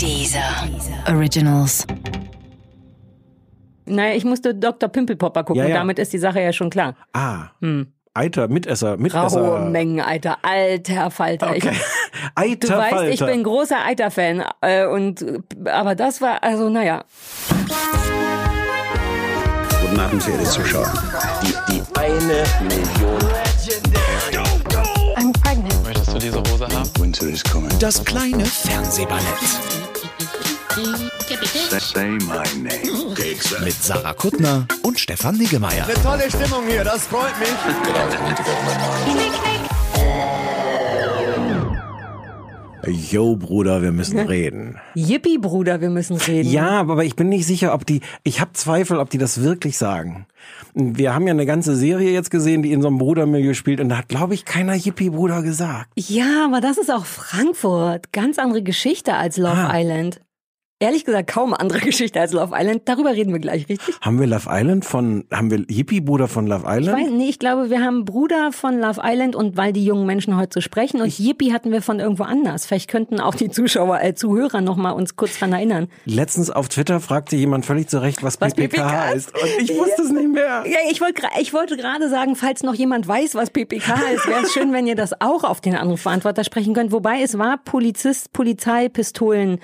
Dieser 0.00 0.40
Originals. 1.08 1.86
Naja, 3.86 4.14
ich 4.14 4.24
musste 4.24 4.54
Dr. 4.54 4.88
Pimpelpopper 4.88 5.44
gucken, 5.44 5.62
Ja, 5.62 5.68
ja. 5.68 5.74
damit 5.76 5.98
ist 5.98 6.12
die 6.12 6.18
Sache 6.18 6.40
ja 6.40 6.52
schon 6.52 6.70
klar. 6.70 6.94
Ah. 7.12 7.48
Eiter, 8.14 8.48
Mitesser, 8.48 8.96
Mitesser. 8.96 9.40
Raue 9.40 9.70
Mengen, 9.70 10.00
Alter. 10.00 10.38
Alter 10.42 11.10
Falter. 11.10 11.50
Okay. 11.50 11.72
Ich, 12.38 12.42
Eiter, 12.52 12.68
du 12.68 12.76
weißt, 12.78 12.90
Falter. 12.94 13.10
ich 13.12 13.20
bin 13.24 13.44
großer 13.44 13.76
Eiter-Fan. 13.86 14.42
Äh, 14.60 14.86
und, 14.86 15.24
aber 15.66 15.94
das 15.94 16.20
war, 16.20 16.42
also 16.42 16.68
naja. 16.68 17.04
Guten 19.80 20.00
Abend, 20.00 20.22
verehrte 20.22 20.44
Zuschauer. 20.44 20.92
Die, 21.42 21.54
die 21.72 21.82
eine 21.98 22.44
Million. 22.62 23.18
I'm 25.16 25.32
pregnant. 25.42 25.84
Möchtest 25.84 26.14
du 26.14 26.18
diese 26.18 26.38
Hose 26.40 26.66
haben? 26.68 26.90
Winter 26.98 27.26
is 27.26 27.42
coming. 27.44 27.70
Das 27.78 28.02
kleine 28.04 28.44
Fernsehballett. 28.44 29.24
Mit 33.64 33.72
Sarah 33.82 34.12
Kuttner 34.14 34.66
und 34.82 34.98
Stefan 35.00 35.36
Niggemeier. 35.36 35.86
Tolle 36.02 36.28
Stimmung 36.30 36.66
hier, 36.68 36.84
das 36.84 37.06
freut 37.06 37.38
mich. 37.38 37.48
Yo, 42.88 43.34
Bruder, 43.34 43.82
wir 43.82 43.90
müssen 43.90 44.16
reden. 44.18 44.78
Yippie, 44.94 45.38
Bruder, 45.38 45.80
wir 45.80 45.90
müssen 45.90 46.18
reden. 46.18 46.48
Ja, 46.48 46.78
aber 46.80 47.04
ich 47.04 47.16
bin 47.16 47.28
nicht 47.28 47.44
sicher, 47.44 47.74
ob 47.74 47.84
die, 47.84 48.00
ich 48.22 48.40
habe 48.40 48.52
Zweifel, 48.52 48.98
ob 48.98 49.10
die 49.10 49.18
das 49.18 49.42
wirklich 49.42 49.76
sagen. 49.76 50.26
Wir 50.72 51.12
haben 51.12 51.26
ja 51.26 51.32
eine 51.32 51.46
ganze 51.46 51.74
Serie 51.74 52.12
jetzt 52.12 52.30
gesehen, 52.30 52.62
die 52.62 52.70
in 52.72 52.82
so 52.82 52.88
einem 52.88 52.98
Brudermilieu 52.98 53.54
spielt 53.54 53.80
und 53.80 53.88
da 53.88 53.98
hat, 53.98 54.08
glaube 54.08 54.34
ich, 54.34 54.44
keiner 54.44 54.74
Yippie-Bruder 54.74 55.42
gesagt. 55.42 55.88
Ja, 55.96 56.44
aber 56.44 56.60
das 56.60 56.78
ist 56.78 56.92
auch 56.92 57.06
Frankfurt. 57.06 58.12
Ganz 58.12 58.38
andere 58.38 58.62
Geschichte 58.62 59.14
als 59.14 59.36
Love 59.36 59.56
Ah. 59.56 59.80
Island. 59.80 60.20
Ehrlich 60.78 61.06
gesagt, 61.06 61.30
kaum 61.30 61.54
andere 61.54 61.78
Geschichte 61.86 62.20
als 62.20 62.32
Love 62.32 62.54
Island. 62.54 62.82
Darüber 62.84 63.12
reden 63.14 63.32
wir 63.32 63.38
gleich, 63.40 63.66
richtig? 63.66 63.94
Haben 64.02 64.20
wir 64.20 64.26
Love 64.26 64.48
Island 64.50 64.84
von, 64.84 65.24
haben 65.32 65.50
wir 65.50 65.64
Yippie-Bruder 65.70 66.28
von 66.28 66.46
Love 66.46 66.66
Ich 66.68 66.76
Island? 66.82 66.98
weiß, 67.02 67.10
nee, 67.12 67.28
ich 67.30 67.38
glaube, 67.38 67.70
wir 67.70 67.80
haben 67.82 68.04
Bruder 68.04 68.52
von 68.52 68.78
Love 68.78 69.00
Island 69.02 69.34
und 69.36 69.56
weil 69.56 69.72
die 69.72 69.86
jungen 69.86 70.04
Menschen 70.04 70.36
heute 70.36 70.50
so 70.52 70.60
sprechen 70.60 71.00
und 71.00 71.18
Yippie 71.18 71.54
hatten 71.54 71.72
wir 71.72 71.80
von 71.80 71.98
irgendwo 71.98 72.24
anders. 72.24 72.66
Vielleicht 72.66 72.90
könnten 72.90 73.20
auch 73.20 73.34
die 73.34 73.48
Zuschauer, 73.48 74.02
äh, 74.02 74.14
Zuhörer 74.14 74.60
noch 74.60 74.76
mal 74.76 74.90
uns 74.90 75.16
kurz 75.16 75.38
dran 75.38 75.54
erinnern. 75.54 75.88
Letztens 76.04 76.50
auf 76.50 76.68
Twitter 76.68 77.00
fragte 77.00 77.36
jemand 77.36 77.64
völlig 77.64 77.88
zu 77.88 78.02
Recht, 78.02 78.22
was, 78.22 78.38
Was 78.42 78.52
PPK, 78.52 78.82
PPK 78.82 79.12
ist. 79.12 79.32
Und 79.32 79.48
ich 79.62 79.74
wusste 79.78 80.02
es 80.02 80.10
nicht 80.10 80.28
mehr. 80.28 80.62
Ja, 80.66 80.76
ich 80.90 81.00
wollte 81.00 81.22
gra- 81.22 81.40
ich 81.40 81.54
wollte 81.54 81.78
gerade 81.78 82.10
sagen, 82.10 82.36
falls 82.36 82.62
noch 82.62 82.74
jemand 82.74 83.08
weiß, 83.08 83.34
was 83.34 83.48
PPK 83.48 83.94
ist, 84.14 84.26
wäre 84.26 84.42
es 84.42 84.52
schön, 84.52 84.74
wenn 84.74 84.86
ihr 84.86 84.94
das 84.94 85.18
auch 85.22 85.42
auf 85.42 85.62
den 85.62 85.74
Anrufbeantworter 85.74 86.44
sprechen 86.44 86.74
könnt. 86.74 86.92
Wobei 86.92 87.22
es 87.22 87.38
war 87.38 87.56
Polizist, 87.64 88.34
Polizei, 88.34 88.90
Pistolen. 88.90 89.58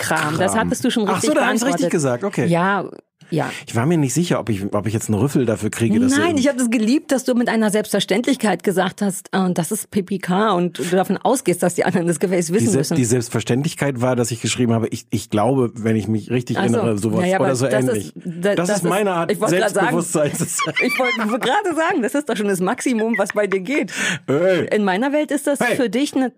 Kram. 0.00 0.38
Das 0.38 0.56
hattest 0.56 0.84
du 0.84 0.90
schon 0.90 1.06
Ach 1.08 1.14
richtig 1.16 1.28
so, 1.30 1.34
da 1.34 1.46
haben 1.46 1.56
sie 1.56 1.64
beantwortet. 1.64 1.74
richtig 1.86 1.90
gesagt, 1.92 2.24
okay. 2.24 2.46
Ja, 2.46 2.90
ja. 3.32 3.48
Ich 3.64 3.76
war 3.76 3.86
mir 3.86 3.96
nicht 3.96 4.12
sicher, 4.12 4.40
ob 4.40 4.48
ich, 4.48 4.74
ob 4.74 4.88
ich 4.88 4.92
jetzt 4.92 5.08
einen 5.08 5.16
Rüffel 5.20 5.46
dafür 5.46 5.70
kriege. 5.70 6.00
Dass 6.00 6.16
Nein, 6.16 6.36
ich 6.36 6.48
habe 6.48 6.58
das 6.58 6.68
geliebt, 6.68 7.12
dass 7.12 7.22
du 7.22 7.34
mit 7.36 7.48
einer 7.48 7.70
Selbstverständlichkeit 7.70 8.64
gesagt 8.64 9.02
hast, 9.02 9.28
äh, 9.30 9.52
das 9.52 9.70
ist 9.70 9.88
PPK 9.92 10.52
und 10.54 10.78
du 10.80 10.82
davon 10.96 11.16
ausgehst, 11.16 11.62
dass 11.62 11.76
die 11.76 11.84
anderen 11.84 12.08
das 12.08 12.18
Gefäß 12.18 12.46
die, 12.46 12.54
wissen 12.54 12.70
Se- 12.70 12.78
müssen. 12.78 12.96
die 12.96 13.04
Selbstverständlichkeit 13.04 14.00
war, 14.00 14.16
dass 14.16 14.32
ich 14.32 14.40
geschrieben 14.40 14.72
habe, 14.72 14.88
ich, 14.88 15.06
ich 15.10 15.30
glaube, 15.30 15.70
wenn 15.76 15.94
ich 15.94 16.08
mich 16.08 16.28
richtig 16.30 16.58
Ach 16.58 16.66
so. 16.68 16.74
erinnere, 16.76 16.98
sowas 16.98 17.20
Naja, 17.20 17.38
oder 17.38 17.54
so 17.54 17.66
das 17.68 17.84
ähnlich. 17.84 18.16
ist- 18.16 18.24
da- 18.24 18.54
das, 18.56 18.66
das 18.68 18.76
ist 18.78 18.84
meine 18.88 19.12
Art, 19.12 19.30
ich 19.30 19.38
gerade 19.38 19.52
sagen- 19.68 20.00
Selbstbewusstsein. 20.02 20.32
Ich 20.84 20.98
wollte 20.98 21.38
gerade 21.38 21.76
sagen, 21.76 22.02
das 22.02 22.14
ist 22.16 22.28
doch 22.28 22.36
schon 22.36 22.48
das 22.48 22.58
Maximum, 22.60 23.14
was 23.16 23.28
bei 23.32 23.46
dir 23.46 23.60
geht. 23.60 23.92
Hey. 24.26 24.66
In 24.74 24.82
meiner 24.82 25.12
Welt 25.12 25.30
ist 25.30 25.46
das 25.46 25.60
Hey. 25.60 25.76
für 25.76 25.88
dich 25.88 26.16
eine. 26.16 26.32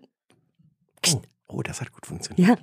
Oh, 1.07 1.21
das 1.61 1.81
hat 1.81 1.91
gut 1.91 2.05
funktioniert. 2.05 2.57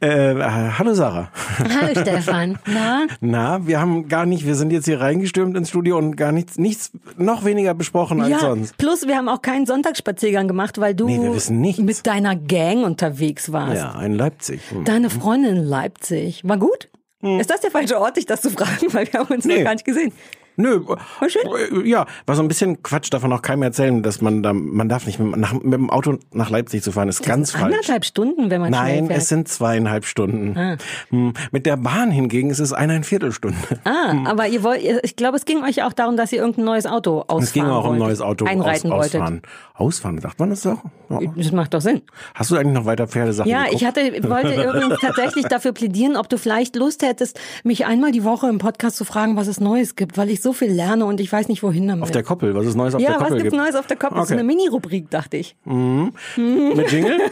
Ja. 0.00 0.06
Äh, 0.06 0.32
äh, 0.32 0.70
hallo 0.78 0.94
Sarah. 0.94 1.30
Hallo 1.58 1.92
Stefan. 2.00 2.58
Na? 2.66 3.06
Na, 3.20 3.66
wir 3.66 3.80
haben 3.80 4.08
gar 4.08 4.26
nicht, 4.26 4.44
wir 4.46 4.54
sind 4.54 4.72
jetzt 4.72 4.84
hier 4.86 5.00
reingestürmt 5.00 5.56
ins 5.56 5.68
Studio 5.68 5.96
und 5.98 6.16
gar 6.16 6.32
nichts, 6.32 6.58
nichts 6.58 6.90
noch 7.16 7.44
weniger 7.44 7.74
besprochen 7.74 8.20
als 8.20 8.30
Ja, 8.30 8.38
sonst. 8.40 8.76
plus 8.76 9.06
wir 9.06 9.16
haben 9.16 9.28
auch 9.28 9.42
keinen 9.42 9.66
Sonntagsspaziergang 9.66 10.48
gemacht, 10.48 10.78
weil 10.80 10.94
du 10.94 11.06
Nee, 11.06 11.74
mit 11.78 12.06
deiner 12.06 12.34
Gang 12.36 12.84
unterwegs 12.84 13.52
warst. 13.52 13.76
Ja, 13.76 14.00
in 14.02 14.14
Leipzig. 14.14 14.60
Hm. 14.70 14.84
Deine 14.84 15.10
Freundin 15.10 15.56
in 15.56 15.64
Leipzig. 15.64 16.42
War 16.44 16.58
gut? 16.58 16.88
Ist 17.22 17.48
das 17.48 17.60
der 17.62 17.70
falsche 17.70 17.98
Ort, 17.98 18.18
dich 18.18 18.26
das 18.26 18.42
zu 18.42 18.50
fragen? 18.50 18.86
Weil 18.92 19.10
wir 19.12 19.20
haben 19.20 19.32
uns 19.34 19.44
Nee. 19.46 19.58
noch 19.58 19.64
gar 19.64 19.72
nicht 19.72 19.86
gesehen. 19.86 20.12
Nö, 20.56 20.80
schön. 21.28 21.42
äh, 21.84 21.88
ja, 21.88 22.06
war 22.26 22.36
so 22.36 22.42
ein 22.42 22.48
bisschen 22.48 22.82
Quatsch, 22.82 23.12
davon 23.12 23.32
auch 23.32 23.42
keinem 23.42 23.62
erzählen, 23.62 24.02
dass 24.02 24.20
man 24.20 24.42
da, 24.42 24.52
man 24.52 24.88
darf 24.88 25.06
nicht 25.06 25.18
mit, 25.18 25.36
nach, 25.36 25.52
mit 25.52 25.72
dem 25.72 25.90
Auto 25.90 26.18
nach 26.32 26.50
Leipzig 26.50 26.82
zu 26.82 26.92
fahren, 26.92 27.08
ist 27.08 27.22
ganz 27.24 27.50
falsch. 27.52 27.64
Anderthalb 27.64 28.04
Stunden, 28.04 28.50
wenn 28.50 28.60
man 28.60 28.70
Nein, 28.70 29.10
es 29.10 29.28
sind 29.28 29.48
zweieinhalb 29.48 30.04
Stunden. 30.04 30.78
Hm, 31.10 31.32
Mit 31.50 31.66
der 31.66 31.76
Bahn 31.76 32.10
hingegen 32.10 32.50
ist 32.50 32.60
es 32.60 32.72
eineinviertel 32.72 33.32
Stunde. 33.32 33.56
Ah, 33.84 34.14
aber 34.26 34.46
ihr 34.48 34.62
wollt, 34.62 34.80
ich 35.02 35.16
glaube, 35.16 35.36
es 35.36 35.44
ging 35.44 35.62
euch 35.64 35.82
auch 35.82 35.92
darum, 35.92 36.16
dass 36.16 36.32
ihr 36.32 36.38
irgendein 36.40 36.64
neues 36.66 36.86
Auto 36.86 37.20
ausfahren 37.22 37.42
Es 37.42 37.52
ging 37.52 37.64
auch 37.64 37.84
um 37.86 37.94
ein 37.94 37.98
neues 37.98 38.20
Auto 38.20 38.44
einreiten 38.44 38.92
aus, 38.92 38.98
wolltet. 38.98 39.20
ausfahren. 39.20 39.42
Ausfahren, 39.76 40.20
sagt 40.20 40.38
man 40.38 40.50
das 40.50 40.62
doch? 40.62 40.78
Ja. 41.10 41.18
Das 41.36 41.50
macht 41.52 41.74
doch 41.74 41.80
Sinn. 41.80 42.02
Hast 42.34 42.50
du 42.52 42.56
eigentlich 42.56 42.74
noch 42.74 42.86
weiter 42.86 43.08
Pferdesachen 43.08 43.50
Ja, 43.50 43.64
geguckt? 43.64 43.82
ich 43.82 43.86
hatte, 43.86 44.00
wollte 44.30 44.54
übrigens 44.62 45.00
tatsächlich 45.00 45.44
dafür 45.48 45.72
plädieren, 45.72 46.16
ob 46.16 46.28
du 46.28 46.38
vielleicht 46.38 46.76
Lust 46.76 47.02
hättest, 47.02 47.40
mich 47.64 47.84
einmal 47.84 48.12
die 48.12 48.22
Woche 48.22 48.48
im 48.48 48.58
Podcast 48.58 48.96
zu 48.96 49.04
fragen, 49.04 49.36
was 49.36 49.48
es 49.48 49.58
Neues 49.60 49.96
gibt, 49.96 50.16
weil 50.16 50.30
ich 50.30 50.40
so 50.44 50.52
viel 50.52 50.70
lerne 50.70 51.04
und 51.06 51.18
ich 51.20 51.32
weiß 51.32 51.48
nicht, 51.48 51.64
wohin 51.64 51.88
damit. 51.88 52.04
Auf 52.04 52.12
der 52.12 52.22
Koppel, 52.22 52.54
was 52.54 52.66
es 52.66 52.76
Neues 52.76 52.94
auf 52.94 53.00
ja, 53.00 53.08
der 53.08 53.16
was 53.16 53.22
Koppel 53.28 53.42
gibt's 53.42 53.50
gibt. 53.52 53.62
Neues 53.64 53.74
auf 53.74 53.86
der 53.88 53.96
Koppel? 53.96 54.16
Das 54.18 54.26
ist 54.26 54.30
Okay. 54.30 54.38
eine 54.38 54.46
Mini-Rubrik, 54.46 55.10
dachte 55.10 55.36
ich. 55.38 55.56
Mit 55.64 56.92
Jingle? 56.92 57.18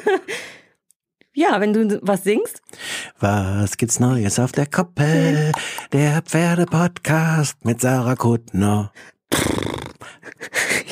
Ja, 1.34 1.58
wenn 1.62 1.72
du 1.72 1.98
was 2.02 2.24
singst. 2.24 2.60
Was 3.18 3.78
gibt's 3.78 3.98
Neues 3.98 4.38
auf 4.38 4.52
der 4.52 4.66
Koppel? 4.66 5.52
Der 5.90 6.20
Pferde-Podcast 6.20 7.64
mit 7.64 7.80
Sarah 7.80 8.16
Kuttner. 8.16 8.92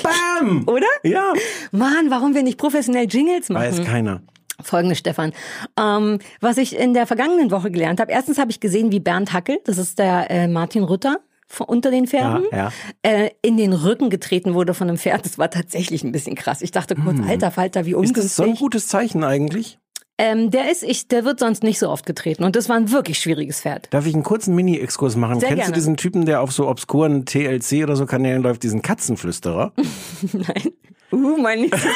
Bam! 0.02 0.64
Oder? 0.66 0.86
Ja, 1.02 1.34
Mann, 1.72 2.06
warum 2.10 2.34
wir 2.34 2.42
nicht 2.42 2.56
professionell 2.58 3.06
Jingles 3.06 3.50
machen? 3.50 3.64
weiß 3.64 3.84
keiner. 3.84 4.22
Folgendes, 4.62 4.98
Stefan. 4.98 5.32
Ähm, 5.78 6.18
was 6.40 6.56
ich 6.56 6.74
in 6.74 6.94
der 6.94 7.06
vergangenen 7.06 7.50
Woche 7.50 7.70
gelernt 7.70 8.00
habe. 8.00 8.10
Erstens 8.12 8.38
habe 8.38 8.50
ich 8.50 8.60
gesehen, 8.60 8.92
wie 8.92 9.00
Bernd 9.00 9.34
Hackel, 9.34 9.58
das 9.64 9.76
ist 9.78 9.98
der 9.98 10.30
äh, 10.30 10.48
Martin 10.48 10.84
Rütter 10.84 11.18
von, 11.50 11.66
unter 11.66 11.90
den 11.90 12.06
Pferden, 12.06 12.44
Ja, 12.52 12.56
ja. 12.56 12.72
Äh, 13.02 13.30
in 13.42 13.56
den 13.56 13.72
Rücken 13.72 14.08
getreten 14.08 14.54
wurde 14.54 14.72
von 14.72 14.88
einem 14.88 14.98
Pferd. 14.98 15.24
Das 15.26 15.36
war 15.36 15.50
tatsächlich 15.50 16.04
ein 16.04 16.12
bisschen 16.12 16.36
krass. 16.36 16.62
Ich 16.62 16.70
dachte 16.70 16.94
kurz, 16.94 17.18
alter 17.26 17.50
Falter, 17.50 17.84
wie 17.86 17.94
Hm. 17.94 18.04
Ist 18.04 18.10
ungünstig. 18.10 18.22
das 18.24 18.36
so 18.36 18.42
ein 18.44 18.54
gutes 18.54 18.86
Zeichen 18.88 19.24
eigentlich? 19.24 19.78
ähm, 20.16 20.50
der 20.50 20.70
ist, 20.70 20.82
ich, 20.82 21.08
der 21.08 21.24
wird 21.24 21.40
sonst 21.40 21.62
nicht 21.62 21.78
so 21.78 21.88
oft 21.88 22.04
getreten. 22.06 22.44
Und 22.44 22.54
das 22.54 22.68
war 22.68 22.76
ein 22.76 22.90
wirklich 22.92 23.18
schwieriges 23.18 23.62
Pferd. 23.62 23.88
Darf 23.90 24.04
ich 24.06 24.12
einen 24.14 24.22
kurzen 24.22 24.54
Mini-Exkurs 24.54 25.16
machen? 25.16 25.40
Sehr 25.40 25.48
Kennst 25.48 25.62
gerne. 25.62 25.72
du 25.72 25.78
diesen 25.78 25.96
Typen, 25.96 26.26
der 26.26 26.42
auf 26.42 26.52
so 26.52 26.68
obskuren 26.68 27.24
TLC 27.24 27.82
oder 27.82 27.96
so 27.96 28.04
Kanälen 28.06 28.42
läuft, 28.42 28.62
diesen 28.62 28.82
Katzenflüsterer? 28.82 29.72
Nein. 30.32 30.72
Uh, 31.12 31.36
mein 31.38 31.62
nächstes 31.62 31.90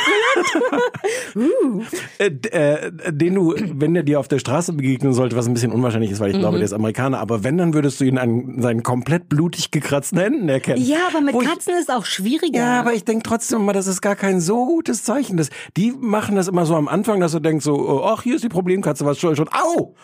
äh, 2.19 2.31
d- 2.31 2.49
äh, 2.49 2.93
den 3.13 3.35
du, 3.35 3.55
wenn 3.57 3.95
der 3.95 4.03
dir 4.03 4.19
auf 4.21 4.29
der 4.29 4.39
Straße 4.39 4.73
begegnen 4.73 5.13
sollte, 5.13 5.37
was 5.37 5.47
ein 5.47 5.55
bisschen 5.55 5.73
unwahrscheinlich 5.73 6.11
ist, 6.11 6.21
weil 6.21 6.31
ich 6.31 6.37
Mhm. 6.37 6.41
glaube, 6.41 6.57
der 6.59 6.65
ist 6.65 6.73
Amerikaner, 6.73 7.19
aber 7.21 7.45
wenn, 7.45 7.57
dann 7.59 7.75
würdest 7.75 8.01
du 8.01 8.05
ihn 8.05 8.19
an 8.19 8.61
seinen 8.61 8.83
komplett 8.83 9.29
blutig 9.29 9.71
gekratzten 9.71 10.19
Händen 10.19 10.49
erkennen. 10.49 10.83
Ja, 10.85 11.09
aber 11.09 11.21
mit 11.21 11.35
Wo 11.35 11.43
ich- 11.43 11.49
Katzen 11.49 11.75
ist 11.79 11.91
auch 11.93 12.05
schwieriger. 12.05 12.59
Ja, 12.59 12.81
aber 12.81 12.95
ich 12.95 13.05
denke 13.05 13.23
trotzdem 13.23 13.61
immer, 13.61 13.73
das 13.73 13.87
ist 13.87 14.01
gar 14.01 14.17
kein 14.17 14.41
so 14.41 14.67
gutes 14.67 15.05
Zeichen. 15.05 15.37
Das, 15.37 15.51
die 15.77 15.93
machen 15.93 16.37
das 16.37 16.49
immer 16.49 16.67
so 16.67 16.75
am 16.75 16.89
Anfang, 16.89 17.21
dass 17.21 17.33
du 17.33 17.41
denkst 17.41 17.65
so, 17.65 17.75
oh, 17.77 18.03
ach, 18.05 18.23
hier 18.23 18.35
ist 18.37 18.45
die 18.45 18.49
Problemkatze, 18.49 19.05
was 19.07 19.21
soll 19.21 19.37
schon, 19.37 19.49
au! 19.49 19.95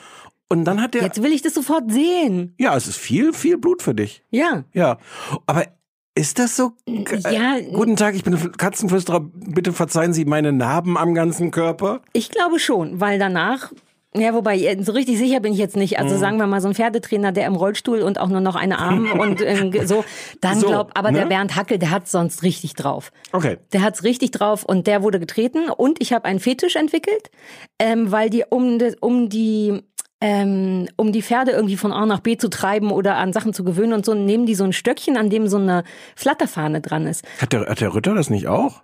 Und 0.49 0.65
dann 0.65 0.83
hat 0.83 0.95
der, 0.95 1.03
Jetzt 1.03 1.23
will 1.23 1.33
ich 1.33 1.43
das 1.43 1.55
sofort 1.55 1.93
sehen. 1.93 2.55
ja, 2.59 2.77
es 2.77 2.89
ist 2.89 2.97
viel, 2.97 3.33
viel 3.33 3.57
Blut 3.57 3.83
für 3.83 3.95
dich. 3.95 4.25
Ja. 4.31 4.65
Ja, 4.73 4.99
aber 5.47 5.67
ist 6.15 6.39
das 6.39 6.57
so? 6.57 6.73
Ja. 6.87 7.57
Äh, 7.59 7.71
guten 7.73 7.97
Tag, 7.97 8.15
ich 8.15 8.25
bin 8.25 8.53
Katzenflüsterer. 8.53 9.21
Bitte 9.21 9.73
verzeihen 9.73 10.13
Sie 10.13 10.25
meine 10.25 10.53
Narben 10.53 10.97
am 10.99 11.15
ganzen 11.15 11.51
Körper. 11.51 12.01
Ich 12.13 12.31
glaube 12.31 12.59
schon, 12.59 13.01
weil 13.01 13.19
danach, 13.19 13.73
ja, 14.15 14.35
wobei, 14.35 14.59
äh, 14.59 14.83
so 14.83 14.91
richtig 14.93 15.19
sicher 15.19 15.39
bin 15.41 15.53
ich 15.53 15.59
jetzt 15.61 15.77
nicht. 15.77 15.93
Mhm. 15.93 16.03
Also 16.05 16.19
sagen 16.19 16.37
wir 16.39 16.47
mal, 16.49 16.61
so 16.61 16.67
ein 16.69 16.75
Pferdetrainer, 16.75 17.31
der 17.31 17.47
im 17.47 17.55
Rollstuhl 17.55 18.01
und 18.01 18.19
auch 18.19 18.29
nur 18.29 18.41
noch 18.41 18.57
eine 18.57 18.79
Arm 18.81 19.13
und 19.21 19.41
äh, 19.41 19.87
so, 19.87 20.05
dann 20.41 20.59
So, 20.59 20.67
glaub, 20.67 20.91
aber 20.99 21.13
der 21.13 21.23
ne? 21.23 21.29
Bernd 21.29 21.55
Hackel, 21.55 21.79
der 21.79 21.91
hat's 21.93 22.11
sonst 22.11 22.43
richtig 22.43 22.75
drauf. 22.75 23.13
Okay. 23.33 23.59
Der 23.73 23.83
hat's 23.83 24.03
richtig 24.03 24.33
drauf 24.33 24.65
und 24.65 24.89
der 24.89 25.03
wurde 25.05 25.21
getreten 25.21 25.71
und 25.71 26.03
ich 26.03 26.13
habe 26.13 26.25
einen 26.25 26.41
Fetisch 26.41 26.75
entwickelt, 26.77 27.31
ähm, 27.79 28.11
weil 28.11 28.31
die 28.31 28.45
um, 28.51 28.79
die- 28.81 28.97
um 29.01 29.29
die 29.29 29.83
ähm, 30.21 30.89
um 30.97 31.13
die 31.13 31.23
Pferde 31.23 31.53
irgendwie 31.53 31.77
von 31.77 31.93
A 31.93 32.05
nach 32.07 32.21
B 32.21 32.37
zu 32.37 32.49
treiben 32.51 32.91
oder 32.91 33.17
an 33.17 33.33
Sachen 33.33 33.53
zu 33.55 33.65
gewöhnen 33.65 33.93
und 33.95 34.05
so, 34.05 34.15
nehmen 34.15 34.47
die 34.47 34.55
so 34.55 34.65
ein 34.65 34.73
Stöckchen, 34.73 35.17
an 35.17 35.31
dem 35.31 35.49
so 35.49 35.57
eine 35.57 35.85
Flatterfahne 36.17 36.81
dran 36.81 37.07
ist. 37.07 37.25
Hat 37.41 37.53
der, 37.53 37.67
hat 37.67 37.81
der 37.81 37.95
Ritter 37.95 38.15
das 38.15 38.31
nicht 38.31 38.47
auch? 38.47 38.83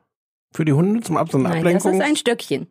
Für 0.53 0.65
die 0.65 0.73
Hunde 0.73 1.03
zum 1.03 1.17
Ab 1.17 1.31
so 1.31 1.39
eine 1.39 1.49
Nein, 1.49 1.65
das 1.65 1.85
Ablenkung? 1.85 2.01
ist 2.01 2.07
ein 2.07 2.17
Stöckchen. 2.17 2.67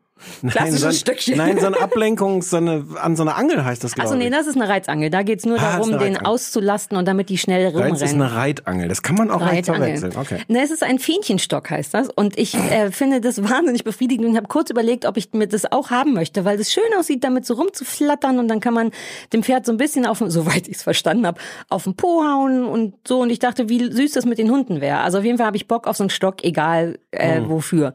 Klassisches 0.49 0.81
so 0.81 0.87
ein, 0.87 0.93
Stöckchen. 0.93 1.37
Nein, 1.37 1.59
so 1.59 1.65
eine 1.67 1.79
Ablenkung, 1.79 2.41
so 2.41 2.57
eine, 2.57 2.85
an 3.01 3.15
so 3.15 3.23
einer 3.23 3.35
Angel 3.37 3.63
heißt 3.65 3.83
das, 3.83 3.93
glaube 3.95 4.07
Achso, 4.09 4.17
nee, 4.17 4.29
das 4.29 4.47
ist 4.47 4.55
eine 4.55 4.67
Reizangel. 4.69 5.09
Da 5.09 5.23
geht's 5.23 5.45
nur 5.45 5.59
Ah, 5.59 5.77
ist 5.79 5.89
darum, 5.89 5.99
den 5.99 6.17
auszulasten 6.17 6.97
und 6.97 7.05
damit 7.07 7.29
die 7.29 7.37
schnell 7.37 7.71
Deins 7.71 8.01
ist 8.01 8.09
rumrennen. 8.11 8.21
eine 8.21 8.35
Reitangel. 8.35 8.87
Das 8.87 9.01
kann 9.01 9.15
man 9.15 9.29
auch 9.29 9.41
leicht 9.41 9.65
verwechseln. 9.65 10.13
Okay. 10.17 10.39
Ne, 10.47 10.61
es 10.63 10.71
ist 10.71 10.83
ein 10.83 10.99
Fähnchenstock, 10.99 11.69
heißt 11.69 11.93
das. 11.93 12.09
Und 12.09 12.37
ich 12.39 12.55
äh, 12.55 12.91
finde 12.91 13.19
das 13.21 13.43
wahnsinnig 13.49 13.83
befriedigend 13.83 14.25
und 14.27 14.37
habe 14.37 14.47
kurz 14.47 14.69
überlegt, 14.69 15.05
ob 15.05 15.17
ich 15.17 15.33
mir 15.33 15.47
das 15.47 15.71
auch 15.71 15.89
haben 15.91 16.13
möchte, 16.13 16.45
weil 16.45 16.59
es 16.59 16.71
schön 16.71 16.83
aussieht, 16.97 17.23
damit 17.23 17.45
so 17.45 17.55
rumzuflattern 17.55 18.39
und 18.39 18.47
dann 18.47 18.59
kann 18.61 18.73
man 18.73 18.91
dem 19.33 19.43
Pferd 19.43 19.65
so 19.65 19.71
ein 19.73 19.77
bisschen 19.77 20.05
auf, 20.05 20.23
soweit 20.27 20.67
ich 20.67 20.77
es 20.77 20.83
verstanden 20.83 21.27
habe, 21.27 21.39
auf 21.69 21.83
den 21.83 21.95
Po 21.95 22.23
hauen 22.23 22.65
und 22.65 22.93
so. 23.07 23.19
Und 23.21 23.29
ich 23.29 23.39
dachte, 23.39 23.69
wie 23.69 23.91
süß 23.91 24.13
das 24.13 24.25
mit 24.25 24.37
den 24.37 24.49
Hunden 24.49 24.79
wäre. 24.81 24.99
Also 24.99 25.17
auf 25.19 25.23
jeden 25.25 25.37
Fall 25.37 25.47
habe 25.47 25.57
ich 25.57 25.67
Bock 25.67 25.87
auf 25.87 25.97
so 25.97 26.03
einen 26.03 26.09
Stock, 26.09 26.43
egal 26.43 26.99
äh, 27.11 27.41
Mhm. 27.41 27.49
wofür. 27.49 27.93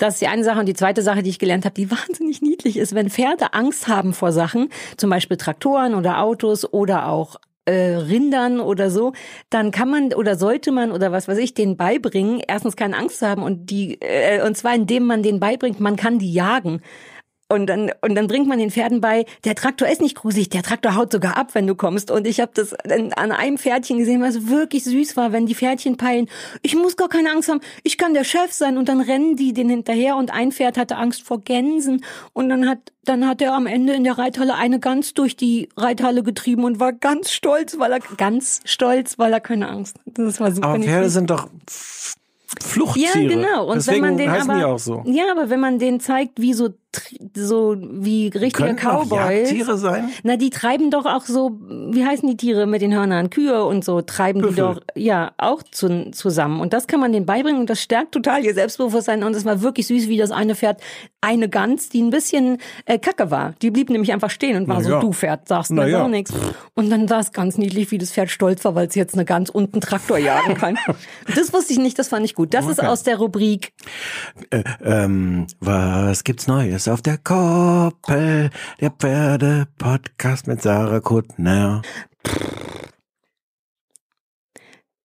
Das 0.00 0.14
ist 0.14 0.22
die 0.22 0.28
eine 0.28 0.42
Sache. 0.42 0.58
Und 0.58 0.66
die 0.66 0.74
zweite 0.74 1.02
Sache, 1.02 1.22
die 1.22 1.30
ich 1.30 1.38
gelernt 1.38 1.64
habe, 1.64 1.74
die 1.74 1.90
wahnsinnig 1.90 2.42
niedlich 2.42 2.76
ist, 2.76 2.94
wenn 2.94 3.10
Pferde 3.10 3.52
Angst 3.52 3.86
haben 3.86 4.12
vor 4.12 4.32
Sachen, 4.32 4.70
zum 4.96 5.10
Beispiel 5.10 5.36
Traktoren 5.36 5.94
oder 5.94 6.22
Autos 6.22 6.70
oder 6.72 7.06
auch 7.06 7.36
äh, 7.66 7.96
Rindern 7.96 8.60
oder 8.60 8.90
so, 8.90 9.12
dann 9.50 9.70
kann 9.70 9.90
man 9.90 10.14
oder 10.14 10.36
sollte 10.36 10.72
man 10.72 10.90
oder 10.90 11.12
was 11.12 11.28
weiß 11.28 11.38
ich 11.38 11.52
denen 11.52 11.76
beibringen, 11.76 12.42
erstens 12.48 12.74
keine 12.74 12.96
Angst 12.96 13.18
zu 13.18 13.28
haben 13.28 13.42
und 13.42 13.70
die 13.70 14.00
äh, 14.00 14.42
und 14.42 14.56
zwar 14.56 14.74
indem 14.74 15.04
man 15.04 15.22
denen 15.22 15.38
beibringt, 15.38 15.78
man 15.78 15.96
kann 15.96 16.18
die 16.18 16.32
jagen. 16.32 16.80
Und 17.50 17.66
dann, 17.66 17.90
und 18.00 18.14
dann 18.14 18.28
bringt 18.28 18.46
man 18.46 18.60
den 18.60 18.70
Pferden 18.70 19.00
bei, 19.00 19.26
der 19.44 19.56
Traktor 19.56 19.88
ist 19.88 20.00
nicht 20.00 20.14
gruselig, 20.14 20.50
der 20.50 20.62
Traktor 20.62 20.94
haut 20.94 21.10
sogar 21.10 21.36
ab, 21.36 21.48
wenn 21.54 21.66
du 21.66 21.74
kommst. 21.74 22.12
Und 22.12 22.24
ich 22.28 22.38
habe 22.38 22.52
das 22.54 22.72
an 22.74 23.32
einem 23.32 23.58
Pferdchen 23.58 23.98
gesehen, 23.98 24.22
was 24.22 24.46
wirklich 24.46 24.84
süß 24.84 25.16
war, 25.16 25.32
wenn 25.32 25.46
die 25.46 25.56
Pferdchen 25.56 25.96
peilen, 25.96 26.28
ich 26.62 26.76
muss 26.76 26.96
gar 26.96 27.08
keine 27.08 27.32
Angst 27.32 27.48
haben, 27.48 27.60
ich 27.82 27.98
kann 27.98 28.14
der 28.14 28.22
Chef 28.22 28.52
sein. 28.52 28.78
Und 28.78 28.88
dann 28.88 29.00
rennen 29.00 29.34
die 29.34 29.52
den 29.52 29.68
hinterher 29.68 30.14
und 30.14 30.32
ein 30.32 30.52
Pferd 30.52 30.78
hatte 30.78 30.96
Angst 30.96 31.22
vor 31.22 31.40
Gänsen. 31.40 32.04
Und 32.32 32.50
dann 32.50 32.68
hat, 32.68 32.78
dann 33.04 33.26
hat 33.26 33.42
er 33.42 33.54
am 33.54 33.66
Ende 33.66 33.94
in 33.94 34.04
der 34.04 34.16
Reithalle 34.16 34.54
eine 34.54 34.78
Gans 34.78 35.14
durch 35.14 35.36
die 35.36 35.70
Reithalle 35.76 36.22
getrieben 36.22 36.62
und 36.62 36.78
war 36.78 36.92
ganz 36.92 37.32
stolz, 37.32 37.80
weil 37.80 37.90
er, 37.90 37.98
ganz 38.16 38.60
stolz, 38.64 39.18
weil 39.18 39.32
er 39.32 39.40
keine 39.40 39.68
Angst 39.68 39.96
hat. 39.98 40.18
Das 40.18 40.38
war 40.38 40.52
super. 40.52 40.68
Aber. 40.68 40.82
Pferde 40.84 41.10
sind 41.10 41.30
doch 41.30 41.48
Fluchttiere. 42.58 43.20
Ja, 43.20 43.28
genau. 43.28 43.66
Und 43.66 43.76
Deswegen 43.76 44.02
wenn 44.02 44.16
man 44.16 44.18
den 44.18 44.28
aber, 44.28 44.78
so. 44.78 45.04
Ja, 45.06 45.30
aber 45.30 45.50
wenn 45.50 45.60
man 45.60 45.78
den 45.78 46.00
zeigt, 46.00 46.40
wie 46.40 46.52
so, 46.52 46.70
so 47.36 47.76
wie 47.78 48.28
richtige 48.28 48.70
auch 48.70 48.76
Cowboys. 48.76 49.50
Jagdtiere 49.50 49.78
sein? 49.78 50.10
Na, 50.22 50.36
die 50.36 50.50
treiben 50.50 50.90
doch 50.90 51.06
auch 51.06 51.24
so, 51.24 51.58
wie 51.60 52.04
heißen 52.04 52.28
die 52.28 52.36
Tiere 52.36 52.66
mit 52.66 52.82
den 52.82 52.92
Hörnern? 52.92 53.30
Kühe 53.30 53.64
und 53.64 53.84
so 53.84 54.02
treiben 54.02 54.40
die 54.40 54.48
Büffel. 54.48 54.74
doch, 54.74 54.80
ja, 54.96 55.32
auch 55.38 55.62
zu, 55.62 56.10
zusammen. 56.10 56.60
Und 56.60 56.72
das 56.72 56.88
kann 56.88 56.98
man 56.98 57.12
denen 57.12 57.26
beibringen 57.26 57.60
und 57.60 57.70
das 57.70 57.80
stärkt 57.80 58.12
total 58.12 58.44
ihr 58.44 58.54
Selbstbewusstsein. 58.54 59.22
Und 59.22 59.36
es 59.36 59.44
war 59.44 59.62
wirklich 59.62 59.86
süß, 59.86 60.08
wie 60.08 60.16
das 60.16 60.32
eine 60.32 60.56
Pferd, 60.56 60.80
eine 61.20 61.48
Gans, 61.48 61.90
die 61.90 62.02
ein 62.02 62.10
bisschen 62.10 62.58
äh, 62.86 62.98
kacke 62.98 63.30
war. 63.30 63.54
Die 63.62 63.70
blieb 63.70 63.90
nämlich 63.90 64.12
einfach 64.12 64.30
stehen 64.30 64.56
und 64.56 64.66
war 64.66 64.78
Na 64.78 64.84
so, 64.84 64.90
ja. 64.90 65.00
du 65.00 65.12
Pferd, 65.12 65.46
sagst 65.46 65.70
mir 65.70 65.88
ja. 65.88 65.98
gar 65.98 66.08
nichts. 66.08 66.32
Und 66.74 66.90
dann 66.90 67.08
war 67.08 67.20
es 67.20 67.32
ganz 67.32 67.56
niedlich, 67.56 67.92
wie 67.92 67.98
das 67.98 68.10
Pferd 68.10 68.30
stolz 68.30 68.64
war, 68.64 68.74
weil 68.74 68.88
es 68.88 68.96
jetzt 68.96 69.14
eine 69.14 69.24
Gans 69.24 69.50
und 69.50 69.74
einen 69.74 69.80
Traktor 69.80 70.18
jagen 70.18 70.54
kann. 70.54 70.76
das 71.36 71.52
wusste 71.52 71.72
ich 71.72 71.78
nicht, 71.78 71.98
das 71.98 72.08
fand 72.08 72.24
ich 72.24 72.34
gut. 72.34 72.52
Das 72.52 72.66
ist 72.66 72.82
aus 72.82 73.04
der 73.04 73.18
Rubrik 73.18 73.72
Äh, 74.50 74.64
ähm, 74.82 75.46
was 75.60 76.24
gibt's 76.24 76.46
Neues 76.46 76.79
auf 76.88 77.02
der 77.02 77.18
Koppel? 77.18 78.50
Der 78.80 78.90
Pferde-Podcast 78.90 80.46
mit 80.46 80.62
Sarah 80.62 81.00
Kuttner. 81.00 81.82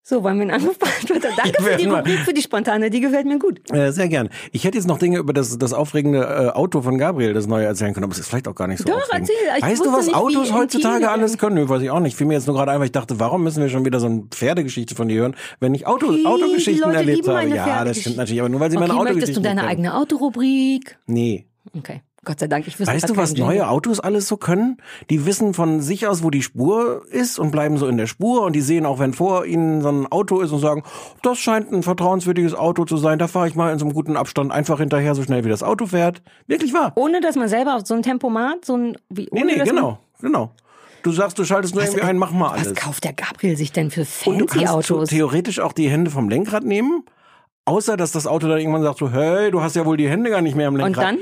So, 0.08 0.22
wollen 0.22 0.36
wir 0.38 0.44
einen 0.44 0.52
Anruf 0.52 0.78
beantworten? 0.78 1.34
Danke 1.36 1.64
für 1.64 1.78
die 1.78 1.88
Rubrik, 1.88 2.20
für 2.20 2.34
die 2.34 2.44
spontane, 2.44 2.92
die 2.92 3.02
gefällt 3.02 3.26
mir 3.26 3.40
gut. 3.40 3.60
Äh, 3.72 3.92
sehr 3.92 4.08
gern. 4.08 4.30
Ich 4.52 4.64
hätte 4.64 4.78
jetzt 4.78 4.86
noch 4.86 5.00
Dinge 5.00 5.18
über 5.18 5.34
das, 5.34 5.58
das 5.58 5.74
aufregende 5.74 6.20
äh, 6.20 6.50
Auto 6.56 6.84
von 6.84 7.00
Gabriel, 7.00 7.34
das 7.34 7.48
neue 7.48 7.66
erzählen 7.66 7.92
können, 7.96 8.04
aber 8.04 8.14
es 8.14 8.20
ist 8.20 8.28
vielleicht 8.28 8.48
auch 8.48 8.54
gar 8.54 8.68
nicht 8.68 8.78
so 8.78 8.84
Doch, 8.86 8.98
aufregend. 8.98 9.32
erzähl. 9.32 9.58
Ich 9.58 9.64
Weißt 9.64 9.84
du, 9.84 9.92
was 9.92 10.06
nicht, 10.06 10.16
Autos 10.16 10.54
heutzutage 10.54 11.10
alles 11.10 11.40
können? 11.40 11.56
Nö, 11.56 11.68
weiß 11.68 11.82
ich 11.82 11.90
auch 11.90 12.02
nicht. 12.02 12.16
Fiel 12.16 12.28
mir 12.28 12.36
jetzt 12.36 12.46
nur 12.46 12.56
gerade 12.56 12.72
einfach, 12.72 12.86
ich 12.86 12.92
dachte, 12.92 13.20
warum 13.20 13.44
müssen 13.44 13.64
wir 13.64 13.70
schon 13.70 13.84
wieder 13.84 14.00
so 14.00 14.06
eine 14.06 14.26
Pferdegeschichte 14.30 14.94
von 14.94 15.08
dir 15.08 15.22
hören, 15.22 15.36
wenn 15.60 15.74
ich 15.74 15.88
Auto, 15.88 16.12
Die 16.12 16.24
Autogeschichten 16.24 16.92
erlebt 16.92 17.28
habe? 17.28 17.48
Ja, 17.48 17.84
das 17.84 18.00
stimmt 18.00 18.18
natürlich, 18.18 18.42
aber 18.42 18.50
nur 18.50 18.60
weil 18.60 18.70
sie 18.70 18.78
Okay, 18.78 18.88
meine 18.88 19.00
möchtest 19.00 19.12
Autogeschichten 19.18 19.44
du 19.44 19.50
deine 19.50 19.64
eigene 19.66 19.96
Autorubrik? 19.96 21.00
Nee. 21.08 21.48
Okay, 21.78 22.02
Gott 22.24 22.40
sei 22.40 22.48
Dank. 22.48 22.68
Ich 22.68 22.80
wüsste 22.80 22.94
Weißt 22.94 23.10
du, 23.10 23.18
was 23.18 23.34
neue 23.36 23.68
Autos 23.70 24.00
alles 24.00 24.28
so 24.28 24.38
können? 24.38 24.78
Die 25.10 25.26
wissen 25.26 25.54
von 25.54 25.82
sich 25.82 26.08
aus, 26.08 26.24
wo 26.24 26.30
die 26.30 26.42
Spur 26.44 27.04
ist 27.10 27.40
und 27.40 27.52
bleiben 27.52 27.78
so 27.78 27.88
in 27.88 27.98
der 27.98 28.08
Spur 28.08 28.44
und 28.44 28.54
die 28.54 28.62
sehen 28.62 28.86
auch, 28.86 29.00
wenn 29.00 29.14
vor 29.14 29.46
ihnen 29.46 29.82
so 29.82 29.90
ein 29.90 30.08
Auto 30.12 30.42
ist 30.42 30.52
und 30.52 30.60
sagen, 30.60 30.84
das 31.22 31.38
scheint 31.40 31.72
ein 31.72 31.84
vertrauenswürdiges 31.84 32.54
Auto 32.54 32.86
zu 32.86 32.98
sein, 32.98 33.20
da 33.20 33.28
fahre 33.28 33.48
ich 33.48 33.56
mal 33.56 33.74
in 33.74 33.80
so 33.80 33.86
einem 33.86 33.94
guten 33.94 34.16
Abstand 34.16 34.52
einfach 34.52 34.80
hinterher, 34.80 35.16
so 35.16 35.24
schnell 35.24 35.44
wie 35.44 35.50
das 35.50 35.64
Auto 35.64 35.88
fährt. 35.88 36.22
Wirklich 36.48 36.74
wahr. 36.74 36.94
Ohne 36.96 37.20
dass 37.22 37.36
man 37.36 37.48
selber 37.48 37.76
auf 37.76 37.86
so 37.86 37.94
ein 37.94 38.04
Tempomat, 38.04 38.64
so 38.66 38.76
ein, 38.78 38.98
wie, 39.10 39.28
Nee, 39.32 39.42
ohne, 39.42 39.52
nee, 39.54 39.58
dass 39.60 39.70
genau, 39.70 40.00
genau. 40.22 40.52
Du 41.04 41.12
sagst, 41.12 41.38
du 41.38 41.44
schaltest 41.46 41.76
nur 41.76 41.84
Man, 41.84 41.92
irgendwie 41.92 42.10
ein, 42.10 42.18
mach 42.18 42.32
mal 42.32 42.50
alles. 42.52 42.72
Was 42.72 42.76
kauft 42.76 43.04
der 43.04 43.14
Gabriel 43.14 43.56
sich 43.58 43.72
denn 43.72 43.92
für 43.92 44.02
und 44.26 44.40
du 44.40 44.48
fancy 44.48 44.66
kannst 44.66 44.92
Autos? 44.92 45.10
theoretisch 45.10 45.60
auch 45.60 45.74
die 45.74 45.88
Hände 45.90 46.10
vom 46.10 46.30
Lenkrad 46.30 46.64
nehmen, 46.64 47.04
außer 47.66 47.96
dass 47.98 48.12
das 48.12 48.26
Auto 48.26 48.48
dann 48.48 48.58
irgendwann 48.58 48.82
sagt 48.82 48.98
so, 48.98 49.12
hey, 49.12 49.52
du 49.52 49.62
hast 49.62 49.76
ja 49.76 49.86
wohl 49.86 49.98
die 49.98 50.10
Hände 50.10 50.32
gar 50.32 50.42
nicht 50.42 50.56
mehr 50.56 50.68
am 50.68 50.74
Und 50.74 50.80
Lenkrad. 50.82 51.06
dann? 51.06 51.18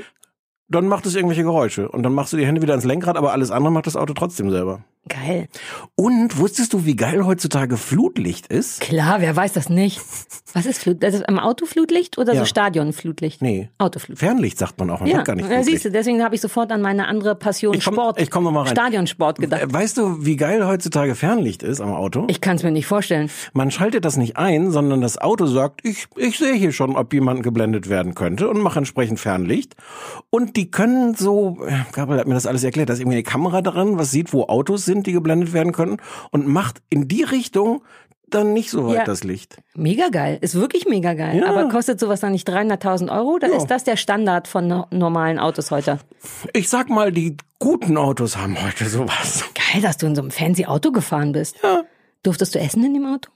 Dann 0.68 0.88
macht 0.88 1.06
es 1.06 1.14
irgendwelche 1.14 1.42
Geräusche 1.42 1.88
und 1.88 2.02
dann 2.02 2.14
machst 2.14 2.32
du 2.32 2.36
die 2.36 2.46
Hände 2.46 2.62
wieder 2.62 2.72
ans 2.72 2.84
Lenkrad, 2.84 3.16
aber 3.16 3.32
alles 3.32 3.50
andere 3.50 3.72
macht 3.72 3.86
das 3.86 3.96
Auto 3.96 4.14
trotzdem 4.14 4.50
selber. 4.50 4.84
Geil. 5.08 5.48
Und 5.96 6.38
wusstest 6.38 6.72
du, 6.72 6.86
wie 6.86 6.96
geil 6.96 7.26
heutzutage 7.26 7.76
Flutlicht 7.76 8.46
ist? 8.46 8.80
Klar, 8.80 9.20
wer 9.20 9.36
weiß 9.36 9.52
das 9.52 9.68
nicht? 9.68 10.00
Was 10.54 10.66
ist 10.66 10.78
Flut? 10.78 11.02
Das 11.02 11.14
ist 11.14 11.28
am 11.28 11.38
Auto 11.38 11.66
Flutlicht 11.66 12.16
oder 12.16 12.32
Ja. 12.32 12.40
so 12.40 12.46
Stadionflutlicht? 12.46 13.42
Nee. 13.42 13.68
Autoflutlicht. 13.78 14.20
Fernlicht 14.20 14.58
sagt 14.58 14.78
man 14.78 14.88
auch, 14.90 15.00
man 15.00 15.08
Ja, 15.10 15.22
gar 15.22 15.34
nicht 15.34 15.44
ja, 15.44 15.56
Flutlicht. 15.56 15.70
siehst 15.70 15.84
du, 15.84 15.90
deswegen 15.90 16.22
habe 16.22 16.34
ich 16.34 16.40
sofort 16.40 16.72
an 16.72 16.80
meine 16.80 17.06
andere 17.06 17.34
Passion 17.34 17.74
Ich 17.74 17.84
komm- 17.84 17.94
Sport, 17.94 18.20
ich 18.20 18.30
komm 18.30 18.44
noch 18.44 18.52
mal 18.52 18.62
rein. 18.62 18.70
Stadionsport 18.70 19.38
gedacht. 19.40 19.62
Weißt 19.66 19.96
du, 19.98 20.24
wie 20.24 20.36
geil 20.36 20.66
heutzutage 20.66 21.14
Fernlicht 21.14 21.62
ist 21.62 21.80
am 21.80 21.92
Auto? 21.92 22.24
Ich 22.28 22.40
kann 22.40 22.56
es 22.56 22.62
mir 22.62 22.70
nicht 22.70 22.86
vorstellen. 22.86 23.30
Man 23.52 23.70
schaltet 23.70 24.04
das 24.04 24.16
nicht 24.16 24.36
ein, 24.38 24.70
sondern 24.70 25.00
das 25.00 25.18
Auto 25.18 25.46
sagt, 25.46 25.80
ich, 25.84 26.06
ich 26.16 26.38
sehe 26.38 26.54
hier 26.54 26.72
schon, 26.72 26.96
ob 26.96 27.12
jemand 27.12 27.42
geblendet 27.42 27.88
werden 27.88 28.14
könnte 28.14 28.48
und 28.48 28.60
mache 28.60 28.78
entsprechend 28.78 29.20
Fernlicht. 29.20 29.74
Und 30.30 30.56
die 30.56 30.70
können 30.70 31.14
so, 31.14 31.58
äh, 31.66 31.72
Gabriel 31.92 32.20
hat 32.20 32.26
mir 32.28 32.34
das 32.34 32.46
alles 32.46 32.64
erklärt, 32.64 32.88
da 32.88 32.94
ist 32.94 33.00
irgendwie 33.00 33.16
eine 33.16 33.22
Kamera 33.24 33.60
dran, 33.60 33.98
was 33.98 34.10
sieht, 34.12 34.32
wo 34.32 34.44
Autos 34.44 34.84
sind, 34.84 34.93
die 35.02 35.12
geblendet 35.12 35.52
werden 35.52 35.72
können 35.72 35.96
und 36.30 36.46
macht 36.46 36.80
in 36.90 37.08
die 37.08 37.22
Richtung 37.22 37.82
dann 38.28 38.52
nicht 38.52 38.70
so 38.70 38.88
weit 38.88 38.94
Ja. 38.96 39.04
das 39.04 39.22
Licht. 39.22 39.58
Mega 39.76 40.08
geil, 40.08 40.38
ist 40.40 40.54
wirklich 40.54 40.86
mega 40.86 41.14
geil. 41.14 41.38
Ja. 41.40 41.46
Aber 41.46 41.68
kostet 41.68 42.00
sowas 42.00 42.20
dann 42.20 42.32
nicht 42.32 42.48
300.000 42.48 43.10
Euro 43.10 43.34
oder 43.34 43.48
Ja. 43.48 43.56
ist 43.56 43.66
das 43.66 43.84
der 43.84 43.96
Standard 43.96 44.48
von 44.48 44.66
no 44.66 44.86
normalen 44.90 45.38
Autos 45.38 45.70
heute? 45.70 45.98
Ich 46.52 46.68
sag 46.68 46.88
mal, 46.88 47.12
die 47.12 47.36
guten 47.58 47.96
Autos 47.96 48.36
haben 48.36 48.56
heute 48.60 48.86
sowas. 48.88 49.44
Geil, 49.72 49.82
dass 49.82 49.98
du 49.98 50.06
in 50.06 50.14
so 50.16 50.22
einem 50.22 50.30
fancy 50.30 50.64
Auto 50.66 50.90
gefahren 50.90 51.32
bist. 51.32 51.56
Ja. 51.62 51.82
Durftest 52.22 52.54
du 52.54 52.58
essen 52.58 52.82
in 52.84 52.94
dem 52.94 53.06
Auto? 53.06 53.30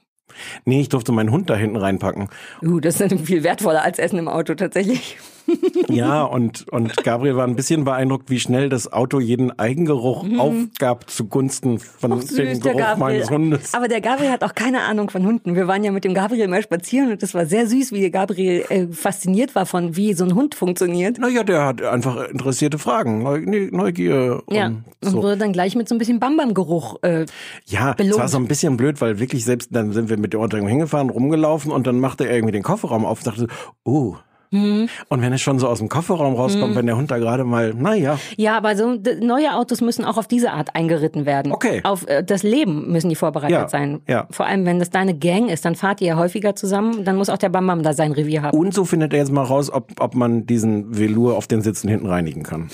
Nee, 0.65 0.81
ich 0.81 0.89
durfte 0.89 1.11
meinen 1.11 1.31
Hund 1.31 1.49
da 1.49 1.55
hinten 1.55 1.77
reinpacken. 1.77 2.29
Uh, 2.61 2.79
das 2.79 2.99
ist 2.99 3.19
viel 3.21 3.43
wertvoller 3.43 3.83
als 3.83 3.99
Essen 3.99 4.17
im 4.19 4.27
Auto 4.27 4.53
tatsächlich. 4.55 5.17
Ja, 5.89 6.23
und, 6.23 6.67
und 6.69 6.95
Gabriel 7.03 7.35
war 7.35 7.45
ein 7.47 7.55
bisschen 7.55 7.83
beeindruckt, 7.83 8.29
wie 8.29 8.39
schnell 8.39 8.69
das 8.69 8.91
Auto 8.93 9.19
jeden 9.19 9.57
Eigengeruch 9.57 10.25
aufgab 10.37 11.09
zugunsten 11.09 11.79
von 11.79 12.11
Mhm. 12.11 12.17
Ach, 12.19 12.21
süß, 12.23 12.35
dem 12.37 12.59
Geruch 12.61 12.77
Gabriel. 12.77 12.97
meines 12.99 13.29
Hundes. 13.29 13.73
Aber 13.73 13.87
der 13.87 14.01
Gabriel 14.01 14.31
hat 14.31 14.43
auch 14.43 14.53
keine 14.55 14.81
Ahnung 14.81 15.09
von 15.09 15.25
Hunden. 15.25 15.55
Wir 15.55 15.67
waren 15.67 15.83
ja 15.83 15.91
mit 15.91 16.03
dem 16.03 16.13
Gabriel 16.13 16.47
mal 16.47 16.61
spazieren 16.61 17.11
und 17.11 17.23
das 17.23 17.33
war 17.33 17.45
sehr 17.45 17.67
süß, 17.67 17.91
wie 17.91 18.01
der 18.01 18.09
Gabriel 18.11 18.63
äh, 18.69 18.87
fasziniert 18.87 19.55
war 19.55 19.65
von, 19.65 19.95
wie 19.95 20.13
so 20.13 20.23
ein 20.25 20.35
Hund 20.35 20.55
funktioniert. 20.55 21.17
Naja, 21.19 21.43
der 21.43 21.65
hat 21.65 21.81
einfach 21.81 22.27
interessierte 22.29 22.77
Fragen, 22.77 23.23
nee, 23.49 23.69
Neugier 23.71 24.43
Ja, 24.49 24.67
und 24.67 24.83
und 25.01 25.11
so. 25.11 25.23
wurde 25.23 25.37
dann 25.37 25.53
gleich 25.53 25.75
mit 25.75 25.87
so 25.89 25.95
ein 25.95 25.97
bisschen 25.97 26.19
Bambam-Geruch. 26.19 26.97
Äh, 27.03 27.25
Ja, 27.65 27.91
es 27.91 27.95
belohnt. 27.97 28.19
war 28.19 28.27
so 28.27 28.37
ein 28.37 28.47
bisschen 28.47 28.77
blöd, 28.77 29.01
weil 29.01 29.19
wirklich 29.19 29.45
selbst, 29.45 29.69
dann 29.73 29.91
sind 29.93 30.09
wir 30.09 30.17
mit 30.17 30.33
der 30.33 30.39
Unterdringung 30.39 30.69
hingefahren, 30.69 31.09
rumgelaufen 31.09 31.71
und 31.71 31.87
dann 31.87 31.99
machte 31.99 32.25
er 32.27 32.35
irgendwie 32.35 32.51
den 32.53 32.63
Kofferraum 32.63 33.05
auf 33.05 33.19
und 33.19 33.27
dachte, 33.27 33.47
oh. 33.83 34.15
Mhm. 34.51 34.89
Und 35.09 35.21
wenn 35.21 35.31
es 35.33 35.41
schon 35.41 35.59
so 35.59 35.67
aus 35.67 35.77
dem 35.79 35.89
Kofferraum 35.89 36.35
rauskommt, 36.35 36.75
wenn 36.75 36.85
der 36.87 36.97
Hund 36.97 37.11
da 37.11 37.17
gerade 37.19 37.43
mal, 37.43 37.73
naja, 37.75 38.17
ja, 38.35 38.57
aber 38.57 38.75
so 38.75 38.97
neue 39.21 39.53
Autos 39.55 39.81
müssen 39.81 40.05
auch 40.05 40.17
auf 40.17 40.27
diese 40.27 40.51
Art 40.51 40.75
eingeritten 40.75 41.25
werden. 41.25 41.51
Okay. 41.51 41.81
Auf 41.83 42.07
äh, 42.07 42.23
das 42.23 42.41
Leben 42.43 42.91
müssen 42.91 43.09
die 43.09 43.15
vorbereitet 43.15 43.51
Ja, 43.51 43.67
sein. 43.69 44.01
ja. 44.07 44.27
Vor 44.31 44.45
allem, 44.47 44.65
wenn 44.65 44.79
das 44.79 44.89
deine 44.89 45.13
Gang 45.17 45.49
ist, 45.49 45.65
dann 45.65 45.75
fahrt 45.75 46.01
ihr 46.01 46.07
ja 46.07 46.17
häufiger 46.17 46.55
zusammen. 46.55 47.03
Dann 47.05 47.15
muss 47.15 47.29
auch 47.29 47.37
der 47.37 47.49
Bambam 47.49 47.83
da 47.83 47.93
sein 47.93 48.11
Revier 48.11 48.41
haben. 48.41 48.57
und 48.57 48.73
so 48.73 48.85
findet 48.85 49.13
er 49.13 49.19
jetzt 49.19 49.31
mal 49.31 49.43
raus, 49.43 49.71
ob, 49.71 49.91
ob 49.99 50.15
man 50.15 50.45
diesen 50.47 50.97
Velour 50.97 51.37
auf 51.37 51.45
den 51.47 51.61
Sitzen 51.61 51.87
hinten 51.87 52.07
reinigen 52.07 52.43
kann. 52.43 52.69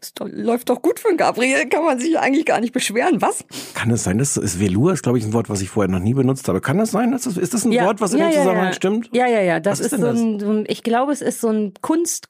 Das 0.00 0.14
doch- 0.14 0.28
läuft 0.30 0.68
doch 0.70 0.80
gut 0.82 1.00
für 1.00 1.14
Gabriel. 1.16 1.68
Kann 1.68 1.84
man 1.84 1.98
sich 1.98 2.18
eigentlich 2.18 2.46
gar 2.46 2.60
nicht 2.60 2.72
beschweren. 2.72 3.20
Was? 3.20 3.44
Kann 3.74 3.90
es 3.90 4.04
sein, 4.04 4.18
das 4.18 4.36
ist 4.36 4.60
Velour, 4.60 4.92
ist 4.92 5.02
glaube 5.02 5.18
ich 5.18 5.24
ein 5.24 5.32
Wort, 5.32 5.48
was 5.48 5.60
ich 5.60 5.68
vorher 5.70 5.90
noch 5.90 5.98
nie 5.98 6.14
benutzt 6.14 6.46
habe. 6.48 6.60
Kann 6.60 6.78
das 6.78 6.92
sein? 6.92 7.12
Ist 7.12 7.26
das, 7.26 7.36
ist 7.36 7.52
das 7.54 7.64
ein 7.64 7.72
Wort, 7.72 8.00
was 8.00 8.12
in 8.12 8.20
dem 8.20 8.30
Zusammenhang 8.32 8.66
ja. 8.66 8.72
stimmt? 8.72 9.08
Ja, 9.12 9.26
ja, 9.26 9.40
ja. 9.40 9.60
Das 9.60 9.80
Was 9.80 9.86
ist 9.86 9.92
ist, 9.94 10.00
so, 10.00 10.06
ein, 10.06 10.38
so 10.40 10.50
ein, 10.50 10.64
ich 10.68 10.82
glaube, 10.82 11.12
es 11.12 11.20
ist 11.20 11.40
so 11.40 11.48
ein 11.48 11.72
Kunst 11.80 12.28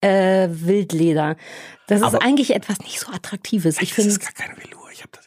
äh, 0.00 0.48
Wildleder. 0.50 1.36
Das 1.88 2.00
ist 2.00 2.06
Aber- 2.06 2.22
eigentlich 2.22 2.54
etwas 2.54 2.78
nicht 2.80 3.00
so 3.00 3.10
Attraktives. 3.12 3.80
Ich 3.80 3.88
Das 3.88 3.96
finde, 3.96 4.10
ist 4.10 4.20
gar 4.20 4.32
kein 4.32 4.56
Velour. 4.56 4.77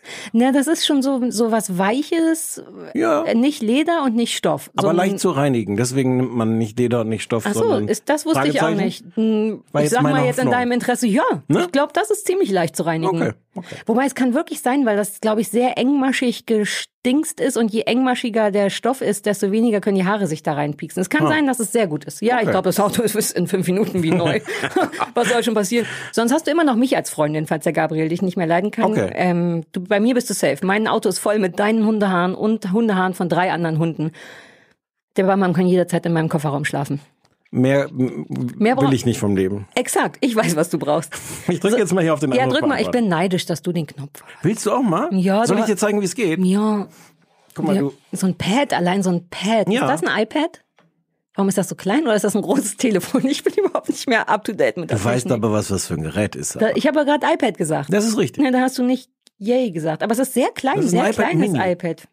Ich 0.04 0.10
habe 0.10 0.22
das. 0.24 0.30
Na, 0.34 0.52
das 0.52 0.68
ist 0.68 0.86
schon 0.86 1.02
so, 1.02 1.22
so 1.30 1.52
was 1.52 1.78
Weiches, 1.78 2.64
Ja. 2.94 3.24
äh, 3.24 3.36
nicht 3.36 3.62
Leder 3.62 4.04
und 4.04 4.16
nicht 4.16 4.36
Stoff. 4.36 4.70
So 4.80 4.88
Aber 4.88 4.94
leicht 4.94 5.20
zu 5.20 5.32
reinigen. 5.32 5.78
Deswegen 5.78 6.18
nimmt 6.18 6.36
man 6.36 6.58
nicht 6.58 6.78
Leder 6.80 7.02
und 7.02 7.10
nicht 7.10 7.24
Stoff, 7.24 7.44
Ach 7.48 7.54
so, 7.54 7.60
sondern 7.62 7.88
ist, 7.88 8.10
das 8.10 8.26
wusste 8.26 8.48
ich 8.48 8.62
auch 8.62 8.70
nicht. 8.72 9.06
Hm, 9.16 9.64
Ich 9.80 9.90
sag 9.90 10.02
mal 10.04 10.26
jetzt 10.26 10.38
in 10.40 10.46
Hoffnung. 10.46 10.52
deinem 10.52 10.72
Interesse, 10.74 11.08
ja. 11.08 11.24
Ne? 11.48 11.62
Ich 11.62 11.72
glaube, 11.72 11.94
das 11.94 12.10
ist 12.12 12.26
ziemlich 12.28 12.52
leicht 12.52 12.76
zu 12.76 12.84
reinigen. 12.84 13.22
Okay, 13.22 13.34
okay. 13.56 13.76
Wobei 13.86 14.06
es 14.06 14.16
kann 14.16 14.34
wirklich 14.34 14.62
sein, 14.62 14.86
weil 14.86 14.98
das, 14.98 15.22
glaube 15.22 15.42
ich, 15.42 15.50
sehr 15.50 15.78
engmaschig 15.78 16.46
gestingst 17.04 17.40
ist 17.40 17.58
und 17.58 17.72
je 17.72 17.82
engmaschiger 17.82 18.52
der 18.52 18.70
Stoff 18.70 19.02
ist, 19.02 19.26
desto 19.26 19.52
weniger 19.52 19.82
können 19.82 19.96
die 19.98 20.06
Haare 20.06 20.28
sich 20.28 20.44
da 20.44 20.54
reinpieksen. 20.54 21.02
Es 21.02 21.10
kann 21.10 21.26
Ah. 21.26 21.30
sein, 21.30 21.48
dass 21.48 21.60
es 21.60 21.72
sehr 21.72 21.88
gut 21.88 22.06
ist. 22.06 22.22
Ja, 22.22 22.36
ich 22.36 22.44
Okay. 22.44 22.52
glaube, 22.52 22.70
das 22.70 22.80
Auto 22.80 23.02
ist 23.02 23.32
in 23.32 23.48
fünf 23.48 23.66
Minuten 23.68 24.04
wie 24.04 24.12
neu. 24.12 24.40
Was 25.16 25.30
soll 25.30 25.44
schon 25.44 25.56
passieren? 25.56 25.88
Sonst 26.12 26.32
hast 26.32 26.46
du 26.46 26.52
immer 26.52 26.64
noch 26.64 26.76
mich 26.76 26.96
als 26.96 27.10
Freundin, 27.10 27.48
falls 27.48 27.64
der 27.64 27.74
Gabriel 27.74 28.08
dich 28.08 28.22
nicht 28.22 28.38
mehr 28.38 28.46
leiden 28.46 28.70
kann. 28.70 28.92
Okay. 28.92 29.12
Ähm, 29.16 29.64
du, 29.72 29.82
bei 29.82 30.00
mir 30.00 30.14
bist 30.14 30.30
du 30.30 30.36
safe. 30.36 30.64
Mein 30.64 30.88
Auto 30.88 31.10
ist 31.10 31.18
voll 31.18 31.40
mit 31.40 31.58
deinen 31.60 31.86
Hundehaaren 31.88 32.36
und 32.36 32.72
Hundehaaren 32.72 33.16
von 33.16 33.30
drei 33.30 33.52
anderen 33.52 33.80
Hunden. 33.80 34.12
Der 35.18 35.24
Barmann 35.24 35.54
kann 35.54 35.66
jederzeit 35.66 36.06
in 36.06 36.14
meinem 36.14 36.30
Kofferraum 36.30 36.66
schlafen. 36.66 37.02
Mehr, 37.54 37.90
Mehr 37.92 38.78
will 38.78 38.94
ich 38.94 39.06
nicht 39.06 39.20
vom 39.20 39.36
Leben. 39.36 39.68
Exakt, 39.76 40.18
ich 40.22 40.36
weiß, 40.36 40.56
was 40.56 40.70
du 40.70 40.80
brauchst. 40.80 41.12
Ich 41.50 41.60
drücke 41.60 41.78
jetzt 41.78 41.94
mal 41.94 42.02
hier 42.02 42.14
auf 42.14 42.22
den 42.22 42.32
Ja, 42.32 42.48
drück 42.48 42.66
mal, 42.66 42.80
ich 42.82 42.90
bin 42.92 43.10
neidisch, 43.10 43.46
dass 43.46 43.62
du 43.62 43.74
den 43.74 43.88
Knopf 43.88 44.24
hast. 44.24 44.44
Willst 44.44 44.66
du 44.66 44.72
auch 44.72 44.82
mal? 44.82 45.10
Ja, 45.14 45.46
Soll 45.46 45.60
ich 45.60 45.66
dir 45.66 45.76
zeigen, 45.76 46.00
wie 46.00 46.06
es 46.06 46.16
geht? 46.16 46.40
Ja, 46.40 46.88
Guck 47.54 47.66
mal, 47.66 47.76
ja, 47.76 47.82
du. 47.82 47.94
so 48.14 48.28
ein 48.28 48.36
Pad, 48.38 48.74
allein 48.74 49.04
so 49.04 49.10
ein 49.10 49.28
Pad. 49.30 49.68
Ja. 49.70 49.82
Ist 49.92 50.02
das 50.02 50.10
ein 50.10 50.22
iPad? 50.24 50.64
Warum 51.36 51.50
ist 51.50 51.58
das 51.58 51.68
so 51.68 51.76
klein 51.76 52.04
oder 52.04 52.16
ist 52.16 52.24
das 52.24 52.36
ein 52.38 52.42
großes 52.42 52.78
Telefon? 52.78 53.26
Ich 53.28 53.44
bin 53.44 53.54
überhaupt 53.54 53.90
nicht 53.90 54.08
mehr 54.08 54.30
up 54.30 54.46
to 54.46 54.54
date 54.54 54.78
mit 54.78 54.90
der 54.90 54.98
Du 54.98 55.04
weißt 55.04 55.24
Technik. 55.28 55.44
aber, 55.44 55.52
was 55.52 55.68
das 55.68 55.88
für 55.88 55.96
ein 55.96 56.04
Gerät 56.04 56.38
ist. 56.38 56.56
Da, 56.62 56.70
ich 56.76 56.88
habe 56.88 57.00
ja 57.00 57.04
gerade 57.04 57.28
iPad 57.34 57.58
gesagt. 57.58 57.92
Das 57.92 58.06
ist 58.06 58.18
richtig. 58.18 58.42
Ne, 58.42 58.52
da 58.52 58.62
hast 58.62 58.78
du 58.78 58.84
nicht 58.84 59.10
Yay 59.38 59.72
gesagt. 59.72 60.04
Aber 60.04 60.14
es 60.14 60.20
ist 60.20 60.34
sehr 60.34 60.50
klein, 60.56 60.76
Das 60.78 60.86
ist 60.86 60.94
ein 60.94 61.00
sehr 61.02 61.10
iPad 61.10 61.30
kleines 61.32 61.52
Mini. 61.52 61.72
iPad. 61.72 62.08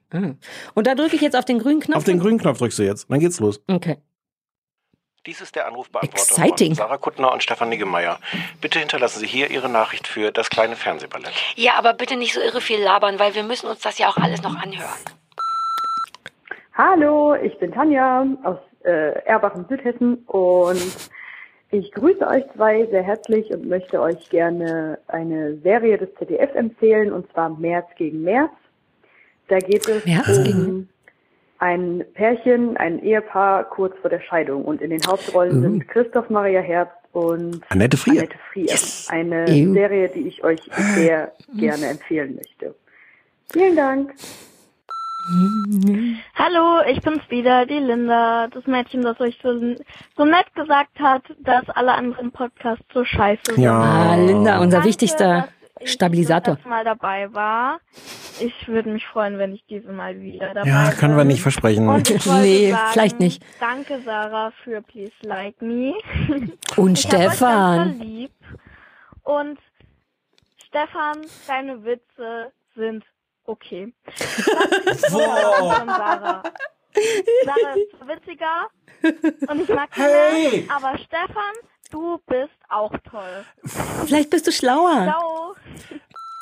Und 0.74 0.86
da 0.88 0.94
drücke 0.96 1.14
ich 1.14 1.22
jetzt 1.22 1.36
auf 1.36 1.44
den 1.44 1.58
grünen 1.60 1.78
Knopf. 1.80 1.98
Auf 1.98 2.04
den 2.04 2.18
grünen 2.18 2.38
Knopf 2.38 2.58
drückst 2.58 2.78
du 2.80 2.82
jetzt. 2.84 3.06
Dann 3.08 3.20
geht's 3.20 3.38
los. 3.38 3.60
Okay. 3.68 3.98
Dies 5.26 5.40
ist 5.40 5.56
der 5.56 5.66
Anrufbeantworter 5.66 6.22
Exciting. 6.42 6.68
von 6.68 6.74
Sarah 6.76 6.96
Kuttner 6.96 7.32
und 7.32 7.42
Stefan 7.42 7.68
Niggemeier. 7.68 8.18
Bitte 8.60 8.78
hinterlassen 8.78 9.20
Sie 9.20 9.26
hier 9.26 9.50
Ihre 9.50 9.68
Nachricht 9.68 10.06
für 10.06 10.30
das 10.30 10.48
kleine 10.48 10.76
Fernsehballett. 10.76 11.32
Ja, 11.56 11.72
aber 11.76 11.92
bitte 11.92 12.16
nicht 12.16 12.32
so 12.34 12.40
irre 12.40 12.60
viel 12.60 12.80
labern, 12.80 13.18
weil 13.18 13.34
wir 13.34 13.42
müssen 13.42 13.66
uns 13.68 13.80
das 13.80 13.98
ja 13.98 14.08
auch 14.08 14.16
alles 14.16 14.42
noch 14.42 14.54
anhören. 14.56 14.88
Hallo, 16.74 17.34
ich 17.34 17.58
bin 17.58 17.72
Tanja 17.72 18.24
aus 18.44 18.58
äh, 18.84 19.18
Erbachen, 19.24 19.66
Südhessen 19.68 20.18
und 20.26 20.80
ich 21.70 21.90
grüße 21.92 22.26
euch 22.26 22.44
zwei 22.54 22.86
sehr 22.86 23.02
herzlich 23.02 23.50
und 23.50 23.66
möchte 23.68 24.00
euch 24.00 24.30
gerne 24.30 24.98
eine 25.08 25.56
Serie 25.58 25.98
des 25.98 26.14
ZDF 26.14 26.54
empfehlen 26.54 27.12
und 27.12 27.30
zwar 27.32 27.50
März 27.50 27.88
gegen 27.96 28.22
März. 28.22 28.52
Da 29.48 29.58
geht 29.58 29.86
es 29.88 30.06
März 30.06 30.28
um 30.28 30.44
gegen- 30.44 30.88
ein 31.58 32.04
Pärchen, 32.14 32.76
ein 32.76 33.02
Ehepaar 33.02 33.64
kurz 33.64 33.96
vor 34.00 34.10
der 34.10 34.20
Scheidung 34.20 34.64
und 34.64 34.80
in 34.80 34.90
den 34.90 35.04
Hauptrollen 35.06 35.60
sind 35.60 35.88
Christoph 35.88 36.30
Maria 36.30 36.60
Herbst 36.60 36.96
und 37.12 37.60
Annette 37.68 37.96
Frier. 37.96 38.20
Annette 38.20 38.38
Frier. 38.52 38.76
Eine 39.08 39.46
Ew. 39.48 39.72
Serie, 39.72 40.08
die 40.08 40.28
ich 40.28 40.44
euch 40.44 40.60
sehr 40.94 41.32
gerne 41.56 41.86
empfehlen 41.86 42.36
möchte. 42.36 42.74
Vielen 43.52 43.76
Dank. 43.76 44.14
Hallo, 46.34 46.80
ich 46.88 47.02
bin's 47.02 47.22
wieder, 47.28 47.66
die 47.66 47.74
Linda, 47.74 48.48
das 48.48 48.66
Mädchen, 48.66 49.02
das 49.02 49.20
euch 49.20 49.38
so, 49.42 49.52
so 50.16 50.24
nett 50.24 50.54
gesagt 50.54 50.98
hat, 50.98 51.22
dass 51.40 51.68
alle 51.70 51.92
anderen 51.92 52.30
Podcasts 52.30 52.84
so 52.94 53.04
scheiße 53.04 53.42
sind. 53.54 53.62
Ja. 53.62 53.78
Ah, 53.78 54.16
Linda, 54.16 54.58
unser 54.60 54.78
Danke, 54.78 54.88
wichtigster 54.88 55.48
ich 55.80 55.92
Stabilisator. 55.92 56.56
das 56.56 56.64
Mal 56.64 56.84
dabei 56.84 57.32
war. 57.34 57.80
Ich 58.40 58.68
würde 58.68 58.90
mich 58.90 59.06
freuen, 59.06 59.38
wenn 59.38 59.54
ich 59.54 59.64
diese 59.66 59.90
Mal 59.92 60.20
wieder 60.20 60.54
dabei 60.54 60.68
Ja, 60.68 60.88
bin. 60.90 60.98
können 60.98 61.16
wir 61.16 61.24
nicht 61.24 61.42
versprechen. 61.42 61.88
Ich 62.06 62.08
Nee, 62.26 62.70
sagen, 62.70 62.92
vielleicht 62.92 63.20
nicht. 63.20 63.44
Danke, 63.60 64.00
Sarah, 64.04 64.52
für 64.64 64.80
Please 64.82 65.12
Like 65.22 65.60
Me. 65.62 65.94
Und 66.76 66.98
Ich 66.98 67.06
hab 67.06 67.14
euch 67.14 67.22
ganz 67.22 67.34
Stefan. 67.36 67.98
lieb. 68.00 68.32
Und 69.22 69.58
Stefan, 70.66 71.22
deine 71.46 71.84
Witze 71.84 72.52
sind 72.76 73.04
okay. 73.44 73.92
Das 74.84 74.96
ist 75.02 75.06
von 75.06 75.86
Sarah. 75.86 76.42
Sarah 77.44 77.74
ist 77.74 78.08
witziger 78.08 78.68
und 79.48 79.60
ich 79.60 79.68
mag 79.68 79.88
sie 79.94 80.02
Hey! 80.02 80.64
mehr, 80.66 80.74
aber 80.76 80.98
Stefan, 80.98 81.54
du 81.90 82.18
bist 82.26 82.50
auch 82.68 82.92
toll. 83.10 83.44
Vielleicht 84.06 84.30
bist 84.30 84.46
du 84.46 84.52
schlauer. 84.52 85.04
Ciao. 85.04 85.54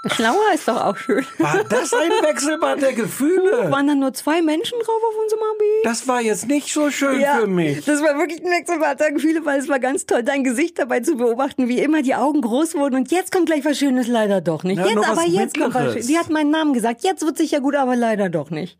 Schlauer 0.09 0.53
ist 0.55 0.69
doch 0.69 0.81
auch 0.85 0.97
schön. 0.97 1.27
War 1.39 1.65
das 1.65 1.93
ein 1.93 2.11
Wechselbad 2.23 2.81
der 2.81 2.93
Gefühle? 2.93 3.71
Waren 3.71 3.89
da 3.89 3.95
nur 3.95 4.13
zwei 4.15 4.41
Menschen 4.41 4.79
drauf 4.79 5.03
auf 5.03 5.23
unserem 5.23 5.43
Abi? 5.43 5.83
Das 5.83 6.07
war 6.07 6.21
jetzt 6.21 6.47
nicht 6.47 6.73
so 6.73 6.91
schön 6.91 7.25
für 7.25 7.47
mich. 7.47 7.85
das 7.85 8.01
war 8.03 8.17
wirklich 8.19 8.41
ein 8.41 8.51
Wechselbad 8.51 9.01
der 9.01 9.13
Gefühle, 9.13 9.45
weil 9.45 9.59
es 9.59 9.69
war 9.69 9.81
ganz 9.81 10.07
toll, 10.07 10.23
dein 10.23 10.45
Gesicht 10.45 10.79
dabei 10.79 11.01
zu 11.01 11.17
beobachten, 11.17 11.69
wie 11.69 11.81
immer 11.81 12.03
die 12.03 12.15
Augen 12.15 12.41
groß 12.41 12.75
wurden 12.77 12.95
und 12.95 13.11
jetzt 13.11 13.33
kommt 13.33 13.47
gleich 13.47 13.65
was 13.65 13.79
Schönes, 13.79 14.07
leider 14.07 14.41
doch 14.41 14.63
nicht. 14.63 14.79
Ja, 14.79 14.87
jetzt 14.87 15.09
aber 15.09 15.25
jetzt 15.27 15.59
kommt 15.59 15.75
was. 15.75 15.93
Schönes. 15.93 16.07
Die 16.07 16.19
hat 16.19 16.31
meinen 16.31 16.51
Namen 16.51 16.73
gesagt, 16.73 17.03
jetzt 17.03 17.25
wird 17.25 17.37
sicher 17.37 17.61
gut, 17.61 17.75
aber 17.75 17.97
leider 17.97 18.29
doch 18.29 18.51
nicht. 18.51 18.79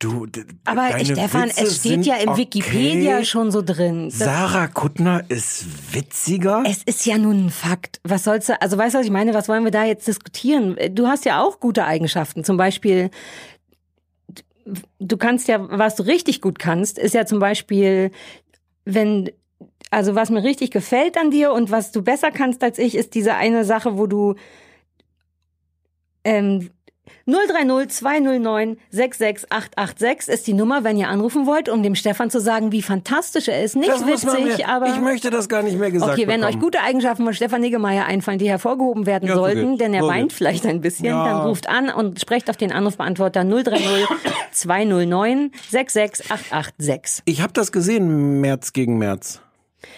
Du, 0.00 0.28
Aber 0.64 0.96
Stefan, 1.04 1.48
Witze 1.48 1.64
es 1.64 1.80
steht 1.80 2.06
ja 2.06 2.16
im 2.16 2.28
okay. 2.28 2.38
Wikipedia 2.42 3.24
schon 3.24 3.50
so 3.50 3.62
drin. 3.62 4.10
Sarah 4.10 4.68
Kuttner 4.68 5.24
ist 5.28 5.92
witziger. 5.92 6.62
es 6.64 6.84
ist 6.84 7.04
ja 7.04 7.18
nun 7.18 7.46
ein 7.46 7.50
Fakt. 7.50 8.00
Was 8.04 8.22
sollst 8.22 8.48
du, 8.48 8.62
also 8.62 8.78
weißt 8.78 8.94
du, 8.94 9.00
was 9.00 9.06
ich 9.06 9.10
meine? 9.12 9.34
Was 9.34 9.48
wollen 9.48 9.64
wir 9.64 9.72
da 9.72 9.84
jetzt 9.84 10.06
diskutieren? 10.06 10.76
Du 10.92 11.08
hast 11.08 11.24
ja 11.24 11.42
auch 11.42 11.58
gute 11.58 11.84
Eigenschaften. 11.84 12.44
Zum 12.44 12.56
Beispiel, 12.56 13.10
du 15.00 15.16
kannst 15.16 15.48
ja, 15.48 15.58
was 15.68 15.96
du 15.96 16.04
richtig 16.04 16.40
gut 16.40 16.60
kannst, 16.60 16.96
ist 16.98 17.14
ja 17.14 17.26
zum 17.26 17.40
Beispiel, 17.40 18.12
wenn, 18.84 19.30
also 19.90 20.14
was 20.14 20.30
mir 20.30 20.44
richtig 20.44 20.70
gefällt 20.70 21.16
an 21.16 21.32
dir 21.32 21.52
und 21.52 21.72
was 21.72 21.90
du 21.90 22.02
besser 22.02 22.30
kannst 22.30 22.62
als 22.62 22.78
ich, 22.78 22.94
ist 22.94 23.14
diese 23.14 23.34
eine 23.34 23.64
Sache, 23.64 23.98
wo 23.98 24.06
du 24.06 24.36
ähm, 26.22 26.70
030 27.28 27.88
209 27.90 28.78
66886 28.90 30.28
ist 30.32 30.46
die 30.46 30.54
Nummer, 30.54 30.82
wenn 30.82 30.96
ihr 30.96 31.08
anrufen 31.08 31.44
wollt, 31.46 31.68
um 31.68 31.82
dem 31.82 31.94
Stefan 31.94 32.30
zu 32.30 32.40
sagen, 32.40 32.72
wie 32.72 32.80
fantastisch 32.80 33.48
er 33.48 33.62
ist. 33.62 33.76
Nicht 33.76 33.90
Das 33.90 34.06
witzig, 34.06 34.58
mir, 34.58 34.68
aber. 34.68 34.86
ich 34.86 34.98
möchte 35.00 35.28
das 35.28 35.48
gar 35.48 35.62
nicht 35.62 35.78
mehr 35.78 35.90
gesagt 35.90 36.12
Okay, 36.14 36.26
wenn 36.26 36.40
euch 36.42 36.52
bekommen. 36.52 36.62
gute 36.62 36.80
Eigenschaften 36.80 37.24
von 37.24 37.34
Stefan 37.34 37.60
Niggemeier 37.60 38.06
einfallen, 38.06 38.38
die 38.38 38.48
hervorgehoben 38.48 39.04
werden 39.04 39.28
Ja, 39.28 39.34
so 39.34 39.40
sollten, 39.42 39.76
denn 39.76 39.92
er 39.92 40.02
So 40.04 40.08
weint 40.08 40.32
vielleicht 40.32 40.64
ein 40.64 40.80
bisschen, 40.80 41.04
Ja. 41.06 41.24
dann 41.24 41.46
ruft 41.46 41.68
an 41.68 41.90
und 41.90 42.18
sprecht 42.18 42.48
auf 42.48 42.56
den 42.56 42.72
Anrufbeantworter 42.72 43.44
030 43.44 44.06
209 44.52 45.50
66886. 45.70 47.22
Ich 47.26 47.42
habe 47.42 47.52
das 47.52 47.72
gesehen, 47.72 48.40
März 48.40 48.72
gegen 48.72 48.96
März. 48.98 49.40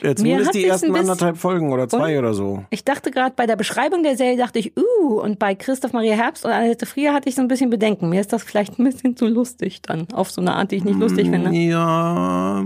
Mir 0.03 0.15
Zumindest 0.15 0.55
die 0.55 0.65
ersten 0.67 0.95
anderthalb 0.95 1.39
Folgen 1.39 1.73
oder 1.73 1.89
zwei 1.89 2.19
oder 2.19 2.35
so. 2.35 2.65
Ich 2.71 2.85
dachte 2.85 3.11
gerade 3.11 3.35
bei 3.35 3.47
der 3.47 3.57
Beschreibung 3.57 4.03
der 4.03 4.17
Serie, 4.17 4.37
dachte 4.37 4.59
ich, 4.59 4.73
uh, 4.77 5.21
und 5.21 5.39
bei 5.39 5.55
Christoph 5.55 5.93
Maria 5.93 6.15
Herbst 6.15 6.45
und 6.45 6.51
Annette 6.51 6.85
Frier 6.85 7.15
hatte 7.15 7.29
ich 7.31 7.35
so 7.35 7.43
ein 7.43 7.49
bisschen 7.49 7.71
Bedenken. 7.71 8.11
Mir 8.11 8.21
ist 8.21 8.33
das 8.33 8.43
vielleicht 8.43 8.79
ein 8.79 8.85
bisschen 8.85 9.17
zu 9.17 9.27
lustig 9.27 9.81
dann, 9.83 10.07
auf 10.13 10.31
so 10.31 10.43
eine 10.43 10.55
Art, 10.55 10.71
die 10.71 10.77
ich 10.77 10.85
nicht 10.85 10.99
lustig 10.99 11.31
finde. 11.31 11.51
Ja, 11.51 12.63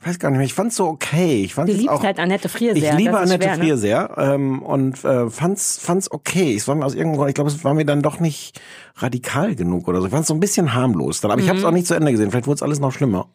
ich 0.00 0.06
weiß 0.06 0.18
gar 0.18 0.30
nicht 0.30 0.38
mehr. 0.38 0.46
Ich 0.46 0.54
fand's 0.54 0.76
so 0.76 0.86
okay. 0.86 1.42
Ich 1.44 1.54
fand's 1.54 1.72
Du 1.72 1.76
liebst 1.78 1.90
auch, 1.92 2.02
halt 2.02 2.18
Annette 2.18 2.48
Frier 2.48 2.74
ich 2.74 2.82
sehr. 2.82 2.94
liebe 2.96 3.12
das 3.12 3.24
ist 3.24 3.30
Annette 3.30 3.44
schwer, 3.44 3.56
ne? 3.56 3.62
Frier 3.62 3.76
sehr 3.78 4.10
ähm, 4.18 4.62
und 4.62 5.04
äh, 5.04 5.30
fand's 5.30 5.78
fand's 5.78 6.10
okay. 6.10 6.54
Es 6.54 6.66
war 6.68 6.74
mir 6.74 6.84
aus 6.84 6.94
irgendeinem 6.94 7.16
Grund, 7.18 7.28
ich 7.30 7.34
glaube, 7.34 7.50
es 7.50 7.64
war 7.64 7.74
mir 7.74 7.84
dann 7.84 8.02
doch 8.02 8.20
nicht 8.20 8.60
radikal 8.96 9.54
genug 9.54 9.88
oder 9.88 10.00
so. 10.00 10.06
Ich 10.06 10.12
fand's 10.12 10.28
so 10.28 10.34
ein 10.34 10.40
bisschen 10.40 10.74
harmlos. 10.74 11.20
Dann, 11.20 11.30
aber 11.30 11.40
ich 11.40 11.48
habe 11.48 11.58
Mhm. 11.58 11.64
es 11.64 11.68
auch 11.68 11.72
nicht 11.74 11.86
zu 11.86 11.94
Ende 11.94 12.10
gesehen. 12.12 12.30
Vielleicht 12.30 12.46
wurde 12.46 12.56
es 12.56 12.62
alles 12.62 12.80
noch 12.80 12.92
schlimmer. 12.92 13.28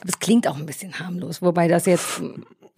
Aber 0.00 0.08
es 0.08 0.18
klingt 0.18 0.48
auch 0.48 0.56
ein 0.56 0.66
bisschen 0.66 0.98
harmlos, 0.98 1.42
wobei 1.42 1.68
das 1.68 1.86
jetzt 1.86 2.20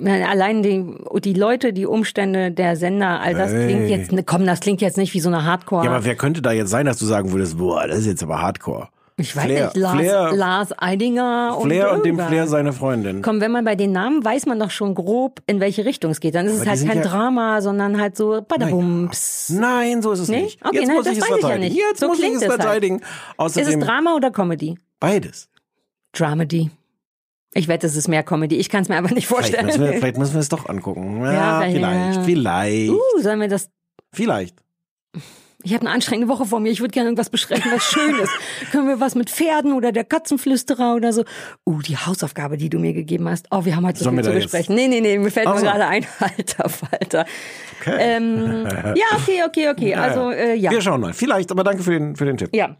allein 0.05 0.63
die, 0.63 0.85
die 1.23 1.33
Leute, 1.35 1.73
die 1.73 1.87
Umstände 1.87 2.53
der 2.53 2.77
Sender, 2.77 3.21
all 3.21 3.35
das 3.35 3.53
Ey. 3.53 3.67
klingt 3.67 3.89
jetzt, 3.91 4.13
ne, 4.13 4.23
komm, 4.23 4.47
das 4.47 4.61
klingt 4.61 4.81
jetzt 4.81 4.97
nicht 4.97 5.13
wie 5.15 5.21
so 5.21 5.29
eine 5.29 5.45
Hardcore. 5.45 5.85
Ja, 5.85 5.91
aber 5.91 6.05
wer 6.05 6.15
könnte 6.15 6.41
da 6.41 6.53
jetzt 6.53 6.71
sein, 6.71 6.87
dass 6.87 6.99
du 6.99 7.05
sagen 7.07 7.33
würdest, 7.33 7.59
boah, 7.59 7.87
das 7.87 7.99
ist 8.01 8.07
jetzt 8.07 8.23
aber 8.23 8.41
Hardcore. 8.41 8.89
Ich 9.19 9.37
weiß 9.37 9.45
Flair, 9.45 9.65
nicht, 9.67 9.77
Lars, 9.77 9.97
Flair, 9.97 10.33
Lars 10.33 10.69
Eidinger 10.79 11.57
und, 11.59 11.67
Flair 11.67 11.93
und 11.93 12.07
dem. 12.07 12.19
Flair 12.19 12.47
seine 12.47 12.73
Freundin. 12.73 13.21
Komm, 13.21 13.41
wenn 13.41 13.51
man 13.53 13.65
bei 13.65 13.75
den 13.75 13.93
Namen 13.93 14.25
weiß 14.25 14.47
man 14.47 14.59
doch 14.59 14.71
schon 14.71 14.95
grob, 14.95 15.43
in 15.47 15.61
welche 15.61 15.85
Richtung 15.85 16.11
es 16.13 16.21
geht. 16.21 16.35
Dann 16.35 16.47
ist 16.47 16.63
Aber 16.63 16.73
es 16.73 16.81
halt 16.81 16.89
kein 16.89 16.99
ja- 16.99 17.03
Drama, 17.05 17.61
sondern 17.61 18.01
halt 18.01 18.17
so 18.17 18.41
badabums. 18.47 19.51
Nein, 19.55 20.01
so 20.03 20.13
ist 20.13 20.21
es 20.21 20.29
Nee? 20.29 20.43
nicht. 20.43 20.65
Okay, 20.65 20.77
Jetzt 20.79 20.87
nein, 20.87 20.97
muss 20.97 21.05
das 21.05 21.13
ich 21.17 21.19
es 21.23 21.31
weiß 21.31 21.37
ich 21.39 21.49
ja 21.49 21.59
nicht. 21.59 21.77
Jetzt 21.77 22.01
So 22.01 22.07
muss 22.09 22.19
ich 22.21 22.25
es 22.27 22.43
es 22.43 22.49
halt. 22.49 22.63
verteidigen. 22.63 22.97
Ist 23.01 23.05
es 23.05 23.39
Außerdem 23.39 23.81
Drama 23.81 24.15
oder 24.15 24.31
Comedy? 24.31 24.79
beides. 25.01 25.49
Dramedy. 26.13 26.71
Ich 27.55 27.67
wette, 27.69 27.87
es 27.87 27.97
ist 27.97 28.09
mehr 28.09 28.23
Comedy. 28.23 28.57
Ich 28.57 28.69
kann 28.69 28.83
es 28.83 28.89
mir 28.89 28.97
einfach 28.97 29.11
nicht 29.11 29.27
Vielleicht 29.27 29.47
vorstellen. 29.55 29.67
müssen, 29.67 29.81
wir, 29.85 29.93
vielleicht 29.95 30.19
müssen 30.19 30.35
wir 30.35 30.41
es 30.41 30.49
doch 30.49 30.69
angucken. 30.69 31.23
Ja, 31.25 31.63
Ja, 31.63 31.71
vielleicht. 31.71 32.23
Vielleicht. 32.25 32.91
Uh, 32.93 33.21
sollen 33.21 33.41
wir 33.41 33.49
das 33.49 33.69
Vielleicht. 34.13 34.57
Ich 35.69 35.75
habe 35.75 35.85
eine 35.85 35.95
anstrengende 35.95 36.33
Woche 36.33 36.47
vor 36.47 36.61
mir. 36.61 36.71
Ich 36.71 36.81
würde 36.81 36.93
gerne 36.93 37.09
irgendwas 37.09 37.29
besprechen, 37.29 37.71
was 37.71 37.83
Schönes. 37.83 38.31
Können 38.73 38.89
wir 38.89 39.01
was 39.01 39.15
mit 39.15 39.29
Pferden 39.29 39.75
oder 39.75 39.93
der 39.93 40.05
Katzenflüsterer 40.05 40.95
oder 40.95 41.13
so? 41.13 41.25
Uh, 41.67 41.83
die 41.83 41.95
Hausaufgabe, 41.99 42.57
die 42.57 42.71
du 42.71 42.79
mir 42.79 42.95
gegeben 42.95 43.29
hast. 43.29 43.49
Oh, 43.51 43.67
wir 43.67 43.77
haben 43.77 43.87
heute 43.87 44.03
so 44.03 44.11
viel 44.11 44.23
zu 44.25 44.33
jetzt- 44.33 44.45
besprechen. 44.45 44.75
Nee, 44.75 44.89
nee, 44.89 45.03
nee, 45.03 45.19
mir 45.19 45.31
fällt 45.31 45.47
Ach 45.47 45.53
nur 45.53 45.61
so. 45.61 45.67
gerade 45.67 45.87
ein. 45.87 46.07
Alter 46.21 46.69
Falter. 46.71 47.27
Okay. 47.83 47.97
Ähm, 47.99 48.67
ja, 48.95 49.05
okay, 49.19 49.43
okay, 49.47 49.69
okay. 49.69 49.95
Also, 49.95 50.31
äh, 50.31 50.55
ja. 50.55 50.71
Wir 50.71 50.81
schauen 50.81 51.03
mal. 51.03 51.13
Vielleicht, 51.13 51.51
aber 51.53 51.65
danke 51.65 51.83
für 51.83 51.91
den, 51.91 52.17
für 52.17 52.25
den 52.25 52.39
Tipp. 52.39 52.49
Ja. 52.55 52.77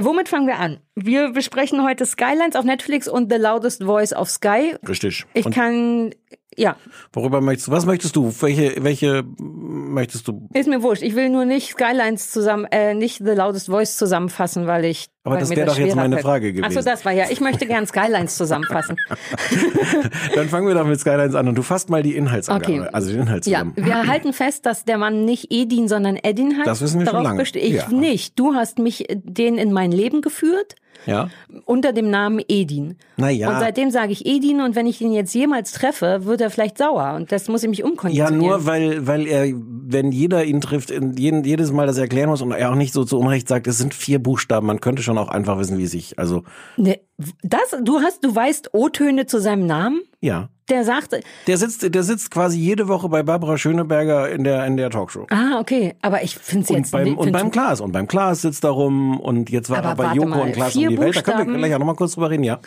Womit 0.00 0.30
fangen 0.30 0.46
wir 0.46 0.58
an? 0.58 0.78
Wir 0.94 1.32
besprechen 1.32 1.84
heute 1.84 2.06
Skylines 2.06 2.56
auf 2.56 2.64
Netflix 2.64 3.06
und 3.06 3.30
The 3.30 3.38
Loudest 3.38 3.82
Voice 3.84 4.14
auf 4.14 4.30
Sky. 4.30 4.76
Richtig. 4.88 5.26
Ich 5.34 5.44
Und 5.44 5.54
kann, 5.54 6.14
ja, 6.60 6.76
worüber 7.12 7.40
möchtest 7.40 7.68
du, 7.68 7.72
was 7.72 7.86
möchtest 7.86 8.14
du? 8.16 8.32
Welche, 8.40 8.74
welche 8.84 9.24
möchtest 9.38 10.28
du? 10.28 10.46
ist 10.52 10.68
mir 10.68 10.82
wurscht. 10.82 11.02
Ich 11.02 11.14
will 11.16 11.30
nur 11.30 11.44
nicht 11.44 11.70
Skylines 11.70 12.30
zusammen, 12.30 12.66
äh, 12.70 12.94
nicht 12.94 13.18
The 13.18 13.30
Loudest 13.32 13.66
Voice 13.68 13.96
zusammenfassen, 13.96 14.66
weil 14.66 14.84
ich. 14.84 15.08
Aber 15.24 15.34
weil 15.34 15.40
das 15.40 15.50
wäre 15.50 15.66
doch 15.66 15.78
jetzt 15.78 15.96
meine 15.96 16.16
fällt. 16.16 16.24
Frage 16.26 16.52
gewesen. 16.52 16.84
das 16.84 17.04
war 17.04 17.12
ja. 17.12 17.24
Ich 17.30 17.40
möchte 17.40 17.66
gern 17.66 17.86
Skylines 17.86 18.36
zusammenfassen. 18.36 18.96
Dann 20.34 20.48
fangen 20.48 20.66
wir 20.66 20.74
doch 20.74 20.86
mit 20.86 21.00
Skylines 21.00 21.34
an 21.34 21.48
und 21.48 21.54
du 21.56 21.62
fasst 21.62 21.90
mal 21.90 22.02
die 22.02 22.16
Inhaltsangabe, 22.16 22.72
Okay. 22.82 22.88
also 22.92 23.10
den 23.12 23.22
Inhalt 23.22 23.46
Ja, 23.46 23.64
wir 23.76 24.06
halten 24.06 24.32
fest, 24.32 24.66
dass 24.66 24.84
der 24.84 24.98
Mann 24.98 25.24
nicht 25.24 25.46
Edin, 25.50 25.88
sondern 25.88 26.16
Edin 26.16 26.56
heißt. 26.58 26.66
Das 26.66 26.80
wissen 26.80 27.00
wir 27.00 27.06
schon 27.06 27.12
Darauf 27.14 27.24
lange. 27.24 27.38
beste- 27.38 27.58
Ich 27.58 27.74
Ja. 27.74 27.88
nicht. 27.88 28.38
Du 28.38 28.54
hast 28.54 28.78
mich 28.78 29.10
äh, 29.10 29.16
den 29.22 29.58
in 29.58 29.72
mein 29.72 29.92
Leben 29.92 30.20
geführt 30.22 30.74
Ja. 31.06 31.28
unter 31.64 31.92
dem 31.92 32.10
Namen 32.10 32.40
Edin. 32.48 32.96
Na 33.16 33.30
ja. 33.30 33.48
Und 33.50 33.60
seitdem 33.60 33.90
sage 33.90 34.12
ich 34.12 34.26
Edin 34.26 34.60
und 34.60 34.74
wenn 34.76 34.86
ich 34.86 35.00
ihn 35.00 35.12
jetzt 35.12 35.34
jemals 35.34 35.72
treffe, 35.72 36.24
wird 36.24 36.40
er 36.40 36.50
vielleicht 36.50 36.78
sauer 36.78 37.14
und 37.16 37.32
das 37.32 37.48
muss 37.48 37.62
ich 37.62 37.68
mich 37.68 37.78
Ja, 37.80 37.84
umkonditionieren. 37.86 38.38
nur 38.38 38.66
weil, 38.66 39.06
weil 39.06 39.26
er, 39.26 39.46
wenn 39.54 40.12
jeder 40.12 40.44
ihn 40.44 40.60
trifft, 40.60 40.90
jeden, 40.90 41.44
jedes 41.44 41.72
Mal 41.72 41.86
das 41.86 41.98
erklären 41.98 42.28
muss 42.30 42.42
und 42.42 42.52
er 42.52 42.70
auch 42.70 42.74
nicht 42.76 42.92
so 42.92 43.04
zu 43.04 43.18
Unrecht 43.18 43.48
sagt, 43.48 43.66
es 43.66 43.78
sind 43.78 43.94
vier 43.94 44.18
Buchstaben, 44.22 44.66
man 44.66 44.80
könnte 44.80 45.02
schon 45.02 45.18
auch 45.18 45.28
einfach 45.28 45.58
wissen, 45.58 45.78
wie 45.78 45.86
sich, 45.86 46.18
also, 46.18 46.42
Ne, 46.76 47.00
das, 47.42 47.76
du 47.82 48.00
hast, 48.00 48.24
du 48.24 48.34
weißt 48.34 48.70
O-Töne 48.74 49.26
zu 49.26 49.40
seinem 49.40 49.66
Namen? 49.66 50.00
ja. 50.20 50.48
Der 50.70 50.84
sagt, 50.84 51.16
Der 51.46 51.56
sitzt, 51.56 51.94
der 51.94 52.02
sitzt 52.02 52.30
quasi 52.30 52.58
jede 52.58 52.88
Woche 52.88 53.08
bei 53.08 53.22
Barbara 53.22 53.58
Schöneberger 53.58 54.30
in 54.30 54.44
der, 54.44 54.64
in 54.66 54.76
der 54.76 54.88
Talkshow. 54.90 55.26
ah, 55.30 55.58
okay, 55.58 55.94
aber 56.00 56.22
ich 56.22 56.36
finde 56.36 56.62
es 56.64 56.68
jetzt 56.70 56.92
beim, 56.92 57.18
und 57.18 57.32
beim 57.32 57.50
Klaas. 57.50 57.80
Und 57.80 57.92
beim 57.92 58.06
Klaas 58.06 58.42
sitzt 58.42 58.64
da 58.64 58.70
rum 58.70 59.18
und 59.20 59.50
jetzt 59.50 59.68
war 59.68 59.78
Aber 59.78 59.88
er 59.88 59.94
bei 59.96 60.14
Joko 60.14 60.42
und 60.42 60.52
Klaas 60.52 60.76
um 60.76 60.88
die 60.88 60.98
Welt. 60.98 61.16
Da 61.16 61.22
können 61.22 61.50
wir 61.50 61.58
gleich 61.58 61.74
auch 61.74 61.78
nochmal 61.80 61.96
kurz 61.96 62.14
drüber 62.14 62.30
reden, 62.30 62.44
ja. 62.44 62.60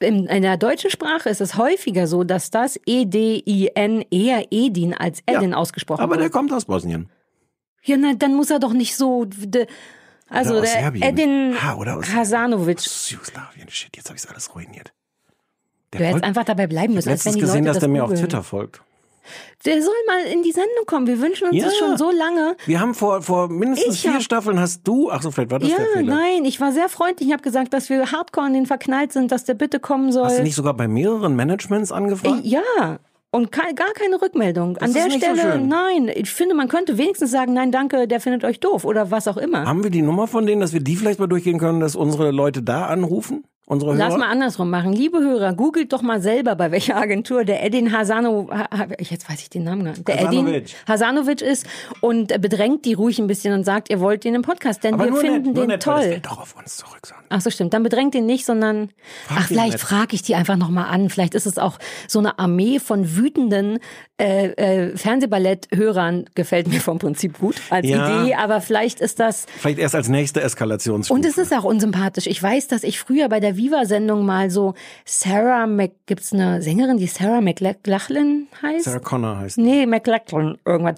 in, 0.00 0.26
in 0.26 0.42
der 0.42 0.56
deutschen 0.56 0.90
Sprache 0.90 1.28
ist 1.28 1.40
es 1.40 1.56
häufiger 1.58 2.06
so, 2.06 2.24
dass 2.24 2.50
das 2.50 2.80
E-D-I-N 2.86 4.04
eher 4.10 4.46
Edin 4.50 4.94
als 4.94 5.20
Edin 5.26 5.50
Ja, 5.50 5.56
ausgesprochen 5.56 6.00
Aber 6.00 6.14
der 6.16 6.24
wird. 6.24 6.32
kommt 6.32 6.52
aus 6.52 6.64
Bosnien. 6.64 7.10
Ja, 7.84 7.96
na, 7.98 8.14
dann 8.14 8.34
muss 8.34 8.50
er 8.50 8.58
doch 8.58 8.72
nicht 8.72 8.96
so. 8.96 9.24
De, 9.26 9.66
also 10.28 10.54
der 10.54 10.66
Serbien. 10.66 11.02
Edin 11.02 11.54
Ha, 11.62 11.76
Hasanovic. 12.14 12.78
Aus 12.78 13.10
Jugoslawien. 13.10 13.68
Shit, 13.68 13.96
jetzt 13.96 14.08
habe 14.08 14.18
ich 14.18 14.28
alles 14.28 14.54
ruiniert. 14.54 14.92
Du 15.92 15.98
hättest 15.98 16.24
einfach 16.24 16.44
dabei 16.44 16.66
bleiben 16.66 16.94
müssen, 16.94 17.08
als 17.08 17.24
wenn 17.24 17.32
Letztens 17.32 17.34
die 17.34 17.40
gesehen, 17.40 17.64
dass 17.64 17.74
das 17.76 17.80
der 17.80 17.88
mir 17.88 18.04
auf. 18.04 18.12
Twitter 18.12 18.42
folgt. 18.42 18.80
Der 19.64 19.80
soll 19.82 19.94
mal 20.06 20.22
in 20.32 20.42
die 20.42 20.50
Sendung 20.52 20.86
kommen. 20.86 21.06
Wir 21.06 21.20
wünschen 21.20 21.48
uns 21.48 21.56
Ja. 21.56 21.64
das 21.66 21.76
schon 21.76 21.96
so 21.98 22.10
lange. 22.10 22.56
Wir 22.66 22.80
haben 22.80 22.94
vor, 22.94 23.22
vor 23.22 23.48
mindestens 23.48 23.96
Ich 23.96 24.00
vier 24.02 24.14
hab- 24.14 24.22
Staffeln 24.22 24.58
hast 24.58 24.82
du, 24.88 25.10
ach 25.10 25.22
so, 25.22 25.30
vielleicht 25.30 25.50
war 25.50 25.58
das 25.58 25.68
Ja, 25.68 25.76
der 25.76 25.86
Fehler. 25.86 26.14
nein, 26.14 26.44
ich 26.44 26.60
war 26.60 26.72
sehr 26.72 26.88
freundlich. 26.88 27.28
Ich 27.28 27.32
habe 27.32 27.42
gesagt, 27.42 27.72
dass 27.74 27.90
wir 27.90 28.10
hardcore 28.10 28.46
an 28.46 28.54
den 28.54 28.66
verknallt 28.66 29.12
sind, 29.12 29.30
dass 29.30 29.44
der 29.44 29.54
bitte 29.54 29.78
kommen 29.78 30.10
soll. 30.10 30.24
Hast 30.24 30.38
du 30.38 30.42
nicht 30.42 30.54
sogar 30.54 30.74
bei 30.74 30.88
mehreren 30.88 31.36
Managements 31.36 31.92
angefragt? 31.92 32.40
Ja. 32.44 32.98
Und 33.32 33.52
ke- 33.52 33.74
gar 33.76 33.92
keine 33.94 34.20
Rückmeldung. 34.20 34.76
An 34.78 34.88
ist 34.88 34.96
der 34.96 35.06
nicht 35.06 35.24
so 35.24 35.34
Stelle, 35.36 35.52
schön. 35.52 35.68
nein. 35.68 36.10
Ich 36.12 36.30
finde, 36.30 36.56
man 36.56 36.66
könnte 36.66 36.98
wenigstens 36.98 37.30
sagen, 37.30 37.52
nein, 37.52 37.70
danke, 37.70 38.08
der 38.08 38.20
findet 38.20 38.42
euch 38.44 38.58
doof 38.58 38.84
oder 38.84 39.12
was 39.12 39.28
auch 39.28 39.36
immer. 39.36 39.66
Haben 39.66 39.84
wir 39.84 39.90
die 39.90 40.02
Nummer 40.02 40.26
von 40.26 40.46
denen, 40.46 40.60
dass 40.60 40.72
wir 40.72 40.80
die 40.80 40.96
vielleicht 40.96 41.20
mal 41.20 41.28
durchgehen 41.28 41.58
können, 41.60 41.78
dass 41.78 41.94
unsere 41.94 42.32
Leute 42.32 42.62
da 42.62 42.86
anrufen? 42.86 43.44
Unsere 43.70 43.92
Hörer? 43.94 44.08
Lass 44.08 44.18
mal 44.18 44.26
andersrum 44.28 44.68
machen. 44.68 44.92
Liebe 44.92 45.20
Hörer, 45.20 45.54
googelt 45.54 45.92
doch 45.92 46.02
mal 46.02 46.20
selber, 46.20 46.56
bei 46.56 46.72
welcher 46.72 46.96
Agentur 46.96 47.44
der 47.44 47.64
Edin 47.64 47.92
Hasano, 47.96 48.48
ha- 48.50 48.66
ha- 48.76 48.86
jetzt 48.98 49.30
weiß 49.30 49.40
ich 49.42 49.48
den 49.48 49.62
Namen 49.62 49.84
gar 49.84 49.92
nicht, 49.92 50.08
der 50.08 50.16
Edin 50.22 50.40
Hasanovic. 50.46 50.74
Hasanovic 50.88 51.40
ist 51.40 51.66
und 52.00 52.40
bedrängt 52.40 52.84
die 52.84 52.94
ruhig 52.94 53.20
ein 53.20 53.28
bisschen 53.28 53.54
und 53.54 53.62
sagt, 53.62 53.88
ihr 53.88 54.00
wollt 54.00 54.24
den 54.24 54.34
im 54.34 54.42
Podcast, 54.42 54.82
denn 54.82 54.94
Aber 54.94 55.06
wir 55.06 55.14
finden 55.14 55.52
nett, 55.52 55.56
den 55.56 55.66
nett, 55.68 55.86
das 55.86 55.94
toll. 55.94 56.02
fällt 56.02 56.26
doch 56.26 56.40
auf 56.40 56.56
uns 56.58 56.78
zurück. 56.78 57.06
Sonst. 57.06 57.22
Ach 57.28 57.40
so, 57.40 57.50
stimmt. 57.50 57.72
Dann 57.72 57.84
bedrängt 57.84 58.16
ihn 58.16 58.26
nicht, 58.26 58.44
sondern 58.44 58.90
ach, 59.28 59.42
ihn 59.42 59.46
vielleicht 59.46 59.78
frage 59.78 60.14
ich 60.16 60.22
die 60.22 60.34
einfach 60.34 60.56
nochmal 60.56 60.86
an. 60.92 61.08
Vielleicht 61.08 61.36
ist 61.36 61.46
es 61.46 61.56
auch 61.56 61.78
so 62.08 62.18
eine 62.18 62.40
Armee 62.40 62.80
von 62.80 63.16
wütenden 63.16 63.78
äh, 64.20 64.46
äh, 64.90 64.96
Fernsehballett-Hörern, 64.96 66.26
gefällt 66.34 66.68
mir 66.68 66.80
vom 66.80 66.98
Prinzip 66.98 67.38
gut 67.38 67.56
als 67.70 67.86
Ja. 67.88 68.22
Idee, 68.22 68.34
aber 68.34 68.60
vielleicht 68.60 69.00
ist 69.00 69.18
das 69.20 69.46
Vielleicht 69.58 69.78
erst 69.78 69.94
als 69.94 70.08
nächste 70.08 70.42
Eskalationsstufe. 70.42 71.16
und 71.18 71.24
es 71.26 71.38
ist 71.38 71.52
auch 71.52 71.64
unsympathisch. 71.64 72.26
Ich 72.26 72.42
weiß, 72.42 72.68
dass 72.68 72.82
ich 72.84 72.98
früher 73.00 73.28
bei 73.28 73.40
der 73.40 73.56
Viva-Sendung 73.56 74.24
mal 74.26 74.50
so 74.50 74.74
Sarah 75.04 75.66
Mc, 75.66 75.92
gibt's 76.06 76.32
eine 76.32 76.62
Sängerin, 76.62 76.98
die 76.98 77.06
Sarah 77.06 77.40
McLachlan 77.40 78.46
heißt? 78.62 78.84
Sarah 78.84 78.98
Connor 78.98 79.38
heißt. 79.38 79.56
die. 79.56 79.62
Nee, 79.62 79.86
McLachlan, 79.86 80.58
irgendwas. 80.64 80.96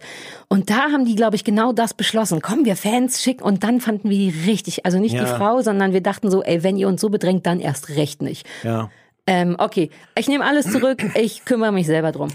Und 0.49 0.71
da 0.71 0.91
haben 0.93 1.05
die, 1.05 1.15
glaube 1.15 1.37
ich, 1.37 1.45
genau 1.45 1.73
das 1.73 1.95
beschlossen. 1.95 2.41
Komm, 2.43 2.65
wir 2.65 2.77
Fans 2.77 3.23
schicken. 3.23 3.43
Und 3.45 3.63
dann 3.65 3.81
fanden 3.81 4.11
wir 4.11 4.19
die 4.19 4.51
richtig, 4.51 4.85
also 4.85 4.99
nicht 4.99 5.13
die 5.15 5.19
Ja. 5.19 5.27
Frau, 5.27 5.61
sondern 5.63 5.93
wir 5.93 6.01
dachten 6.03 6.31
so, 6.31 6.43
ey, 6.43 6.63
wenn 6.63 6.77
ihr 6.77 6.89
uns 6.89 7.01
so 7.01 7.09
bedrängt, 7.09 7.47
dann 7.47 7.61
erst 7.61 7.91
recht 7.91 8.21
nicht. 8.23 8.47
Ja. 8.63 8.91
Ähm, 9.27 9.55
okay, 9.59 9.91
ich 10.19 10.27
nehme 10.27 10.45
alles 10.45 10.71
zurück, 10.73 11.05
ich 11.15 11.45
kümmere 11.45 11.71
mich 11.71 11.87
selber 11.87 12.11
drum. 12.11 12.29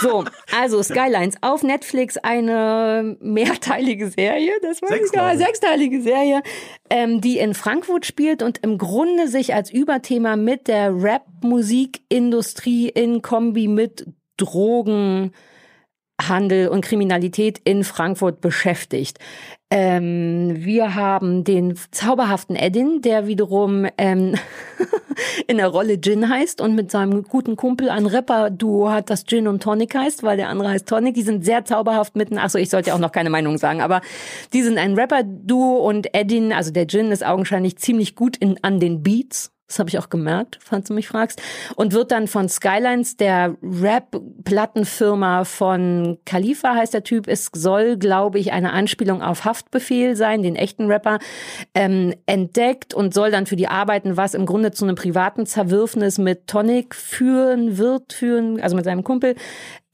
So, 0.00 0.24
also 0.56 0.80
Skylines 0.84 1.36
auf 1.40 1.64
Netflix 1.64 2.16
eine 2.16 3.16
mehrteilige 3.20 4.08
Serie, 4.08 4.52
das 4.62 4.80
weiß 4.80 4.90
Sechs, 4.90 5.10
gar 5.10 5.36
sechsteilige 5.36 6.00
Serie, 6.00 6.42
ähm, 6.90 7.20
die 7.20 7.38
in 7.38 7.54
Frankfurt 7.54 8.06
spielt 8.06 8.44
und 8.44 8.58
im 8.58 8.78
Grunde 8.78 9.26
sich 9.26 9.54
als 9.54 9.72
Überthema 9.72 10.36
mit 10.36 10.68
der 10.68 10.94
Rap-Musikindustrie 10.94 12.90
in 12.90 13.22
Kombi 13.22 13.66
mit 13.66 14.06
Drogen, 14.36 15.32
Handel 16.22 16.68
und 16.68 16.84
Kriminalität 16.84 17.60
in 17.64 17.82
Frankfurt 17.82 18.40
beschäftigt. 18.40 19.18
Ähm, 19.70 20.64
wir 20.64 20.94
haben 20.94 21.44
den 21.44 21.78
zauberhaften 21.90 22.56
Edin, 22.56 23.02
der 23.02 23.26
wiederum 23.26 23.86
ähm, 23.98 24.34
in 25.46 25.58
der 25.58 25.68
Rolle 25.68 26.00
Gin 26.00 26.30
heißt 26.30 26.62
und 26.62 26.74
mit 26.74 26.90
seinem 26.90 27.22
guten 27.22 27.54
Kumpel 27.56 27.90
ein 27.90 28.06
Rapper-Duo 28.06 28.90
hat, 28.90 29.10
das 29.10 29.26
Gin 29.26 29.46
und 29.46 29.62
Tonic 29.62 29.94
heißt, 29.94 30.22
weil 30.22 30.38
der 30.38 30.48
andere 30.48 30.70
heißt 30.70 30.88
Tonic. 30.88 31.14
Die 31.14 31.22
sind 31.22 31.44
sehr 31.44 31.66
zauberhaft 31.66 32.16
mitten. 32.16 32.38
Achso, 32.38 32.56
ich 32.56 32.70
sollte 32.70 32.88
ja 32.88 32.94
auch 32.94 33.00
noch 33.00 33.12
keine 33.12 33.28
Meinung 33.28 33.58
sagen, 33.58 33.82
aber 33.82 34.00
die 34.54 34.62
sind 34.62 34.78
ein 34.78 34.94
Rapper-Duo 34.94 35.86
und 35.86 36.14
Edin, 36.14 36.54
also 36.54 36.70
der 36.70 36.86
Gin, 36.86 37.12
ist 37.12 37.24
augenscheinlich 37.24 37.76
ziemlich 37.76 38.14
gut 38.14 38.38
in, 38.38 38.62
an 38.64 38.80
den 38.80 39.02
Beats. 39.02 39.52
Das 39.68 39.78
habe 39.78 39.90
ich 39.90 39.98
auch 39.98 40.08
gemerkt, 40.08 40.58
falls 40.64 40.88
du 40.88 40.94
mich 40.94 41.08
fragst. 41.08 41.42
Und 41.76 41.92
wird 41.92 42.10
dann 42.10 42.26
von 42.26 42.48
Skylines, 42.48 43.18
der 43.18 43.54
Rap-Plattenfirma 43.62 45.44
von 45.44 46.18
Khalifa 46.24 46.74
heißt 46.74 46.94
der 46.94 47.04
Typ, 47.04 47.28
es 47.28 47.50
soll, 47.54 47.98
glaube 47.98 48.38
ich, 48.38 48.52
eine 48.52 48.72
Anspielung 48.72 49.20
auf 49.20 49.44
Haftbefehl 49.44 50.16
sein, 50.16 50.42
den 50.42 50.56
echten 50.56 50.90
Rapper, 50.90 51.18
ähm, 51.74 52.14
entdeckt 52.24 52.94
und 52.94 53.12
soll 53.12 53.30
dann 53.30 53.44
für 53.44 53.56
die 53.56 53.68
arbeiten, 53.68 54.16
was 54.16 54.32
im 54.32 54.46
Grunde 54.46 54.72
zu 54.72 54.86
einem 54.86 54.96
privaten 54.96 55.44
Zerwürfnis 55.44 56.16
mit 56.16 56.46
Tonic 56.46 56.94
führen 56.94 57.76
wird, 57.76 58.14
führen, 58.14 58.62
also 58.62 58.74
mit 58.74 58.86
seinem 58.86 59.04
Kumpel. 59.04 59.34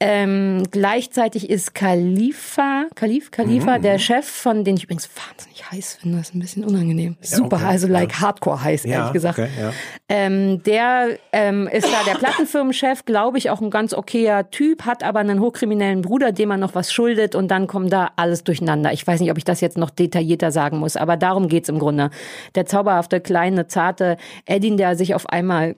Ähm, 0.07 0.61
gleichzeitig 0.69 1.49
ist 1.49 1.73
Khalifa, 1.73 2.85
Khalif, 2.93 3.31
Khalifa, 3.31 3.79
der 3.79 3.97
Chef 3.97 4.27
von, 4.27 4.63
den 4.63 4.77
ich 4.77 4.83
übrigens 4.83 5.09
wahnsinnig 5.15 5.71
heiß 5.71 5.97
finde, 5.99 6.19
das 6.19 6.29
ist 6.29 6.35
ein 6.35 6.39
bisschen 6.41 6.63
unangenehm. 6.63 7.17
Super, 7.21 7.55
okay, 7.55 7.65
also 7.65 7.87
like 7.87 8.11
ja. 8.11 8.21
hardcore 8.21 8.63
heiß, 8.63 8.83
Ja, 8.83 8.91
ehrlich 8.91 9.13
gesagt. 9.13 9.39
okay, 9.39 9.49
ja. 9.59 9.71
Ähm, 10.07 10.61
der 10.61 11.17
ähm, 11.31 11.67
ist 11.67 11.87
da 11.87 12.03
der 12.05 12.19
Plattenfirmenchef, 12.19 13.05
glaube 13.05 13.39
ich, 13.39 13.49
auch 13.49 13.61
ein 13.61 13.71
ganz 13.71 13.95
okayer 13.95 14.51
Typ, 14.51 14.85
hat 14.85 15.01
aber 15.01 15.21
einen 15.21 15.39
hochkriminellen 15.39 16.03
Bruder, 16.03 16.31
dem 16.31 16.51
er 16.51 16.57
noch 16.57 16.75
was 16.75 16.93
schuldet 16.93 17.33
und 17.33 17.47
dann 17.49 17.65
kommt 17.65 17.91
da 17.91 18.11
alles 18.15 18.43
durcheinander. 18.43 18.93
Ich 18.93 19.07
weiß 19.07 19.19
nicht, 19.21 19.31
ob 19.31 19.39
ich 19.39 19.43
das 19.43 19.59
jetzt 19.59 19.75
noch 19.75 19.89
detaillierter 19.89 20.51
sagen 20.51 20.77
muss, 20.77 20.97
aber 20.97 21.17
darum 21.17 21.47
geht's 21.47 21.67
im 21.67 21.79
Grunde. 21.79 22.11
Der 22.53 22.67
zauberhafte, 22.67 23.21
kleine, 23.21 23.65
zarte 23.65 24.17
Edin, 24.45 24.77
der 24.77 24.95
sich 24.95 25.15
auf 25.15 25.27
einmal 25.29 25.75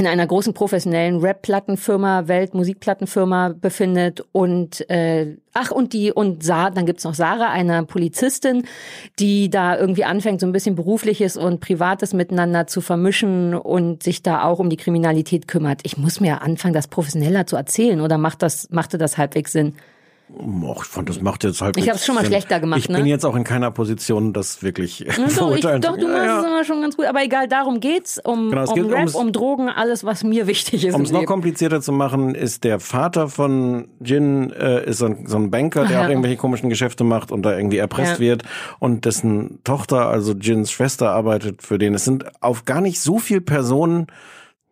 in 0.00 0.06
einer 0.06 0.26
großen 0.26 0.54
professionellen 0.54 1.20
Rap-Plattenfirma, 1.20 2.26
Weltmusikplattenfirma 2.26 3.54
befindet 3.60 4.24
und 4.32 4.88
äh, 4.90 5.36
ach 5.52 5.70
und 5.70 5.92
die 5.92 6.10
und 6.10 6.42
Sa 6.42 6.70
dann 6.70 6.86
gibt's 6.86 7.04
noch 7.04 7.14
Sarah, 7.14 7.50
eine 7.50 7.84
Polizistin, 7.84 8.64
die 9.18 9.50
da 9.50 9.78
irgendwie 9.78 10.04
anfängt, 10.04 10.40
so 10.40 10.46
ein 10.46 10.52
bisschen 10.52 10.74
berufliches 10.74 11.36
und 11.36 11.60
privates 11.60 12.14
miteinander 12.14 12.66
zu 12.66 12.80
vermischen 12.80 13.54
und 13.54 14.02
sich 14.02 14.22
da 14.22 14.44
auch 14.44 14.58
um 14.58 14.70
die 14.70 14.76
Kriminalität 14.76 15.46
kümmert. 15.46 15.80
Ich 15.84 15.96
muss 15.96 16.20
mir 16.20 16.42
anfangen, 16.42 16.74
das 16.74 16.88
professioneller 16.88 17.46
zu 17.46 17.56
erzählen 17.56 18.00
oder 18.00 18.18
macht 18.18 18.42
das 18.42 18.70
machte 18.70 18.98
das 18.98 19.18
halbwegs 19.18 19.52
Sinn? 19.52 19.74
Och, 20.38 20.84
ich 20.84 20.88
fand, 20.88 21.08
das 21.08 21.20
macht 21.20 21.44
jetzt 21.44 21.60
halt. 21.60 21.76
Ich 21.76 21.88
hab's 21.90 22.06
schon 22.06 22.14
mal 22.14 22.22
Sinn. 22.22 22.30
schlechter 22.30 22.60
gemacht, 22.60 22.78
Ich 22.80 22.88
bin 22.88 23.02
ne? 23.02 23.08
jetzt 23.08 23.24
auch 23.26 23.34
in 23.36 23.44
keiner 23.44 23.70
Position, 23.70 24.32
das 24.32 24.62
wirklich 24.62 25.00
Ja, 25.00 25.12
doch, 25.36 25.54
ich, 25.54 25.60
doch, 25.62 25.80
du 25.80 25.80
machst 25.80 26.00
Ja, 26.02 26.38
es 26.38 26.44
ja. 26.44 26.48
immer 26.48 26.64
schon 26.64 26.80
ganz 26.80 26.96
gut. 26.96 27.06
Aber 27.06 27.22
egal, 27.22 27.48
darum 27.48 27.80
geht's. 27.80 28.18
Um, 28.22 28.48
Genau, 28.50 28.62
es 28.62 28.70
um 28.70 28.74
geht 28.76 28.84
Rap, 28.86 28.98
ums- 29.00 29.14
um 29.14 29.32
Drogen, 29.32 29.68
alles, 29.68 30.04
was 30.04 30.24
mir 30.24 30.46
wichtig 30.46 30.84
ist. 30.86 30.94
Um 30.94 31.02
es 31.02 31.12
noch 31.12 31.24
komplizierter 31.26 31.80
zu 31.80 31.92
machen, 31.92 32.34
ist 32.34 32.64
der 32.64 32.80
Vater 32.80 33.28
von 33.28 33.88
Jin 34.00 34.50
äh, 34.52 34.84
ist 34.88 34.98
so 34.98 35.06
ein, 35.06 35.26
so 35.26 35.36
ein 35.36 35.50
Banker, 35.50 35.84
der 35.86 35.96
Ach 35.98 36.00
auch 36.00 36.04
ja. 36.04 36.10
irgendwelche 36.10 36.36
komischen 36.36 36.70
Geschäfte 36.70 37.04
macht 37.04 37.32
und 37.32 37.42
da 37.42 37.56
irgendwie 37.56 37.78
erpresst 37.78 38.14
Ja. 38.14 38.20
wird 38.20 38.42
und 38.78 39.04
dessen 39.04 39.60
Tochter, 39.64 40.08
also 40.08 40.32
Jins 40.32 40.70
Schwester, 40.70 41.10
arbeitet 41.10 41.62
für 41.62 41.78
den. 41.78 41.94
Es 41.94 42.04
sind 42.04 42.24
auf 42.42 42.64
gar 42.64 42.80
nicht 42.80 43.00
so 43.00 43.18
viel 43.18 43.40
Personen 43.40 44.06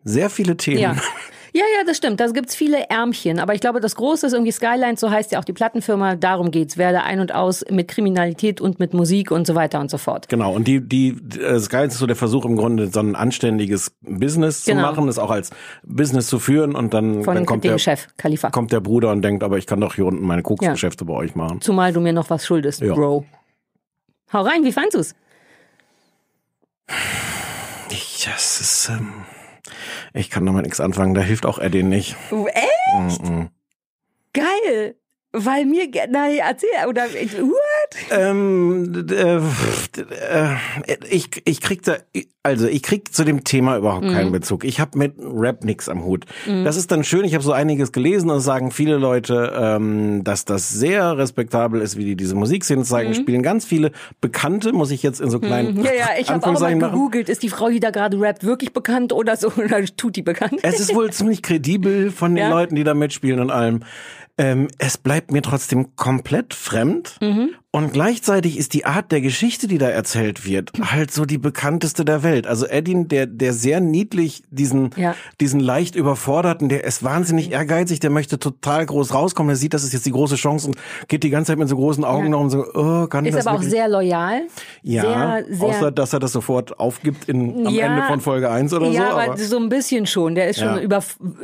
sehr 0.05 0.31
viele 0.31 0.57
Themen. 0.57 0.79
Ja. 0.81 0.97
Ja, 1.59 1.64
ja, 1.77 1.85
das 1.85 1.97
stimmt. 1.97 2.21
Da 2.21 2.29
gibt's 2.29 2.55
viele 2.55 2.88
Ärmchen. 2.88 3.40
Aber 3.40 3.53
ich 3.53 3.61
glaube, 3.61 3.81
das 3.81 3.97
Große 3.97 4.27
ist 4.29 4.33
irgendwie 4.33 4.53
Skyline, 4.53 4.97
so 4.97 5.11
heißt 5.11 5.33
ja 5.33 5.40
auch 5.40 5.44
die 5.44 5.53
Plattenfirma. 5.53 6.14
Darum 6.14 6.53
geht's. 6.53 6.77
Werde 6.79 7.03
ein 7.03 7.18
und 7.18 7.35
aus 7.35 7.64
mit 7.68 7.88
Kriminalität 7.88 8.61
und 8.61 8.79
mit 8.79 8.94
Musik 8.94 9.33
und 9.33 9.44
so 9.47 9.57
weiter 9.57 9.81
und 9.81 9.90
so 9.90 9.99
fort. 9.99 10.29
Genau, 10.29 10.55
und 10.55 10.68
die, 10.68 10.81
die, 10.81 11.16
das 11.21 11.68
Geilste 11.68 11.94
ist 11.94 11.99
so 11.99 12.07
der 12.07 12.14
Versuch 12.14 12.44
im 12.44 12.55
Grunde, 12.57 12.87
so 12.87 13.01
ein 13.01 13.16
anständiges 13.16 13.90
Business 14.03 14.64
Genau. 14.64 14.83
zu 14.83 14.87
machen, 14.87 15.07
das 15.09 15.18
auch 15.18 15.31
als 15.31 15.51
Business 15.83 16.29
zu 16.29 16.38
führen 16.38 16.77
und 16.77 16.94
dann, 16.94 17.25
Von 17.25 17.35
dann 17.35 17.44
kommt, 17.47 17.64
der, 17.64 17.77
Chef, 17.79 18.07
Khalifa. 18.16 18.51
kommt 18.51 18.71
der 18.71 18.81
Bruder 18.81 19.11
und 19.11 19.23
denkt, 19.23 19.42
aber 19.42 19.59
ich 19.59 19.66
kann 19.66 19.81
doch 19.81 19.94
hier 19.97 20.07
unten 20.07 20.25
meine 20.25 20.42
Koksgeschäfte 20.42 21.05
bei 21.05 21.14
euch 21.14 21.35
machen. 21.35 21.61
Zumal 21.61 21.92
du 21.92 22.01
mir 22.01 22.12
noch 22.12 22.31
was 22.31 22.47
schuldest, 22.47 22.83
Ja. 22.83 22.94
Bro. 22.94 23.25
Hau 24.33 24.42
rein, 24.42 24.62
wie 24.62 24.73
fandst 24.73 24.97
du's? 24.97 25.14
Ich, 27.90 28.29
das 28.33 28.61
ist, 28.61 28.90
ähm, 28.90 29.12
ich 30.14 30.31
kann 30.31 30.47
damit 30.47 30.64
nichts 30.64 30.81
anfangen, 30.81 31.14
da 31.14 31.21
hilft 31.21 31.47
auch 31.47 31.59
Eddie 31.59 31.83
nicht. 31.83 32.16
Oh, 32.31 32.47
echt? 32.47 33.23
Mhm. 33.23 33.51
Geil. 34.33 34.97
Weil 35.33 35.66
mir, 35.66 35.88
na, 36.09 36.31
erzähl, 36.31 36.68
oder, 36.87 37.05
what? 37.05 37.68
Ähm, 38.11 39.07
äh, 39.11 39.37
äh, 39.37 39.40
ich, 41.11 41.31
ich 41.44 41.61
krieg 41.61 41.83
da, 41.83 41.96
also 42.42 42.66
ich 42.66 42.83
krieg 42.83 43.12
zu 43.14 43.24
dem 43.24 43.44
Thema 43.44 43.77
überhaupt 43.77 44.05
Mhm. 44.05 44.12
keinen 44.12 44.33
Bezug. 44.33 44.64
Ich 44.64 44.81
habe 44.81 44.96
mit 44.98 45.14
Rap 45.18 45.64
nix 45.64 45.88
am 45.88 46.05
Hut. 46.05 46.24
Das 46.46 46.77
ist 46.77 46.90
dann 46.90 47.05
schön, 47.05 47.24
ich 47.24 47.35
habe 47.35 47.44
so 47.44 47.53
einiges 47.53 47.92
gelesen 47.92 48.31
und 48.31 48.38
es 48.38 48.44
sagen 48.44 48.70
viele 48.70 48.96
Leute, 48.96 49.53
ähm, 49.57 50.22
dass 50.24 50.44
das 50.44 50.70
sehr 50.70 51.18
respektabel 51.18 51.81
ist, 51.81 51.96
wie 51.96 52.05
die 52.05 52.16
diese 52.16 52.35
Musikszene 52.35 52.85
zeigen. 52.85 53.14
Spielen 53.14 53.42
ganz 53.42 53.64
viele 53.64 53.92
Bekannte, 54.20 54.72
muss 54.72 54.90
ich 54.90 55.03
jetzt 55.03 55.20
in 55.20 55.31
so 55.31 55.38
kleinen 55.40 55.74
Mhm. 55.79 55.85
Ja, 55.85 55.92
ja, 55.92 56.09
ich 56.18 56.31
habe 56.31 56.46
auch 56.46 56.61
mal 56.61 56.79
gegoogelt, 56.79 57.29
ist 57.29 57.42
die 57.42 57.48
Frau, 57.48 57.68
die 57.68 57.81
da 57.81 57.90
gerade 57.90 58.18
rappt, 58.20 58.44
wirklich 58.44 58.72
bekannt 58.72 59.12
oder 59.12 59.37
so, 59.37 59.48
oder 59.57 59.85
tut 59.85 60.16
die 60.16 60.22
bekannt? 60.22 60.61
Es 60.62 60.81
ist 60.81 60.94
wohl 60.94 61.11
ziemlich 61.12 61.42
kredibel 61.42 62.11
von 62.11 62.35
den 62.35 62.44
Ja. 62.44 62.51
Leuten, 62.51 62.74
die 62.74 62.85
da 62.85 62.94
mitspielen 62.94 63.40
und 63.40 63.51
allem. 63.51 63.81
Ähm, 64.40 64.68
es 64.79 64.96
bleibt 64.98 65.33
mir 65.33 65.42
trotzdem 65.42 65.96
komplett 65.96 66.55
fremd. 66.55 67.16
Mhm. 67.20 67.51
Und 67.71 67.93
gleichzeitig 67.93 68.57
ist 68.59 68.73
die 68.73 68.87
Art 68.87 69.13
der 69.13 69.21
Geschichte, 69.21 69.69
die 69.69 69.77
da 69.77 69.89
erzählt 69.91 70.47
wird, 70.47 70.73
halt 70.81 71.11
so 71.11 71.27
die 71.27 71.37
bekannteste 71.37 72.03
der 72.03 72.23
Welt. 72.23 72.47
Also 72.47 72.67
Edin, 72.67 73.09
der, 73.09 73.27
der 73.27 73.53
sehr 73.53 73.81
niedlich 73.81 74.43
diesen, 74.51 74.89
Ja. 74.97 75.15
diesen 75.39 75.61
leicht 75.61 75.95
überforderten, 75.95 76.71
der 76.71 76.85
ist 76.85 77.03
wahnsinnig 77.05 77.53
ehrgeizig, 77.53 78.01
der 78.01 78.09
möchte 78.09 78.39
total 78.39 78.87
groß 78.87 79.13
rauskommen. 79.13 79.51
Er 79.51 79.57
sieht, 79.57 79.75
das 79.75 79.85
ist 79.85 79.93
jetzt 79.93 80.07
die 80.07 80.13
große 80.13 80.37
Chance 80.37 80.69
und 80.69 80.77
geht 81.09 81.25
die 81.25 81.29
ganze 81.29 81.53
Zeit 81.53 81.59
mit 81.59 81.69
so 81.69 81.77
großen 81.77 82.05
Augen 82.05 82.25
Ja. 82.25 82.31
noch 82.31 82.41
und 82.41 82.49
so, 82.51 82.65
oh, 82.73 83.07
kann 83.07 83.27
Ist 83.27 83.37
das 83.37 83.47
aber 83.47 83.57
auch 83.57 83.61
wirklich? 83.61 83.73
sehr 83.75 83.89
loyal. 83.91 84.41
ja, 84.83 85.03
sehr, 85.03 85.45
sehr, 85.55 85.69
außer 85.69 85.91
dass 85.93 86.15
er 86.15 86.21
das 86.21 86.33
sofort 86.33 86.81
aufgibt 86.81 87.29
in, 87.29 87.67
am 87.67 87.75
Ja. 87.75 87.85
Ende 87.95 88.07
von 88.09 88.21
Folge 88.23 88.51
1 88.51 88.73
oder 88.73 88.89
ja, 88.89 89.11
so. 89.11 89.17
aber 89.19 89.37
so 89.37 89.59
ein 89.59 89.69
bisschen 89.69 90.07
schon. 90.07 90.35
Der 90.37 90.49
ist 90.49 90.59
schon 90.59 90.79
über, 90.81 91.03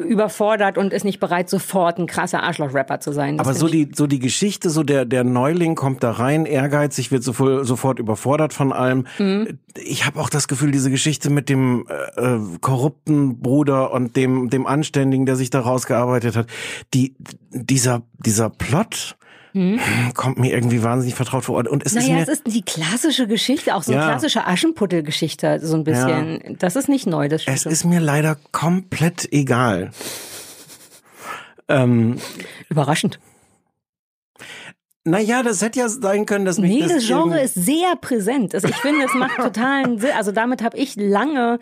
überfordert 0.08 0.78
und 0.78 0.94
ist 0.94 1.04
nicht 1.04 1.20
bereit, 1.20 1.50
sofort 1.50 1.98
ein 1.98 2.06
krasser 2.06 2.42
Arschloch-Rapper 2.42 3.00
zu 3.00 3.12
sein. 3.12 3.36
Das 3.36 3.46
Aber 3.46 3.54
so 3.54 3.68
die, 3.68 3.90
so 3.94 4.06
die 4.06 4.20
Geschichte, 4.20 4.70
so 4.70 4.82
der, 4.82 5.04
der 5.04 5.22
Neuling 5.22 5.74
kommt 5.74 6.02
da 6.02 6.13
rein, 6.18 6.46
ehrgeizig, 6.46 7.10
wird 7.10 7.22
sofort, 7.22 7.66
sofort 7.66 7.98
überfordert 7.98 8.52
von 8.52 8.72
allem. 8.72 9.06
Mhm. 9.18 9.58
Ich 9.76 10.06
habe 10.06 10.20
auch 10.20 10.30
das 10.30 10.48
Gefühl, 10.48 10.70
diese 10.70 10.90
Geschichte 10.90 11.30
mit 11.30 11.48
dem 11.48 11.86
äh, 12.16 12.20
äh, 12.20 12.40
korrupten 12.60 13.40
Bruder 13.40 13.92
und 13.92 14.16
dem, 14.16 14.50
dem 14.50 14.66
Anständigen, 14.66 15.26
der 15.26 15.36
sich 15.36 15.50
da 15.50 15.60
rausgearbeitet 15.60 16.36
hat, 16.36 16.46
die, 16.94 17.14
dieser, 17.50 18.02
dieser 18.18 18.50
Plot 18.50 19.16
kommt 20.14 20.38
mir 20.38 20.52
irgendwie 20.52 20.82
wahnsinnig 20.82 21.14
vertraut 21.14 21.44
vor. 21.44 21.56
Und 21.70 21.86
es 21.86 21.92
ist. 21.92 22.02
Naja, 22.02 22.16
mir, 22.16 22.22
es 22.22 22.28
ist 22.28 22.42
die 22.44 22.62
klassische 22.62 23.28
Geschichte, 23.28 23.76
auch 23.76 23.84
so 23.84 23.92
eine 23.92 24.00
Ja. 24.00 24.08
klassische 24.08 24.44
Aschenputtel-Geschichte, 24.44 25.60
so 25.62 25.76
ein 25.76 25.84
bisschen. 25.84 26.56
Das 26.58 26.74
ist 26.74 26.88
nicht 26.88 27.06
neu, 27.06 27.28
das 27.28 27.42
stimmt 27.42 27.58
es 27.58 27.66
ist 27.66 27.84
mir 27.84 28.00
leider 28.00 28.36
komplett 28.50 29.32
egal. 29.32 29.92
Ähm, 31.68 32.16
Überraschend. 32.68 33.20
Naja, 35.04 35.42
das 35.42 35.60
hätte 35.60 35.80
ja 35.80 35.88
sein 35.88 36.24
können, 36.24 36.44
dass 36.44 36.58
mich 36.58 36.70
Nee, 36.70 36.80
das 36.80 36.92
das 36.92 37.06
Genre 37.06 37.40
ist 37.40 37.54
sehr 37.54 37.94
präsent. 37.96 38.54
Also 38.54 38.68
ich 38.68 38.76
finde, 38.76 39.04
es 39.04 39.14
macht 39.14 39.36
totalen 39.42 39.98
Sinn. 39.98 40.12
Also 40.16 40.32
damit 40.32 40.62
habe 40.62 40.78
ich 40.78 40.96
lange 40.96 41.58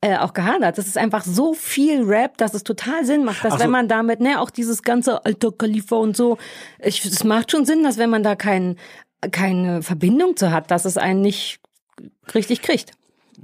äh, 0.00 0.16
auch 0.16 0.32
gehadert. 0.32 0.78
Das 0.78 0.86
ist 0.86 0.96
einfach 0.96 1.24
so 1.24 1.52
viel 1.52 2.02
Rap, 2.04 2.38
dass 2.38 2.54
es 2.54 2.64
total 2.64 3.04
Sinn 3.04 3.24
macht, 3.24 3.44
dass 3.44 3.54
so. 3.54 3.60
wenn 3.60 3.70
man 3.70 3.86
damit, 3.86 4.20
ne, 4.20 4.40
auch 4.40 4.48
dieses 4.48 4.82
ganze 4.82 5.24
Alter 5.26 5.52
Khalifa 5.52 5.96
und 5.96 6.16
so, 6.16 6.38
ich, 6.78 7.04
es 7.04 7.22
macht 7.22 7.50
schon 7.50 7.66
Sinn, 7.66 7.84
dass 7.84 7.98
wenn 7.98 8.08
man 8.08 8.22
da 8.22 8.34
kein, 8.34 8.76
keine 9.30 9.82
Verbindung 9.82 10.36
zu 10.36 10.50
hat, 10.50 10.70
dass 10.70 10.86
es 10.86 10.96
einen 10.96 11.20
nicht 11.20 11.60
richtig 12.34 12.62
kriegt. 12.62 12.92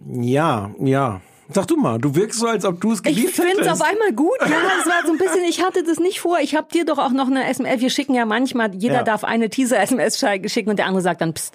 Ja, 0.09 0.71
ja. 0.81 1.21
Sag 1.49 1.67
du 1.69 1.77
mal, 1.77 1.99
du 1.99 2.15
wirkst 2.15 2.41
so, 2.41 2.47
als 2.49 2.65
ob 2.65 2.81
du 2.81 2.91
es 2.93 3.03
geliebt 3.03 3.29
Ich 3.29 3.35
finde 3.35 3.53
es 3.53 3.59
hättest. 3.67 3.81
auf 3.81 3.89
einmal 3.89 4.13
gut. 4.13 4.35
Ja, 4.41 4.47
es 4.81 4.87
war 4.87 5.07
so 5.07 5.13
ein 5.13 5.19
bisschen, 5.19 5.45
ich 5.49 5.63
hatte 5.65 5.85
das 5.85 5.99
nicht 6.01 6.19
vor. 6.21 6.39
Ich 6.41 6.57
habe 6.57 6.67
dir 6.73 6.85
doch 6.85 6.99
auch 6.99 7.11
noch 7.13 7.29
eine 7.29 7.49
SMS. 7.49 7.81
Wir 7.81 7.91
schicken 7.91 8.15
ja 8.15 8.25
manchmal, 8.27 8.75
jeder 8.75 8.97
Ja. 8.97 9.03
darf 9.05 9.23
eine 9.23 9.49
Teaser-SMS 9.49 10.19
schicken 10.47 10.71
und 10.71 10.79
der 10.79 10.87
andere 10.87 11.03
sagt 11.03 11.21
dann, 11.21 11.35
pst. 11.35 11.55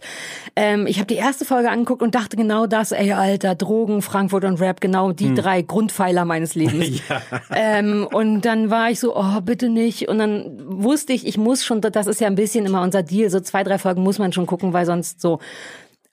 Ähm, 0.56 0.88
ich 0.88 0.98
habe 0.98 1.08
die 1.08 1.16
erste 1.16 1.44
Folge 1.44 1.70
angeguckt 1.70 2.02
und 2.02 2.16
dachte 2.16 2.38
genau 2.38 2.68
das, 2.68 2.92
ey, 2.94 3.12
Alter, 3.12 3.56
Drogen, 3.56 4.02
Frankfurt 4.02 4.46
und 4.46 4.62
Rap, 4.62 4.80
genau 4.80 5.12
die 5.12 5.34
drei 5.34 5.62
Grundpfeiler 5.62 6.24
meines 6.24 6.56
Lebens. 6.56 7.02
ähm, 7.54 8.08
und 8.12 8.42
dann 8.44 8.70
war 8.70 8.92
ich 8.92 9.00
so, 9.00 9.16
oh, 9.16 9.42
bitte 9.42 9.70
nicht. 9.70 10.08
Und 10.08 10.20
dann 10.20 10.58
wusste 10.68 11.12
ich, 11.14 11.28
ich 11.28 11.38
muss 11.38 11.66
schon, 11.66 11.82
das 11.82 12.08
ist 12.08 12.22
ja 12.22 12.28
ein 12.28 12.36
bisschen 12.36 12.66
immer 12.66 12.82
unser 12.82 13.04
Deal, 13.04 13.30
so 13.30 13.40
zwei, 13.42 13.64
drei 13.64 13.78
Folgen 13.78 14.04
muss 14.04 14.20
man 14.20 14.32
schon 14.32 14.46
gucken, 14.46 14.72
weil 14.74 14.86
sonst 14.86 15.20
so 15.22 15.40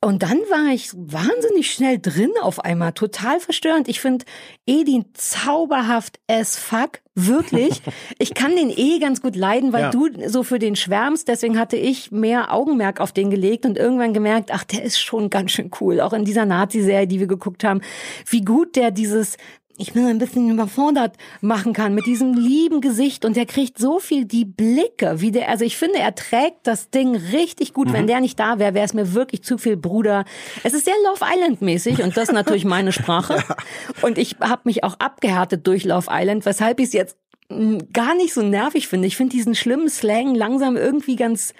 und 0.00 0.22
dann 0.22 0.38
war 0.50 0.72
ich 0.72 0.90
wahnsinnig 0.94 1.72
schnell 1.72 1.98
drin 1.98 2.30
auf 2.40 2.64
einmal, 2.64 2.92
total 2.92 3.40
verstörend. 3.40 3.88
Ich 3.88 4.00
finde 4.00 4.24
Edin 4.64 5.06
zauberhaft 5.14 6.20
as 6.28 6.56
fuck, 6.56 7.00
wirklich. 7.16 7.82
Ich 8.18 8.34
kann 8.34 8.54
den 8.54 8.70
eh 8.70 9.00
ganz 9.00 9.20
gut 9.22 9.34
leiden, 9.34 9.72
weil 9.72 9.82
Ja. 9.82 9.90
du 9.90 10.08
so 10.28 10.42
für 10.44 10.58
den 10.60 10.76
schwärmst. 10.76 11.26
Deswegen 11.26 11.58
hatte 11.58 11.76
ich 11.76 12.12
mehr 12.12 12.52
Augenmerk 12.54 13.00
auf 13.00 13.12
den 13.12 13.30
gelegt 13.30 13.66
und 13.66 13.76
irgendwann 13.76 14.12
gemerkt, 14.14 14.50
ach, 14.52 14.64
der 14.64 14.84
ist 14.84 15.00
schon 15.00 15.30
ganz 15.30 15.50
schön 15.50 15.70
cool. 15.80 16.00
Auch 16.00 16.12
in 16.12 16.24
dieser 16.24 16.44
Nazi-Serie, 16.46 17.08
die 17.08 17.18
wir 17.18 17.26
geguckt 17.26 17.64
haben, 17.64 17.80
wie 18.26 18.42
gut 18.44 18.76
der 18.76 18.90
dieses 18.92 19.36
ich 19.78 19.92
bin 19.92 20.04
ein 20.06 20.18
bisschen 20.18 20.50
überfordert 20.50 21.16
machen 21.40 21.72
kann 21.72 21.94
mit 21.94 22.06
diesem 22.06 22.34
lieben 22.34 22.80
Gesicht 22.80 23.24
und 23.24 23.36
der 23.36 23.46
kriegt 23.46 23.78
so 23.78 24.00
viel 24.00 24.24
die 24.24 24.44
Blicke, 24.44 25.20
wie 25.20 25.30
der, 25.30 25.48
also 25.48 25.64
ich 25.64 25.76
finde, 25.76 26.00
er 26.00 26.14
trägt 26.14 26.66
das 26.66 26.90
Ding 26.90 27.14
richtig 27.14 27.72
gut. 27.72 27.92
Wenn 27.92 28.08
der 28.08 28.20
nicht 28.20 28.38
da 28.38 28.58
wäre, 28.58 28.74
wäre 28.74 28.84
es 28.84 28.92
mir 28.92 29.14
wirklich 29.14 29.44
zu 29.44 29.56
viel 29.56 29.76
Bruder. 29.76 30.24
Es 30.64 30.74
ist 30.74 30.84
sehr 30.84 30.94
Love 31.04 31.24
Island 31.24 31.62
mäßig 31.62 32.02
und 32.02 32.16
das 32.16 32.24
ist 32.24 32.34
natürlich 32.34 32.64
meine 32.64 32.92
Sprache. 32.92 33.42
Und 34.02 34.18
ich 34.18 34.36
habe 34.40 34.62
mich 34.64 34.84
auch 34.84 34.98
abgehärtet 34.98 35.66
durch 35.66 35.84
Love 35.84 36.08
Island, 36.10 36.44
weshalb 36.44 36.80
ich 36.80 36.86
es 36.86 36.92
jetzt 36.92 37.16
mh, 37.48 37.78
gar 37.92 38.14
nicht 38.14 38.34
so 38.34 38.42
nervig 38.42 38.88
finde. 38.88 39.06
Ich 39.06 39.16
finde 39.16 39.36
diesen 39.36 39.54
schlimmen 39.54 39.88
Slang 39.88 40.34
langsam 40.34 40.76
irgendwie 40.76 41.16
ganz 41.16 41.54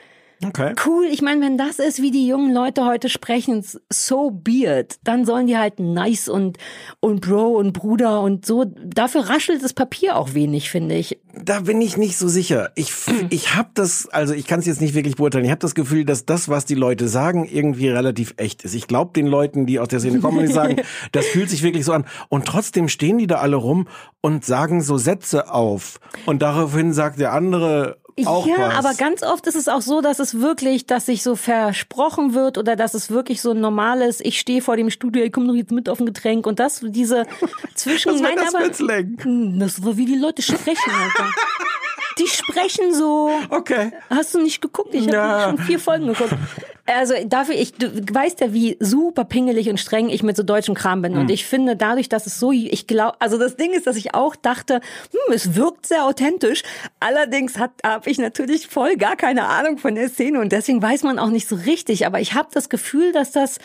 Okay. 0.44 0.74
cool. 0.86 1.06
Ich 1.10 1.20
meine, 1.20 1.44
wenn 1.44 1.58
das 1.58 1.80
ist, 1.80 2.00
wie 2.00 2.12
die 2.12 2.26
jungen 2.28 2.52
Leute 2.54 2.84
heute 2.84 3.08
sprechen, 3.08 3.64
so 3.92 4.30
be 4.30 4.66
it, 4.66 4.98
dann 5.02 5.24
sollen 5.24 5.48
die 5.48 5.56
halt 5.56 5.80
nice 5.80 6.28
und, 6.28 6.58
und 7.00 7.20
Bro 7.20 7.56
und 7.56 7.72
Bruder 7.72 8.20
und 8.20 8.46
so. 8.46 8.64
Dafür 8.64 9.28
raschelt 9.28 9.64
das 9.64 9.72
Papier 9.72 10.16
auch 10.16 10.34
wenig, 10.34 10.70
finde 10.70 10.94
ich. 10.94 11.18
Da 11.34 11.60
bin 11.60 11.80
ich 11.80 11.96
nicht 11.96 12.16
so 12.16 12.28
sicher. 12.28 12.70
Ich, 12.76 12.92
ich 13.30 13.56
habe 13.56 13.70
das, 13.74 14.08
also 14.10 14.32
ich 14.32 14.46
kann 14.46 14.60
es 14.60 14.66
jetzt 14.66 14.80
nicht 14.80 14.94
wirklich 14.94 15.16
beurteilen. 15.16 15.44
Ich 15.44 15.50
habe 15.50 15.58
das 15.58 15.74
Gefühl, 15.74 16.04
dass 16.04 16.24
das, 16.24 16.48
was 16.48 16.64
die 16.64 16.74
Leute 16.74 17.08
sagen, 17.08 17.44
irgendwie 17.44 17.88
relativ 17.88 18.34
echt 18.36 18.62
ist. 18.62 18.74
Ich 18.74 18.86
glaube 18.86 19.12
den 19.14 19.26
Leuten, 19.26 19.66
die 19.66 19.80
aus 19.80 19.88
der 19.88 19.98
Szene 19.98 20.20
kommen 20.20 20.38
und 20.38 20.46
die 20.46 20.52
sagen, 20.52 20.76
das 21.12 21.26
fühlt 21.26 21.50
sich 21.50 21.64
wirklich 21.64 21.84
so 21.84 21.92
an. 21.92 22.04
Und 22.28 22.46
trotzdem 22.46 22.88
stehen 22.88 23.18
die 23.18 23.26
da 23.26 23.38
alle 23.38 23.56
rum 23.56 23.88
und 24.20 24.44
sagen 24.44 24.82
so 24.82 24.98
Sätze 24.98 25.52
auf. 25.52 25.98
Und 26.26 26.42
daraufhin 26.42 26.92
sagt 26.92 27.18
der 27.18 27.32
andere 27.32 27.98
auch 28.26 28.46
ja, 28.46 28.56
was. 28.58 28.74
aber 28.74 28.94
ganz 28.94 29.22
oft 29.22 29.46
ist 29.46 29.54
es 29.54 29.68
auch 29.68 29.82
so, 29.82 30.00
dass 30.00 30.18
es 30.18 30.40
wirklich, 30.40 30.86
dass 30.86 31.06
sich 31.06 31.22
so 31.22 31.36
versprochen 31.36 32.34
wird 32.34 32.58
oder 32.58 32.76
dass 32.76 32.94
es 32.94 33.10
wirklich 33.10 33.40
so 33.40 33.52
ein 33.52 33.60
normales, 33.60 34.20
ich 34.20 34.38
stehe 34.38 34.62
vor 34.62 34.76
dem 34.76 34.90
Studio, 34.90 35.22
ich 35.22 35.32
komme 35.32 35.46
doch 35.46 35.54
jetzt 35.54 35.70
mit 35.70 35.88
auf 35.88 36.00
ein 36.00 36.06
Getränk 36.06 36.46
und 36.46 36.58
das, 36.58 36.80
diese 36.82 37.26
zwischen, 37.74 38.14
Was 38.14 38.22
war 38.22 38.34
nein, 38.34 38.38
das 38.70 38.80
aber? 38.80 38.98
Hm, 39.24 39.58
das 39.58 39.84
war 39.84 39.96
wie 39.96 40.06
die 40.06 40.16
Leute 40.16 40.42
sprechen, 40.42 40.92
Alter. 40.92 41.30
Die 42.18 42.26
sprechen 42.26 42.92
so. 42.94 43.30
Okay. 43.50 43.92
Hast 44.10 44.34
du 44.34 44.40
nicht 44.42 44.60
geguckt? 44.60 44.94
Ich 44.94 45.02
habe 45.06 45.16
Ja. 45.16 45.44
schon 45.44 45.58
vier 45.58 45.78
Folgen 45.78 46.08
geguckt. 46.08 46.34
Also 46.86 47.12
dafür, 47.26 47.54
ich, 47.54 47.74
du 47.74 47.86
weißt 48.14 48.40
ja, 48.40 48.54
wie 48.54 48.78
super 48.80 49.24
pingelig 49.24 49.68
und 49.68 49.78
streng 49.78 50.08
ich 50.08 50.22
mit 50.22 50.36
so 50.38 50.42
deutschem 50.42 50.74
Kram 50.74 51.02
bin. 51.02 51.12
Hm. 51.12 51.20
Und 51.20 51.30
ich 51.30 51.44
finde 51.44 51.76
dadurch, 51.76 52.08
dass 52.08 52.24
es 52.26 52.40
so, 52.40 52.50
ich 52.50 52.86
glaube, 52.86 53.20
also 53.20 53.36
das 53.38 53.56
Ding 53.56 53.74
ist, 53.74 53.86
dass 53.86 53.96
ich 53.96 54.14
auch 54.14 54.34
dachte, 54.36 54.76
hm, 55.10 55.34
es 55.34 55.54
wirkt 55.54 55.86
sehr 55.86 56.04
authentisch. 56.06 56.62
Allerdings 56.98 57.58
hat 57.58 57.72
habe 57.84 58.08
ich 58.08 58.16
natürlich 58.18 58.68
voll 58.68 58.96
gar 58.96 59.16
keine 59.16 59.44
Ahnung 59.48 59.76
von 59.76 59.94
der 59.96 60.08
Szene 60.08 60.40
und 60.40 60.50
deswegen 60.50 60.80
weiß 60.80 61.02
man 61.02 61.18
auch 61.18 61.28
nicht 61.28 61.46
so 61.46 61.56
richtig. 61.56 62.06
Aber 62.06 62.20
ich 62.20 62.32
habe 62.32 62.48
das 62.54 62.70
Gefühl, 62.70 63.12
dass 63.12 63.32
das 63.32 63.58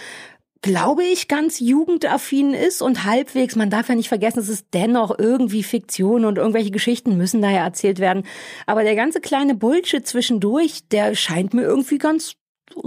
glaube 0.63 1.03
ich, 1.03 1.27
ganz 1.27 1.59
jugendaffin 1.59 2.53
ist 2.53 2.81
und 2.81 3.03
halbwegs, 3.03 3.55
man 3.55 3.69
darf 3.69 3.89
ja 3.89 3.95
nicht 3.95 4.07
vergessen, 4.07 4.39
es 4.39 4.49
ist 4.49 4.67
dennoch 4.73 5.19
irgendwie 5.19 5.61
Fiktion 5.61 6.25
und 6.25 6.39
irgendwelche 6.39 6.71
Geschichten 6.71 7.17
müssen 7.17 7.41
da 7.41 7.51
ja 7.51 7.63
erzählt 7.63 7.99
werden. 7.99 8.25
Aber 8.65 8.83
der 8.83 8.95
ganze 8.95 9.21
kleine 9.21 9.53
Bullshit 9.53 10.07
zwischendurch, 10.07 10.87
der 10.87 11.13
scheint 11.13 11.53
mir 11.53 11.63
irgendwie 11.63 11.99
ganz 11.99 12.33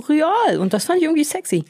real 0.09 0.59
und 0.59 0.73
das 0.73 0.87
fand 0.87 0.99
ich 0.99 1.05
irgendwie 1.05 1.25
sexy. 1.25 1.65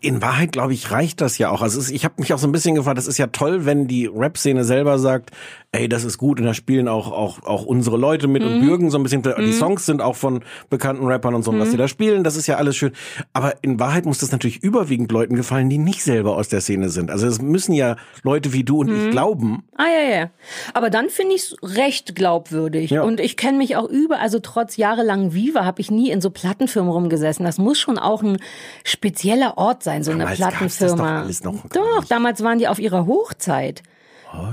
In 0.00 0.22
Wahrheit, 0.22 0.52
glaube 0.52 0.72
ich, 0.74 0.92
reicht 0.92 1.20
das 1.20 1.38
ja 1.38 1.50
auch. 1.50 1.60
Also 1.60 1.92
ich 1.92 2.04
habe 2.04 2.14
mich 2.18 2.32
auch 2.32 2.38
so 2.38 2.46
ein 2.46 2.52
bisschen 2.52 2.76
gefragt, 2.76 2.98
es 2.98 3.08
ist 3.08 3.18
ja 3.18 3.26
toll, 3.28 3.64
wenn 3.66 3.88
die 3.88 4.06
Rap-Szene 4.06 4.62
selber 4.62 4.98
sagt, 5.00 5.30
ey, 5.72 5.88
das 5.88 6.04
ist 6.04 6.18
gut 6.18 6.38
und 6.38 6.46
da 6.46 6.54
spielen 6.54 6.86
auch 6.88 7.10
auch 7.10 7.42
auch 7.44 7.64
unsere 7.64 7.96
Leute 7.96 8.28
mit 8.28 8.42
Mhm. 8.42 8.48
und 8.48 8.60
bürgen 8.60 8.90
so 8.90 8.98
ein 8.98 9.02
bisschen. 9.02 9.22
Die 9.22 9.52
Songs 9.52 9.84
sind 9.86 10.00
auch 10.00 10.14
von 10.16 10.44
bekannten 10.70 11.04
Rappern 11.04 11.34
und 11.34 11.42
so, 11.44 11.50
Mhm. 11.52 11.58
was 11.58 11.70
die 11.70 11.76
da 11.76 11.88
spielen, 11.88 12.22
das 12.22 12.36
ist 12.36 12.46
ja 12.46 12.56
alles 12.56 12.76
schön. 12.76 12.92
Aber 13.32 13.54
in 13.62 13.80
Wahrheit 13.80 14.06
muss 14.06 14.18
das 14.18 14.30
natürlich 14.30 14.62
überwiegend 14.62 15.10
Leuten 15.10 15.34
gefallen, 15.34 15.68
die 15.68 15.78
nicht 15.78 16.02
selber 16.04 16.36
aus 16.36 16.48
der 16.48 16.60
Szene 16.60 16.88
sind. 16.90 17.10
Also 17.10 17.26
es 17.26 17.42
müssen 17.42 17.72
ja 17.72 17.96
Leute 18.22 18.52
wie 18.52 18.62
du 18.64 18.78
und 18.80 18.88
Mhm. 18.90 19.04
ich 19.06 19.10
glauben. 19.10 19.64
Ah 19.76 19.84
ja, 19.86 20.16
ja. 20.20 20.30
Aber 20.74 20.90
dann 20.90 21.08
finde 21.10 21.34
ich 21.34 21.42
es 21.42 21.76
recht 21.76 22.14
glaubwürdig. 22.14 22.90
Ja. 22.90 23.02
Und 23.02 23.18
ich 23.20 23.36
kenne 23.36 23.58
mich 23.58 23.76
auch 23.76 23.88
über, 23.88 24.20
also 24.20 24.38
trotz 24.38 24.76
jahrelang 24.76 25.34
Viva 25.34 25.64
habe 25.64 25.80
ich 25.80 25.90
nie 25.90 26.10
in 26.10 26.20
so 26.20 26.30
Plattenfirmen 26.30 26.90
rumgesessen. 26.92 27.44
Das 27.44 27.58
muss 27.58 27.78
schon 27.80 27.98
auch 27.98 28.22
ein 28.22 28.38
spezieller 28.84 29.58
Ort 29.58 29.82
sein, 29.82 29.87
so 30.02 30.10
eine 30.12 30.24
Damals 30.24 30.38
das 30.38 30.48
doch 30.48 30.58
Plattenfirma. 30.58 31.22
gar 31.68 31.68
doch, 31.72 32.00
nicht. 32.00 32.10
damals 32.10 32.42
waren 32.44 32.58
die 32.58 32.68
auf 32.68 32.78
ihrer 32.78 33.06
Hochzeit. 33.06 33.82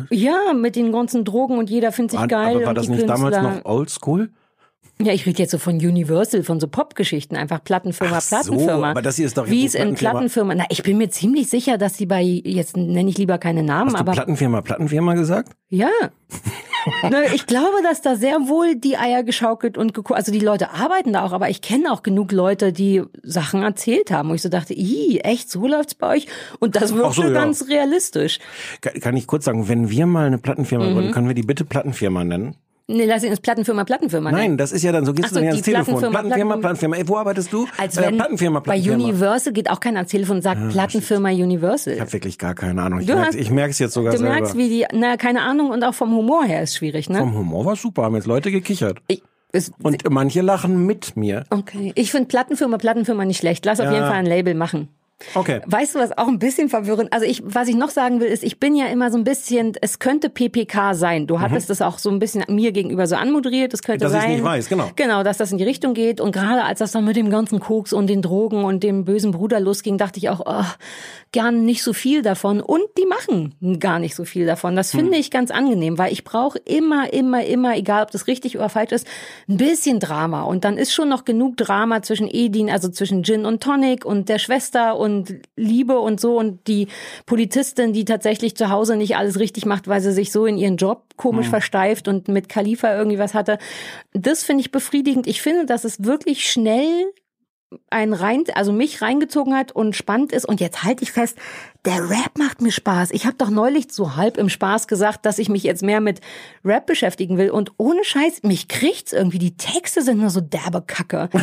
Ja, 0.09 0.53
mit 0.53 0.75
den 0.77 0.91
ganzen 0.93 1.25
Drogen 1.25 1.57
und 1.57 1.69
jeder 1.69 1.91
findet 1.91 2.11
sich 2.11 2.19
War, 2.21 2.27
geil. 2.27 2.55
aber 2.57 2.65
war 2.67 2.73
das 2.73 2.87
nicht 2.87 3.07
damals 3.09 3.35
Künstler. 3.35 3.55
noch 3.57 3.65
oldschool? 3.65 4.29
Ja, 5.01 5.11
ich 5.11 5.25
rede 5.25 5.39
jetzt 5.39 5.51
so 5.51 5.57
von 5.57 5.75
Universal, 5.75 6.43
von 6.43 6.61
so 6.61 6.69
Popgeschichten, 6.69 7.35
einfach 7.35 7.61
Plattenfirma, 7.61 8.15
Ach 8.17 8.21
so, 8.21 8.35
Plattenfirma. 8.37 8.91
aber 8.91 9.01
das 9.01 9.17
hier 9.17 9.25
ist 9.25 9.37
doch 9.37 9.47
Wie 9.47 9.59
eine 9.59 9.67
es 9.67 9.75
in 9.75 9.95
Plattenfirma. 9.95 10.55
Na, 10.55 10.63
ich 10.69 10.83
bin 10.83 10.97
mir 10.97 11.09
ziemlich 11.09 11.49
sicher, 11.49 11.77
dass 11.77 11.97
die 11.97 12.05
bei, 12.05 12.21
jetzt 12.21 12.77
nenne 12.77 13.09
ich 13.09 13.17
lieber 13.17 13.37
keine 13.37 13.61
Namen, 13.63 13.87
Hast 13.87 13.95
du 13.97 13.99
aber 13.99 14.13
Plattenfirma, 14.13 14.61
Plattenfirma 14.61 15.13
gesagt? 15.15 15.51
ja. 15.69 15.89
ne, 17.09 17.33
ich 17.33 17.45
glaube, 17.45 17.81
dass 17.83 18.01
da 18.01 18.15
sehr 18.15 18.47
wohl 18.47 18.75
die 18.75 18.97
Eier 18.97 19.23
geschaukelt 19.23 19.77
und 19.77 19.93
geguckt, 19.93 20.17
also 20.17 20.31
die 20.31 20.39
Leute 20.39 20.71
arbeiten 20.71 21.13
da 21.13 21.23
auch, 21.23 21.31
aber 21.31 21.49
ich 21.49 21.61
kenne 21.61 21.91
auch 21.91 22.03
genug 22.03 22.31
Leute, 22.31 22.71
die 22.73 23.03
Sachen 23.23 23.63
erzählt 23.63 24.11
haben, 24.11 24.29
wo 24.29 24.33
ich 24.33 24.41
so 24.41 24.49
dachte, 24.49 24.73
ih, 24.73 25.19
echt, 25.19 25.49
so 25.49 25.67
läuft's 25.67 25.95
bei 25.95 26.15
euch? 26.15 26.27
Und 26.59 26.75
das 26.75 26.93
wirkte 26.93 27.13
so, 27.13 27.23
ja. 27.23 27.29
ganz 27.29 27.67
realistisch. 27.67 28.39
Kann 28.81 29.17
ich 29.17 29.27
kurz 29.27 29.45
sagen, 29.45 29.67
wenn 29.67 29.89
wir 29.89 30.05
mal 30.05 30.27
eine 30.27 30.37
Plattenfirma 30.37 30.85
Mhm. 30.85 30.93
gründen, 30.93 31.11
können 31.11 31.27
wir 31.27 31.35
die 31.35 31.43
bitte 31.43 31.65
Plattenfirma 31.65 32.23
nennen? 32.23 32.55
Nee, 32.87 33.05
lass 33.05 33.23
ihn 33.23 33.31
ins 33.31 33.39
Plattenfirma, 33.39 33.83
Plattenfirma. 33.83 34.31
ne? 34.31 34.37
Nein, 34.37 34.57
das 34.57 34.71
ist 34.71 34.83
ja 34.83 34.91
dann, 34.91 35.05
so 35.05 35.13
gehst 35.13 35.25
Ach 35.25 35.29
du 35.29 35.35
so, 35.35 35.39
dann 35.41 35.49
ans 35.49 35.61
Telefon. 35.63 35.85
Plattenfirma, 35.95 36.11
Plattenfirma, 36.21 36.53
Platten- 36.57 36.61
Plattenfirma. 36.61 36.95
Ey, 36.97 37.07
wo 37.07 37.17
arbeitest 37.17 37.51
du? 37.51 37.67
Als 37.77 37.97
Äh, 37.97 38.01
wenn 38.03 38.15
Plattenfirma, 38.17 38.59
bei 38.59 38.63
Plattenfirma. 38.63 39.03
Universal 39.05 39.53
geht 39.53 39.69
auch 39.71 39.79
keiner 39.79 39.97
ans 39.99 40.11
Telefon 40.11 40.35
und 40.37 40.41
sagt 40.43 40.69
Plattenfirma 40.69 41.29
Universal. 41.29 41.93
Ich 41.95 41.99
habe 42.01 42.13
wirklich 42.13 42.37
gar 42.37 42.53
keine 42.53 42.83
Ahnung. 42.83 42.99
Ich 42.99 43.07
Du 43.07 43.13
merk's, 43.15 43.29
hast- 43.29 43.35
ich 43.41 43.49
merk's 43.49 43.79
jetzt 43.79 43.93
sogar 43.95 44.11
Du 44.13 44.19
selber. 44.19 44.33
merkst, 44.35 44.55
wie 44.55 44.69
die, 44.69 44.85
na, 44.93 45.17
keine 45.17 45.41
Ahnung, 45.41 45.71
und 45.71 45.83
auch 45.83 45.95
vom 45.95 46.11
Humor 46.15 46.45
her 46.45 46.61
ist 46.61 46.75
schwierig, 46.75 47.09
ne? 47.09 47.17
Vom 47.17 47.35
Humor 47.35 47.65
war 47.65 47.75
super, 47.75 48.03
haben 48.03 48.15
jetzt 48.15 48.27
Leute 48.27 48.51
gekichert. 48.51 48.99
Ich, 49.07 49.23
es, 49.51 49.71
Und 49.81 50.07
manche 50.11 50.41
lachen 50.41 50.85
mit 50.85 51.17
mir. 51.17 51.45
okay. 51.49 51.91
Ich 51.95 52.11
finde 52.11 52.27
Plattenfirma, 52.27 52.77
Plattenfirma 52.77 53.25
nicht 53.25 53.37
schlecht. 53.39 53.65
Lass 53.65 53.79
auf 53.79 53.87
Ja. 53.87 53.93
jeden 53.93 54.05
Fall 54.05 54.15
ein 54.17 54.25
Label 54.27 54.53
machen. 54.53 54.89
Okay. 55.33 55.61
Weißt 55.65 55.95
du, 55.95 55.99
was 55.99 56.17
auch 56.17 56.27
ein 56.27 56.39
bisschen 56.39 56.67
verwirrend, 56.67 57.13
also 57.13 57.25
ich, 57.25 57.41
was 57.45 57.69
ich 57.69 57.75
noch 57.75 57.89
sagen 57.89 58.19
will, 58.19 58.27
ist, 58.27 58.43
ich 58.43 58.59
bin 58.59 58.75
ja 58.75 58.87
immer 58.87 59.09
so 59.11 59.17
ein 59.17 59.23
bisschen, 59.23 59.71
es 59.81 59.99
könnte 59.99 60.29
PPK 60.29 60.93
sein. 60.93 61.25
Du 61.25 61.39
hattest 61.39 61.69
das 61.69 61.81
auch 61.81 61.99
so 61.99 62.09
ein 62.09 62.19
bisschen 62.19 62.43
mir 62.49 62.73
gegenüber 62.73 63.07
so 63.07 63.15
anmoderiert, 63.15 63.73
es 63.73 63.81
könnte 63.81 64.07
Mhm. 64.07 64.11
Dass 64.11 64.21
sein. 64.21 64.31
nicht 64.33 64.43
weiß, 64.43 64.67
genau. 64.67 64.91
Genau, 64.97 65.23
dass 65.23 65.37
das 65.37 65.53
in 65.53 65.57
die 65.57 65.63
Richtung 65.63 65.93
geht. 65.93 66.19
Und 66.19 66.33
gerade 66.33 66.63
als 66.65 66.79
das 66.79 66.91
dann 66.91 67.05
mit 67.05 67.15
dem 67.15 67.29
ganzen 67.29 67.61
Koks 67.61 67.93
und 67.93 68.07
den 68.07 68.21
Drogen 68.21 68.65
und 68.65 68.83
dem 68.83 69.05
bösen 69.05 69.31
Bruder 69.31 69.61
losging, 69.61 69.97
dachte 69.97 70.19
ich 70.19 70.27
auch, 70.29 70.41
oh, 70.45 70.65
gern 71.31 71.63
nicht 71.63 71.81
so 71.81 71.93
viel 71.93 72.21
davon. 72.21 72.59
Und 72.59 72.83
die 72.97 73.05
machen 73.05 73.79
gar 73.79 73.99
nicht 73.99 74.15
so 74.15 74.25
viel 74.25 74.45
davon. 74.45 74.75
Das 74.75 74.91
Hm. 74.93 74.99
finde 74.99 75.17
ich 75.17 75.31
ganz 75.31 75.49
angenehm, 75.49 75.97
weil 75.97 76.11
ich 76.11 76.25
brauche 76.25 76.59
immer, 76.59 77.13
immer, 77.13 77.45
immer, 77.45 77.77
egal 77.77 78.03
ob 78.03 78.11
das 78.11 78.27
richtig 78.27 78.57
oder 78.57 78.67
falsch 78.67 78.91
ist, 78.91 79.07
ein 79.47 79.55
bisschen 79.57 80.01
Drama. 80.01 80.43
Und 80.43 80.65
dann 80.65 80.77
ist 80.77 80.93
schon 80.93 81.07
noch 81.07 81.23
genug 81.23 81.55
Drama 81.55 82.01
zwischen 82.01 82.27
Edin, 82.29 82.69
also 82.69 82.89
zwischen 82.89 83.23
Gin 83.23 83.45
und 83.45 83.63
Tonic 83.63 84.03
und 84.03 84.27
der 84.27 84.39
Schwester 84.39 84.97
und 84.97 85.04
Liebe 85.55 85.99
und 85.99 86.19
so 86.19 86.37
und 86.37 86.67
die 86.67 86.87
Politistin, 87.25 87.93
die 87.93 88.05
tatsächlich 88.05 88.55
zu 88.55 88.69
Hause 88.69 88.95
nicht 88.95 89.15
alles 89.15 89.39
richtig 89.39 89.65
macht, 89.65 89.87
weil 89.87 90.01
sie 90.01 90.11
sich 90.11 90.31
so 90.31 90.45
in 90.45 90.57
ihren 90.57 90.77
Job 90.77 91.03
komisch 91.15 91.47
versteift 91.49 92.07
und 92.07 92.27
mit 92.27 92.49
Khalifa 92.49 92.95
irgendwie 92.95 93.19
was 93.19 93.33
hatte. 93.33 93.57
Das 94.13 94.43
finde 94.43 94.61
ich 94.61 94.71
befriedigend. 94.71 95.27
Ich 95.27 95.41
finde, 95.41 95.65
dass 95.65 95.83
es 95.83 96.03
wirklich 96.03 96.49
schnell 96.49 97.05
ein 97.89 98.13
rein, 98.13 98.43
also 98.53 98.71
mich 98.71 99.01
reingezogen 99.01 99.55
hat 99.55 99.71
und 99.71 99.95
spannend 99.95 100.31
ist. 100.31 100.45
Und 100.45 100.61
jetzt 100.61 100.83
halte 100.83 101.03
ich 101.03 101.11
fest, 101.11 101.37
der 101.85 102.09
Rap 102.09 102.37
macht 102.37 102.61
mir 102.61 102.71
Spaß. 102.71 103.11
Ich 103.11 103.25
habe 103.25 103.35
doch 103.37 103.49
neulich 103.49 103.87
so 103.91 104.15
halb 104.15 104.37
im 104.37 104.49
Spaß 104.49 104.87
gesagt, 104.87 105.25
dass 105.25 105.37
ich 105.37 105.49
mich 105.49 105.63
jetzt 105.63 105.83
mehr 105.83 106.01
mit 106.01 106.21
Rap 106.63 106.85
beschäftigen 106.85 107.37
will. 107.37 107.49
Und 107.51 107.71
ohne 107.77 108.03
Scheiß, 108.03 108.43
mich 108.43 108.67
kriegt's 108.67 109.13
irgendwie. 109.13 109.39
Die 109.39 109.55
Texte 109.55 110.01
sind 110.01 110.19
nur 110.19 110.29
so 110.29 110.41
derbe 110.41 110.81
Kacke. 110.81 111.29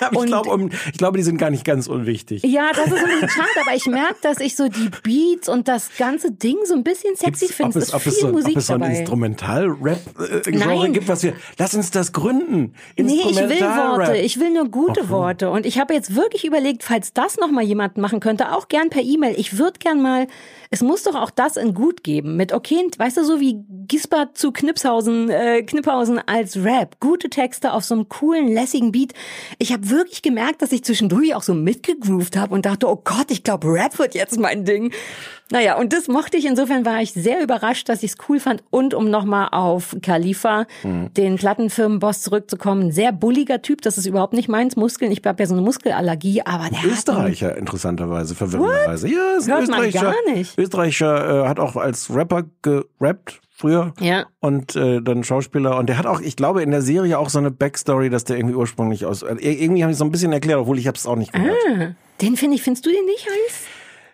Ja, 0.00 0.10
ich, 0.12 0.26
glaube, 0.26 0.50
um, 0.50 0.70
ich 0.92 0.98
glaube, 0.98 1.18
die 1.18 1.24
sind 1.24 1.38
gar 1.38 1.50
nicht 1.50 1.64
ganz 1.64 1.86
unwichtig. 1.86 2.42
Ja, 2.44 2.70
das 2.72 2.86
ist 2.86 2.98
ein 2.98 3.04
bisschen 3.04 3.28
schade, 3.28 3.48
aber 3.64 3.74
ich 3.74 3.86
merke, 3.86 4.16
dass 4.22 4.38
ich 4.38 4.56
so 4.56 4.68
die 4.68 4.90
Beats 5.02 5.48
und 5.48 5.68
das 5.68 5.90
ganze 5.96 6.32
Ding 6.32 6.56
so 6.64 6.74
ein 6.74 6.84
bisschen 6.84 7.16
sexy 7.16 7.48
finde. 7.48 7.78
Es 7.78 7.88
ist 7.88 7.94
ob 7.94 8.02
viel 8.02 8.12
es 8.12 8.20
so, 8.20 8.28
Musik 8.28 8.52
ob 8.52 8.56
es 8.58 8.66
so 8.66 8.74
ein. 8.74 8.82
Instrumental-Rap-Genre 8.82 10.52
Nein. 10.52 10.92
gibt, 10.92 11.08
was 11.08 11.22
wir. 11.22 11.34
Lass 11.58 11.74
uns 11.74 11.90
das 11.90 12.12
gründen. 12.12 12.74
Nee, 12.96 13.20
ich 13.30 13.36
will. 13.36 13.60
Worte. 13.60 14.16
Ich 14.16 14.38
will 14.38 14.50
nur 14.50 14.68
gute 14.68 15.02
so. 15.02 15.10
Worte. 15.10 15.50
Und 15.50 15.66
ich 15.66 15.78
habe 15.78 15.94
jetzt 15.94 16.14
wirklich 16.14 16.44
überlegt, 16.44 16.82
falls 16.82 17.12
das 17.12 17.36
noch 17.36 17.50
mal 17.50 17.64
jemand 17.64 17.96
machen 17.96 18.20
könnte, 18.20 18.52
auch 18.52 18.68
gern 18.68 18.90
per 18.90 19.02
E-Mail. 19.02 19.34
Ich 19.38 19.58
würde 19.58 19.69
gern 19.78 20.02
mal, 20.02 20.26
es 20.70 20.82
muss 20.82 21.02
doch 21.04 21.14
auch 21.14 21.30
das 21.30 21.56
in 21.56 21.74
gut 21.74 22.02
geben. 22.02 22.36
Mit, 22.36 22.52
okay, 22.52 22.88
weißt 22.96 23.18
du, 23.18 23.24
so 23.24 23.40
wie 23.40 23.64
Gisbert 23.86 24.36
zu 24.38 24.52
Knipshausen, 24.52 25.30
äh, 25.30 25.62
Kniphausen 25.62 26.18
als 26.26 26.56
Rap. 26.56 26.96
Gute 27.00 27.30
Texte 27.30 27.72
auf 27.72 27.84
so 27.84 27.94
einem 27.94 28.08
coolen, 28.08 28.48
lässigen 28.48 28.90
Beat. 28.90 29.12
Ich 29.58 29.72
habe 29.72 29.90
wirklich 29.90 30.22
gemerkt, 30.22 30.62
dass 30.62 30.72
ich 30.72 30.84
zwischendurch 30.84 31.34
auch 31.34 31.42
so 31.42 31.54
mitgegroovt 31.54 32.36
habe 32.36 32.54
und 32.54 32.66
dachte, 32.66 32.88
oh 32.88 33.00
Gott, 33.04 33.30
ich 33.30 33.44
glaube, 33.44 33.68
Rap 33.68 33.98
wird 33.98 34.14
jetzt 34.14 34.38
mein 34.38 34.64
Ding. 34.64 34.92
Naja, 35.52 35.76
und 35.78 35.92
das 35.92 36.06
mochte 36.08 36.36
ich. 36.36 36.46
Insofern 36.46 36.84
war 36.84 37.02
ich 37.02 37.12
sehr 37.12 37.42
überrascht, 37.42 37.88
dass 37.88 38.02
ich 38.02 38.12
es 38.12 38.16
cool 38.28 38.38
fand. 38.40 38.62
Und 38.70 38.94
um 38.94 39.10
nochmal 39.10 39.48
auf 39.52 39.96
Khalifa, 40.00 40.66
Mhm. 40.84 41.12
den 41.14 41.36
Plattenfirmenboss 41.36 42.22
zurückzukommen, 42.22 42.84
ein 42.88 42.92
sehr 42.92 43.12
bulliger 43.12 43.60
Typ. 43.62 43.82
Das 43.82 43.98
ist 43.98 44.06
überhaupt 44.06 44.32
nicht 44.32 44.48
meins. 44.48 44.76
Muskeln. 44.76 45.10
Ich 45.12 45.22
habe 45.24 45.42
ja 45.42 45.46
so 45.46 45.54
eine 45.54 45.62
Muskelallergie, 45.62 46.42
aber 46.42 46.68
der 46.70 46.82
hat 46.82 46.90
Österreicher, 46.90 47.56
interessanterweise, 47.56 48.34
verwirrenderweise. 48.34 49.08
Ja, 49.08 49.36
ist 49.38 49.48
ein 49.48 49.56
Hört 49.58 49.68
man 49.68 49.84
Österreicher. 49.84 50.14
gar 50.26 50.34
nicht. 50.34 50.58
Österreicher 50.58 51.44
äh, 51.44 51.48
hat 51.48 51.58
auch 51.58 51.76
als 51.76 52.14
Rapper 52.14 52.44
gerappt 52.62 53.40
früher. 53.50 53.92
Ja. 54.00 54.26
Und 54.40 54.76
äh, 54.76 55.02
dann 55.02 55.24
Schauspieler. 55.24 55.76
Und 55.78 55.88
der 55.88 55.98
hat 55.98 56.06
auch, 56.06 56.20
ich 56.20 56.36
glaube, 56.36 56.62
in 56.62 56.70
der 56.70 56.82
Serie 56.82 57.18
auch 57.18 57.28
so 57.28 57.38
eine 57.38 57.50
Backstory, 57.50 58.08
dass 58.08 58.24
der 58.24 58.36
irgendwie 58.36 58.54
ursprünglich 58.54 59.04
aus. 59.04 59.22
Äh, 59.22 59.34
irgendwie 59.40 59.82
habe 59.82 59.92
ich 59.92 59.98
so 59.98 60.04
ein 60.04 60.12
bisschen 60.12 60.32
erklärt, 60.32 60.60
obwohl 60.60 60.78
ich 60.78 60.86
habe 60.86 60.96
es 60.96 61.06
auch 61.06 61.16
nicht 61.16 61.32
gehört. 61.32 61.56
Ah, 61.76 61.94
den 62.22 62.36
finde 62.36 62.54
ich, 62.56 62.62
findest 62.62 62.86
du 62.86 62.90
den 62.90 63.04
nicht 63.04 63.26
heiß? 63.26 63.64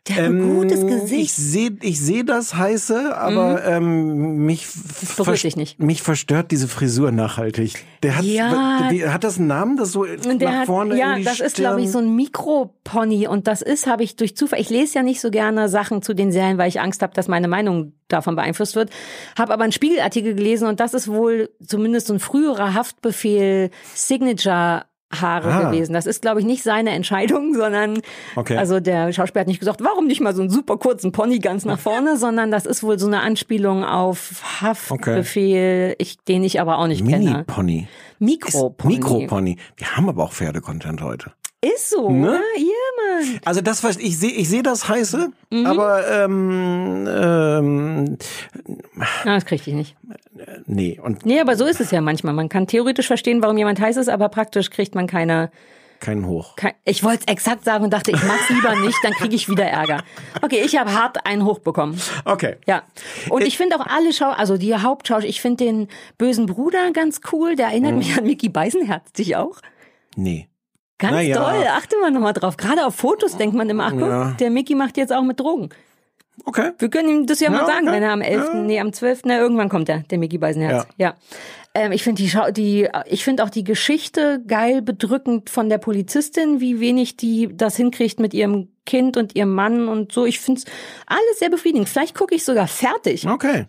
Der 0.09 0.17
hat 0.17 0.25
ein 0.27 0.55
gutes 0.57 0.81
Ähm, 0.81 0.89
Ich 0.89 1.01
Gesicht. 1.01 1.35
sehe 1.35 1.77
ich 1.83 2.01
seh 2.01 2.23
das 2.23 2.55
heiße, 2.55 3.17
aber 3.17 3.65
ähm, 3.65 4.45
mich, 4.47 4.67
vers- 4.67 5.47
mich 5.79 6.03
verstört 6.03 6.51
diese 6.53 6.69
Frisur 6.69 7.11
nachhaltig. 7.11 7.85
Der 8.03 8.17
hat, 8.19 8.25
Ja. 8.25 8.87
wie, 8.91 9.07
hat 9.07 9.25
das 9.25 9.39
einen 9.39 9.49
Namen, 9.49 9.77
das 9.77 9.93
so 9.93 10.05
der 10.05 10.17
nach 10.37 10.53
hat, 10.61 10.67
vorne 10.67 10.97
ja, 10.97 11.13
in 11.15 11.19
die 11.19 11.25
das 11.25 11.41
ist, 11.41 11.53
Stirn? 11.53 11.65
glaube 11.65 11.83
ich, 11.83 11.91
so 11.91 11.99
ein 11.99 12.15
Mikropony. 12.15 13.27
Und 13.27 13.49
das 13.49 13.63
ist, 13.63 13.87
habe 13.87 14.05
ich 14.05 14.17
durch 14.17 14.37
Zufall. 14.37 14.61
Ich 14.61 14.71
lese 14.71 14.95
ja 14.95 15.03
nicht 15.03 15.21
so 15.21 15.31
gerne 15.31 15.69
Sachen 15.69 16.03
zu 16.03 16.15
den 16.15 16.31
Serien, 16.31 16.59
weil 16.59 16.69
ich 16.69 16.81
Angst 16.81 17.03
habe, 17.03 17.13
dass 17.15 17.27
meine 17.29 17.49
Meinung 17.49 17.93
davon 18.09 18.37
beeinflusst 18.37 18.77
wird. 18.77 18.91
Habe 19.37 19.53
aber 19.53 19.65
einen 19.65 19.73
Spiegelartikel 19.73 20.35
gelesen 20.35 20.69
und 20.69 20.79
das 20.79 20.95
ist 20.95 21.09
wohl 21.09 21.51
zumindest 21.67 22.07
so 22.07 22.15
ein 22.15 22.21
früherer 22.21 22.75
Haftbefehl 22.75 23.71
Signature. 23.95 24.85
Haare 25.15 25.53
Ah. 25.53 25.71
gewesen. 25.71 25.93
Das 25.93 26.07
ist, 26.07 26.21
glaube 26.23 26.41
ich, 26.41 26.47
nicht 26.47 26.63
seine 26.63 26.91
Entscheidung, 26.91 27.55
sondern 27.55 28.01
Okay. 28.35 28.57
also 28.57 28.81
der 28.81 29.13
Schauspieler 29.13 29.43
hat 29.43 29.49
nicht 29.49 29.61
gesagt, 29.61 29.81
warum 29.83 30.07
nicht 30.07 30.21
mal 30.21 30.35
so 30.35 30.43
einen 30.43 30.51
super 30.51 30.77
kurzen 30.79 31.13
Pony 31.13 31.39
ganz 31.39 31.65
nach 31.65 31.79
vorne, 31.79 32.17
sondern 32.19 32.51
das 32.51 32.67
ist 32.67 32.83
wohl 32.83 32.99
so 32.99 33.07
eine 33.07 33.21
Anspielung 33.21 33.85
auf 33.85 34.43
Haftbefehl, 34.61 35.95
ich, 35.99 36.19
den 36.25 36.43
ich 36.45 36.61
aber 36.61 36.79
auch 36.79 36.87
nicht 36.89 37.07
kenne. 37.07 37.25
Mini-Pony. 37.31 37.89
Mikropony. 38.19 38.95
Mikropony. 38.97 39.57
Wir 39.77 39.97
haben 39.97 40.09
aber 40.09 40.25
auch 40.25 40.33
Pferdecontent 40.33 41.03
heute. 41.03 41.33
Ist 41.75 41.91
so, 41.91 42.11
Ne? 42.11 42.41
Ja, 42.57 43.19
Mann. 43.21 43.41
Also 43.45 43.61
das, 43.61 43.83
was 43.83 43.97
ich 43.97 44.19
sehe, 44.19 44.31
ich 44.31 44.49
sehe 44.49 44.63
das 44.63 44.89
heiße, 44.89 45.31
Mhm. 45.51 45.67
aber 45.67 46.07
ähm, 46.11 47.07
ähm, 47.09 48.19
Na, 49.25 49.35
das 49.35 49.45
krieg 49.47 49.67
ich 49.67 49.75
nicht. 49.75 49.97
nee. 50.67 51.01
Und 51.03 51.25
Nee, 51.27 51.41
aber 51.41 51.57
so 51.57 51.65
ist 51.65 51.81
es 51.81 51.91
ja 51.91 52.01
manchmal. 52.01 52.35
Man 52.35 52.49
kann 52.49 52.67
theoretisch 52.67 53.07
verstehen, 53.07 53.43
warum 53.43 53.57
jemand 53.59 53.81
heiß 53.81 53.97
ist, 53.97 54.09
aber 54.09 54.29
praktisch 54.29 54.71
kriegt 54.71 54.95
man 54.95 55.07
keine 55.07 55.51
Keinen 55.99 56.27
Hoch. 56.27 56.57
Kein, 56.57 56.75
ich 56.85 57.03
wollte 57.05 57.25
es 57.27 57.33
exakt 57.33 57.65
sagen 57.65 57.85
und 57.85 57.91
dachte, 57.91 58.11
ich 58.11 58.23
mach's 58.23 58.51
lieber 58.51 58.75
nicht, 58.81 58.99
dann 59.03 59.13
kriege 59.15 59.35
ich 59.35 59.49
wieder 59.49 59.65
Ärger. 59.65 60.03
Okay, 60.43 60.61
ich 60.63 60.77
habe 60.79 60.93
hart 60.93 61.25
einen 61.25 61.43
hoch 61.47 61.59
bekommen. 61.61 61.99
Okay. 62.27 62.57
Ja. 62.67 62.83
Und 63.31 63.43
ich 63.43 63.57
finde 63.57 63.77
auch 63.77 63.87
alle 63.87 64.13
Schau, 64.13 64.29
also 64.31 64.59
die 64.59 64.75
Hauptschau, 64.75 65.21
ich 65.21 65.41
finde 65.41 65.65
den 65.65 65.89
bösen 66.19 66.45
Bruder 66.45 66.91
ganz 66.93 67.23
cool. 67.33 67.57
Der 67.57 67.69
erinnert 67.69 67.93
Mhm. 67.93 67.99
mich 67.99 68.19
an 68.19 68.25
Mickey 68.25 68.51
Beisenherz. 68.51 69.11
Dich 69.13 69.37
auch? 69.37 69.57
Nee. 70.17 70.49
Ganz 70.99 71.13
Na 71.13 71.21
ja. 71.21 71.37
toll. 71.37 71.65
Achte 71.69 71.97
mal 72.01 72.11
nochmal 72.11 72.33
drauf. 72.33 72.57
Gerade 72.57 72.87
auf 72.87 72.95
Fotos 72.95 73.37
denkt 73.37 73.55
man 73.55 73.69
immer, 73.69 73.85
ach 73.87 73.93
guck, 73.93 74.01
Ja. 74.09 74.31
der 74.41 74.51
Mickey 74.51 74.75
macht 74.75 74.97
jetzt 74.97 75.13
auch 75.13 75.23
mit 75.23 75.39
Drogen. 75.41 75.69
Okay. 76.45 76.71
Wir 76.79 76.89
können 76.91 77.09
ihm 77.09 77.27
das 77.27 77.41
ja, 77.41 77.51
mal 77.51 77.61
Ja, 77.61 77.67
sagen, 77.67 77.89
okay. 77.89 77.97
wenn 77.97 78.03
er 78.03 78.13
am 78.13 78.21
11., 78.21 78.51
nee, 78.55 78.79
am 78.81 78.93
12., 78.93 79.23
na, 79.25 79.39
irgendwann 79.39 79.69
kommt 79.69 79.89
er, 79.89 80.01
der 80.11 80.19
Mickey 80.19 80.39
Beisenherz. 80.39 80.87
Ja. 80.99 81.15
Ähm, 81.75 81.93
ich 81.93 82.03
finde 82.03 82.23
die, 82.23 82.29
Schau- 82.31 82.51
die, 82.51 82.89
ich 83.07 83.25
finde 83.25 83.43
auch 83.45 83.51
die 83.51 83.65
Geschichte 83.65 84.43
geil 84.47 84.81
bedrückend 84.83 85.51
von 85.51 85.69
der 85.69 85.79
Polizistin, 85.79 86.61
wie 86.61 86.79
wenig 86.81 87.17
die 87.17 87.49
das 87.55 87.77
hinkriegt 87.77 88.21
mit 88.21 88.33
ihrem 88.35 88.69
Kind 88.87 89.17
und 89.17 89.35
ihrem 89.35 89.53
Mann 89.55 89.89
und 89.89 90.13
so. 90.13 90.25
Ich 90.27 90.39
finde 90.41 90.61
es 90.61 90.67
alles 91.07 91.39
sehr 91.39 91.51
befriedigend. 91.51 91.89
Vielleicht 91.89 92.15
gucke 92.15 92.35
ich 92.35 92.45
sogar 92.45 92.69
fertig. 92.69 93.27
Okay. 93.29 93.67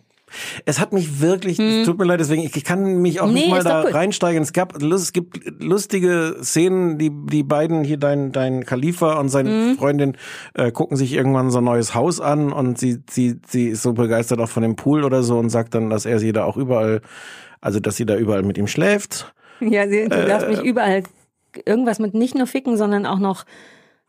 Es 0.65 0.79
hat 0.79 0.91
mich 0.91 1.21
wirklich, 1.21 1.57
es 1.59 1.85
tut 1.85 1.97
mir 1.97 2.05
leid, 2.05 2.19
deswegen, 2.19 2.43
ich 2.43 2.63
kann 2.63 2.97
mich 3.01 3.21
auch 3.21 3.27
Hm. 3.27 3.33
Nee, 3.33 3.39
nicht 3.41 3.49
mal 3.49 3.63
da 3.63 3.81
reinsteigen. 3.81 4.41
Es 4.43 4.51
gab, 4.53 4.81
es 4.81 5.13
gibt 5.13 5.39
lustige 5.61 6.37
Szenen, 6.41 6.97
die, 6.97 7.11
die 7.11 7.43
beiden 7.43 7.83
hier, 7.83 7.97
dein, 7.97 8.31
dein 8.31 8.65
Khalifa 8.65 9.19
und 9.19 9.29
seine 9.29 9.49
Hm. 9.49 9.77
Freundin, 9.77 10.17
äh, 10.53 10.71
gucken 10.71 10.97
sich 10.97 11.13
irgendwann 11.13 11.49
so 11.49 11.59
ein 11.59 11.63
neues 11.63 11.95
Haus 11.95 12.19
an 12.19 12.51
und 12.51 12.77
sie, 12.77 12.99
sie, 13.09 13.39
sie 13.47 13.67
ist 13.69 13.83
so 13.83 13.93
begeistert 13.93 14.39
auch 14.39 14.49
von 14.49 14.63
dem 14.63 14.75
Pool 14.75 15.03
oder 15.05 15.23
so 15.23 15.37
und 15.39 15.49
sagt 15.49 15.73
dann, 15.75 15.89
dass 15.89 16.05
er 16.05 16.19
sie 16.19 16.33
da 16.33 16.43
auch 16.43 16.57
überall, 16.57 17.01
also, 17.61 17.79
dass 17.79 17.95
sie 17.95 18.05
da 18.05 18.15
überall 18.17 18.43
mit 18.43 18.57
ihm 18.57 18.67
schläft. 18.67 19.33
Ja, 19.59 19.87
sie, 19.87 20.03
du 20.09 20.25
darfst 20.25 20.47
Äh. 20.47 20.51
mich 20.51 20.61
überall 20.63 21.03
irgendwas 21.65 21.99
mit 21.99 22.13
nicht 22.13 22.35
nur 22.35 22.45
ficken, 22.47 22.77
sondern 22.77 23.05
auch 23.05 23.19
noch 23.19 23.45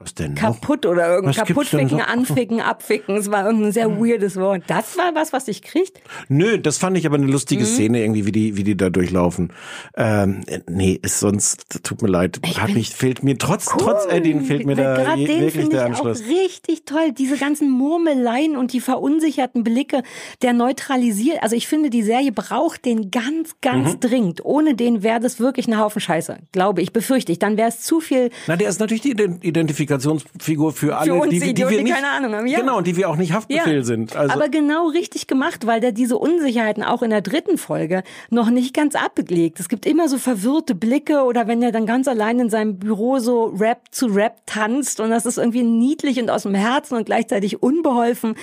Was 0.00 0.14
denn 0.14 0.34
noch? 0.34 0.40
kaputt 0.40 0.86
oder 0.86 1.08
irgend 1.16 1.36
Was 1.36 1.44
gibt's 1.44 1.70
denn 1.70 1.88
kaputtficken, 1.88 1.98
so? 1.98 2.04
anficken, 2.04 2.60
abficken. 2.60 3.16
Es 3.16 3.32
war 3.32 3.44
irgendein 3.46 3.72
sehr 3.72 3.90
weirdes 3.98 4.36
Wort. 4.36 4.62
Das 4.68 4.96
war 4.96 5.12
was, 5.16 5.32
was 5.32 5.48
ich 5.48 5.60
kriegt. 5.60 6.00
Nö, 6.28 6.56
das 6.56 6.78
fand 6.78 6.96
ich 6.96 7.04
aber 7.04 7.16
eine 7.16 7.26
lustige 7.26 7.62
Mhm. 7.62 7.66
Szene 7.66 8.00
irgendwie, 8.02 8.24
wie 8.24 8.30
die, 8.30 8.56
wie 8.56 8.62
die 8.62 8.76
da 8.76 8.90
durchlaufen. 8.90 9.52
Ähm, 9.96 10.42
äh, 10.46 10.60
nee, 10.70 11.00
ist 11.02 11.18
sonst, 11.18 11.82
tut 11.82 12.00
mir 12.00 12.06
leid, 12.08 12.38
hat 12.58 12.74
mich, 12.74 12.90
fehlt 12.94 13.24
mir 13.24 13.38
trotz, 13.38 13.64
trotz 13.64 14.06
Eddie 14.08 14.38
fehlt 14.38 14.66
mir 14.66 14.76
da 14.76 15.16
je, 15.16 15.26
den 15.26 15.40
wirklich 15.40 15.68
der 15.68 15.80
ich 15.80 15.86
Anschluss. 15.86 16.22
auch 16.22 16.28
richtig 16.28 16.84
toll. 16.84 17.10
Diese 17.10 17.36
ganzen 17.36 17.68
Murmeleien 17.68 18.56
und 18.56 18.72
die 18.72 18.80
verunsicherten 18.80 19.64
Blicke, 19.64 20.04
der 20.42 20.52
neutralisiert. 20.52 21.42
Also 21.42 21.56
ich 21.56 21.66
finde, 21.66 21.90
die 21.90 22.04
Serie 22.04 22.30
braucht 22.30 22.84
den 22.84 23.10
ganz, 23.10 23.56
ganz 23.62 23.94
Mhm. 23.94 24.00
dringend. 24.00 24.44
Ohne 24.44 24.76
den 24.76 25.02
wäre 25.02 25.18
das 25.18 25.40
wirklich 25.40 25.66
ein 25.66 25.76
Haufen 25.76 26.00
Scheiße. 26.00 26.38
Glaube 26.52 26.82
ich, 26.82 26.92
befürchte 26.92 27.32
ich. 27.32 27.40
Dann 27.40 27.56
wäre 27.56 27.68
es 27.68 27.80
zu 27.80 27.98
viel. 28.00 28.30
Na, 28.46 28.54
der 28.54 28.68
ist 28.68 28.78
natürlich 28.78 29.02
die 29.02 29.10
Ident- 29.14 29.42
Identifikationsfigur 29.88 30.72
für 30.72 30.96
alle, 30.96 31.14
uns 31.14 31.30
die, 31.30 31.40
die, 31.40 31.50
Idioten, 31.50 31.70
wir 31.70 31.78
die 31.78 31.84
nicht, 31.84 31.94
keine 31.94 32.10
Ahnung 32.10 32.34
haben, 32.34 32.46
ja. 32.46 32.60
genau, 32.60 32.78
und 32.78 32.86
die 32.86 32.96
wir 32.96 33.08
auch 33.08 33.16
nicht 33.16 33.32
Haftbefehl 33.32 33.84
sind. 33.84 34.14
Also, 34.14 34.34
aber 34.34 34.48
genau 34.48 34.88
richtig 34.88 35.26
gemacht, 35.26 35.66
weil 35.66 35.80
der 35.80 35.92
diese 35.92 36.18
Unsicherheiten 36.18 36.82
auch 36.82 37.02
in 37.02 37.10
der 37.10 37.20
dritten 37.20 37.58
Folge 37.58 38.02
noch 38.30 38.50
nicht 38.50 38.74
ganz 38.74 38.94
abgelegt. 38.94 39.60
Es 39.60 39.68
gibt 39.68 39.86
immer 39.86 40.08
so 40.08 40.18
verwirrte 40.18 40.74
Blicke 40.74 41.22
oder 41.22 41.46
wenn 41.46 41.62
er 41.62 41.72
dann 41.72 41.86
ganz 41.86 42.08
allein 42.08 42.38
in 42.38 42.50
seinem 42.50 42.78
Büro 42.78 43.18
so 43.18 43.46
Rap 43.46 43.82
zu 43.90 44.06
Rap 44.06 44.38
tanzt 44.46 45.00
und 45.00 45.10
das 45.10 45.26
ist 45.26 45.38
irgendwie 45.38 45.62
niedlich 45.62 46.20
und 46.20 46.30
aus 46.30 46.42
dem 46.42 46.54
Herzen 46.54 46.96
und 46.96 47.06
gleichzeitig 47.06 47.62
unbeholfen. 47.62 48.34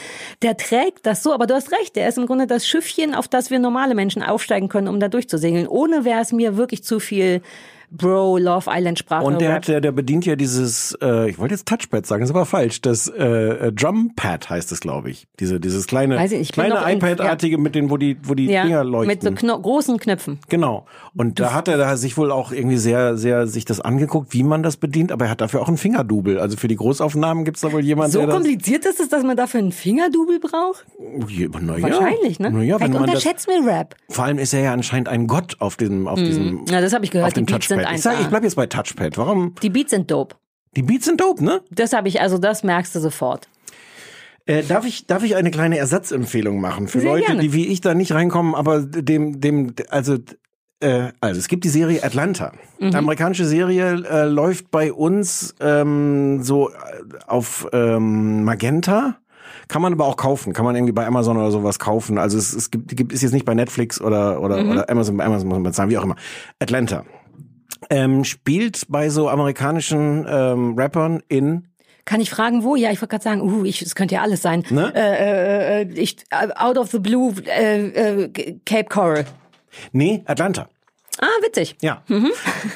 Der 0.41 0.57
trägt 0.57 1.05
das 1.05 1.23
so, 1.23 1.33
aber 1.33 1.47
du 1.47 1.53
hast 1.53 1.71
recht, 1.71 1.95
der 1.95 2.09
ist 2.09 2.17
im 2.17 2.25
Grunde 2.25 2.47
das 2.47 2.67
Schiffchen, 2.67 3.13
auf 3.13 3.27
das 3.27 3.51
wir 3.51 3.59
normale 3.59 3.95
Menschen 3.95 4.23
aufsteigen 4.23 4.69
können, 4.69 4.87
um 4.87 4.99
da 4.99 5.07
durchzusegeln. 5.07 5.67
Ohne 5.67 6.05
wäre 6.05 6.21
es 6.21 6.31
mir 6.31 6.57
wirklich 6.57 6.83
zu 6.83 6.99
viel 6.99 7.41
Bro, 7.97 8.37
Love 8.37 8.69
Island 8.71 8.99
Sprache. 8.99 9.25
und 9.25 9.39
der 9.41 9.49
Rap. 9.49 9.55
hat, 9.57 9.67
der, 9.67 9.81
der 9.81 9.91
bedient 9.91 10.25
ja 10.25 10.35
dieses, 10.35 10.97
äh, 11.01 11.29
ich 11.29 11.39
wollte 11.39 11.53
jetzt 11.53 11.67
Touchpad 11.67 12.05
sagen, 12.05 12.23
ist 12.23 12.29
aber 12.29 12.45
falsch. 12.45 12.81
Das 12.81 13.07
äh, 13.07 13.23
äh, 13.23 13.71
Drumpad 13.71 14.49
heißt 14.49 14.71
es, 14.71 14.79
glaube 14.79 15.09
ich. 15.09 15.27
Diese, 15.39 15.59
dieses 15.59 15.87
kleine, 15.87 16.17
Weiß 16.17 16.31
ich 16.31 16.39
nicht, 16.39 16.49
ich 16.51 16.55
bin 16.55 16.71
kleine 16.71 16.93
iPad-artige 16.95 17.57
mit 17.57 17.75
den, 17.75 17.89
wo 17.89 17.97
die, 17.97 18.17
wo 18.23 18.33
die 18.33 18.47
Dinger 18.47 18.83
leuchten. 18.83 19.07
mit 19.07 19.23
so 19.23 19.31
Kno 19.31 19.59
großen 19.59 19.97
Knöpfen. 19.99 20.39
Genau. 20.49 20.85
Und 21.15 21.39
da 21.39 21.53
hat 21.53 21.67
er 21.67 21.77
da 21.77 21.95
sich 21.97 22.17
wohl 22.17 22.31
auch 22.31 22.51
irgendwie 22.51 22.77
sehr, 22.77 23.17
sehr 23.17 23.47
sich 23.47 23.65
das 23.65 23.79
angeguckt, 23.81 24.33
wie 24.33 24.43
man 24.43 24.63
das 24.63 24.77
bedient, 24.77 25.11
aber 25.11 25.25
er 25.25 25.31
hat 25.31 25.41
dafür 25.41 25.61
auch 25.61 25.67
einen 25.67 25.77
Fingerdouble. 25.77 26.39
Also 26.41 26.57
für 26.57 26.67
die 26.67 26.75
Großaufnahmen 26.75 27.45
gibt's 27.45 27.61
da 27.61 27.71
wohl 27.71 27.81
jemanden, 27.83 28.11
So 28.11 28.19
der 28.19 28.27
das. 28.27 28.35
kompliziert 28.35 28.85
ist 28.85 28.99
es, 28.99 29.09
dass 29.09 29.23
man 29.23 29.37
dafür 29.37 29.59
einen 29.61 29.71
Fingerdouble 29.71 30.39
braucht? 30.39 30.85
Ja, 31.29 31.47
na 31.61 31.77
ja. 31.77 31.83
Wahrscheinlich, 31.83 32.39
ne? 32.39 32.51
Na 32.51 32.61
ja, 32.61 32.75
wenn 32.75 32.87
Vielleicht 32.87 32.93
man 32.93 33.03
das, 33.03 33.09
unterschätzt 33.25 33.47
mir 33.47 33.65
Rap. 33.65 33.95
vor 34.09 34.25
allem 34.25 34.37
ist 34.39 34.53
er 34.53 34.61
ja 34.61 34.73
anscheinend 34.73 35.07
ein 35.09 35.27
Gott 35.27 35.55
auf 35.59 35.75
diesem, 35.77 36.07
auf 36.07 36.19
diesem, 36.19 36.65
Ja, 36.69 36.81
das 36.81 36.93
habe 36.93 37.05
ich 37.05 37.11
gehört. 37.11 37.27
auf 37.27 37.33
dem 37.33 37.47
sind 37.47 37.84
Touchpad. 37.85 37.95
Ich 37.97 38.01
sag, 38.03 38.19
ich 38.19 38.25
1A. 38.25 38.29
bleib 38.29 38.43
jetzt 38.43 38.55
bei 38.55 38.65
Touchpad. 38.67 39.17
Warum? 39.17 39.55
Die 39.61 39.69
Beats 39.69 39.91
sind 39.91 40.09
dope. 40.11 40.35
Die 40.75 40.81
Beats 40.83 41.05
sind 41.05 41.21
dope, 41.21 41.43
ne? 41.43 41.61
Das 41.71 41.93
habe 41.93 42.07
ich, 42.07 42.19
also 42.21 42.37
das 42.37 42.63
merkst 42.63 42.93
du 42.95 42.99
sofort. 42.99 43.47
Äh, 44.45 44.63
darf 44.63 44.85
ich, 44.85 45.07
darf 45.07 45.23
ich 45.23 45.35
eine 45.35 45.49
kleine 45.51 45.77
Ersatzempfehlung 45.77 46.61
machen 46.61 46.87
für 46.87 46.99
Sehr 46.99 47.09
Leute, 47.11 47.25
gerne. 47.27 47.41
die 47.41 47.53
wie 47.53 47.67
ich 47.67 47.81
da 47.81 47.93
nicht 47.95 48.11
reinkommen, 48.11 48.53
aber 48.53 48.81
dem, 48.81 49.41
dem, 49.41 49.73
also, 49.89 50.17
äh, 50.81 51.07
also 51.19 51.39
es 51.39 51.47
gibt 51.47 51.63
die 51.63 51.69
Serie 51.69 52.03
Atlanta. 52.03 52.51
Mhm. 52.79 52.93
Amerikanische 52.93 53.45
Serie 53.45 53.93
äh, 54.07 54.25
läuft 54.25 54.69
bei 54.69 54.93
uns 54.93 55.55
ähm, 55.61 56.43
so 56.43 56.69
äh, 56.69 56.73
auf 57.25 57.67
ähm, 57.73 58.43
Magenta. 58.43 59.15
Kann 59.67 59.81
man 59.81 59.93
aber 59.93 60.05
auch 60.05 60.17
kaufen, 60.17 60.53
kann 60.53 60.63
man 60.65 60.75
irgendwie 60.75 60.93
bei 60.93 61.07
Amazon 61.07 61.37
oder 61.37 61.49
sowas 61.49 61.79
kaufen. 61.79 62.19
Also 62.19 62.37
es, 62.37 62.53
es 62.53 62.69
gibt, 62.69 62.95
gibt 62.95 63.13
ist 63.13 63.23
jetzt 63.23 63.31
nicht 63.31 63.45
bei 63.45 63.55
Netflix 63.55 63.99
oder 63.99 64.41
oder, 64.41 64.61
Mhm. 64.61 64.71
oder 64.71 64.89
Amazon, 64.91 65.17
bei 65.17 65.25
Amazon 65.25 65.47
muss 65.47 65.55
man 65.55 65.63
bezahlen, 65.63 65.89
wie 65.89 65.97
auch 65.97 66.03
immer. 66.03 66.17
Atlanta 66.59 67.03
ähm, 67.89 68.23
spielt 68.23 68.85
bei 68.89 69.09
so 69.09 69.29
amerikanischen 69.29 70.25
ähm, 70.27 70.75
Rappern 70.77 71.21
in 71.27 71.67
Kann 72.05 72.21
ich 72.21 72.29
fragen, 72.29 72.63
wo? 72.63 72.75
Ja, 72.75 72.91
ich 72.91 73.01
wollte 73.01 73.11
gerade 73.11 73.23
sagen, 73.23 73.41
uh, 73.41 73.65
ich, 73.65 73.81
es 73.81 73.95
könnte 73.95 74.15
ja 74.15 74.21
alles 74.21 74.41
sein. 74.41 74.63
Ne? 74.69 74.91
Äh, 74.95 75.81
äh, 75.81 75.81
äh, 75.81 75.93
ich, 75.93 76.17
äh, 76.29 76.49
out 76.55 76.77
of 76.77 76.91
the 76.91 76.99
blue, 76.99 77.33
äh, 77.45 77.87
äh, 77.87 78.59
Cape 78.65 78.89
Coral. 78.89 79.25
nee 79.91 80.23
Atlanta. 80.25 80.69
Ah, 81.19 81.27
witzig. 81.43 81.77
Ja. 81.81 82.03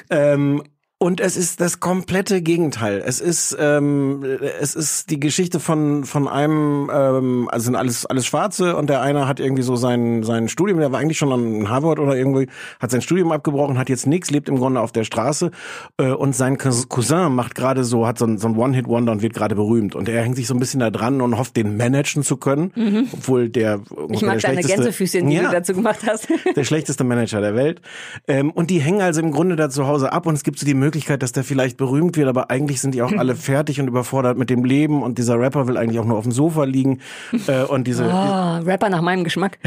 Ähm, 0.10 0.64
und 1.00 1.22
es 1.22 1.36
ist 1.38 1.60
das 1.62 1.80
komplette 1.80 2.42
Gegenteil. 2.42 3.02
Es 3.04 3.20
ist 3.22 3.58
ähm, 3.60 4.24
es 4.62 4.76
ist 4.76 5.10
die 5.10 5.20
Geschichte 5.20 5.60
von 5.60 6.04
von 6.04 6.28
einem 6.28 6.92
ähm, 6.94 7.50
also 7.52 7.66
sind 7.66 7.76
alles 7.76 8.06
alles 8.06 8.26
Schwarze 8.26 8.76
und 8.76 8.90
der 8.90 9.02
eine 9.02 9.28
hat 9.28 9.40
irgendwie 9.40 9.64
so 9.64 9.76
sein 9.78 10.24
sein 10.24 10.50
Studium, 10.50 10.80
der 10.80 10.92
war 10.92 11.00
eigentlich 11.00 11.18
schon 11.18 11.32
an 11.32 11.70
Harvard 11.70 12.00
oder 12.00 12.16
irgendwie 12.16 12.48
hat 12.80 12.92
sein 12.92 13.02
Studium 13.02 13.32
abgebrochen, 13.32 13.78
hat 13.78 13.90
jetzt 13.90 14.06
nichts, 14.08 14.30
lebt 14.30 14.50
im 14.50 14.58
Grunde 14.58 14.82
auf 14.82 14.92
der 14.92 15.06
Straße 15.06 15.52
äh, 15.98 16.12
und 16.12 16.36
sein 16.36 16.58
Cous- 16.58 16.88
Cousin 16.90 17.34
macht 17.34 17.56
gerade 17.56 17.84
so 17.86 18.06
hat 18.06 18.20
so 18.20 18.26
ein, 18.26 18.38
so 18.38 18.48
ein 18.50 18.58
One 18.58 18.76
Hit 18.76 18.88
Wonder 18.88 19.14
und 19.14 19.22
wird 19.22 19.34
gerade 19.34 19.56
berühmt 19.56 19.96
und 19.96 20.10
er 20.10 20.22
hängt 20.22 20.36
sich 20.36 20.48
so 20.48 20.54
ein 20.54 20.60
bisschen 20.60 20.82
da 20.82 20.92
dran 20.92 21.22
und 21.22 21.38
hofft 21.38 21.56
den 21.56 21.78
managen 21.78 22.24
zu 22.24 22.38
können, 22.38 23.08
obwohl 23.14 23.50
der 23.50 23.80
Mhm. 23.80 24.14
Ich 24.14 24.22
mag 24.22 24.40
der 24.40 24.54
deine 24.56 24.68
Gänsefüßchen, 24.68 25.30
die 25.30 25.36
ja, 25.38 25.44
du 25.44 25.52
dazu 25.52 25.74
gemacht 25.74 26.00
hast. 26.06 26.28
der 26.56 26.64
schlechteste 26.66 27.04
Manager 27.04 27.40
der 27.42 27.56
Welt. 27.56 27.82
Ähm, 28.28 28.52
und 28.52 28.70
die 28.70 28.80
hängen 28.82 29.02
also 29.02 29.22
im 29.22 29.32
Grunde 29.32 29.56
da 29.56 29.70
zu 29.70 29.88
Hause 29.88 30.12
ab 30.12 30.26
und 30.26 30.34
es 30.34 30.44
gibt 30.44 30.60
so 30.60 30.66
die 30.66 30.74
Möglichkeit, 30.74 30.89
dass 30.92 31.32
der 31.32 31.44
vielleicht 31.44 31.78
berühmt 31.78 32.18
wird, 32.18 32.28
aber 32.28 32.50
eigentlich 32.50 32.82
sind 32.82 32.94
die 32.96 33.02
auch 33.02 33.12
alle 33.12 33.36
fertig 33.50 33.80
und 33.80 33.88
überfordert 33.88 34.38
mit 34.38 34.50
dem 34.50 34.64
Leben 34.64 35.04
und 35.04 35.18
dieser 35.18 35.40
Rapper 35.40 35.68
will 35.68 35.78
eigentlich 35.78 36.00
auch 36.00 36.06
nur 36.06 36.18
auf 36.18 36.24
dem 36.24 36.32
Sofa 36.32 36.64
liegen 36.64 37.00
äh, 37.48 37.64
und 37.64 37.88
diese 37.88 38.06
Oh, 38.06 38.66
Rapper 38.66 38.90
nach 38.90 39.02
meinem 39.02 39.24
Geschmack. 39.24 39.60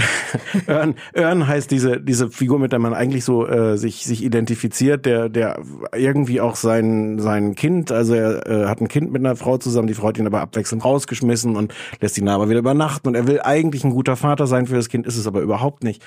Ern 1.12 1.46
heißt 1.46 1.70
diese 1.70 2.00
diese 2.00 2.30
Figur, 2.30 2.58
mit 2.58 2.72
der 2.72 2.78
man 2.78 2.94
eigentlich 2.94 3.24
so 3.24 3.46
äh, 3.46 3.76
sich 3.76 4.04
sich 4.04 4.22
identifiziert, 4.22 5.06
der 5.06 5.28
der 5.28 5.60
irgendwie 5.94 6.40
auch 6.40 6.56
sein 6.56 7.18
sein 7.18 7.54
Kind, 7.54 7.92
also 7.92 8.14
er 8.14 8.46
äh, 8.46 8.66
hat 8.66 8.80
ein 8.80 8.88
Kind 8.88 9.12
mit 9.12 9.24
einer 9.24 9.36
Frau 9.36 9.58
zusammen, 9.58 9.88
die 9.88 9.94
Frau 9.94 10.08
hat 10.08 10.18
ihn 10.18 10.26
aber 10.26 10.40
abwechselnd 10.40 10.84
rausgeschmissen 10.84 11.56
und 11.56 11.74
lässt 12.00 12.18
ihn 12.18 12.28
aber 12.28 12.48
wieder 12.48 12.58
übernachten 12.58 13.08
und 13.08 13.14
er 13.14 13.26
will 13.26 13.40
eigentlich 13.42 13.84
ein 13.84 13.90
guter 13.90 14.16
Vater 14.16 14.46
sein 14.46 14.66
für 14.66 14.74
das 14.74 14.88
Kind, 14.88 15.06
ist 15.06 15.16
es 15.16 15.26
aber 15.26 15.40
überhaupt 15.40 15.84
nicht. 15.84 16.02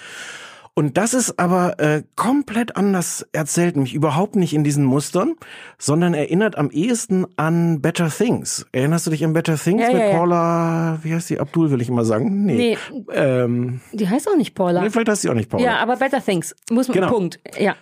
Und 0.77 0.97
das 0.97 1.13
ist 1.13 1.39
aber 1.39 1.79
äh, 1.79 2.03
komplett 2.17 2.75
anders 2.75 3.25
erzählt, 3.31 3.75
nämlich 3.77 3.93
überhaupt 3.93 4.35
nicht 4.35 4.53
in 4.53 4.65
diesen 4.65 4.83
Mustern, 4.83 5.35
sondern 5.77 6.13
erinnert 6.13 6.57
am 6.57 6.69
ehesten 6.69 7.25
an 7.37 7.79
Better 7.81 8.09
Things. 8.09 8.65
Erinnerst 8.73 9.07
du 9.07 9.11
dich 9.11 9.23
an 9.23 9.31
Better 9.31 9.55
Things 9.57 9.81
Ja, 9.83 9.87
mit 9.93 9.99
ja, 10.01 10.07
ja. 10.09 10.17
Paula, 10.17 10.99
wie 11.01 11.13
heißt 11.13 11.29
die, 11.29 11.39
Abdul 11.39 11.71
will 11.71 11.81
ich 11.81 11.87
immer 11.87 12.03
sagen? 12.03 12.45
Nee. 12.45 12.55
Nee. 12.55 12.77
Ähm, 13.13 13.79
Die 13.93 14.09
heißt 14.09 14.27
auch 14.29 14.35
nicht 14.35 14.53
Paula. 14.53 14.81
nee 14.81 14.89
vielleicht 14.89 15.07
heißt 15.07 15.21
sie 15.21 15.29
auch 15.29 15.33
nicht 15.33 15.49
Paula. 15.49 15.63
Ja, 15.63 15.77
aber 15.77 15.95
Better 15.95 16.21
Things. 16.23 16.53
Muss 16.69 16.89
man, 16.89 16.95
Genau. 16.95 17.07
Punkt. 17.09 17.39
Ja. 17.57 17.75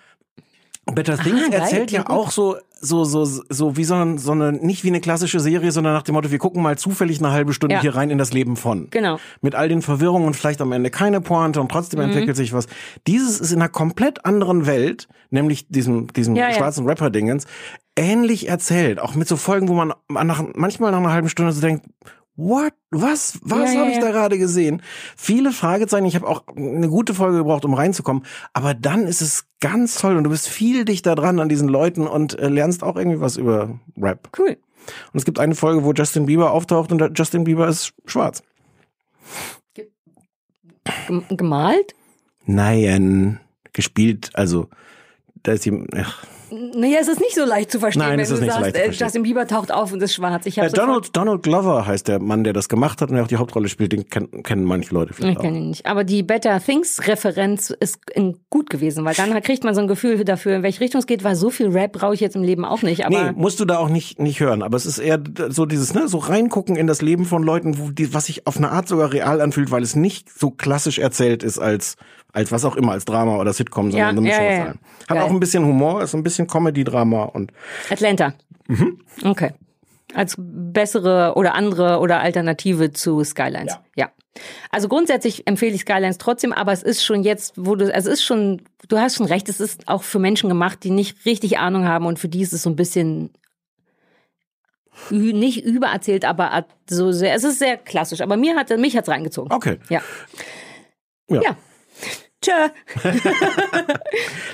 Better 0.86 1.18
Things 1.18 1.50
geil, 1.50 1.54
erzählt 1.62 1.92
ja 1.92 2.10
auch 2.10 2.30
so, 2.30 2.58
so, 2.82 3.06
so, 3.06 3.24
so 3.26 3.78
wie 3.78 3.86
so, 3.86 3.94
ein, 3.96 4.18
so 4.18 4.34
eine, 4.34 4.52
nicht 4.52 4.84
wie 4.84 4.90
eine 4.90 5.00
klassische 5.00 5.40
Serie, 5.40 5.72
sondern 5.72 5.94
nach 5.94 6.04
dem 6.04 6.14
Motto, 6.14 6.30
wir 6.30 6.38
gucken 6.40 6.62
mal 6.62 6.78
zufällig 6.78 7.20
eine 7.20 7.32
halbe 7.32 7.54
Stunde 7.54 7.76
Ja. 7.76 7.82
hier 7.82 7.96
rein 7.96 8.10
in 8.10 8.18
das 8.18 8.34
Leben 8.34 8.58
von. 8.58 8.90
Genau. 8.92 9.18
Mit 9.42 9.56
all 9.56 9.70
den 9.70 9.82
Verwirrungen 9.82 10.28
und 10.28 10.36
vielleicht 10.36 10.60
am 10.62 10.74
Ende 10.74 10.90
keine 10.90 11.22
Pointe 11.22 11.62
und 11.62 11.72
trotzdem 11.72 12.00
Mhm. 12.02 12.08
entwickelt 12.08 12.36
sich 12.36 12.52
was. 12.52 12.68
Dieses 13.08 13.40
ist 13.40 13.52
in 13.54 13.60
einer 13.62 13.70
komplett 13.70 14.26
anderen 14.26 14.66
Welt, 14.66 15.08
nämlich 15.30 15.68
diesem, 15.70 16.12
diesem 16.12 16.36
Ja, 16.36 16.50
ja. 16.50 16.54
schwarzen 16.56 16.86
Rapper-Dingens, 16.86 17.46
ähnlich 17.96 18.50
erzählt. 18.50 19.00
Auch 19.00 19.16
mit 19.16 19.28
so 19.30 19.38
Folgen, 19.38 19.70
wo 19.70 19.74
man 19.74 19.94
nach, 20.10 20.44
manchmal 20.54 20.92
nach 20.92 20.98
einer 21.00 21.14
halben 21.14 21.30
Stunde 21.30 21.54
so 21.54 21.62
denkt, 21.62 21.86
What? 22.36 22.74
Was? 22.90 23.40
Was 23.44 23.74
Ja, 23.74 23.80
habe 23.82 23.92
ja, 23.92 23.98
ich 23.98 24.04
da 24.04 24.12
gerade 24.12 24.38
gesehen? 24.40 24.82
Viele 25.16 25.52
Fragezeichen. 25.52 26.06
Ich 26.06 26.16
habe 26.16 26.28
auch 26.28 26.44
eine 26.56 26.90
gute 26.90 27.14
Folge 27.14 27.38
gebraucht, 27.38 27.64
um 27.66 27.74
reinzukommen. 27.76 28.24
Aber 28.54 28.74
dann 28.74 29.06
ist 29.08 29.22
es 29.22 29.46
ganz 29.60 29.96
toll 29.96 30.18
und 30.18 30.24
du 30.24 30.30
bist 30.32 30.50
viel 30.50 30.84
dichter 30.84 31.14
dran 31.16 31.40
an 31.40 31.48
diesen 31.50 31.68
Leuten 31.68 32.08
und 32.08 32.38
äh, 32.40 32.50
lernst 32.50 32.84
auch 32.84 32.96
irgendwie 32.96 33.22
was 33.22 33.38
über 33.38 33.80
Rap. 33.98 34.30
Cool. 34.38 34.58
Und 35.14 35.18
es 35.18 35.26
gibt 35.26 35.40
eine 35.40 35.56
Folge, 35.56 35.84
wo 35.84 35.94
Justin 35.94 36.26
Bieber 36.26 36.52
auftaucht 36.52 36.92
und 36.92 37.18
Justin 37.18 37.44
Bieber 37.44 37.68
ist 37.68 37.94
schwarz. 38.06 38.42
Gem- 39.74 41.24
Gemalt? 41.30 41.94
Nein, 42.46 43.40
gespielt, 43.72 44.32
also 44.34 44.70
da 45.44 45.54
ist 45.54 45.70
ach, 45.96 46.26
Naja, 46.54 47.00
es 47.02 47.08
ist 47.08 47.20
nicht 47.20 47.34
so 47.34 47.46
leicht 47.46 47.72
zu 47.72 47.80
verstehen, 47.80 48.04
Nein, 48.04 48.12
wenn 48.14 48.20
es 48.20 48.30
du 48.30 48.36
ist 48.36 48.42
nicht 48.42 48.54
so 48.54 48.60
sagst, 48.60 48.76
leicht 48.76 48.94
zu 48.94 49.04
äh. 49.04 49.06
Justin 49.06 49.24
Bieber 49.24 49.48
taucht 49.48 49.72
auf 49.72 49.92
und 49.92 50.02
ist 50.04 50.14
schwarz. 50.14 50.46
Ich 50.46 50.58
äh, 50.58 50.70
Donald, 50.70 51.16
Donald 51.16 51.42
Glover 51.42 51.88
heißt 51.88 52.08
der 52.08 52.20
Mann, 52.20 52.44
der 52.44 52.54
das 52.54 52.70
gemacht 52.70 53.02
hat 53.02 53.10
und 53.10 53.16
der 53.16 53.24
auch 53.24 53.28
die 53.28 53.38
Hauptrolle 53.38 53.70
spielt, 53.70 53.92
den 53.92 54.08
kennen, 54.08 54.44
kennen 54.44 54.64
manche 54.64 54.94
Leute 54.94 55.14
vielleicht 55.14 55.38
Ich 55.38 55.42
kenne 55.42 55.58
ihn 55.58 55.70
nicht. 55.70 55.86
Aber 55.86 56.04
die 56.04 56.22
Better 56.22 56.60
Things 56.64 57.08
Referenz 57.08 57.72
ist 57.72 58.00
gut 58.50 58.70
gewesen, 58.70 59.04
weil 59.06 59.16
dann 59.16 59.42
kriegt 59.42 59.64
man 59.64 59.74
so 59.74 59.82
ein 59.82 59.88
Gefühl 59.88 60.24
dafür, 60.24 60.58
in 60.58 60.64
welche 60.64 60.82
Richtung 60.82 61.00
es 61.00 61.08
geht, 61.08 61.24
weil 61.24 61.36
so 61.36 61.50
viel 61.50 61.70
Rap 61.70 61.94
brauche 61.94 62.14
ich 62.14 62.20
jetzt 62.20 62.36
im 62.36 62.44
Leben 62.44 62.66
auch 62.66 62.84
nicht. 62.84 63.06
Aber 63.06 63.24
Nee, 63.24 63.32
musst 63.36 63.60
du 63.60 63.66
da 63.66 63.80
auch 63.80 63.90
nicht, 63.90 64.20
nicht 64.20 64.40
hören. 64.40 64.62
Aber 64.62 64.78
es 64.78 64.86
ist 64.86 65.00
eher 65.00 65.20
so 65.50 65.66
dieses, 65.66 65.94
ne, 65.94 66.08
so 66.08 66.20
reingucken 66.20 66.76
in 66.76 66.88
das 66.88 67.02
Leben 67.02 67.26
von 67.26 67.42
Leuten, 67.42 67.80
wo 67.80 67.90
die, 67.90 68.14
was 68.14 68.26
sich 68.28 68.46
auf 68.46 68.58
eine 68.58 68.70
Art 68.70 68.88
sogar 68.88 69.12
real 69.12 69.42
anfühlt, 69.42 69.72
weil 69.72 69.84
es 69.84 69.96
nicht 69.96 70.30
so 70.32 70.52
klassisch 70.52 71.00
erzählt 71.00 71.42
ist 71.42 71.58
als, 71.58 71.96
als 72.34 72.52
was 72.52 72.66
auch 72.66 72.76
immer, 72.76 72.92
als 72.92 73.06
Drama 73.06 73.38
oder 73.38 73.54
Sitcom, 73.54 73.92
sondern 73.92 74.00
Ja, 74.00 74.10
eine 74.10 74.22
Mischung 74.22 74.44
ja, 74.44 74.52
ja. 74.52 74.66
Hat 74.68 74.78
Geil. 75.08 75.22
auch 75.22 75.30
ein 75.30 75.40
bisschen 75.40 75.66
Humor, 75.66 76.02
ist 76.02 76.14
ein 76.14 76.24
bisschen 76.24 76.48
Comedy-Drama 76.48 77.24
und 77.24 77.52
Atlanta. 77.90 78.34
Mhm. 78.68 79.00
Okay. 79.24 79.52
Als 80.14 80.36
bessere 80.38 81.34
oder 81.36 81.54
andere 81.56 82.00
oder 82.00 82.20
Alternative 82.20 82.92
zu 82.92 83.24
Skylines. 83.24 83.78
Ja. 83.96 84.12
Also 84.72 84.88
grundsätzlich 84.88 85.46
empfehle 85.48 85.76
ich 85.76 85.82
Skylines 85.82 86.18
trotzdem, 86.18 86.54
aber 86.54 86.72
es 86.72 86.82
ist 86.82 87.06
schon 87.06 87.24
jetzt, 87.24 87.54
wo 87.56 87.76
du, 87.76 87.94
also 87.94 88.10
es 88.10 88.20
ist 88.20 88.26
schon, 88.26 88.62
du 88.88 88.98
hast 88.98 89.16
schon 89.16 89.28
recht, 89.28 89.48
es 89.48 89.60
ist 89.60 89.88
auch 89.88 90.02
für 90.02 90.18
Menschen 90.20 90.50
gemacht, 90.50 90.80
die 90.84 90.90
nicht 90.90 91.26
richtig 91.26 91.60
Ahnung 91.60 91.88
haben 91.88 92.08
und 92.08 92.18
für 92.18 92.30
die 92.30 92.42
ist 92.42 92.54
es 92.54 92.64
so 92.64 92.70
ein 92.70 92.76
bisschen 92.76 93.30
nicht 95.10 95.64
übererzählt, 95.64 96.26
aber 96.26 96.66
so 96.90 97.12
sehr, 97.12 97.34
es 97.36 97.44
ist 97.44 97.60
sehr 97.60 97.78
klassisch. 97.78 98.22
Aber 98.22 98.38
mir 98.38 98.56
hat, 98.56 98.70
mich 98.78 98.96
hat's 98.96 99.10
reingezogen. 99.10 99.52
okay. 99.52 99.78
Ja. 99.90 100.02
Ja. 101.30 101.42
Ja. 101.42 101.58
Tschö. 102.44 102.52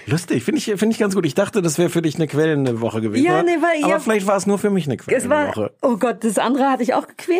Lustig, 0.06 0.44
finde 0.44 0.60
ich, 0.60 0.66
finde 0.66 0.90
ich 0.90 0.98
ganz 1.00 1.16
gut. 1.16 1.26
Ich 1.26 1.36
dachte, 1.36 1.62
das 1.62 1.78
wäre 1.78 1.90
für 1.90 2.02
dich 2.02 2.16
eine 2.16 2.28
quälende 2.28 2.82
Woche 2.82 3.02
gewesen. 3.02 3.26
Ja, 3.26 3.44
nee, 3.44 3.58
weil- 3.62 3.84
aber 3.84 3.94
ja. 3.94 4.00
vielleicht 4.00 4.28
war 4.28 4.38
es 4.38 4.46
nur 4.48 4.58
für 4.60 4.70
mich 4.70 4.86
eine 4.86 4.98
quälende 4.98 5.24
Es 5.24 5.30
war, 5.30 5.50
Woche. 5.50 5.72
oh 5.82 5.98
Gott, 5.98 6.24
das 6.24 6.38
andere 6.38 6.70
hatte 6.70 6.84
ich 6.84 6.94
auch 6.94 7.08
gequält. 7.08 7.40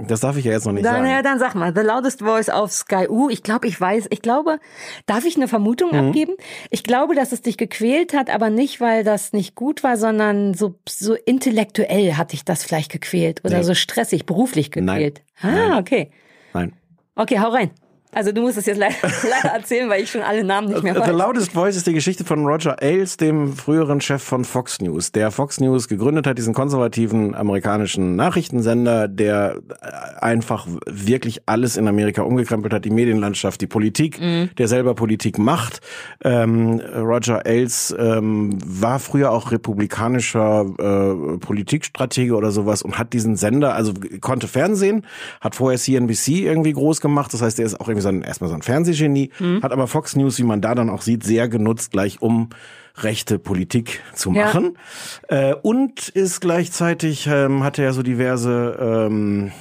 Das 0.00 0.20
darf 0.20 0.36
ich 0.36 0.44
ja 0.44 0.52
jetzt 0.52 0.64
noch 0.64 0.72
nicht 0.72 0.84
Dann, 0.86 0.94
sagen. 1.02 1.10
ja, 1.10 1.22
dann 1.22 1.40
sag 1.40 1.56
mal, 1.56 1.74
The 1.74 1.80
Loudest 1.82 2.20
Voice 2.20 2.50
auf 2.50 2.70
Sky 2.70 3.08
U. 3.08 3.28
Ich 3.30 3.42
glaube, 3.42 3.66
ich 3.66 3.80
weiß, 3.80 4.06
ich 4.10 4.22
glaube, 4.22 4.60
darf 5.06 5.24
ich 5.24 5.34
eine 5.36 5.48
Vermutung 5.48 5.90
Mhm. 5.90 6.08
abgeben? 6.08 6.34
Ich 6.70 6.84
glaube, 6.84 7.16
dass 7.16 7.32
es 7.32 7.42
dich 7.42 7.56
gequält 7.56 8.14
hat, 8.14 8.30
aber 8.30 8.48
nicht, 8.48 8.80
weil 8.80 9.02
das 9.02 9.32
nicht 9.32 9.56
gut 9.56 9.82
war, 9.82 9.96
sondern 9.96 10.54
so, 10.54 10.76
so 10.88 11.14
intellektuell 11.14 12.14
hat 12.14 12.30
dich 12.32 12.44
das 12.44 12.62
vielleicht 12.62 12.92
gequält 12.92 13.44
oder 13.44 13.56
Nee. 13.58 13.64
so 13.64 13.74
stressig, 13.74 14.24
beruflich 14.24 14.70
gequält. 14.70 15.22
Ah, 15.42 15.78
okay. 15.78 16.12
Nein. 16.54 16.74
Okay, 17.16 17.40
hau 17.40 17.48
rein. 17.48 17.70
Also 18.12 18.32
du 18.32 18.40
musst 18.40 18.56
es 18.56 18.66
jetzt 18.66 18.78
leider, 18.78 18.94
leider 19.02 19.54
erzählen, 19.54 19.88
weil 19.90 20.02
ich 20.02 20.10
schon 20.10 20.22
alle 20.22 20.42
Namen 20.42 20.68
nicht 20.68 20.82
mehr 20.82 20.94
The 20.94 21.00
weiß. 21.00 21.08
Loudest 21.10 21.52
Voice 21.52 21.76
ist 21.76 21.86
die 21.86 21.92
Geschichte 21.92 22.24
von 22.24 22.44
Roger 22.46 22.82
Ailes, 22.82 23.16
dem 23.18 23.54
früheren 23.54 24.00
Chef 24.00 24.22
von 24.22 24.44
Fox 24.44 24.80
News, 24.80 25.12
der 25.12 25.30
Fox 25.30 25.60
News 25.60 25.88
gegründet 25.88 26.26
hat, 26.26 26.38
diesen 26.38 26.54
konservativen 26.54 27.34
amerikanischen 27.34 28.16
Nachrichtensender, 28.16 29.08
der 29.08 29.58
äh, 29.82 30.20
einfach 30.24 30.66
wirklich 30.86 31.42
alles 31.46 31.76
in 31.76 31.86
Amerika 31.86 32.22
umgekrempelt 32.22 32.72
hat, 32.72 32.84
die 32.84 32.90
Medienlandschaft, 32.90 33.60
die 33.60 33.66
Politik, 33.66 34.20
Mhm. 34.20 34.50
der 34.56 34.68
selber 34.68 34.94
Politik 34.94 35.38
macht. 35.38 35.80
Ähm, 36.24 36.80
Roger 36.80 37.44
Ailes 37.46 37.94
ähm, 37.98 38.58
war 38.64 38.98
früher 39.00 39.30
auch 39.32 39.52
republikanischer 39.52 40.64
äh, 40.78 41.38
Politikstratege 41.38 42.34
oder 42.34 42.50
sowas 42.50 42.82
und 42.82 42.98
hat 42.98 43.12
diesen 43.12 43.36
Sender, 43.36 43.74
also 43.74 43.92
konnte 44.20 44.48
Fernsehen, 44.48 45.04
hat 45.40 45.54
vorher 45.54 45.78
CNBC 45.78 46.28
irgendwie 46.44 46.72
groß 46.72 47.00
gemacht, 47.00 47.32
das 47.34 47.42
heißt, 47.42 47.58
er 47.58 47.66
ist 47.66 47.80
auch 47.80 47.88
irgendwie 47.98 48.02
so 48.02 48.08
ein, 48.08 48.22
erstmal 48.22 48.48
so 48.50 48.54
ein 48.56 48.62
Fernsehgenie, 48.62 49.30
hat 49.62 49.72
aber 49.72 49.86
Fox 49.86 50.16
News, 50.16 50.38
wie 50.38 50.44
man 50.44 50.60
da 50.60 50.74
dann 50.74 50.90
auch 50.90 51.02
sieht, 51.02 51.24
sehr 51.24 51.48
genutzt, 51.48 51.90
gleich 51.92 52.22
um 52.22 52.48
rechte 52.96 53.38
Politik 53.38 54.00
zu 54.14 54.32
Ja. 54.32 54.46
machen. 54.46 54.76
Äh, 55.28 55.54
und 55.54 56.08
ist 56.08 56.40
gleichzeitig, 56.40 57.28
ähm, 57.30 57.62
hatte 57.62 57.82
er 57.82 57.92
so 57.92 58.02
diverse 58.02 58.76
ähm, 59.08 59.52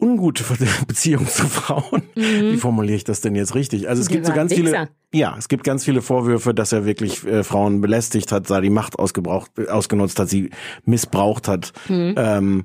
ungute 0.00 0.44
Beziehungen 0.86 1.26
zu 1.26 1.46
Frauen. 1.48 2.02
Wie 2.14 2.56
formuliere 2.56 2.96
ich 2.96 3.04
das 3.04 3.20
denn 3.20 3.34
jetzt 3.34 3.54
richtig? 3.54 3.88
Also 3.88 4.00
es 4.00 4.08
Die 4.08 4.14
gibt 4.14 4.26
so 4.26 4.32
ganz 4.32 4.52
viele, 4.54 4.70
Wichser. 4.72 4.88
ja, 5.12 5.34
es 5.36 5.48
gibt 5.48 5.64
ganz 5.64 5.84
viele 5.84 6.02
Vorwürfe, 6.02 6.54
dass 6.54 6.72
er 6.72 6.84
wirklich 6.84 7.26
äh, 7.26 7.42
Frauen 7.42 7.80
belästigt 7.80 8.30
hat, 8.32 8.48
da 8.48 8.60
die 8.60 8.70
Macht 8.70 8.98
ausgebraucht, 8.98 9.50
äh, 9.58 9.68
ausgenutzt 9.68 10.18
hat, 10.18 10.28
sie 10.28 10.50
missbraucht 10.84 11.48
hat. 11.48 11.72
Ähm, 11.88 12.64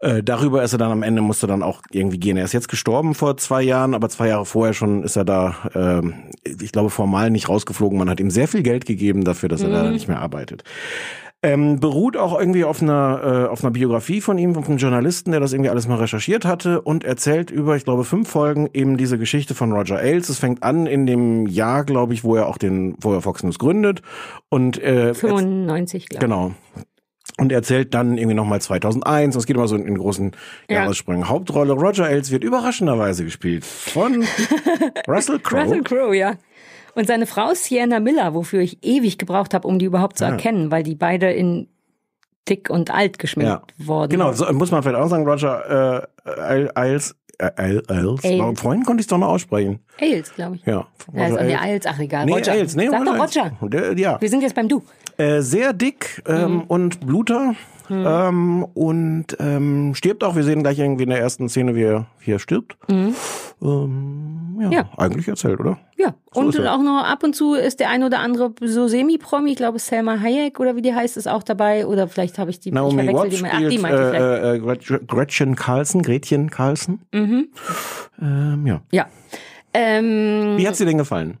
äh, 0.00 0.22
darüber 0.22 0.62
ist 0.62 0.72
er 0.72 0.78
dann 0.78 0.92
am 0.92 1.02
Ende, 1.02 1.20
musste 1.20 1.46
dann 1.46 1.62
auch 1.62 1.82
irgendwie 1.90 2.18
gehen. 2.18 2.36
Er 2.36 2.44
ist 2.44 2.54
jetzt 2.54 2.68
gestorben 2.68 3.14
vor 3.14 3.36
zwei 3.36 3.62
Jahren, 3.62 3.94
aber 3.94 4.08
zwei 4.08 4.28
Jahre 4.28 4.46
vorher 4.46 4.72
schon 4.72 5.02
ist 5.02 5.16
er 5.16 5.24
da, 5.24 5.56
ähm, 5.74 6.14
ich 6.44 6.72
glaube, 6.72 6.90
formal 6.90 7.30
nicht 7.30 7.48
rausgeflogen. 7.48 7.98
Man 7.98 8.08
hat 8.08 8.20
ihm 8.20 8.30
sehr 8.30 8.48
viel 8.48 8.62
Geld 8.62 8.86
gegeben 8.86 9.24
dafür, 9.24 9.48
dass 9.50 9.62
er 9.62 9.68
da 9.68 9.90
nicht 9.90 10.08
mehr 10.08 10.20
arbeitet. 10.20 10.64
Ähm, 11.42 11.80
beruht 11.80 12.18
auch 12.18 12.38
irgendwie 12.38 12.64
auf 12.64 12.82
einer, 12.82 13.46
äh, 13.46 13.48
auf 13.48 13.64
einer 13.64 13.70
Biografie 13.70 14.20
von 14.20 14.36
ihm, 14.36 14.52
von 14.52 14.62
einem 14.64 14.76
Journalisten, 14.76 15.30
der 15.30 15.40
das 15.40 15.54
irgendwie 15.54 15.70
alles 15.70 15.88
mal 15.88 15.96
recherchiert 15.96 16.44
hatte 16.44 16.82
und 16.82 17.02
erzählt 17.02 17.50
über, 17.50 17.76
ich 17.76 17.84
glaube, 17.84 18.04
fünf 18.04 18.28
Folgen 18.28 18.68
eben 18.74 18.98
diese 18.98 19.16
Geschichte 19.16 19.54
von 19.54 19.72
Roger 19.72 19.98
Ailes. 19.98 20.28
Es 20.28 20.38
fängt 20.38 20.62
an 20.62 20.86
in 20.86 21.06
dem 21.06 21.46
Jahr, 21.46 21.84
glaube 21.84 22.12
ich, 22.12 22.24
wo 22.24 22.36
er 22.36 22.46
auch 22.46 22.58
den, 22.58 22.94
wo 23.00 23.14
er 23.14 23.22
Fox 23.22 23.42
News 23.42 23.58
gründet 23.58 24.02
und 24.50 24.82
äh, 24.82 25.14
95, 25.14 26.10
glaube 26.10 26.24
ich. 26.26 26.30
Genau. 26.30 26.52
Und 27.40 27.52
er 27.52 27.56
erzählt 27.58 27.94
dann 27.94 28.18
irgendwie 28.18 28.34
nochmal 28.34 28.60
2001, 28.60 29.34
und 29.34 29.40
es 29.40 29.46
geht 29.46 29.56
immer 29.56 29.66
so 29.68 29.76
in, 29.76 29.86
in 29.86 29.96
großen 29.98 30.32
Ja. 30.68 30.82
Jahressprüngen. 30.82 31.28
Hauptrolle 31.28 31.72
Roger 31.72 32.04
Ailes 32.06 32.30
wird 32.30 32.44
überraschenderweise 32.44 33.24
gespielt 33.24 33.64
von 33.64 34.24
Russell 35.08 35.38
Crowe. 35.38 35.62
Russell 35.62 35.82
Crowe, 35.82 36.14
ja. 36.16 36.34
Und 36.94 37.06
seine 37.06 37.26
Frau 37.26 37.54
Sienna 37.54 38.00
Miller, 38.00 38.34
wofür 38.34 38.60
ich 38.60 38.78
ewig 38.84 39.16
gebraucht 39.16 39.54
habe, 39.54 39.66
um 39.66 39.78
die 39.78 39.86
überhaupt 39.86 40.18
zu 40.18 40.24
Ja. 40.24 40.30
erkennen, 40.30 40.70
weil 40.70 40.82
die 40.82 40.94
beide 40.96 41.30
in 41.32 41.68
dick 42.48 42.68
und 42.68 42.90
alt 42.90 43.18
geschminkt 43.18 43.72
worden 43.78 44.10
Genau, 44.10 44.32
so, 44.32 44.50
muss 44.52 44.70
man 44.70 44.82
vielleicht 44.82 44.98
auch 45.00 45.08
sagen, 45.08 45.26
Roger 45.28 46.08
äh, 46.26 46.68
Ailes, 46.74 47.14
Ailes, 47.40 47.88
Ailes. 47.88 48.60
Vorhin 48.60 48.84
konnte 48.84 49.00
ich 49.00 49.04
es 49.04 49.06
doch 49.08 49.18
noch 49.18 49.28
aussprechen. 49.28 49.80
Ailes, 50.00 50.34
glaube 50.34 50.56
ich. 50.56 50.64
Ja. 50.66 50.86
Ja, 51.14 51.26
ist 51.26 51.38
auch 51.38 51.46
die 51.46 51.54
Ailes. 51.56 51.86
Ach 51.86 51.98
egal. 51.98 52.26
Nee, 52.26 52.32
Roger. 52.34 52.52
Ailes, 52.52 52.76
nee, 52.76 52.88
Sag 52.88 53.04
doch. 53.04 53.18
Roger. 53.18 53.52
Der, 53.62 53.98
ja. 53.98 54.20
Wir 54.20 54.28
sind 54.28 54.42
jetzt 54.42 54.54
beim 54.54 54.68
Du. 54.68 54.82
Äh, 55.16 55.40
sehr 55.40 55.72
dick 55.72 56.22
ähm, 56.28 56.54
Mhm. 56.54 56.60
und 56.62 57.00
Bluter. 57.06 57.54
Ähm, 57.90 58.64
und 58.74 59.26
ähm, 59.40 59.94
stirbt 59.94 60.22
auch. 60.24 60.36
Wir 60.36 60.44
sehen 60.44 60.62
gleich 60.62 60.78
irgendwie 60.78 61.02
in 61.04 61.10
der 61.10 61.18
ersten 61.20 61.48
Szene, 61.48 61.74
wie 61.74 61.82
er, 61.82 62.06
wie 62.20 62.30
er 62.32 62.38
stirbt. 62.38 62.76
Ähm, 62.88 63.14
ja, 64.60 64.66
Mhm. 64.66 64.72
Ja. 64.72 64.88
eigentlich 64.96 65.26
erzählt, 65.28 65.58
oder? 65.60 65.78
Ja, 65.98 66.14
So 66.32 66.40
und 66.40 66.66
auch 66.66 66.82
noch 66.82 67.02
ab 67.04 67.22
und 67.22 67.34
zu 67.34 67.54
ist 67.54 67.80
der 67.80 67.88
ein 67.90 68.02
oder 68.04 68.20
andere 68.20 68.52
so 68.62 68.88
Semi-Promi, 68.88 69.50
ich 69.52 69.56
glaube 69.56 69.78
Selma 69.78 70.18
Hayek 70.20 70.60
oder 70.60 70.76
wie 70.76 70.82
die 70.82 70.94
heißt, 70.94 71.16
ist 71.16 71.26
auch 71.28 71.42
dabei. 71.42 71.86
Oder 71.86 72.08
vielleicht 72.08 72.38
habe 72.38 72.50
ich 72.50 72.60
die 72.60 72.70
Naomi 72.72 73.02
ich 73.02 73.12
Watts 73.12 73.36
die 73.36 73.42
mal. 73.42 73.50
Ach, 73.52 73.68
die 73.68 73.78
meinte 73.78 74.12
ich 74.14 74.20
äh, 74.20 74.56
äh, 74.56 74.98
Gretchen- 75.06 75.56
Carlson, 75.56 76.02
Gretchen 76.02 76.50
Carlson. 76.50 77.00
Mhm. 77.12 77.48
Ähm, 78.20 78.66
ja. 78.66 78.80
Ja. 78.92 79.06
Ähm, 79.72 80.54
Wie 80.56 80.66
hat's 80.66 80.78
dir 80.78 80.86
denn 80.86 80.98
gefallen? 80.98 81.38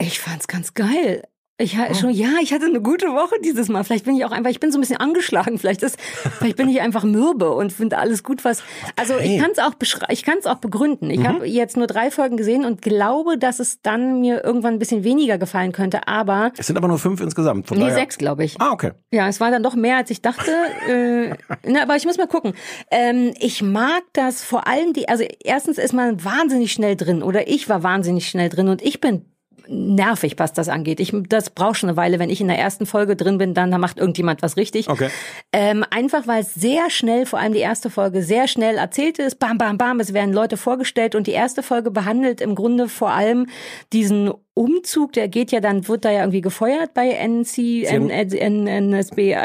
Ich 0.00 0.20
fand's 0.20 0.46
ganz 0.48 0.74
geil. 0.74 1.22
Ich 1.60 1.74
Oh. 1.74 1.78
ha- 1.80 1.92
schon, 1.92 2.10
ja, 2.10 2.28
ich 2.40 2.52
hatte 2.52 2.66
eine 2.66 2.80
gute 2.80 3.08
Woche 3.08 3.34
dieses 3.44 3.68
Mal. 3.68 3.82
Vielleicht 3.82 4.04
bin 4.04 4.16
ich 4.16 4.24
auch 4.24 4.30
einfach, 4.30 4.48
ich 4.50 4.60
bin 4.60 4.70
so 4.70 4.78
ein 4.78 4.80
bisschen 4.80 4.98
angeschlagen. 4.98 5.58
Vielleicht 5.58 5.82
ist, 5.82 5.98
vielleicht 6.38 6.56
bin 6.56 6.68
ich 6.68 6.80
einfach 6.80 7.02
mürbe 7.02 7.50
und 7.50 7.72
finde 7.72 7.98
alles 7.98 8.22
gut, 8.22 8.44
was. 8.44 8.62
Also 8.94 9.14
Okay. 9.14 9.26
Mhm. 9.28 9.34
ich 9.34 9.40
kann 9.42 9.50
es 9.50 9.58
auch 9.58 9.74
beschrei- 9.74 10.12
ich 10.12 10.22
kann 10.22 10.38
es 10.38 10.46
auch 10.46 10.58
begründen. 10.58 11.10
Ich 11.10 11.26
habe 11.26 11.46
jetzt 11.48 11.76
nur 11.76 11.88
drei 11.88 12.12
Folgen 12.12 12.36
gesehen 12.36 12.64
und 12.64 12.80
glaube, 12.80 13.38
dass 13.38 13.58
es 13.58 13.82
dann 13.82 14.20
mir 14.20 14.44
irgendwann 14.44 14.74
ein 14.74 14.78
bisschen 14.78 15.02
weniger 15.02 15.36
gefallen 15.36 15.72
könnte. 15.72 16.06
Aber 16.06 16.52
Es 16.56 16.68
sind 16.68 16.76
aber 16.76 16.86
nur 16.86 17.00
fünf 17.00 17.20
insgesamt. 17.20 17.66
Von 17.66 17.78
nee, 17.78 17.84
daher- 17.86 17.96
sechs, 17.96 18.18
glaube 18.18 18.44
ich. 18.44 18.60
Ah, 18.60 18.70
okay. 18.70 18.92
Ja, 19.12 19.26
es 19.26 19.40
war 19.40 19.50
dann 19.50 19.64
doch 19.64 19.74
mehr, 19.74 19.96
als 19.96 20.10
ich 20.10 20.22
dachte. 20.22 20.52
äh, 20.88 21.34
na, 21.66 21.82
aber 21.82 21.96
ich 21.96 22.04
muss 22.06 22.18
mal 22.18 22.28
gucken. 22.28 22.52
Ähm, 22.92 23.34
ich 23.40 23.62
mag 23.62 24.02
das 24.12 24.44
vor 24.44 24.68
allem 24.68 24.92
die, 24.92 25.08
also 25.08 25.24
erstens 25.42 25.78
ist 25.78 25.92
man 25.92 26.24
wahnsinnig 26.24 26.72
schnell 26.72 26.94
drin 26.94 27.20
oder 27.22 27.48
ich 27.48 27.68
war 27.68 27.82
wahnsinnig 27.82 28.28
schnell 28.28 28.48
drin 28.48 28.68
und 28.68 28.80
ich 28.80 29.00
bin 29.00 29.24
nervig, 29.68 30.34
was 30.38 30.52
das 30.52 30.68
angeht. 30.68 31.00
Ich, 31.00 31.12
das 31.28 31.50
braucht 31.50 31.78
schon 31.78 31.88
eine 31.88 31.96
Weile. 31.96 32.18
Wenn 32.18 32.30
ich 32.30 32.40
in 32.40 32.48
der 32.48 32.58
ersten 32.58 32.86
Folge 32.86 33.16
drin 33.16 33.38
bin, 33.38 33.54
dann 33.54 33.70
macht 33.80 33.98
irgendjemand 33.98 34.42
was 34.42 34.56
richtig. 34.56 34.88
Okay. 34.88 35.08
Ähm, 35.52 35.84
einfach 35.90 36.26
weil 36.26 36.42
es 36.42 36.54
sehr 36.54 36.90
schnell, 36.90 37.26
vor 37.26 37.38
allem 37.38 37.52
die 37.52 37.58
erste 37.60 37.90
Folge, 37.90 38.22
sehr 38.22 38.48
schnell 38.48 38.76
erzählt 38.76 39.18
ist. 39.18 39.38
Bam, 39.38 39.58
bam, 39.58 39.78
bam, 39.78 40.00
es 40.00 40.14
werden 40.14 40.32
Leute 40.32 40.56
vorgestellt 40.56 41.14
und 41.14 41.26
die 41.26 41.32
erste 41.32 41.62
Folge 41.62 41.90
behandelt 41.90 42.40
im 42.40 42.54
Grunde 42.54 42.88
vor 42.88 43.10
allem 43.10 43.46
diesen 43.92 44.32
Umzug, 44.54 45.12
der 45.12 45.28
geht 45.28 45.52
ja 45.52 45.60
dann, 45.60 45.86
wird 45.86 46.04
da 46.04 46.10
ja 46.10 46.20
irgendwie 46.20 46.40
gefeuert 46.40 46.92
bei 46.92 47.10
NC, 47.10 47.84
NSB. 47.84 49.36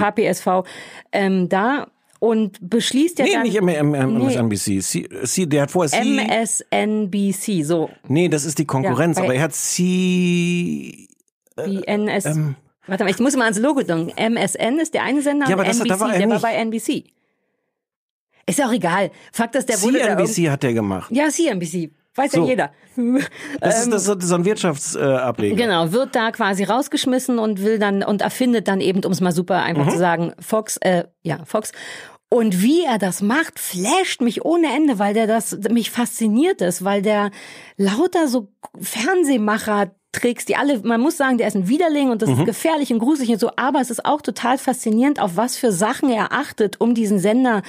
HPSV, 0.00 0.46
ähm, 1.12 1.48
da. 1.48 1.86
Und 2.20 2.58
beschließt 2.70 3.18
ja 3.18 3.24
Nee, 3.26 3.32
dann 3.32 3.42
nicht 3.42 3.56
M- 3.56 3.68
M-. 3.68 3.92
MSNBC. 4.24 4.80
C, 4.82 5.08
C, 5.24 5.46
der 5.46 5.62
hat 5.62 5.70
vorher 5.70 5.90
C. 5.90 6.00
MSNBC, 6.16 7.62
so 7.64 7.90
Nee, 8.08 8.28
das 8.28 8.44
ist 8.44 8.58
die 8.58 8.64
Konkurrenz, 8.64 9.18
Ja, 9.18 9.24
aber 9.24 9.34
er 9.34 9.42
hat 9.42 9.54
C. 9.54 11.08
wie 11.64 11.82
NS. 11.86 12.24
ähm, 12.26 12.56
Warte 12.86 13.04
mal, 13.04 13.10
ich 13.10 13.18
muss 13.18 13.34
mal 13.36 13.44
ans 13.44 13.58
Logo 13.58 13.82
denken. 13.82 14.12
MSN 14.16 14.78
ist 14.78 14.94
der 14.94 15.02
eine 15.02 15.20
Sender 15.20 15.46
Ja, 15.48 15.54
und 15.56 15.60
aber 15.60 15.64
das- 15.64 15.76
NBC, 15.80 15.88
da 15.88 16.00
war 16.00 16.12
er 16.12 16.18
der 16.20 16.30
war 16.30 16.40
bei 16.40 16.54
NBC. 16.54 17.04
Ist 18.48 18.58
ja 18.60 18.68
auch 18.68 18.72
egal. 18.72 19.10
Fakt 19.32 19.56
ist, 19.56 19.68
der 19.68 19.82
wurde 19.82 19.98
da 19.98 20.16
CNBC 20.16 20.50
hat 20.50 20.62
der 20.62 20.72
gemacht. 20.72 21.10
Ja, 21.10 21.28
CNBC. 21.28 21.90
Weiß 22.16 22.32
So. 22.32 22.42
ja 22.42 22.46
jeder. 22.46 22.70
Das 23.60 23.82
ist, 23.82 23.92
das 23.92 24.06
ist 24.08 24.22
so 24.22 24.34
ein 24.34 24.44
Wirtschaftsableger. 24.44 25.52
Ähm, 25.52 25.56
Genau, 25.58 25.92
wird 25.92 26.14
da 26.16 26.30
quasi 26.32 26.64
rausgeschmissen 26.64 27.38
und 27.38 27.62
will 27.62 27.78
dann 27.78 28.02
und 28.02 28.22
erfindet 28.22 28.68
dann 28.68 28.80
eben, 28.80 29.04
um 29.04 29.12
es 29.12 29.20
mal 29.20 29.32
super 29.32 29.62
einfach 29.62 29.86
Mhm. 29.86 29.90
zu 29.90 29.98
sagen, 29.98 30.32
Fox, 30.40 30.76
äh, 30.78 31.04
ja, 31.22 31.44
Fox. 31.44 31.72
Und 32.28 32.60
wie 32.62 32.84
er 32.84 32.98
das 32.98 33.22
macht, 33.22 33.58
flasht 33.60 34.20
mich 34.20 34.44
ohne 34.44 34.74
Ende, 34.74 34.98
weil 34.98 35.14
der 35.14 35.26
das 35.28 35.58
mich 35.70 35.90
fasziniert 35.92 36.60
ist, 36.60 36.82
weil 36.84 37.00
der 37.02 37.30
lauter 37.76 38.26
so 38.26 38.48
Fernsehmacher 38.80 39.90
Tricks, 40.12 40.46
die 40.46 40.56
alle, 40.56 40.78
man 40.82 41.00
muss 41.00 41.18
sagen, 41.18 41.36
der 41.36 41.46
ist 41.46 41.56
ein 41.56 41.68
Widerling 41.68 42.10
und 42.10 42.22
das 42.22 42.30
Mhm. 42.30 42.38
ist 42.40 42.46
gefährlich 42.46 42.90
und 42.90 43.00
gruselig 43.00 43.30
und 43.30 43.38
so, 43.38 43.50
aber 43.56 43.80
es 43.82 43.90
ist 43.90 44.06
auch 44.06 44.22
total 44.22 44.56
faszinierend, 44.56 45.20
auf 45.20 45.36
was 45.36 45.56
für 45.58 45.72
Sachen 45.72 46.08
er 46.10 46.32
achtet, 46.32 46.80
um 46.80 46.94
diesen 46.94 47.18
Sender 47.18 47.60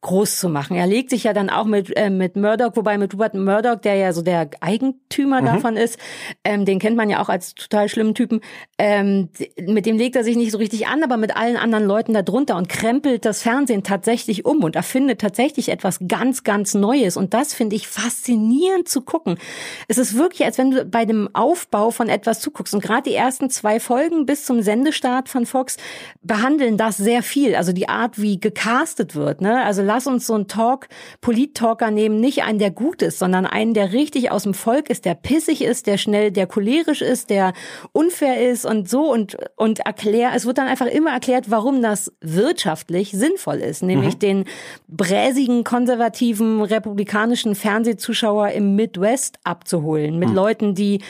groß 0.00 0.38
zu 0.38 0.48
machen. 0.48 0.76
Er 0.76 0.86
legt 0.86 1.10
sich 1.10 1.24
ja 1.24 1.34
dann 1.34 1.50
auch 1.50 1.66
mit, 1.66 1.94
äh, 1.96 2.08
mit 2.08 2.36
Murdoch, 2.36 2.70
wobei 2.74 2.96
mit 2.96 3.12
Rupert 3.12 3.34
Murdoch, 3.34 3.76
der 3.76 3.96
ja 3.96 4.14
so 4.14 4.22
der 4.22 4.48
Eigentümer 4.60 5.42
davon 5.42 5.76
ist, 5.76 5.98
ähm, 6.42 6.64
den 6.64 6.78
kennt 6.78 6.96
man 6.96 7.10
ja 7.10 7.20
auch 7.22 7.28
als 7.28 7.54
total 7.54 7.88
schlimmen 7.90 8.14
Typen, 8.14 8.40
ähm, 8.78 9.28
mit 9.60 9.84
dem 9.84 9.98
legt 9.98 10.16
er 10.16 10.24
sich 10.24 10.36
nicht 10.36 10.52
so 10.52 10.58
richtig 10.58 10.86
an, 10.86 11.02
aber 11.04 11.18
mit 11.18 11.36
allen 11.36 11.58
anderen 11.58 11.84
Leuten 11.84 12.14
darunter 12.14 12.56
und 12.56 12.70
krempelt 12.70 13.26
das 13.26 13.42
Fernsehen 13.42 13.82
tatsächlich 13.82 14.46
um 14.46 14.64
und 14.64 14.74
erfindet 14.74 15.20
tatsächlich 15.20 15.68
etwas 15.68 15.98
ganz, 16.08 16.44
ganz 16.44 16.72
Neues. 16.72 17.18
Und 17.18 17.34
das 17.34 17.52
finde 17.52 17.76
ich 17.76 17.88
faszinierend 17.88 18.88
zu 18.88 19.02
gucken. 19.02 19.36
Es 19.86 19.98
ist 19.98 20.16
wirklich, 20.16 20.44
als 20.46 20.56
wenn 20.56 20.70
du 20.70 20.84
bei 20.86 21.04
dem 21.04 21.28
Aufbau 21.34 21.89
von 21.90 22.08
etwas 22.08 22.40
zuguckst. 22.40 22.74
Und 22.74 22.82
gerade 22.82 23.10
die 23.10 23.14
ersten 23.14 23.50
zwei 23.50 23.80
Folgen 23.80 24.26
bis 24.26 24.44
zum 24.44 24.62
Sendestart 24.62 25.28
von 25.28 25.46
Fox 25.46 25.76
behandeln 26.22 26.76
das 26.76 26.96
sehr 26.96 27.22
viel. 27.22 27.54
Also 27.54 27.72
die 27.72 27.88
Art, 27.88 28.20
wie 28.20 28.40
gecastet 28.40 29.14
wird. 29.14 29.40
Ne? 29.40 29.62
Also 29.64 29.82
lass 29.82 30.06
uns 30.06 30.26
so 30.26 30.34
einen 30.34 30.48
Talk, 30.48 30.88
Polit-Talker 31.20 31.90
nehmen, 31.90 32.20
nicht 32.20 32.42
einen, 32.42 32.58
der 32.58 32.70
gut 32.70 33.02
ist, 33.02 33.18
sondern 33.18 33.46
einen, 33.46 33.74
der 33.74 33.92
richtig 33.92 34.30
aus 34.30 34.44
dem 34.44 34.54
Volk 34.54 34.90
ist, 34.90 35.04
der 35.04 35.14
pissig 35.14 35.62
ist, 35.62 35.86
der 35.86 35.98
schnell, 35.98 36.30
der 36.30 36.46
cholerisch 36.46 37.02
ist, 37.02 37.30
der 37.30 37.52
unfair 37.92 38.50
ist 38.50 38.64
und 38.64 38.88
so 38.88 39.12
und, 39.12 39.36
und 39.56 39.80
erklär, 39.80 40.32
es 40.34 40.46
wird 40.46 40.58
dann 40.58 40.68
einfach 40.68 40.86
immer 40.86 41.10
erklärt, 41.10 41.50
warum 41.50 41.82
das 41.82 42.12
wirtschaftlich 42.20 43.12
sinnvoll 43.12 43.58
ist. 43.58 43.82
Nämlich 43.82 44.18
den 44.18 44.44
bräsigen, 44.88 45.64
konservativen, 45.64 46.62
republikanischen 46.62 47.54
Fernsehzuschauer 47.54 48.50
im 48.50 48.74
Midwest 48.76 49.38
abzuholen. 49.44 50.18
Mit 50.18 50.30
Leuten, 50.30 50.74
die, 50.74 51.02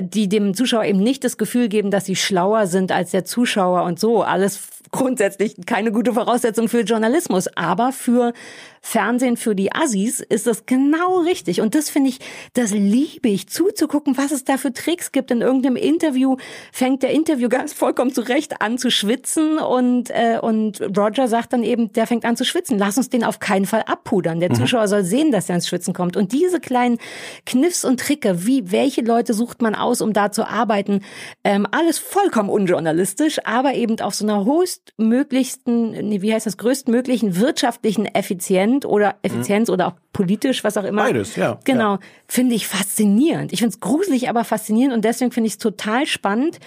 die 0.00 0.17
dem 0.26 0.54
Zuschauer 0.54 0.84
eben 0.84 1.00
nicht 1.00 1.22
das 1.22 1.36
Gefühl 1.36 1.68
geben, 1.68 1.90
dass 1.90 2.06
sie 2.06 2.16
schlauer 2.16 2.66
sind 2.66 2.90
als 2.90 3.10
der 3.10 3.26
Zuschauer 3.26 3.82
und 3.84 4.00
so. 4.00 4.22
Alles 4.22 4.68
grundsätzlich 4.90 5.54
keine 5.66 5.92
gute 5.92 6.14
Voraussetzung 6.14 6.68
für 6.68 6.80
Journalismus, 6.80 7.46
aber 7.56 7.92
für 7.92 8.32
Fernsehen 8.80 9.36
für 9.36 9.54
die 9.54 9.72
Assis 9.72 10.20
ist 10.20 10.46
das 10.46 10.66
genau 10.66 11.20
richtig. 11.20 11.60
Und 11.60 11.74
das 11.74 11.90
finde 11.90 12.10
ich, 12.10 12.18
das 12.54 12.72
liebe 12.72 13.28
ich, 13.28 13.48
zuzugucken, 13.48 14.16
was 14.16 14.32
es 14.32 14.44
da 14.44 14.56
für 14.56 14.72
Tricks 14.72 15.12
gibt. 15.12 15.30
In 15.30 15.40
irgendeinem 15.40 15.76
Interview 15.76 16.36
fängt 16.72 17.02
der 17.02 17.10
Interviewgast 17.10 17.74
vollkommen 17.74 18.12
zurecht 18.12 18.60
an 18.60 18.78
zu 18.78 18.90
schwitzen 18.90 19.58
und, 19.58 20.10
äh, 20.10 20.38
und 20.40 20.80
Roger 20.96 21.28
sagt 21.28 21.52
dann 21.52 21.62
eben, 21.62 21.92
der 21.92 22.06
fängt 22.06 22.24
an 22.24 22.36
zu 22.36 22.44
schwitzen. 22.44 22.78
Lass 22.78 22.96
uns 22.96 23.08
den 23.08 23.24
auf 23.24 23.40
keinen 23.40 23.66
Fall 23.66 23.82
abpudern. 23.86 24.40
Der 24.40 24.52
Zuschauer 24.52 24.88
soll 24.88 25.04
sehen, 25.04 25.32
dass 25.32 25.48
er 25.48 25.56
ins 25.56 25.68
Schwitzen 25.68 25.94
kommt. 25.94 26.16
Und 26.16 26.32
diese 26.32 26.60
kleinen 26.60 26.98
Kniffs 27.46 27.84
und 27.84 28.00
Tricke, 28.00 28.46
wie, 28.46 28.70
welche 28.70 29.02
Leute 29.02 29.34
sucht 29.34 29.62
man 29.62 29.74
aus, 29.74 30.00
um 30.00 30.12
da 30.12 30.30
zu 30.30 30.46
arbeiten, 30.46 31.00
ähm, 31.44 31.66
alles 31.70 31.98
vollkommen 31.98 32.48
unjournalistisch, 32.48 33.40
aber 33.44 33.74
eben 33.74 34.00
auf 34.00 34.14
so 34.14 34.24
einer 34.24 34.44
höchstmöglichsten, 34.44 35.90
nee, 36.08 36.22
wie 36.22 36.32
heißt 36.32 36.46
das, 36.46 36.56
größtmöglichen 36.56 37.40
wirtschaftlichen 37.40 38.06
Effizienz 38.06 38.67
oder 38.84 39.16
Effizienz 39.22 39.68
oder 39.70 39.88
auch 39.88 39.94
politisch, 40.12 40.64
was 40.64 40.76
auch 40.76 40.84
immer. 40.84 41.04
Beides, 41.04 41.36
ja, 41.36 41.58
Genau. 41.64 41.98
Finde 42.26 42.54
ich 42.54 42.66
faszinierend. 42.66 43.52
Ich 43.52 43.60
finde 43.60 43.74
es 43.74 43.80
gruselig, 43.80 44.28
aber 44.28 44.44
faszinierend 44.44 44.94
und 44.94 45.04
deswegen 45.04 45.30
finde 45.32 45.46
ich 45.48 45.54
es 45.54 45.58
total 45.58 46.06
spannend. 46.06 46.58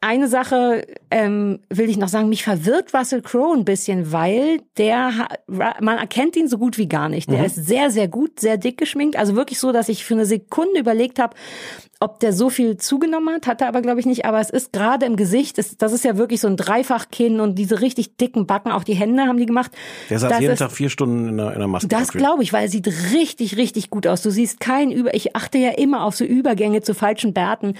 Eine 0.00 0.28
Sache 0.28 0.86
ähm, 1.10 1.58
will 1.70 1.90
ich 1.90 1.96
noch 1.96 2.06
sagen, 2.06 2.28
mich 2.28 2.44
verwirrt 2.44 2.94
Russell 2.94 3.20
Crowe 3.20 3.56
ein 3.56 3.64
bisschen, 3.64 4.12
weil 4.12 4.60
der, 4.76 5.26
man 5.48 5.98
erkennt 5.98 6.36
ihn 6.36 6.46
so 6.46 6.56
gut 6.56 6.78
wie 6.78 6.86
gar 6.88 7.08
nicht. 7.08 7.28
Der 7.28 7.44
ist 7.44 7.56
sehr, 7.56 7.90
sehr 7.90 8.06
gut, 8.06 8.38
sehr 8.38 8.58
dick 8.58 8.78
geschminkt. 8.78 9.16
Also 9.16 9.34
wirklich 9.34 9.58
so, 9.58 9.72
dass 9.72 9.88
ich 9.88 10.04
für 10.04 10.14
eine 10.14 10.24
Sekunde 10.24 10.78
überlegt 10.78 11.18
habe, 11.18 11.34
ob 11.98 12.20
der 12.20 12.32
so 12.32 12.48
viel 12.48 12.76
zugenommen 12.76 13.34
hat, 13.34 13.48
hat 13.48 13.60
er 13.60 13.66
aber 13.66 13.82
glaube 13.82 13.98
ich 13.98 14.06
nicht. 14.06 14.24
Aber 14.24 14.38
es 14.38 14.50
ist 14.50 14.72
gerade 14.72 15.04
im 15.04 15.16
Gesicht, 15.16 15.58
das, 15.58 15.76
das 15.76 15.92
ist 15.92 16.04
ja 16.04 16.16
wirklich 16.16 16.40
so 16.40 16.46
ein 16.46 16.56
Dreifachkinn 16.56 17.40
und 17.40 17.56
diese 17.56 17.80
richtig 17.80 18.16
dicken 18.18 18.46
Backen, 18.46 18.70
auch 18.70 18.84
die 18.84 18.94
Hände 18.94 19.24
haben 19.24 19.36
die 19.38 19.46
gemacht. 19.46 19.72
Der 20.10 20.20
saß 20.20 20.30
Das 20.30 20.40
jeden 20.40 20.52
ist- 20.52 20.60
Tag 20.60 20.70
vier 20.70 20.90
Stunden 20.90 21.28
in 21.30 21.36
der, 21.38 21.54
in 21.54 21.58
der 21.58 21.66
Maske. 21.66 21.88
das 21.88 22.12
glaube 22.12 22.44
ich, 22.44 22.52
weil 22.52 22.62
er 22.66 22.70
sieht 22.70 22.86
richtig, 23.14 23.56
richtig 23.56 23.90
gut 23.90 24.06
aus. 24.06 24.22
Du 24.22 24.30
siehst 24.30 24.60
keinen 24.60 24.92
Über. 24.92 25.12
Ich 25.14 25.34
achte 25.34 25.58
ja 25.58 25.70
immer 25.70 26.04
auf 26.04 26.14
so 26.14 26.24
Übergänge 26.24 26.82
zu 26.82 26.94
falschen 26.94 27.32
Bärten. 27.34 27.74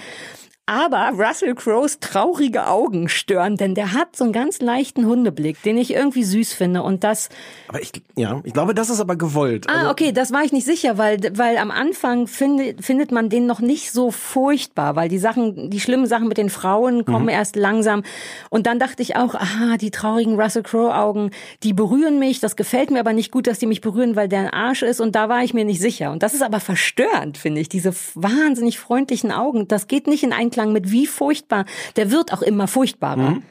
Aber 0.69 1.13
Russell 1.17 1.55
Crowes 1.55 1.99
traurige 1.99 2.67
Augen 2.67 3.09
stören, 3.09 3.57
denn 3.57 3.73
der 3.73 3.93
hat 3.93 4.15
so 4.15 4.23
einen 4.23 4.33
ganz 4.33 4.61
leichten 4.61 5.07
Hundeblick, 5.07 5.63
den 5.63 5.77
ich 5.79 5.91
irgendwie 5.91 6.23
süß 6.23 6.53
finde. 6.53 6.83
Und 6.83 7.03
das, 7.03 7.29
Aber 7.69 7.81
ich, 7.81 7.91
ja, 8.15 8.39
ich 8.43 8.53
glaube, 8.53 8.75
das 8.75 8.91
ist 8.91 8.99
aber 8.99 9.15
gewollt. 9.15 9.65
ah, 9.67 9.73
Also, 9.79 9.89
okay, 9.89 10.11
das 10.11 10.31
war 10.31 10.43
ich 10.43 10.51
nicht 10.51 10.65
sicher, 10.65 10.99
weil, 10.99 11.19
weil 11.33 11.57
am 11.57 11.71
Anfang 11.71 12.27
findet, 12.27 12.85
findet 12.85 13.11
man 13.11 13.29
den 13.29 13.47
noch 13.47 13.61
nicht 13.61 13.91
so 13.91 14.11
furchtbar, 14.11 14.95
weil 14.95 15.09
die 15.09 15.17
Sachen, 15.17 15.71
die 15.71 15.79
schlimmen 15.79 16.05
Sachen 16.05 16.27
mit 16.27 16.37
den 16.37 16.51
Frauen 16.51 17.03
kommen 17.03 17.23
Mhm. 17.23 17.29
erst 17.29 17.55
langsam. 17.55 18.03
Und 18.51 18.67
dann 18.67 18.77
dachte 18.77 19.01
ich 19.01 19.15
auch, 19.15 19.33
aha, 19.33 19.77
die 19.77 19.89
traurigen 19.89 20.39
Russell 20.39 20.61
Crowe 20.61 20.93
Augen, 20.95 21.31
die 21.63 21.73
berühren 21.73 22.19
mich. 22.19 22.41
Das 22.41 22.55
gefällt 22.55 22.91
mir 22.91 22.99
aber 22.99 23.13
nicht 23.13 23.31
gut, 23.31 23.47
dass 23.47 23.57
die 23.57 23.65
mich 23.65 23.81
berühren, 23.81 24.15
weil 24.15 24.27
der 24.29 24.41
ein 24.41 24.49
Arsch 24.49 24.83
ist. 24.83 25.01
Und 25.01 25.15
da 25.15 25.29
war 25.29 25.43
ich 25.43 25.55
mir 25.55 25.65
nicht 25.65 25.81
sicher. 25.81 26.11
Und 26.11 26.21
das 26.21 26.35
ist 26.35 26.43
aber 26.43 26.59
verstörend, 26.59 27.39
finde 27.39 27.59
ich. 27.61 27.69
Diese 27.69 27.91
wahnsinnig 28.13 28.77
freundlichen 28.77 29.31
Augen. 29.31 29.67
Das 29.67 29.87
geht 29.87 30.05
nicht 30.05 30.23
in 30.23 30.31
Einklang 30.59 30.73
mit 30.73 30.91
wie 30.91 31.07
furchtbar. 31.07 31.65
Der 31.95 32.11
wird 32.11 32.33
auch 32.33 32.41
immer 32.41 32.67
furchtbarer. 32.67 33.31
Mhm. 33.31 33.43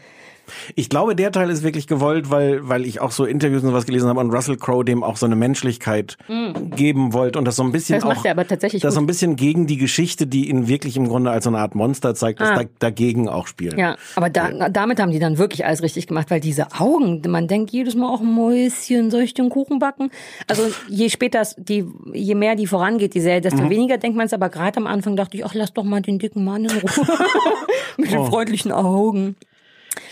Ich 0.75 0.89
glaube, 0.89 1.15
der 1.17 1.33
Teil 1.33 1.51
ist 1.51 1.63
wirklich 1.63 1.87
gewollt, 1.87 2.31
weil, 2.31 2.69
weil 2.69 2.85
ich 2.87 3.01
auch 3.01 3.11
so 3.11 3.25
Interviews 3.25 3.63
und 3.65 3.73
was 3.73 3.87
gelesen 3.87 4.09
habe 4.09 4.21
und 4.21 4.31
Russell 4.35 4.57
Crowe 4.57 4.85
dem 4.85 5.03
auch 5.03 5.17
so 5.17 5.27
eine 5.27 5.37
Menschlichkeit 5.37 6.17
geben 6.77 7.13
wollte 7.13 7.39
und 7.39 7.45
das 7.45 7.57
so 7.57 7.63
ein 7.63 7.73
bisschen 7.73 7.97
Mhm. 7.97 8.01
Das 8.01 8.09
macht 8.09 8.19
auch, 8.19 8.25
er 8.27 8.31
aber 8.33 8.47
tatsächlich 8.47 8.83
das 8.83 8.95
so 8.95 9.01
gut. 9.01 9.05
ein 9.05 9.07
bisschen 9.07 9.37
gegen 9.37 9.67
die 9.67 9.77
Geschichte, 9.77 10.27
die 10.27 10.49
ihn 10.51 10.69
wirklich 10.69 10.97
im 10.97 11.09
Grunde 11.09 11.31
als 11.31 11.45
so 11.45 11.51
eine 11.51 11.59
Art 11.59 11.75
Monster 11.75 12.15
zeigt, 12.15 12.41
das 12.41 12.49
Ah. 12.51 12.63
da, 12.63 12.69
dagegen 12.79 13.29
auch 13.29 13.47
spielen. 13.47 13.79
Ja, 13.79 13.97
aber 14.17 14.31
da, 14.31 14.69
damit 14.69 15.01
haben 15.01 15.11
die 15.11 15.19
dann 15.19 15.39
wirklich 15.39 15.65
alles 15.65 15.83
richtig 15.83 16.07
gemacht, 16.07 16.31
weil 16.31 16.41
diese 16.41 16.73
Augen, 16.79 17.23
man 17.29 17.49
denkt 17.49 17.71
jedes 17.71 17.95
Mal 17.95 18.09
auch 18.13 18.21
Mäuschen, 18.21 19.11
soll 19.11 19.23
ich 19.23 19.35
den 19.35 19.49
Kuchen 19.49 19.79
backen? 19.79 20.11
Also 20.49 20.63
je 20.89 21.09
später, 21.09 21.43
die, 21.57 21.85
je 22.13 22.35
mehr 22.35 22.55
die 22.57 22.67
vorangeht, 22.67 23.15
die 23.15 23.21
Serie, 23.21 23.41
desto 23.41 23.69
weniger 23.71 23.99
denkt 23.99 24.17
man 24.17 24.27
es. 24.27 24.33
Aber 24.33 24.49
gerade 24.49 24.77
am 24.79 24.87
Anfang 24.87 25.17
dachte 25.17 25.37
ich, 25.37 25.45
ach, 25.45 25.55
lass 25.55 25.73
doch 25.73 25.85
mal 25.85 26.01
den 26.03 26.19
dicken 26.19 26.45
Mann 26.45 26.65
in 26.65 26.71
Ruhe. 26.71 27.07
Mit 27.97 28.13
den 28.13 28.25
freundlichen 28.27 28.73
Augen. 28.73 29.37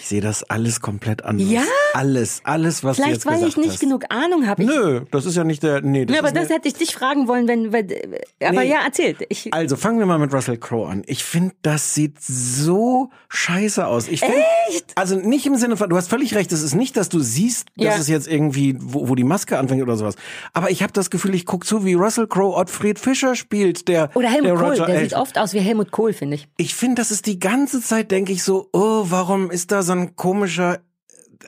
Ich 0.07 0.11
sehe 0.11 0.20
das 0.20 0.44
alles 0.44 0.80
komplett 0.80 1.24
anders. 1.24 1.50
Ja? 1.50 1.62
Alles, 1.92 2.40
alles, 2.44 2.84
was 2.84 2.96
du 2.96 3.02
Vielleicht, 3.02 3.24
jetzt 3.24 3.26
weil 3.26 3.48
ich 3.48 3.57
nicht 3.57 3.70
hast. 3.70 3.80
genug 3.80 4.04
Ahnung 4.09 4.46
habe. 4.46 4.62
Nö, 4.64 5.00
das 5.11 5.26
ist 5.26 5.36
ja 5.36 5.42
nicht 5.42 5.64
der, 5.64 5.80
nee, 5.80 6.07
das 6.07 6.14
Ja, 6.14 6.22
aber 6.22 6.30
das 6.30 6.48
hätte 6.48 6.68
ich 6.68 6.74
dich 6.74 6.94
fragen 6.94 7.26
wollen, 7.26 7.48
wenn, 7.48 7.72
wenn 7.72 7.88
aber 8.40 8.61
Nee. 8.62 8.70
ja, 8.70 8.84
erzählt. 8.84 9.16
Ich, 9.30 9.52
Also 9.52 9.74
fangen 9.74 9.98
wir 9.98 10.07
mal 10.07 10.20
mit 10.20 10.32
Russell 10.32 10.59
Crowe 10.59 10.86
an. 10.88 11.02
Ich 11.09 11.24
finde, 11.24 11.57
das 11.62 11.92
sieht 11.94 12.22
so 12.22 13.11
scheiße 13.30 13.84
aus. 13.84 14.07
Ich 14.07 14.20
find, 14.20 14.32
Echt? 14.68 14.92
Also 14.94 15.16
nicht 15.16 15.44
im 15.46 15.57
Sinne 15.57 15.76
von, 15.76 15.90
du 15.90 15.96
hast 15.96 16.09
völlig 16.09 16.36
recht, 16.36 16.52
es 16.52 16.62
ist 16.62 16.76
nicht, 16.76 16.96
dass 16.96 17.09
du 17.09 17.18
siehst, 17.18 17.66
dass 17.76 17.84
Ja. 17.84 17.96
es 17.96 18.07
jetzt 18.07 18.28
irgendwie, 18.28 18.76
wo, 18.80 19.09
wo 19.09 19.16
die 19.16 19.24
Maske 19.24 19.59
anfängt 19.59 19.82
oder 19.82 19.96
sowas. 19.96 20.14
Aber 20.52 20.70
ich 20.70 20.84
habe 20.84 20.92
das 20.92 21.11
Gefühl, 21.11 21.34
ich 21.34 21.46
guck 21.46 21.66
zu, 21.66 21.84
wie 21.84 21.94
Russell 21.94 22.28
Crowe 22.28 22.54
Ottfried 22.57 23.00
Fischer 23.00 23.34
spielt, 23.34 23.88
der 23.88 24.11
oder 24.14 24.28
Helmut 24.28 24.50
der 24.50 24.54
Kohl, 24.57 24.68
Roger 24.68 24.86
der 24.86 25.00
sieht 25.00 25.12
Elf- 25.14 25.20
oft 25.20 25.36
aus 25.38 25.52
wie 25.52 25.59
Helmut 25.59 25.90
Kohl, 25.90 26.12
finde 26.12 26.36
ich. 26.36 26.46
Ich 26.59 26.76
finde, 26.76 26.94
das 27.02 27.11
ist 27.11 27.26
die 27.26 27.40
ganze 27.40 27.80
Zeit, 27.82 28.12
denke 28.12 28.32
ich 28.32 28.44
so, 28.44 28.68
oh, 28.72 29.07
warum 29.09 29.50
ist 29.50 29.72
da 29.72 29.82
so 29.82 29.95
ein 29.97 30.16
komischer, 30.16 30.80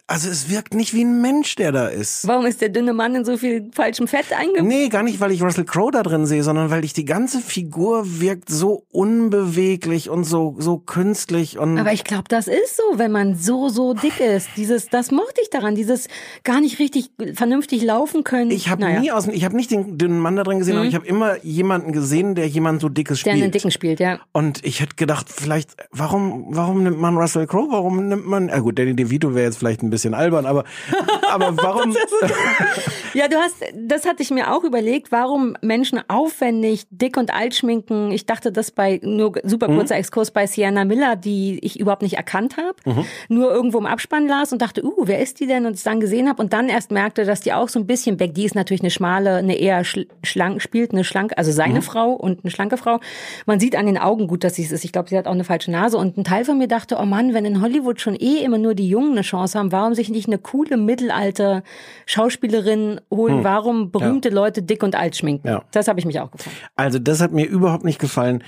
also 0.06 0.28
es 0.30 0.50
wirkt 0.50 0.74
nicht 0.74 0.94
wie 0.94 1.02
ein 1.04 1.20
Mensch, 1.20 1.54
der 1.56 1.72
da 1.72 1.86
ist. 1.88 2.26
Warum 2.26 2.46
ist 2.46 2.60
der 2.60 2.68
dünne 2.68 2.92
Mann 2.92 3.14
in 3.14 3.24
so 3.24 3.36
viel 3.36 3.70
falschem 3.72 4.06
Fett 4.08 4.26
eingebaut? 4.32 4.66
Nee, 4.66 4.88
gar 4.88 5.02
nicht, 5.02 5.20
weil 5.20 5.32
ich 5.32 5.42
Russell 5.42 5.64
Crowe 5.64 5.90
da 5.90 6.02
drin 6.02 6.26
sehe, 6.26 6.42
sondern 6.42 6.70
weil 6.70 6.84
ich 6.84 6.92
die 6.92 7.04
ganze 7.04 7.40
Figur 7.40 8.20
wirkt 8.20 8.50
so 8.50 8.84
unbeweglich 8.90 10.10
und 10.10 10.24
so 10.24 10.56
so 10.58 10.78
künstlich 10.78 11.58
und 11.58 11.78
Aber 11.78 11.92
ich 11.92 12.04
glaube, 12.04 12.24
das 12.28 12.48
ist 12.48 12.76
so, 12.76 12.98
wenn 12.98 13.12
man 13.12 13.36
so, 13.36 13.68
so 13.68 13.94
dick 13.94 14.20
ist. 14.20 14.48
Dieses, 14.56 14.88
das 14.88 15.10
mochte 15.10 15.40
ich 15.42 15.50
daran, 15.50 15.74
dieses 15.74 16.08
gar 16.44 16.60
nicht 16.60 16.78
richtig 16.78 17.10
vernünftig 17.34 17.82
laufen 17.82 18.24
können. 18.24 18.50
ich 18.50 18.68
habe 18.68 18.82
Naja, 18.82 18.96
Mhm. 18.96 19.02
nie 19.02 19.12
aus 19.12 19.26
ich 19.28 19.44
habe 19.44 19.56
nicht 19.56 19.70
den 19.70 19.96
dünnen 19.98 20.18
Mann 20.18 20.36
da 20.36 20.42
drin 20.42 20.58
gesehen, 20.58 20.76
aber 20.76 20.86
ich 20.86 20.94
habe 20.94 21.06
immer 21.06 21.42
jemanden 21.44 21.92
gesehen, 21.92 22.34
der 22.34 22.48
jemand 22.48 22.80
so 22.80 22.88
dickes 22.88 23.22
der 23.22 23.30
spielt. 23.32 23.42
einen 23.44 23.52
Dicken 23.52 23.70
spielt, 23.70 24.00
ja. 24.00 24.18
Und 24.32 24.64
ich 24.64 24.80
hätte 24.80 24.96
gedacht, 24.96 25.26
vielleicht, 25.30 25.76
warum, 25.90 26.46
warum 26.50 26.82
nimmt 26.82 26.98
man 26.98 27.16
Russell 27.16 27.46
Crowe? 27.46 27.68
Warum 27.70 28.08
nimmt 28.08 28.26
man, 28.26 28.50
ah 28.50 28.58
gut, 28.58 28.78
Danny 28.78 28.94
DeVito 28.96 29.34
wäre 29.34 29.46
jetzt 29.46 29.58
vielleicht 29.58 29.68
vielleicht 29.68 29.82
ein 29.88 29.90
bisschen 29.90 30.14
albern, 30.14 30.46
aber, 30.46 30.64
aber 31.28 31.56
warum? 31.56 31.96
Ja, 33.14 33.26
du 33.26 33.36
hast, 33.36 33.56
das 33.74 34.06
hatte 34.06 34.22
ich 34.22 34.30
mir 34.30 34.54
auch 34.54 34.64
überlegt, 34.64 35.10
warum 35.10 35.56
Menschen 35.62 36.00
aufwendig 36.08 36.86
dick 36.90 37.16
und 37.16 37.32
alt 37.34 37.54
schminken. 37.54 38.12
Ich 38.12 38.26
dachte 38.26 38.52
das 38.52 38.70
bei, 38.70 39.00
nur 39.02 39.32
super 39.44 39.66
kurzer 39.66 39.96
Exkurs 39.96 40.30
bei 40.30 40.46
Sienna 40.46 40.84
Miller, 40.84 41.16
die 41.16 41.58
ich 41.62 41.80
überhaupt 41.80 42.02
nicht 42.02 42.16
erkannt 42.16 42.56
habe, 42.58 43.06
nur 43.28 43.50
irgendwo 43.50 43.78
im 43.78 43.86
Abspann 43.86 44.28
las 44.28 44.52
und 44.52 44.60
dachte, 44.60 44.84
uh, 44.84 44.92
wer 45.06 45.20
ist 45.20 45.40
die 45.40 45.46
denn? 45.46 45.64
Und 45.66 45.72
es 45.72 45.82
dann 45.82 46.00
gesehen 46.00 46.28
habe 46.28 46.42
und 46.42 46.52
dann 46.52 46.68
erst 46.68 46.90
merkte, 46.90 47.24
dass 47.24 47.40
die 47.40 47.52
auch 47.54 47.68
so 47.70 47.78
ein 47.78 47.86
bisschen 47.86 48.18
Beck, 48.18 48.34
die 48.34 48.44
ist 48.44 48.54
natürlich 48.54 48.82
eine 48.82 48.90
schmale, 48.90 49.36
eine 49.36 49.56
eher 49.56 49.84
schl- 49.84 50.06
schlank, 50.22 50.60
spielt 50.60 50.92
eine 50.92 51.02
schlanke, 51.02 51.36
also 51.38 51.50
seine 51.50 51.82
Frau 51.82 52.12
und 52.12 52.44
eine 52.44 52.50
schlanke 52.50 52.76
Frau. 52.76 53.00
Man 53.46 53.58
sieht 53.58 53.74
an 53.74 53.86
den 53.86 53.98
Augen 53.98 54.26
gut, 54.28 54.44
dass 54.44 54.54
sie 54.54 54.64
es 54.64 54.70
ist. 54.70 54.84
Ich 54.84 54.92
glaube, 54.92 55.08
sie 55.08 55.16
hat 55.16 55.26
auch 55.26 55.32
eine 55.32 55.44
falsche 55.44 55.70
Nase 55.70 55.96
und 55.96 56.18
ein 56.18 56.24
Teil 56.24 56.44
von 56.44 56.58
mir 56.58 56.68
dachte, 56.68 56.98
oh 57.00 57.06
Mann, 57.06 57.32
wenn 57.34 57.46
in 57.46 57.62
Hollywood 57.62 58.00
schon 58.00 58.14
eh 58.14 58.44
immer 58.44 58.58
nur 58.58 58.74
die 58.74 58.88
Jungen 58.88 59.12
eine 59.12 59.22
Chance 59.22 59.58
haben, 59.58 59.67
warum 59.72 59.94
sich 59.94 60.08
nicht 60.08 60.26
eine 60.26 60.38
coole 60.38 60.76
Mittelalter 60.76 61.62
Schauspielerin 62.06 63.00
holen? 63.10 63.44
Warum 63.44 63.90
berühmte 63.90 64.28
Leute 64.28 64.62
dick 64.62 64.82
und 64.82 64.94
alt 64.94 65.16
schminken? 65.16 65.48
Ja. 65.48 65.62
Das 65.72 65.88
habe 65.88 66.00
ich 66.00 66.06
mich 66.06 66.20
auch 66.20 66.30
gefragt. 66.30 66.56
Also 66.76 66.98
das 66.98 67.20
hat 67.20 67.32
mir 67.32 67.46
überhaupt 67.46 67.84
nicht 67.84 67.98
gefallen. 67.98 68.42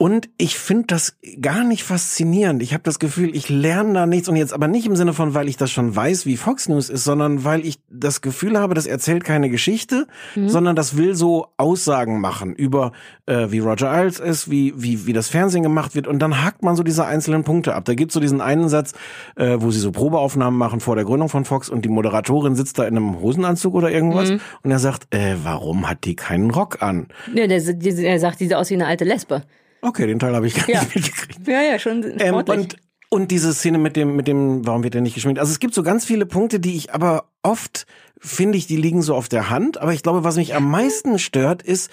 Und 0.00 0.30
ich 0.38 0.56
finde 0.56 0.84
das 0.86 1.16
gar 1.40 1.64
nicht 1.64 1.82
faszinierend. 1.82 2.62
Ich 2.62 2.72
habe 2.72 2.84
das 2.84 3.00
Gefühl, 3.00 3.34
ich 3.34 3.48
lerne 3.48 3.94
da 3.94 4.06
nichts. 4.06 4.28
Und 4.28 4.36
jetzt 4.36 4.52
aber 4.52 4.68
nicht 4.68 4.86
im 4.86 4.94
Sinne 4.94 5.12
von, 5.12 5.34
weil 5.34 5.48
ich 5.48 5.56
das 5.56 5.72
schon 5.72 5.94
weiß, 5.94 6.24
wie 6.24 6.36
Fox 6.36 6.68
News 6.68 6.88
ist, 6.88 7.02
sondern 7.02 7.42
weil 7.42 7.66
ich 7.66 7.80
das 7.90 8.20
Gefühl 8.20 8.56
habe, 8.56 8.74
das 8.74 8.86
erzählt 8.86 9.24
keine 9.24 9.50
Geschichte, 9.50 10.06
sondern 10.46 10.76
das 10.76 10.96
will 10.96 11.16
so 11.16 11.48
Aussagen 11.56 12.20
machen 12.20 12.54
über, 12.54 12.92
äh, 13.26 13.50
wie 13.50 13.58
Roger 13.58 13.90
Ailes 13.90 14.20
ist, 14.20 14.48
wie, 14.48 14.72
wie, 14.76 15.06
wie 15.06 15.12
das 15.12 15.26
Fernsehen 15.26 15.64
gemacht 15.64 15.96
wird. 15.96 16.06
Und 16.06 16.20
dann 16.20 16.44
hakt 16.44 16.62
man 16.62 16.76
so 16.76 16.84
diese 16.84 17.04
einzelnen 17.04 17.42
Punkte 17.42 17.74
ab. 17.74 17.84
Da 17.84 17.94
gibt's 17.94 18.14
so 18.14 18.20
diesen 18.20 18.40
einen 18.40 18.68
Satz, 18.68 18.92
äh, 19.34 19.56
wo 19.58 19.72
sie 19.72 19.80
so 19.80 19.90
Probeaufnahmen 19.90 20.56
machen 20.56 20.78
vor 20.78 20.94
der 20.94 21.06
Gründung 21.06 21.28
von 21.28 21.44
Fox 21.44 21.68
und 21.68 21.84
die 21.84 21.88
Moderatorin 21.88 22.54
sitzt 22.54 22.78
da 22.78 22.84
in 22.84 22.96
einem 22.96 23.20
Hosenanzug 23.20 23.74
oder 23.74 23.90
irgendwas. 23.90 24.30
Und 24.30 24.70
er 24.70 24.78
sagt, 24.78 25.12
äh, 25.12 25.34
warum 25.42 25.90
hat 25.90 26.04
die 26.04 26.14
keinen 26.14 26.52
Rock 26.52 26.82
an? 26.82 27.08
Ja, 27.34 27.48
der, 27.48 27.60
der, 27.60 27.94
der 27.94 28.20
sagt, 28.20 28.38
die 28.38 28.44
sieht 28.44 28.54
aus 28.54 28.70
wie 28.70 28.74
eine 28.74 28.86
alte 28.86 29.04
Lesbe. 29.04 29.42
Okay, 29.80 30.06
den 30.06 30.18
Teil 30.18 30.34
habe 30.34 30.46
ich 30.46 30.54
gar 30.54 30.68
Ja. 30.68 30.82
nicht 30.82 30.94
mitgekriegt. 30.94 31.46
Ja, 31.46 31.62
ja, 31.62 31.78
schon 31.78 32.04
Ähm, 32.18 32.34
und, 32.34 32.76
und 33.10 33.30
diese 33.30 33.54
Szene 33.54 33.78
mit 33.78 33.96
dem, 33.96 34.16
mit 34.16 34.28
dem, 34.28 34.66
warum 34.66 34.82
wird 34.82 34.94
der 34.94 35.00
nicht 35.00 35.14
geschminkt? 35.14 35.40
Also 35.40 35.52
es 35.52 35.60
gibt 35.60 35.74
so 35.74 35.82
ganz 35.82 36.04
viele 36.04 36.26
Punkte, 36.26 36.60
die 36.60 36.76
ich 36.76 36.92
aber 36.94 37.24
oft 37.42 37.86
finde 38.20 38.58
ich, 38.58 38.66
die 38.66 38.76
liegen 38.76 39.02
so 39.02 39.14
auf 39.14 39.28
der 39.28 39.48
Hand. 39.50 39.78
Aber 39.80 39.92
ich 39.92 40.02
glaube, 40.02 40.24
was 40.24 40.36
mich 40.36 40.54
am 40.54 40.68
meisten 40.68 41.18
stört, 41.20 41.62
ist, 41.62 41.90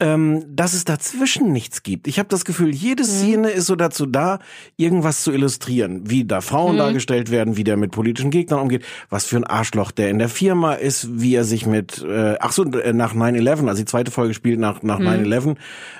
ähm, 0.00 0.44
dass 0.48 0.74
es 0.74 0.84
dazwischen 0.84 1.52
nichts 1.52 1.82
gibt. 1.82 2.06
Ich 2.06 2.18
habe 2.18 2.28
das 2.28 2.44
Gefühl, 2.44 2.72
jede 2.74 3.04
Szene 3.04 3.50
ist 3.50 3.66
so 3.66 3.74
dazu 3.76 4.06
da, 4.06 4.38
irgendwas 4.76 5.22
zu 5.22 5.32
illustrieren, 5.32 6.08
wie 6.08 6.24
da 6.24 6.40
Frauen 6.40 6.76
dargestellt 6.76 7.30
werden, 7.30 7.56
wie 7.56 7.64
der 7.64 7.76
mit 7.76 7.90
politischen 7.90 8.30
Gegnern 8.30 8.60
umgeht, 8.60 8.84
was 9.08 9.24
für 9.24 9.36
ein 9.36 9.44
Arschloch 9.44 9.90
der 9.90 10.10
in 10.10 10.18
der 10.18 10.28
Firma 10.28 10.74
ist, 10.74 11.20
wie 11.20 11.34
er 11.34 11.44
sich 11.44 11.66
mit, 11.66 12.02
äh, 12.02 12.36
ach 12.40 12.52
so, 12.52 12.64
äh, 12.64 12.92
nach 12.92 13.14
9-11, 13.14 13.68
also 13.68 13.82
die 13.82 13.86
zweite 13.86 14.10
Folge 14.12 14.34
spielt 14.34 14.60
nach, 14.60 14.82
nach 14.82 15.00
9-11, 15.00 15.56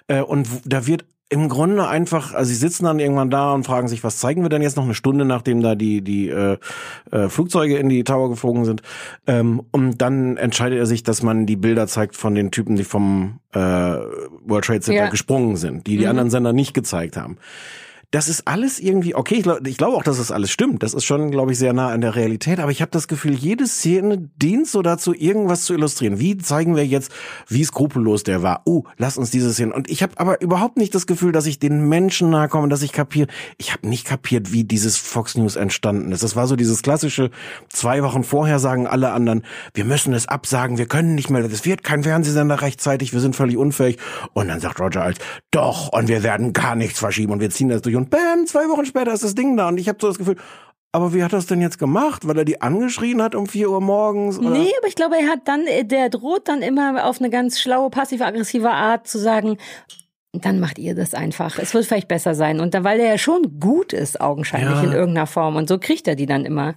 äh, 0.07 0.22
und 0.22 0.47
da 0.64 0.86
wird 0.86 1.05
im 1.31 1.49
Grunde 1.51 1.87
einfach, 1.87 2.33
also 2.33 2.49
sie 2.49 2.55
sitzen 2.55 2.85
dann 2.85 2.99
irgendwann 2.99 3.29
da 3.31 3.53
und 3.53 3.64
fragen 3.64 3.87
sich, 3.89 4.03
was 4.03 4.18
zeigen 4.18 4.43
wir 4.43 4.49
denn 4.49 4.62
jetzt 4.62 4.76
noch 4.76 4.85
eine 4.85 4.95
Stunde, 4.95 5.26
nachdem 5.26 5.61
da 5.61 5.74
die 5.74 6.01
die 6.01 6.29
äh, 6.31 6.57
äh, 7.11 7.29
Flugzeuge 7.29 7.76
in 7.76 7.91
die 7.91 8.03
Tower 8.03 8.31
geflogen 8.31 8.64
sind. 8.64 8.81
Ähm, 9.26 9.62
und 9.70 9.99
dann 10.01 10.39
entscheidet 10.39 10.79
er 10.79 10.87
sich, 10.87 11.03
dass 11.03 11.22
man 11.22 11.45
die 11.45 11.57
Bilder 11.57 11.87
zeigt 11.87 12.16
von 12.16 12.35
den 12.35 12.51
Typen, 12.51 12.76
die 12.76 12.85
vom 12.85 13.41
äh, 13.53 13.59
World 13.59 14.64
Trade 14.64 14.81
Center 14.81 15.05
Ja. 15.05 15.11
gesprungen 15.11 15.57
sind, 15.57 15.87
die 15.87 15.99
die 15.99 16.07
anderen 16.07 16.31
Sender 16.31 16.55
nicht 16.55 16.72
gezeigt 16.72 17.16
haben. 17.18 17.37
Das 18.11 18.31
ist 18.31 18.49
alles 18.49 18.81
irgendwie, 18.81 19.15
okay, 19.15 19.35
ich 19.35 19.43
glaube 19.43 19.61
glaub 19.61 19.95
auch, 19.95 20.03
dass 20.03 20.17
das 20.17 20.33
alles 20.33 20.51
stimmt. 20.51 20.83
Das 20.83 20.95
ist 20.95 21.05
schon, 21.05 21.31
glaube 21.31 21.53
ich, 21.53 21.59
sehr 21.59 21.75
nah 21.75 21.91
an 21.91 22.01
der 22.01 22.17
Realität. 22.17 22.59
Aber 22.59 22.71
ich 22.71 22.81
habe 22.81 22.91
das 22.91 23.07
Gefühl, 23.07 23.35
jede 23.35 23.67
Szene 23.67 24.31
dient 24.41 24.67
so 24.67 24.81
dazu, 24.81 25.13
irgendwas 25.13 25.65
zu 25.65 25.75
illustrieren. 25.75 26.19
Wie 26.19 26.39
zeigen 26.39 26.75
wir 26.75 26.87
jetzt, 26.87 27.13
wie 27.49 27.63
skrupellos 27.65 28.23
der 28.23 28.43
war? 28.43 28.63
Oh, 28.65 28.85
lass 28.97 29.19
uns 29.19 29.31
diese 29.31 29.53
Szene. 29.53 29.75
Und 29.75 29.91
ich 29.91 30.03
habe 30.03 30.15
aber 30.17 30.41
überhaupt 30.41 30.79
nicht 30.79 30.95
das 30.95 31.07
Gefühl, 31.07 31.33
dass 31.33 31.45
ich 31.45 31.59
den 31.59 31.87
Menschen 31.87 32.31
nahe 32.31 32.49
komme, 32.49 32.71
dass 32.71 32.81
ich 32.81 32.93
kapiere. 32.93 33.29
Ich 33.59 33.75
habe 33.75 33.87
nicht 33.87 34.07
kapiert, 34.07 34.53
wie 34.55 34.65
dieses 34.65 34.97
Fox 34.97 35.37
News 35.37 35.57
entstanden 35.57 36.11
ist. 36.11 36.23
Das 36.23 36.35
war 36.35 36.47
so 36.47 36.57
dieses 36.57 36.81
klassische, 36.81 37.31
zwei 37.69 38.03
Wochen 38.03 38.25
vorher 38.25 38.59
sagen 38.59 38.87
alle 38.87 39.13
anderen, 39.13 39.43
wir 39.75 39.85
müssen 39.85 40.15
es 40.15 40.27
absagen, 40.27 40.79
wir 40.79 40.87
können 40.87 41.15
nicht 41.15 41.29
mehr, 41.29 41.47
das 41.47 41.67
wird 41.67 41.85
kein 41.85 42.05
Fernsehsender 42.05 42.63
rechtzeitig, 42.63 43.13
wir 43.13 43.21
sind 43.21 43.37
völlig 43.37 43.59
unfähig. 43.59 43.99
Und 44.33 44.49
dann 44.49 44.61
sagt 44.61 44.81
Roger 44.81 45.03
als, 45.03 45.19
doch, 45.51 45.93
und 45.93 46.09
wir 46.09 46.23
werden 46.23 46.55
gar 46.55 46.75
nichts 46.75 47.01
verschieben 47.01 47.35
und 47.35 47.41
wir 47.41 47.51
ziehen 47.51 47.69
das 47.69 47.83
durch. 47.83 47.98
Und 47.99 48.11
bam, 48.11 48.47
zwei 48.47 48.69
Wochen 48.69 48.87
später 48.87 49.13
ist 49.13 49.25
das 49.25 49.35
Ding 49.35 49.57
da. 49.57 49.67
Und 49.67 49.79
ich 49.79 49.89
habe 49.89 49.99
so 50.01 50.07
das 50.07 50.19
Gefühl, 50.19 50.37
aber 50.93 51.13
wie 51.13 51.25
hat 51.25 51.33
er 51.33 51.39
das 51.39 51.47
denn 51.47 51.61
jetzt 51.61 51.81
gemacht? 51.81 52.29
Weil 52.29 52.39
er 52.39 52.45
die 52.45 52.63
angeschrien 52.63 53.21
hat 53.21 53.35
um 53.35 53.49
vier 53.49 53.71
Uhr 53.71 53.81
morgens? 53.81 54.39
Oder? 54.39 54.51
Nee, 54.51 54.71
aber 54.79 54.87
ich 54.87 54.95
glaube, 54.95 55.17
er 55.17 55.27
hat 55.27 55.41
dann, 55.47 55.67
äh, 55.67 55.85
der 55.85 56.09
droht 56.09 56.47
dann 56.47 56.63
immer 56.63 57.05
auf 57.05 57.21
eine 57.21 57.29
ganz 57.29 57.59
schlaue, 57.59 57.91
passiv-aggressive 57.91 58.71
Art 58.71 59.09
zu 59.09 59.19
sagen, 59.19 59.59
dann 60.35 60.61
macht 60.61 60.79
ihr 60.79 60.95
das 60.95 61.14
einfach. 61.14 61.59
Es 61.59 61.72
wird 61.72 61.87
vielleicht 61.87 62.07
besser 62.07 62.35
sein. 62.35 62.61
Und 62.61 62.74
dann, 62.74 62.85
weil 62.85 63.01
er 63.01 63.09
ja 63.09 63.18
schon 63.18 63.59
gut 63.59 63.95
ist, 63.95 64.20
augenscheinlich 64.20 64.76
Ja. 64.76 64.83
in 64.83 64.93
irgendeiner 64.93 65.26
Form. 65.26 65.57
Und 65.57 65.70
so 65.70 65.79
kriegt 65.79 66.07
er 66.07 66.16
die 66.16 66.26
dann 66.26 66.45
immer. 66.45 66.74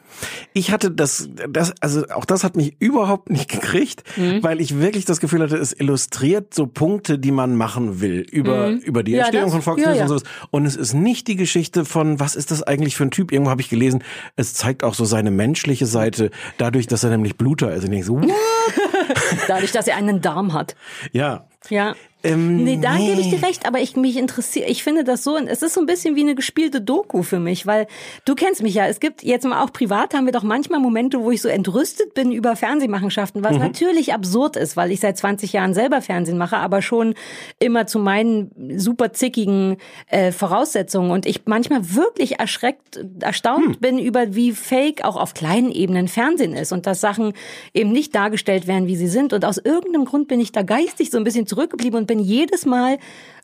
Ich 0.53 0.71
hatte 0.71 0.89
das, 0.89 1.27
das, 1.49 1.73
also 1.81 2.07
auch 2.15 2.23
das 2.23 2.45
hat 2.45 2.55
mich 2.55 2.77
überhaupt 2.79 3.29
nicht 3.29 3.49
gekriegt, 3.51 4.03
Mhm. 4.15 4.41
weil 4.41 4.61
ich 4.61 4.79
wirklich 4.79 5.03
das 5.03 5.19
Gefühl 5.19 5.41
hatte, 5.41 5.57
es 5.57 5.73
illustriert 5.77 6.53
so 6.53 6.65
Punkte, 6.65 7.19
die 7.19 7.31
man 7.33 7.55
machen 7.57 7.99
will 7.99 8.21
über, 8.21 8.69
über 8.69 9.03
die 9.03 9.11
Mhm. 9.11 9.17
Ja, 9.17 9.23
Entstehung 9.25 9.45
das- 9.47 9.53
von 9.53 9.61
Fox 9.61 9.85
News 9.85 9.97
ja. 9.97 10.03
und 10.03 10.07
sowas. 10.07 10.23
Und 10.49 10.65
es 10.65 10.77
ist 10.77 10.93
nicht 10.93 11.27
die 11.27 11.35
Geschichte 11.35 11.83
von, 11.83 12.21
was 12.21 12.35
ist 12.37 12.51
das 12.51 12.63
eigentlich 12.63 12.95
für 12.95 13.03
ein 13.03 13.11
Typ? 13.11 13.33
Irgendwo 13.33 13.51
habe 13.51 13.59
ich 13.61 13.67
gelesen, 13.69 14.01
es 14.37 14.53
zeigt 14.53 14.81
auch 14.85 14.93
so 14.93 15.03
seine 15.03 15.29
menschliche 15.29 15.87
Seite, 15.87 16.31
dadurch, 16.57 16.87
dass 16.87 17.03
er 17.03 17.09
nämlich 17.09 17.35
Bluter 17.35 17.73
ist. 17.73 17.83
Und 17.83 17.91
ich 17.91 18.05
denke 18.05 18.05
so, 18.05 18.21
Dadurch, 19.49 19.71
dass 19.73 19.87
er 19.87 19.97
einen 19.97 20.21
Darm 20.21 20.53
hat. 20.53 20.75
ja. 21.11 21.45
Ja. 21.69 21.93
Ähm, 22.23 22.63
Nee, 22.63 22.77
da 22.81 22.95
nee. 22.95 23.07
gebe 23.07 23.21
ich 23.21 23.29
dir 23.29 23.41
recht, 23.41 23.65
aber 23.65 23.79
ich 23.79 23.95
mich 23.95 24.17
interessiere, 24.17 24.67
ich 24.69 24.83
finde 24.83 25.03
das 25.03 25.23
so, 25.23 25.37
es 25.37 25.61
ist 25.61 25.73
so 25.73 25.79
ein 25.79 25.85
bisschen 25.85 26.15
wie 26.15 26.21
eine 26.21 26.35
gespielte 26.35 26.79
Doku 26.81 27.23
für 27.23 27.39
mich, 27.39 27.65
weil 27.65 27.87
du 28.25 28.35
kennst 28.35 28.61
mich 28.61 28.73
ja, 28.75 28.85
es 28.87 28.99
gibt 28.99 29.23
jetzt 29.23 29.45
mal 29.45 29.63
auch 29.63 29.73
privat 29.73 30.13
haben 30.13 30.25
wir 30.25 30.31
doch 30.33 30.43
manchmal 30.43 30.79
Momente, 30.79 31.19
wo 31.21 31.31
ich 31.31 31.41
so 31.41 31.49
entrüstet 31.49 32.13
bin 32.13 32.31
über 32.31 32.55
Fernsehmachenschaften, 32.55 33.41
Mhm. 33.41 33.45
was 33.45 33.57
natürlich 33.57 34.13
absurd 34.13 34.55
ist, 34.55 34.77
weil 34.77 34.91
ich 34.91 34.99
seit 34.99 35.17
20 35.17 35.53
Jahren 35.53 35.73
selber 35.73 36.01
Fernsehen 36.01 36.37
mache, 36.37 36.57
aber 36.57 36.81
schon 36.81 37.15
immer 37.59 37.87
zu 37.87 37.97
meinen 37.99 38.51
super 38.77 39.13
zickigen 39.13 39.77
äh, 40.07 40.31
Voraussetzungen 40.31 41.11
und 41.11 41.25
ich 41.25 41.41
manchmal 41.45 41.95
wirklich 41.95 42.39
erschreckt, 42.39 42.99
erstaunt 43.19 43.65
Hm. 43.65 43.79
bin 43.79 43.99
über 43.99 44.35
wie 44.35 44.51
fake 44.51 45.03
auch 45.03 45.15
auf 45.15 45.33
kleinen 45.33 45.71
Ebenen 45.71 46.07
Fernsehen 46.07 46.53
ist 46.53 46.71
und 46.71 46.85
dass 46.85 47.01
Sachen 47.01 47.33
eben 47.73 47.91
nicht 47.91 48.13
dargestellt 48.15 48.67
werden, 48.67 48.87
wie 48.87 48.95
sie 48.95 49.07
sind 49.07 49.33
und 49.33 49.43
aus 49.45 49.57
irgendeinem 49.57 50.05
Grund 50.05 50.27
bin 50.27 50.39
ich 50.39 50.51
da 50.51 50.61
geistig 50.61 51.09
so 51.11 51.17
ein 51.17 51.23
bisschen 51.23 51.47
zurückgeblieben 51.47 51.97
und 51.99 52.10
bin 52.11 52.19
jedes 52.19 52.65
Mal 52.65 52.97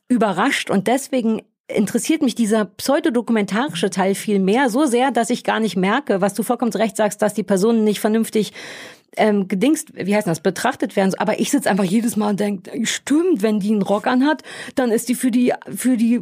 überrascht 0.09 0.70
und 0.70 0.88
deswegen 0.88 1.41
interessiert 1.74 2.22
mich 2.22 2.36
dieser 2.36 2.65
pseudodokumentarische 2.65 3.89
Teil 3.89 4.13
viel 4.13 4.39
mehr, 4.39 4.70
so 4.70 4.86
sehr, 4.86 5.11
dass 5.11 5.30
ich 5.30 5.45
gar 5.45 5.61
nicht 5.61 5.78
merke, 5.78 6.20
was 6.20 6.34
du 6.34 6.43
vollkommen 6.43 6.74
Recht 6.74 6.97
sagst, 6.97 7.22
dass 7.22 7.34
die 7.34 7.43
Personen 7.43 7.86
nicht 7.86 8.01
vernünftig 8.01 8.51
ähm, 9.15 9.47
gedingst, 9.47 9.93
wie 9.95 10.13
heißt 10.13 10.28
das, 10.28 10.41
betrachtet 10.41 10.97
werden. 10.97 11.13
Aber 11.18 11.39
ich 11.39 11.49
sitze 11.49 11.70
einfach 11.70 11.86
jedes 11.86 12.18
Mal 12.18 12.32
und 12.32 12.41
denke, 12.41 12.86
stimmt, 12.86 13.41
wenn 13.41 13.61
die 13.61 13.72
einen 13.72 13.84
Rock 13.84 14.05
anhat, 14.05 14.43
dann 14.76 14.91
ist 14.91 15.07
die 15.07 15.15
für 15.15 15.32
die, 15.32 15.53
für 15.74 15.95
die, 15.95 16.22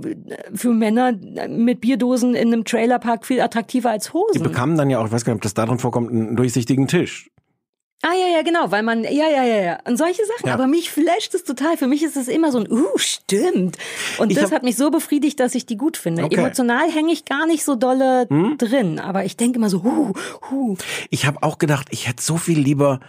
für 0.53 0.71
Männer 0.71 1.13
mit 1.49 1.81
Bierdosen 1.81 2.35
in 2.35 2.53
einem 2.53 2.63
Trailerpark 2.63 3.25
viel 3.25 3.41
attraktiver 3.41 3.89
als 3.89 4.05
Die 4.07 4.13
Hosen. 4.13 4.43
bekamen 4.43 4.77
dann 4.77 4.91
ja 4.91 4.99
auch, 4.99 5.07
ich 5.07 5.11
weiß 5.11 5.25
gar 5.25 5.33
nicht, 5.33 5.39
ob 5.39 5.43
das 5.43 5.55
darin 5.55 5.79
vorkommt, 5.79 6.11
einen 6.11 6.35
durchsichtigen 6.35 6.87
Tisch. 6.87 7.31
Ah 8.01 8.13
ja, 8.13 8.27
ja, 8.37 8.43
genau, 8.43 8.69
weil 8.69 8.83
man, 8.83 9.03
ja, 9.03 9.27
ja, 9.29 9.43
ja, 9.43 9.61
ja. 9.61 9.79
Und 9.87 9.97
solche 9.97 10.23
Sachen. 10.25 10.47
Ja. 10.47 10.53
Aber 10.53 10.67
mich 10.67 10.91
flasht 10.91 11.33
es 11.33 11.43
total. 11.43 11.75
Für 11.75 11.87
mich 11.87 12.03
ist 12.03 12.15
es 12.15 12.27
immer 12.27 12.51
so 12.51 12.59
ein, 12.59 12.71
uh, 12.71 12.85
stimmt. 12.97 13.77
Und 14.19 14.29
Ich 14.31 14.35
das 14.35 14.45
hab- 14.45 14.51
hat 14.57 14.63
mich 14.63 14.75
so 14.75 14.91
befriedigt, 14.91 15.39
dass 15.39 15.55
ich 15.55 15.65
die 15.65 15.75
gut 15.77 15.97
finde. 15.97 16.23
Okay. 16.23 16.35
Hm? 16.35 16.43
Emotional 16.45 16.91
hänge 16.91 17.11
ich 17.13 17.25
gar 17.25 17.47
nicht 17.47 17.63
so 17.63 17.75
dolle 17.75 18.27
drin. 18.57 18.99
Aber 18.99 19.25
ich 19.25 19.37
denke 19.37 19.57
immer 19.57 19.69
so, 19.69 19.83
huh, 19.83 20.13
huh. 20.51 20.75
Ich 21.09 21.25
habe 21.25 21.41
auch 21.41 21.57
gedacht, 21.57 21.87
ich 21.89 22.07
hätte 22.07 22.21
so 22.21 22.37
viel 22.37 22.59
lieber 22.59 22.99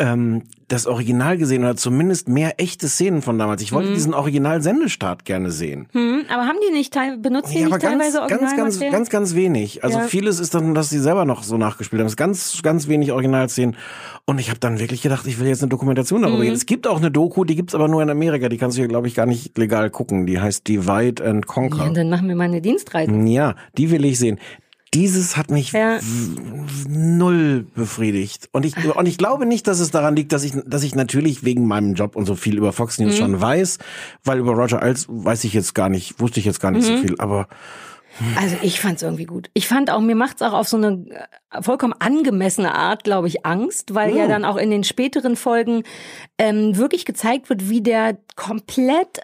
ähm, 0.00 0.42
das 0.68 0.86
Original 0.86 1.36
gesehen 1.36 1.62
oder 1.62 1.76
zumindest 1.76 2.28
mehr 2.28 2.54
echte 2.58 2.88
Szenen 2.88 3.22
von 3.22 3.38
damals. 3.38 3.60
Ich 3.62 3.72
wollte 3.72 3.92
diesen 3.92 4.14
Original-Sendestart 4.14 5.24
gerne 5.24 5.50
sehen. 5.50 5.88
Hm, 5.92 6.22
aber 6.28 6.46
haben 6.46 6.58
die 6.66 6.72
nicht, 6.72 6.92
teil, 6.94 7.18
benutzen 7.18 7.52
die 7.52 7.60
Ja, 7.60 7.66
aber 7.66 7.76
nicht 7.76 7.82
ganz, 7.82 7.92
teilweise 7.98 8.18
ganz, 8.18 8.30
ganz, 8.30 8.42
Originalmaterial? 8.42 8.92
ganz, 8.92 9.10
ganz 9.10 9.34
wenig. 9.34 9.84
Also 9.84 9.98
Ja. 9.98 10.04
vieles 10.04 10.40
ist 10.40 10.54
dann, 10.54 10.74
dass 10.74 10.88
sie 10.90 10.98
selber 10.98 11.24
noch 11.24 11.42
so 11.42 11.56
nachgespielt 11.58 12.00
haben. 12.00 12.06
Es 12.06 12.12
ist 12.12 12.16
ganz, 12.16 12.60
ganz 12.62 12.88
wenig 12.88 13.12
Originalszenen. 13.12 13.76
Und 14.24 14.38
ich 14.38 14.48
habe 14.48 14.58
dann 14.60 14.78
wirklich 14.80 15.02
gedacht, 15.02 15.26
ich 15.26 15.38
will 15.38 15.48
jetzt 15.48 15.62
eine 15.62 15.68
Dokumentation 15.68 16.22
darüber. 16.22 16.44
Mhm. 16.44 16.50
Es 16.50 16.66
gibt 16.66 16.86
auch 16.86 16.98
eine 16.98 17.10
Doku, 17.10 17.44
die 17.44 17.56
gibt's 17.56 17.74
aber 17.74 17.88
nur 17.88 18.02
in 18.02 18.10
Amerika. 18.10 18.48
Die 18.48 18.56
kannst 18.58 18.76
du 18.76 18.80
hier, 18.82 18.88
glaube 18.88 19.06
ich, 19.08 19.14
gar 19.14 19.26
nicht 19.26 19.56
legal 19.58 19.90
gucken. 19.90 20.26
Die 20.26 20.40
heißt 20.40 20.66
Divide 20.66 21.24
and 21.24 21.44
ja, 21.46 21.52
Conquer. 21.52 21.90
dann 21.92 22.08
machen 22.08 22.28
wir 22.28 22.36
mal 22.36 22.44
eine 22.44 22.60
Dienstreise. 22.60 23.12
Ja, 23.12 23.54
die 23.76 23.90
will 23.90 24.04
ich 24.04 24.18
sehen. 24.18 24.38
Dieses 24.92 25.36
hat 25.36 25.50
mich 25.50 25.70
Ja. 25.72 26.00
null 26.88 27.66
befriedigt. 27.74 28.48
Und 28.52 28.64
ich, 28.66 28.74
und 28.96 29.06
ich 29.06 29.18
glaube 29.18 29.46
nicht, 29.46 29.66
dass 29.66 29.78
es 29.80 29.90
daran 29.90 30.16
liegt, 30.16 30.32
dass 30.32 30.42
ich, 30.44 30.52
dass 30.66 30.82
ich 30.82 30.94
natürlich 30.94 31.44
wegen 31.44 31.66
meinem 31.66 31.94
Job 31.94 32.16
und 32.16 32.26
so 32.26 32.34
viel 32.34 32.56
über 32.58 32.72
Fox 32.72 32.98
Mhm. 32.98 33.06
News 33.06 33.16
schon 33.18 33.40
weiß, 33.40 33.78
weil 34.24 34.38
über 34.38 34.52
Roger 34.52 34.82
Ailes 34.82 35.06
weiß 35.08 35.44
ich 35.44 35.52
jetzt 35.54 35.74
gar 35.74 35.88
nicht, 35.88 36.18
wusste 36.20 36.40
ich 36.40 36.46
jetzt 36.46 36.60
gar 36.60 36.70
nicht 36.72 36.88
Mhm. 36.88 36.96
so 36.96 37.02
viel, 37.02 37.14
aber 37.18 37.48
Also 38.36 38.56
ich 38.62 38.80
fand 38.80 38.96
es 38.96 39.02
irgendwie 39.02 39.24
gut. 39.24 39.48
Ich 39.54 39.68
fand 39.68 39.88
auch, 39.90 40.00
mir 40.00 40.16
macht's 40.16 40.42
auch 40.42 40.52
auf 40.52 40.68
so 40.68 40.76
eine 40.76 41.04
äh, 41.52 41.62
vollkommen 41.62 41.94
angemessene 41.98 42.74
Art, 42.74 43.04
glaube 43.04 43.28
ich, 43.28 43.46
Angst, 43.46 43.94
weil 43.94 44.14
ja 44.16 44.26
dann 44.26 44.44
auch 44.44 44.56
in 44.56 44.70
den 44.70 44.82
späteren 44.84 45.36
Folgen 45.36 45.84
ähm, 46.36 46.76
wirklich 46.76 47.04
gezeigt 47.04 47.48
wird, 47.48 47.70
wie 47.70 47.80
der 47.80 48.18
komplett 48.34 49.20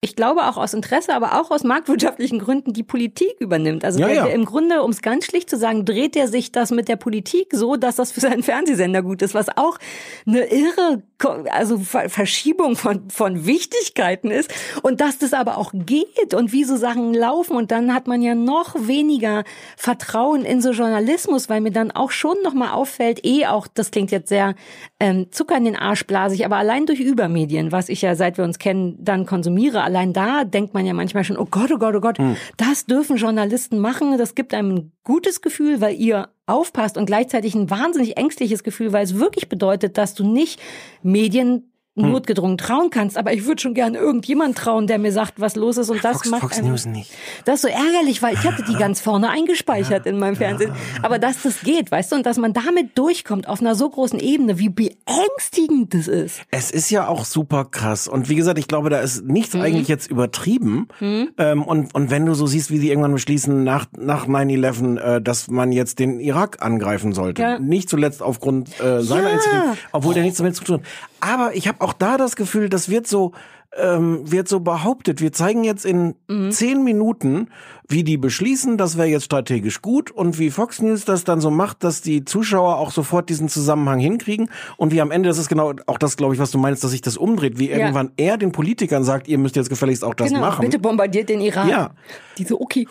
ich 0.00 0.14
glaube 0.14 0.44
auch 0.46 0.56
aus 0.56 0.74
Interesse, 0.74 1.12
aber 1.12 1.40
auch 1.40 1.50
aus 1.50 1.64
marktwirtschaftlichen 1.64 2.38
Gründen 2.38 2.72
die 2.72 2.84
Politik 2.84 3.34
übernimmt. 3.40 3.84
Also 3.84 3.98
Ja, 3.98 4.06
der, 4.06 4.14
ja. 4.14 4.26
im 4.26 4.44
Grunde, 4.44 4.82
um 4.84 4.90
es 4.90 5.02
ganz 5.02 5.24
schlicht 5.24 5.50
zu 5.50 5.56
sagen, 5.56 5.84
dreht 5.84 6.14
er 6.14 6.28
sich 6.28 6.52
das 6.52 6.70
mit 6.70 6.88
der 6.88 6.94
Politik 6.94 7.48
so, 7.52 7.74
dass 7.74 7.96
das 7.96 8.12
für 8.12 8.20
seinen 8.20 8.44
Fernsehsender 8.44 9.02
gut 9.02 9.22
ist, 9.22 9.34
was 9.34 9.48
auch 9.56 9.78
eine 10.24 10.44
irre 10.52 11.02
also 11.50 11.78
Ver 11.78 12.08
Verschiebung 12.08 12.76
von, 12.76 13.10
von 13.10 13.44
Wichtigkeiten 13.44 14.30
ist 14.30 14.54
und 14.82 15.00
dass 15.00 15.18
das 15.18 15.32
aber 15.32 15.58
auch 15.58 15.72
geht 15.74 16.32
und 16.32 16.52
wie 16.52 16.62
so 16.62 16.76
Sachen 16.76 17.12
laufen 17.12 17.56
und 17.56 17.72
dann 17.72 17.92
hat 17.92 18.06
man 18.06 18.22
ja 18.22 18.36
noch 18.36 18.76
weniger 18.86 19.42
Vertrauen 19.76 20.44
in 20.44 20.62
so 20.62 20.70
Journalismus, 20.70 21.48
weil 21.48 21.60
mir 21.60 21.72
dann 21.72 21.90
auch 21.90 22.12
schon 22.12 22.36
nochmal 22.44 22.70
auffällt, 22.70 23.24
eh 23.24 23.46
auch, 23.46 23.66
das 23.66 23.90
klingt 23.90 24.12
jetzt 24.12 24.28
sehr 24.28 24.54
ähm, 25.00 25.26
Zucker 25.32 25.56
in 25.56 25.64
den 25.64 25.76
Arsch 25.76 26.06
blasig, 26.06 26.44
aber 26.44 26.56
allein 26.56 26.86
durch 26.86 27.00
Übermedien, 27.00 27.72
was 27.72 27.88
ich 27.88 28.02
ja 28.02 28.14
seit 28.14 28.38
wir 28.38 28.44
uns 28.44 28.60
kennen 28.60 28.96
dann 29.00 29.26
konsumiere, 29.26 29.82
allein 29.88 30.12
da 30.12 30.44
denkt 30.44 30.74
man 30.74 30.86
ja 30.86 30.92
manchmal 30.92 31.24
schon, 31.24 31.38
oh 31.38 31.46
Gott, 31.50 31.72
oh 31.72 31.78
Gott, 31.78 31.94
oh 31.94 32.00
Gott, 32.00 32.18
das 32.56 32.86
dürfen 32.86 33.16
Journalisten 33.16 33.78
machen, 33.78 34.16
das 34.18 34.34
gibt 34.34 34.54
einem 34.54 34.74
ein 34.74 34.92
gutes 35.02 35.40
Gefühl, 35.40 35.80
weil 35.80 35.96
ihr 35.96 36.28
aufpasst 36.46 36.96
und 36.96 37.06
gleichzeitig 37.06 37.54
ein 37.54 37.70
wahnsinnig 37.70 38.16
ängstliches 38.16 38.62
Gefühl, 38.62 38.92
weil 38.92 39.04
es 39.04 39.18
wirklich 39.18 39.48
bedeutet, 39.48 39.98
dass 39.98 40.14
du 40.14 40.24
nicht 40.24 40.60
Medien 41.02 41.67
notgedrungen 42.02 42.58
trauen 42.58 42.90
kannst, 42.90 43.16
aber 43.16 43.32
ich 43.32 43.46
würde 43.46 43.60
schon 43.60 43.74
gerne 43.74 43.98
irgendjemand 43.98 44.56
trauen, 44.56 44.86
der 44.86 44.98
mir 44.98 45.12
sagt, 45.12 45.40
was 45.40 45.56
los 45.56 45.76
ist 45.76 45.90
und 45.90 46.04
das 46.04 46.18
Fox, 46.18 46.30
macht 46.30 46.40
Fox 46.42 46.62
News 46.62 46.86
nicht. 46.86 47.10
das 47.44 47.56
ist 47.56 47.62
so 47.62 47.68
ärgerlich, 47.68 48.22
weil 48.22 48.34
ich 48.34 48.44
hatte 48.44 48.62
die 48.62 48.74
ganz 48.78 49.00
vorne 49.00 49.30
eingespeichert 49.30 50.06
in 50.06 50.18
meinem 50.18 50.36
Fernsehen. 50.36 50.72
Aber 51.02 51.18
dass 51.18 51.42
das 51.42 51.60
geht, 51.60 51.90
weißt 51.90 52.12
du, 52.12 52.16
und 52.16 52.26
dass 52.26 52.38
man 52.38 52.52
damit 52.52 52.96
durchkommt 52.98 53.48
auf 53.48 53.60
einer 53.60 53.74
so 53.74 53.88
großen 53.88 54.18
Ebene, 54.20 54.58
wie 54.58 54.68
beängstigend 54.68 55.94
das 55.94 56.08
ist. 56.08 56.40
Es 56.50 56.70
ist 56.70 56.90
ja 56.90 57.08
auch 57.08 57.24
super 57.24 57.64
krass. 57.64 58.08
Und 58.08 58.28
wie 58.28 58.34
gesagt, 58.34 58.58
ich 58.58 58.68
glaube, 58.68 58.90
da 58.90 59.00
ist 59.00 59.24
nichts 59.24 59.54
Mhm. 59.54 59.60
eigentlich 59.62 59.88
jetzt 59.88 60.10
übertrieben. 60.10 60.88
Ähm, 61.00 61.62
und, 61.62 61.94
und 61.94 62.10
wenn 62.10 62.26
du 62.26 62.34
so 62.34 62.46
siehst, 62.46 62.70
wie 62.70 62.78
die 62.78 62.88
irgendwann 62.90 63.12
beschließen, 63.12 63.64
nach, 63.64 63.86
nach 63.96 64.26
9-11, 64.26 64.98
äh, 65.16 65.20
dass 65.22 65.48
man 65.48 65.72
jetzt 65.72 65.98
den 65.98 66.20
Irak 66.20 66.58
angreifen 66.62 67.12
sollte. 67.12 67.42
Ja. 67.42 67.58
Nicht 67.58 67.88
zuletzt 67.88 68.22
aufgrund 68.22 68.68
äh, 68.80 69.00
seiner 69.02 69.22
Ja. 69.28 69.28
Initiative, 69.30 69.76
obwohl 69.92 70.14
der 70.14 70.22
nichts 70.22 70.38
damit 70.38 70.56
zu 70.56 70.64
tun 70.64 70.74
hat. 70.76 70.82
Aber 71.20 71.54
ich 71.54 71.68
habe 71.68 71.80
auch 71.80 71.92
da 71.92 72.16
das 72.16 72.36
Gefühl, 72.36 72.68
das 72.68 72.88
wird 72.88 73.06
so 73.06 73.32
ähm, 73.76 74.22
wird 74.24 74.48
so 74.48 74.60
behauptet. 74.60 75.20
Wir 75.20 75.30
zeigen 75.30 75.62
jetzt 75.62 75.84
in 75.84 76.14
Mhm. 76.26 76.50
zehn 76.52 76.82
Minuten, 76.84 77.48
wie 77.86 78.02
die 78.02 78.16
beschließen, 78.16 78.78
das 78.78 78.96
wäre 78.96 79.08
jetzt 79.08 79.24
strategisch 79.24 79.82
gut 79.82 80.10
und 80.10 80.38
wie 80.38 80.50
Fox 80.50 80.80
News 80.80 81.04
das 81.04 81.24
dann 81.24 81.42
so 81.42 81.50
macht, 81.50 81.84
dass 81.84 82.00
die 82.00 82.24
Zuschauer 82.24 82.78
auch 82.78 82.90
sofort 82.90 83.28
diesen 83.28 83.50
Zusammenhang 83.50 83.98
hinkriegen 83.98 84.48
und 84.78 84.90
wie 84.90 85.02
am 85.02 85.10
Ende, 85.10 85.28
das 85.28 85.36
ist 85.36 85.50
genau 85.50 85.74
auch 85.86 85.98
das, 85.98 86.16
glaube 86.16 86.32
ich, 86.32 86.40
was 86.40 86.50
du 86.50 86.56
meinst, 86.56 86.82
dass 86.82 86.92
sich 86.92 87.02
das 87.02 87.18
umdreht, 87.18 87.58
wie 87.58 87.68
Ja. 87.68 87.76
irgendwann 87.76 88.10
er 88.16 88.38
den 88.38 88.52
Politikern 88.52 89.04
sagt, 89.04 89.28
ihr 89.28 89.36
müsst 89.36 89.54
jetzt 89.54 89.68
gefälligst 89.68 90.02
auch 90.02 90.14
das 90.14 90.28
genau, 90.28 90.40
machen. 90.40 90.62
bitte 90.64 90.78
bombardiert 90.78 91.28
den 91.28 91.42
Iran. 91.42 91.68
Ja. 91.68 91.90
Diese 92.38 92.58
okay. 92.58 92.88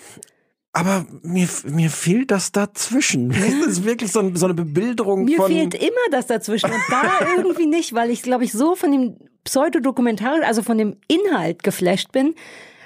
Aber 0.78 1.07
mir, 1.23 1.47
mir 1.65 1.89
fehlt 1.89 2.30
das 2.30 2.51
dazwischen. 2.51 3.30
Das 3.67 3.67
ist 3.67 3.84
wirklich 3.84 4.11
so, 4.11 4.19
ein, 4.19 4.36
so 4.36 4.45
eine 4.45 4.53
Bebilderung 4.53 5.25
Mir 5.25 5.38
von... 5.38 5.47
fehlt 5.47 5.73
immer 5.73 6.07
das 6.11 6.28
dazwischen 6.28 6.69
und 6.69 6.82
da 6.89 7.01
irgendwie 7.38 7.65
nicht, 7.65 7.95
weil 7.95 8.11
ich, 8.11 8.21
glaube 8.21 8.43
ich, 8.43 8.51
so 8.51 8.75
von 8.75 8.91
dem 8.91 9.15
Pseudodokumentarisch, 9.43 10.45
also 10.45 10.61
von 10.61 10.78
dem 10.78 10.97
Inhalt 11.07 11.63
geflasht 11.63 12.11
bin. 12.11 12.36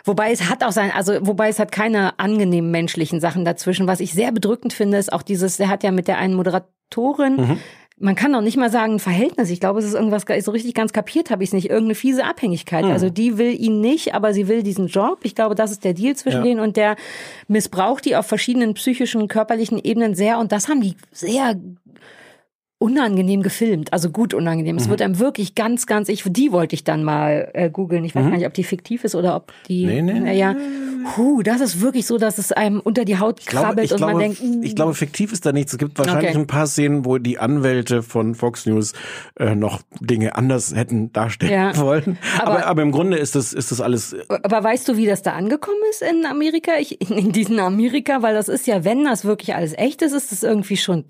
Wobei 0.05 0.31
es 0.31 0.49
hat 0.49 0.63
auch 0.63 0.71
sein, 0.71 0.91
also 0.91 1.17
wobei 1.21 1.49
es 1.49 1.59
hat 1.59 1.73
keine 1.73 2.17
angenehmen 2.17 2.71
menschlichen 2.71 3.19
Sachen 3.19 3.43
dazwischen. 3.43 3.87
Was 3.87 3.99
ich 3.99 4.13
sehr 4.13 4.31
bedrückend 4.31 4.71
finde, 4.71 4.97
ist 4.97 5.11
auch 5.11 5.21
dieses, 5.21 5.57
der 5.57 5.67
hat 5.67 5.83
ja 5.83 5.91
mit 5.91 6.07
der 6.07 6.17
einen 6.17 6.33
Moderatorin, 6.33 7.35
Mhm. 7.35 7.57
Man 7.97 8.15
kann 8.15 8.33
auch 8.33 8.41
nicht 8.41 8.57
mal 8.57 8.71
sagen 8.71 8.93
ein 8.95 8.99
Verhältnis. 8.99 9.49
Ich 9.51 9.59
glaube, 9.59 9.79
es 9.79 9.85
ist 9.85 9.93
irgendwas, 9.93 10.25
so 10.43 10.51
richtig 10.51 10.73
ganz 10.73 10.91
kapiert 10.91 11.29
habe 11.29 11.43
ich 11.43 11.49
es 11.49 11.53
nicht, 11.53 11.69
irgendeine 11.69 11.95
fiese 11.95 12.25
Abhängigkeit. 12.25 12.85
Mhm. 12.85 12.91
Also 12.91 13.09
die 13.09 13.37
will 13.37 13.53
ihn 13.53 13.79
nicht, 13.79 14.15
aber 14.15 14.33
sie 14.33 14.47
will 14.47 14.63
diesen 14.63 14.87
Job. 14.87 15.19
Ich 15.23 15.35
glaube, 15.35 15.53
das 15.53 15.71
ist 15.71 15.83
der 15.83 15.93
Deal 15.93 16.15
zwischen 16.15 16.39
Ja. 16.39 16.43
denen 16.43 16.59
und 16.59 16.77
der 16.77 16.95
missbraucht 17.47 18.05
die 18.05 18.15
auf 18.15 18.25
verschiedenen 18.25 18.73
psychischen, 18.73 19.27
körperlichen 19.27 19.77
Ebenen 19.77 20.15
sehr 20.15 20.39
und 20.39 20.51
das 20.51 20.67
haben 20.67 20.81
die 20.81 20.95
sehr 21.11 21.55
unangenehm 22.81 23.43
gefilmt, 23.43 23.93
also 23.93 24.09
gut 24.09 24.33
unangenehm. 24.33 24.75
Mhm. 24.75 24.81
Es 24.81 24.89
wird 24.89 25.01
einem 25.01 25.19
wirklich 25.19 25.53
ganz, 25.55 25.85
ganz, 25.85 26.09
ich, 26.09 26.23
die 26.25 26.51
wollte 26.51 26.73
ich 26.73 26.83
dann 26.83 27.03
mal 27.03 27.49
äh, 27.53 27.69
googeln. 27.69 28.03
Ich 28.03 28.15
weiß 28.15 28.23
gar 28.23 28.35
nicht, 28.37 28.47
ob 28.47 28.53
die 28.55 28.63
fiktiv 28.63 29.03
ist 29.03 29.13
oder 29.15 29.35
ob 29.35 29.53
die, 29.67 29.85
Mhm. 29.85 29.91
Nee, 29.91 30.01
nee. 30.01 30.19
naja, 30.19 30.55
puh, 31.15 31.43
das 31.43 31.61
ist 31.61 31.79
wirklich 31.81 32.05
so, 32.07 32.17
dass 32.17 32.37
es 32.39 32.51
einem 32.51 32.79
unter 32.79 33.05
die 33.05 33.19
Haut 33.19 33.45
glaube, 33.45 33.65
krabbelt 33.67 33.85
ich, 33.85 33.91
und 33.91 33.97
glaube, 33.97 34.13
man 34.13 34.21
denkt, 34.21 34.43
mm, 34.43 34.63
ich 34.63 34.75
glaube, 34.75 34.93
fiktiv 34.95 35.31
ist 35.31 35.45
da 35.45 35.51
nichts. 35.51 35.73
Es 35.73 35.77
gibt 35.79 35.97
wahrscheinlich 35.99 36.29
Okay. 36.31 36.39
ein 36.39 36.47
paar 36.47 36.65
Szenen, 36.67 37.05
wo 37.05 37.17
die 37.19 37.37
Anwälte 37.37 38.01
von 38.03 38.33
Fox 38.35 38.65
News 38.65 38.93
äh, 39.39 39.53
noch 39.55 39.81
Dinge 39.99 40.35
anders 40.35 40.73
hätten 40.75 41.13
darstellen 41.13 41.51
Ja. 41.51 41.77
wollen. 41.77 42.17
Aber, 42.39 42.51
Aber- 42.51 42.65
aber, 42.67 42.81
im 42.81 42.91
Grunde 42.91 43.17
ist 43.17 43.35
das, 43.35 43.53
ist 43.53 43.71
das 43.71 43.79
alles. 43.81 44.13
äh, 44.13 44.23
Aber 44.43 44.63
weißt 44.63 44.87
du, 44.87 44.97
wie 44.97 45.05
das 45.05 45.21
da 45.21 45.33
angekommen 45.33 45.77
ist 45.91 46.01
in 46.01 46.25
Amerika? 46.25 46.71
Ich, 46.79 46.99
in 47.11 47.31
diesen 47.31 47.59
Amerika, 47.59 48.21
weil 48.23 48.33
das 48.33 48.47
ist 48.49 48.65
ja, 48.67 48.83
wenn 48.83 49.03
das 49.05 49.23
wirklich 49.23 49.53
alles 49.55 49.73
echt 49.77 50.01
ist, 50.01 50.13
ist 50.13 50.31
das 50.31 50.41
irgendwie 50.43 50.77
schon. 50.77 51.05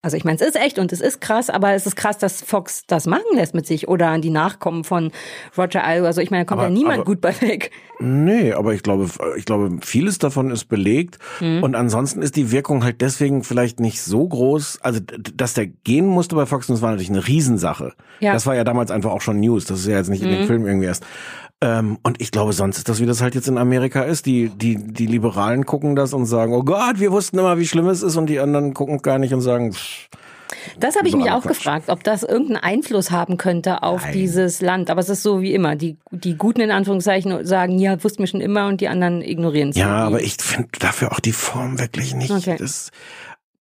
Also 0.00 0.16
ich 0.16 0.24
meine, 0.24 0.36
es 0.36 0.42
ist 0.42 0.54
echt 0.54 0.78
und 0.78 0.92
es 0.92 1.00
ist 1.00 1.20
krass, 1.20 1.50
aber 1.50 1.72
es 1.72 1.84
ist 1.84 1.96
krass, 1.96 2.18
dass 2.18 2.40
Fox 2.40 2.84
das 2.86 3.06
machen 3.06 3.24
lässt 3.34 3.52
mit 3.52 3.66
sich 3.66 3.88
oder 3.88 4.06
an 4.08 4.22
die 4.22 4.30
Nachkommen 4.30 4.84
von 4.84 5.10
Roger 5.56 5.82
Ailes. 5.84 6.06
Also 6.06 6.20
ich 6.20 6.30
meine, 6.30 6.44
da 6.44 6.48
kommt 6.48 6.60
Aber- 6.60 6.68
ja 6.68 6.74
niemand 6.74 6.98
aber- 6.98 7.04
gut 7.04 7.20
bei 7.20 7.34
weg. 7.40 7.72
Nee, 7.98 8.52
aber 8.52 8.74
ich 8.74 8.84
glaube, 8.84 9.10
ich 9.36 9.44
glaube, 9.44 9.78
vieles 9.80 10.18
davon 10.18 10.52
ist 10.52 10.66
belegt. 10.66 11.18
Mhm. 11.40 11.64
Und 11.64 11.74
ansonsten 11.74 12.22
ist 12.22 12.36
die 12.36 12.52
Wirkung 12.52 12.84
halt 12.84 13.00
deswegen 13.00 13.42
vielleicht 13.42 13.80
nicht 13.80 14.00
so 14.00 14.28
groß. 14.28 14.78
Also, 14.82 15.00
dass 15.34 15.54
der 15.54 15.66
gehen 15.66 16.06
musste 16.06 16.36
bei 16.36 16.46
Fox 16.46 16.68
News 16.68 16.80
war 16.80 16.90
natürlich 16.90 17.10
eine 17.10 17.26
Riesensache. 17.26 17.94
Ja. 18.20 18.30
Mhm. 18.30 18.34
Das 18.34 18.46
war 18.46 18.54
ja 18.54 18.62
damals 18.62 18.92
einfach 18.92 19.10
auch 19.10 19.20
schon 19.20 19.40
News. 19.40 19.64
Das 19.64 19.80
ist 19.80 19.86
ja 19.88 19.96
jetzt 19.96 20.10
nicht 20.10 20.22
in 20.22 20.30
dem 20.30 20.46
Film 20.46 20.64
irgendwie 20.64 20.86
erst. 20.86 21.04
Ähm, 21.60 21.98
und 22.04 22.20
ich 22.20 22.30
glaube, 22.30 22.52
sonst 22.52 22.78
ist 22.78 22.88
das, 22.88 23.00
wie 23.00 23.06
das 23.06 23.20
halt 23.20 23.34
jetzt 23.34 23.48
in 23.48 23.58
Amerika 23.58 24.02
ist. 24.02 24.26
Die, 24.26 24.48
die, 24.48 24.76
die 24.76 25.06
Liberalen 25.06 25.66
gucken 25.66 25.96
das 25.96 26.12
und 26.12 26.26
sagen, 26.26 26.52
oh 26.52 26.62
Gott, 26.62 27.00
wir 27.00 27.10
wussten 27.10 27.38
immer, 27.38 27.58
wie 27.58 27.66
schlimm 27.66 27.88
es 27.88 28.02
ist. 28.02 28.16
Und 28.16 28.26
die 28.26 28.38
anderen 28.38 28.74
gucken 28.74 29.02
gar 29.02 29.18
nicht 29.18 29.34
und 29.34 29.40
sagen, 29.40 29.72
pff, 29.72 30.08
Das 30.78 30.94
habe 30.94 31.08
ich 31.08 31.16
mich 31.16 31.30
auch 31.30 31.42
Quatsch. 31.42 31.58
gefragt, 31.58 31.88
ob 31.88 32.04
das 32.04 32.22
irgendeinen 32.22 32.62
Einfluss 32.62 33.10
haben 33.10 33.38
könnte 33.38 33.82
auf 33.82 34.02
Nein. 34.04 34.12
dieses 34.12 34.60
Land. 34.60 34.88
Aber 34.88 35.00
es 35.00 35.08
ist 35.08 35.24
so 35.24 35.40
wie 35.40 35.52
immer. 35.52 35.74
Die, 35.74 35.96
die 36.12 36.36
Guten 36.36 36.60
in 36.60 36.70
Anführungszeichen 36.70 37.44
sagen, 37.44 37.78
ja, 37.80 38.02
wussten 38.04 38.20
wir 38.20 38.28
schon 38.28 38.40
immer 38.40 38.68
und 38.68 38.80
die 38.80 38.86
anderen 38.86 39.20
ignorieren 39.20 39.70
es. 39.70 39.76
ja, 39.76 39.86
irgendwie. 39.86 40.06
aber 40.06 40.20
ich 40.22 40.36
finde 40.36 40.68
dafür 40.78 41.10
auch 41.10 41.20
die 41.20 41.32
Form 41.32 41.80
wirklich 41.80 42.14
nicht. 42.14 42.30
Okay. 42.30 42.54
Das, 42.56 42.92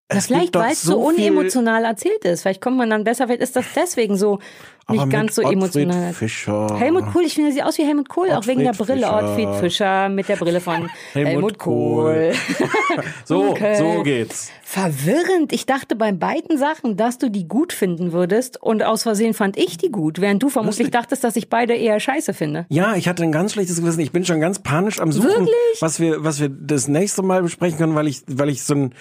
gibt 0.08 0.22
vielleicht, 0.24 0.54
weil 0.54 0.72
es 0.72 0.82
so, 0.82 0.98
unemotional 0.98 1.84
erzählt 1.84 2.24
ist. 2.26 2.42
Vielleicht 2.42 2.60
kommt 2.60 2.76
man 2.76 2.90
dann 2.90 3.04
besser, 3.04 3.26
vielleicht 3.26 3.42
ist 3.42 3.56
das 3.56 3.64
deswegen 3.74 4.16
so 4.16 4.38
nicht 4.88 5.00
Aber 5.00 5.10
ganz 5.10 5.34
so 5.34 5.42
Ottfried 5.42 5.56
emotional. 5.58 6.12
Fischer. 6.12 6.76
Helmut 6.78 7.06
Kohl, 7.12 7.22
ich 7.24 7.34
finde, 7.34 7.50
er 7.50 7.54
sieht 7.54 7.64
aus 7.64 7.76
wie 7.78 7.82
Helmut 7.84 8.08
Kohl, 8.08 8.30
auch 8.32 8.46
wegen 8.46 8.60
der 8.60 8.70
Ottfried 8.70 8.86
Brille. 8.86 9.00
Fischer. 9.06 9.16
Ottfried 9.24 9.54
Fischer 9.60 10.08
mit 10.08 10.28
der 10.28 10.36
Brille 10.36 10.60
von 10.60 10.88
Helmut, 11.12 11.32
Helmut 11.32 11.58
Kohl. 11.58 12.32
So, 13.24 13.50
Okay. 13.50 13.74
so 13.76 14.02
geht's. 14.02 14.50
Verwirrend. 14.62 15.52
Ich 15.52 15.66
dachte 15.66 15.96
bei 15.96 16.12
beiden 16.12 16.58
Sachen, 16.58 16.96
dass 16.96 17.18
du 17.18 17.30
die 17.30 17.46
gut 17.46 17.72
finden 17.72 18.12
würdest 18.12 18.60
und 18.62 18.82
aus 18.82 19.02
Versehen 19.02 19.34
fand 19.34 19.56
ich 19.58 19.76
die 19.78 19.90
gut, 19.90 20.20
während 20.20 20.42
du 20.42 20.48
vermutlich 20.48 20.78
Lustig. 20.86 20.92
dachtest, 20.92 21.24
dass 21.24 21.36
ich 21.36 21.48
beide 21.50 21.74
eher 21.74 22.00
scheiße 22.00 22.32
finde. 22.34 22.66
Ja, 22.68 22.94
ich 22.96 23.06
hatte 23.08 23.22
ein 23.22 23.32
ganz 23.32 23.52
schlechtes 23.52 23.78
Gewissen. 23.80 24.00
Ich 24.00 24.12
bin 24.12 24.24
schon 24.24 24.40
ganz 24.40 24.58
panisch 24.60 25.00
am 25.00 25.12
Suchen, 25.12 25.28
Wirklich? 25.28 25.50
was 25.80 26.00
wir, 26.00 26.24
was 26.24 26.40
wir 26.40 26.48
das 26.48 26.88
nächste 26.88 27.22
Mal 27.22 27.42
besprechen 27.42 27.78
können, 27.78 27.94
weil 27.94 28.06
ich, 28.08 28.22
weil 28.28 28.48
ich 28.48 28.62
so 28.64 28.74
ein 28.74 28.94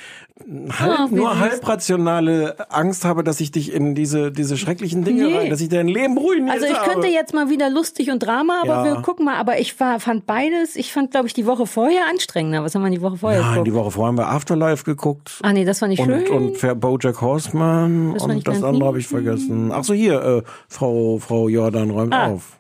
halb, 0.80 1.12
wie 1.12 1.16
nur 1.16 1.40
halbrationale 1.40 2.70
Angst 2.70 3.06
habe, 3.06 3.24
dass 3.24 3.40
ich 3.40 3.52
dich 3.52 3.72
in 3.74 3.96
diese, 3.96 4.32
diese 4.32 4.58
schrecklichen 4.58 5.04
Dinge 5.04 5.26
Nee. 5.28 5.38
rein, 5.38 5.50
dass 5.50 5.62
ich 5.62 5.70
dein 5.76 5.88
Leben 5.88 6.18
ruiniert 6.18 6.52
Also 6.52 6.66
ich 6.66 6.78
könnte 6.82 7.08
jetzt 7.08 7.34
mal 7.34 7.50
wieder 7.50 7.70
lustig 7.70 8.10
und 8.10 8.20
Drama, 8.20 8.62
aber 8.64 8.76
Ja. 8.76 8.84
wir 8.96 9.02
gucken 9.02 9.26
mal. 9.26 9.36
Aber 9.36 9.60
ich 9.60 9.80
war, 9.80 10.00
fand 10.00 10.26
beides, 10.26 10.76
ich 10.76 10.92
fand, 10.92 11.12
glaube 11.12 11.28
ich, 11.28 11.34
die 11.34 11.46
Woche 11.46 11.68
vorher 11.68 12.08
anstrengender. 12.10 12.64
Was 12.64 12.74
haben 12.76 12.84
wir 12.84 12.90
die 12.92 13.02
Woche 13.02 13.18
vorher 13.18 13.42
Nein, 13.42 13.50
geguckt? 13.52 13.68
die 13.68 13.74
Woche 13.74 13.92
vorher 13.92 14.08
haben 14.10 14.18
wir 14.18 14.28
Afterlife 14.30 14.84
geguckt. 14.84 15.40
Ah 15.44 15.54
nee, 15.54 15.66
das 15.66 15.82
war 15.82 15.88
nicht 15.88 16.00
und, 16.00 16.06
schön. 16.08 16.28
und 16.30 16.58
Fair 16.58 16.76
Bojack 16.76 17.22
Horseman 17.22 18.14
Das 18.14 18.24
und 18.24 18.48
das 18.48 18.64
andere 18.64 18.86
habe 18.88 19.00
ich 19.00 19.08
vergessen. 19.08 19.72
Ach 19.74 19.84
so, 19.84 19.94
hier, 19.94 20.22
äh, 20.22 20.42
Frau, 20.68 21.18
Frau 21.20 21.48
Jordan 21.50 21.90
räumt 21.92 22.14
Ah. 22.14 22.32
auf. 22.32 22.58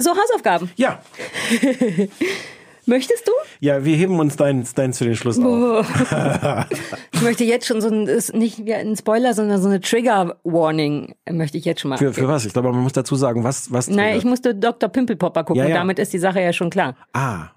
so, 0.00 0.10
Hausaufgaben. 0.10 0.70
Ja, 0.76 1.00
Möchtest 2.86 3.26
du? 3.28 3.32
ja, 3.60 3.84
wir 3.84 3.96
heben 3.96 4.18
uns 4.18 4.36
deins, 4.36 4.74
deins 4.74 4.98
für 4.98 5.04
den 5.04 5.16
Schluss 5.16 5.38
auf. 5.38 5.86
Ich 7.14 7.22
möchte 7.22 7.44
jetzt 7.44 7.66
schon 7.66 7.80
so 7.80 7.88
ein, 7.88 8.08
ist 8.08 8.34
nicht 8.34 8.66
wie 8.66 8.74
ein 8.74 8.96
Spoiler, 8.96 9.32
sondern 9.32 9.62
so 9.62 9.68
eine 9.68 9.80
Trigger-Warning 9.80 11.14
möchte 11.30 11.56
ich 11.56 11.64
jetzt 11.64 11.80
schon 11.80 11.90
mal. 11.90 11.96
Für, 11.96 12.12
für 12.12 12.26
was? 12.26 12.44
Ich 12.44 12.52
glaube, 12.52 12.72
man 12.72 12.82
muss 12.82 12.94
dazu 12.94 13.14
sagen, 13.14 13.44
was, 13.44 13.70
was 13.70 13.86
Nein, 13.86 13.98
triggert. 13.98 14.18
ich 14.18 14.24
musste 14.24 14.54
Dr. 14.56 14.88
Pimpelpopper 14.88 15.44
gucken. 15.44 15.62
Ja, 15.62 15.68
ja. 15.68 15.76
Damit 15.76 16.00
ist 16.00 16.12
die 16.12 16.18
Sache 16.18 16.40
ja 16.40 16.52
schon 16.52 16.70
klar. 16.70 16.96
Ah. 17.12 17.50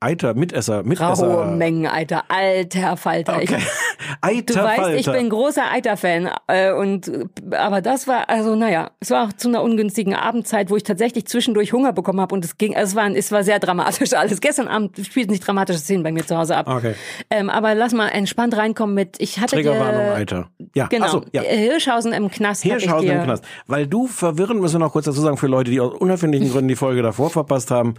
Eiter, 0.00 0.34
Mitesser, 0.34 0.76
Raue 0.76 0.84
Mitesser. 0.84 1.46
Mengen, 1.46 1.86
Alter. 1.86 2.24
Alter 2.28 2.96
Falter. 2.96 3.42
Ich, 3.42 3.48
Okay. 3.48 3.62
Eiter, 4.20 4.54
du 4.54 4.62
weißt, 4.62 5.00
ich 5.00 5.12
bin 5.12 5.28
großer 5.28 5.70
Eiter-Fan. 5.70 6.30
Äh, 6.46 6.72
und, 6.72 7.10
aber 7.50 7.82
das 7.82 8.06
war, 8.06 8.28
also 8.28 8.54
naja, 8.54 8.90
es 9.00 9.10
war 9.10 9.26
auch 9.26 9.32
zu 9.32 9.48
einer 9.48 9.62
ungünstigen 9.62 10.14
Abendzeit, 10.14 10.70
wo 10.70 10.76
ich 10.76 10.82
tatsächlich 10.82 11.26
zwischendurch 11.26 11.72
Hunger 11.72 11.92
bekommen 11.92 12.20
habe 12.20 12.34
und 12.34 12.44
es 12.44 12.58
ging, 12.58 12.74
es 12.74 12.94
war, 12.94 13.10
es 13.10 13.32
war 13.32 13.42
sehr 13.44 13.58
dramatisch 13.58 14.12
alles. 14.14 14.40
Gestern 14.40 14.68
Abend 14.68 14.98
spielt 15.04 15.30
nicht 15.30 15.46
dramatische 15.46 15.78
Szenen 15.78 16.02
bei 16.02 16.12
mir 16.12 16.26
zu 16.26 16.36
Hause 16.36 16.56
ab. 16.56 16.68
Okay. 16.68 16.94
Ähm, 17.30 17.50
aber 17.50 17.74
lass 17.74 17.92
mal 17.92 18.08
entspannt 18.08 18.56
reinkommen 18.56 18.94
mit, 18.94 19.16
ich 19.20 19.40
hatte 19.40 19.56
Triggerwarnung, 19.56 20.06
dir, 20.06 20.14
Eiter. 20.14 20.48
Ja, 20.74 20.86
Genau, 20.86 21.08
so, 21.08 21.24
ja. 21.32 21.42
Hirschhausen 21.42 22.12
im 22.12 22.30
Knast. 22.30 22.62
Hirschhausen 22.62 23.08
ich 23.08 23.14
im 23.14 23.24
Knast. 23.24 23.44
Weil 23.66 23.86
du 23.86 24.06
verwirren, 24.06 24.60
müssen 24.60 24.76
wir 24.76 24.86
noch 24.86 24.92
kurz 24.92 25.06
dazu 25.06 25.20
sagen, 25.20 25.36
für 25.36 25.48
Leute, 25.48 25.70
die 25.70 25.80
aus 25.80 25.94
unerfindlichen 25.94 26.50
Gründen 26.50 26.68
die 26.68 26.76
Folge 26.76 27.02
davor 27.02 27.30
verpasst 27.30 27.70
haben, 27.70 27.94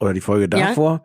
oder 0.00 0.12
die 0.12 0.20
Folge 0.20 0.48
Ja. 0.56 0.68
davor, 0.68 1.04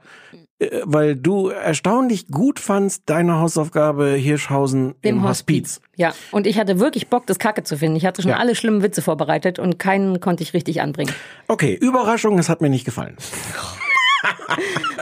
äh, 0.59 0.81
weil 0.83 1.15
du 1.15 1.47
erstaunlich 1.49 2.27
gut 2.27 2.59
fandst, 2.59 3.03
deine 3.05 3.39
Hausaufgabe 3.39 4.09
Hirschhausen 4.13 4.95
Dem 5.03 5.17
im 5.17 5.23
Hospiz. 5.23 5.75
Hospiz. 5.77 5.89
Ja, 5.97 6.13
und 6.31 6.47
ich 6.47 6.59
hatte 6.59 6.79
wirklich 6.79 7.07
Bock, 7.07 7.25
das 7.27 7.39
Kacke 7.39 7.63
zu 7.63 7.77
finden. 7.77 7.95
Ich 7.95 8.05
hatte 8.05 8.21
schon 8.21 8.31
Ja. 8.31 8.37
alle 8.37 8.55
schlimmen 8.55 8.81
Witze 8.83 9.01
vorbereitet 9.01 9.59
und 9.59 9.79
keinen 9.79 10.19
konnte 10.19 10.43
ich 10.43 10.53
richtig 10.53 10.81
anbringen. 10.81 11.13
Okay, 11.47 11.73
Überraschung, 11.75 12.37
es 12.39 12.49
hat 12.49 12.61
mir 12.61 12.69
nicht 12.69 12.85
gefallen. 12.85 13.15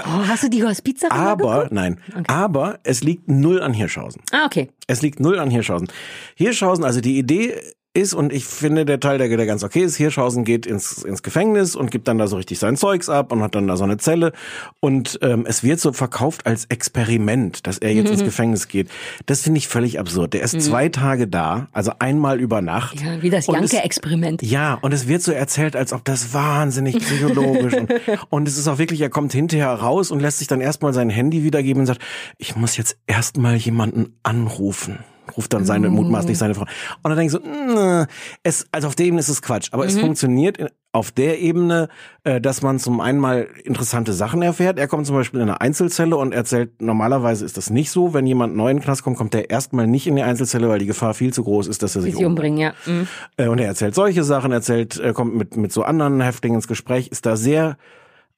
Oh, 0.05 0.27
hast 0.27 0.43
du 0.43 0.49
die 0.49 0.63
Hospiz 0.63 1.03
Aber, 1.09 1.69
nein, 1.71 1.99
aber 2.27 2.79
es 2.83 3.01
liegt 3.03 3.27
null 3.27 3.61
an 3.61 3.73
Hirschhausen. 3.73 4.21
Ah, 4.31 4.45
okay. 4.45 4.69
Es 4.85 5.01
liegt 5.01 5.19
null 5.19 5.39
an 5.39 5.49
Hirschhausen. 5.49 5.87
Hirschhausen, 6.35 6.83
also 6.85 7.01
die 7.01 7.17
Idee 7.17 7.59
ist, 7.97 8.13
und 8.13 8.31
ich 8.31 8.45
finde 8.45 8.85
der 8.85 8.99
Teil, 8.99 9.17
der, 9.17 9.27
der 9.27 9.45
ganz 9.47 9.63
okay 9.63 9.81
ist, 9.81 9.95
Hirschhausen 9.95 10.43
geht 10.43 10.67
ins, 10.67 11.03
ins 11.03 11.23
Gefängnis 11.23 11.75
und 11.75 11.89
gibt 11.89 12.07
dann 12.07 12.19
da 12.19 12.27
so 12.27 12.37
richtig 12.37 12.59
sein 12.59 12.77
Zeugs 12.77 13.09
ab 13.09 13.31
und 13.31 13.41
hat 13.41 13.55
dann 13.55 13.67
da 13.67 13.75
so 13.75 13.83
eine 13.83 13.97
Zelle. 13.97 14.33
Und 14.79 15.17
ähm, 15.23 15.45
es 15.47 15.63
wird 15.63 15.79
so 15.79 15.91
verkauft 15.93 16.45
als 16.45 16.65
Experiment, 16.65 17.65
dass 17.65 17.79
er 17.79 17.91
jetzt 17.93 18.11
ins 18.11 18.23
Gefängnis 18.23 18.67
geht. 18.67 18.89
Das 19.25 19.41
finde 19.41 19.57
ich 19.57 19.67
völlig 19.67 19.99
absurd. 19.99 20.33
Der 20.33 20.43
ist 20.43 20.61
zwei 20.61 20.89
Tage 20.89 21.27
da, 21.27 21.67
also 21.73 21.91
einmal 21.97 22.39
über 22.39 22.61
Nacht. 22.61 23.01
Ja, 23.01 23.21
wie 23.21 23.31
das 23.31 23.47
Janke-Experiment. 23.47 24.43
Ja, 24.43 24.75
und 24.75 24.93
es 24.93 25.07
wird 25.07 25.23
so 25.23 25.31
erzählt, 25.31 25.75
als 25.75 25.91
ob 25.91 26.05
das 26.05 26.33
wahnsinnig 26.33 26.99
psychologisch 26.99 27.73
und, 27.73 27.91
und 28.29 28.47
es 28.47 28.59
ist 28.59 28.67
auch 28.67 28.77
wirklich, 28.77 29.01
er 29.01 29.09
kommt 29.09 29.33
hinterher 29.33 29.73
raus 29.73 30.11
und 30.11 30.19
lässt 30.19 30.37
sich 30.37 30.47
dann 30.47 30.61
erstmal 30.61 30.93
sein 30.93 31.09
Handy 31.09 31.43
wiedergeben 31.43 31.81
und 31.81 31.87
sagt, 31.87 32.01
ich 32.37 32.55
muss 32.55 32.77
jetzt 32.77 32.97
erstmal 33.07 33.55
jemanden 33.55 34.17
anrufen. 34.21 34.99
Ruft 35.37 35.53
dann 35.53 35.63
seine, 35.65 35.89
mutmaßlich 35.89 36.37
seine 36.37 36.55
Frau. 36.55 36.63
Und 36.63 36.69
dann 37.03 37.15
denke 37.17 37.25
ich 37.27 37.31
so, 37.31 37.39
"Mm, 37.39 38.05
es, 38.43 38.65
also 38.71 38.87
auf 38.87 38.95
der 38.95 39.05
Ebene 39.05 39.19
ist 39.19 39.29
es 39.29 39.41
Quatsch. 39.41 39.69
Aber 39.71 39.85
es 39.85 39.97
funktioniert 39.99 40.57
in- 40.57 40.67
auf 40.93 41.11
der 41.11 41.39
Ebene, 41.39 41.89
äh, 42.23 42.41
dass 42.41 42.63
man 42.63 42.79
zum 42.79 43.01
einen 43.01 43.19
mal 43.19 43.47
interessante 43.63 44.13
Sachen 44.13 44.41
erfährt. 44.41 44.79
Er 44.79 44.87
kommt 44.87 45.05
zum 45.05 45.15
Beispiel 45.15 45.39
in 45.41 45.47
eine 45.49 45.61
Einzelzelle 45.61 46.17
und 46.17 46.33
erzählt, 46.33 46.81
normalerweise 46.81 47.45
ist 47.45 47.55
das 47.55 47.69
nicht 47.69 47.91
so. 47.91 48.15
Wenn 48.15 48.25
jemand 48.25 48.55
neu 48.55 48.71
in 48.71 48.77
den 48.77 48.83
Knast 48.83 49.03
kommt, 49.03 49.15
kommt 49.15 49.35
er 49.35 49.49
erstmal 49.51 49.85
nicht 49.85 50.07
in 50.07 50.15
die 50.15 50.23
Einzelzelle, 50.23 50.67
weil 50.69 50.79
die 50.79 50.87
Gefahr 50.87 51.13
viel 51.13 51.31
zu 51.33 51.43
groß 51.43 51.67
ist, 51.67 51.83
dass 51.83 51.95
er 51.95 52.01
sich 52.01 52.15
umbringt. 52.15 52.57
umbringen, 52.57 52.57
ja. 52.57 52.73
Mhm. 52.91 53.07
Äh, 53.37 53.47
Und 53.47 53.59
er 53.59 53.67
erzählt 53.67 53.93
solche 53.93 54.23
Sachen, 54.23 54.51
erzählt, 54.51 54.97
er 54.97 55.13
kommt 55.13 55.35
mit, 55.35 55.55
mit 55.55 55.71
so 55.71 55.83
anderen 55.83 56.19
Häftlingen 56.19 56.55
ins 56.57 56.67
Gespräch, 56.67 57.09
ist 57.09 57.27
da 57.27 57.35
sehr 57.37 57.77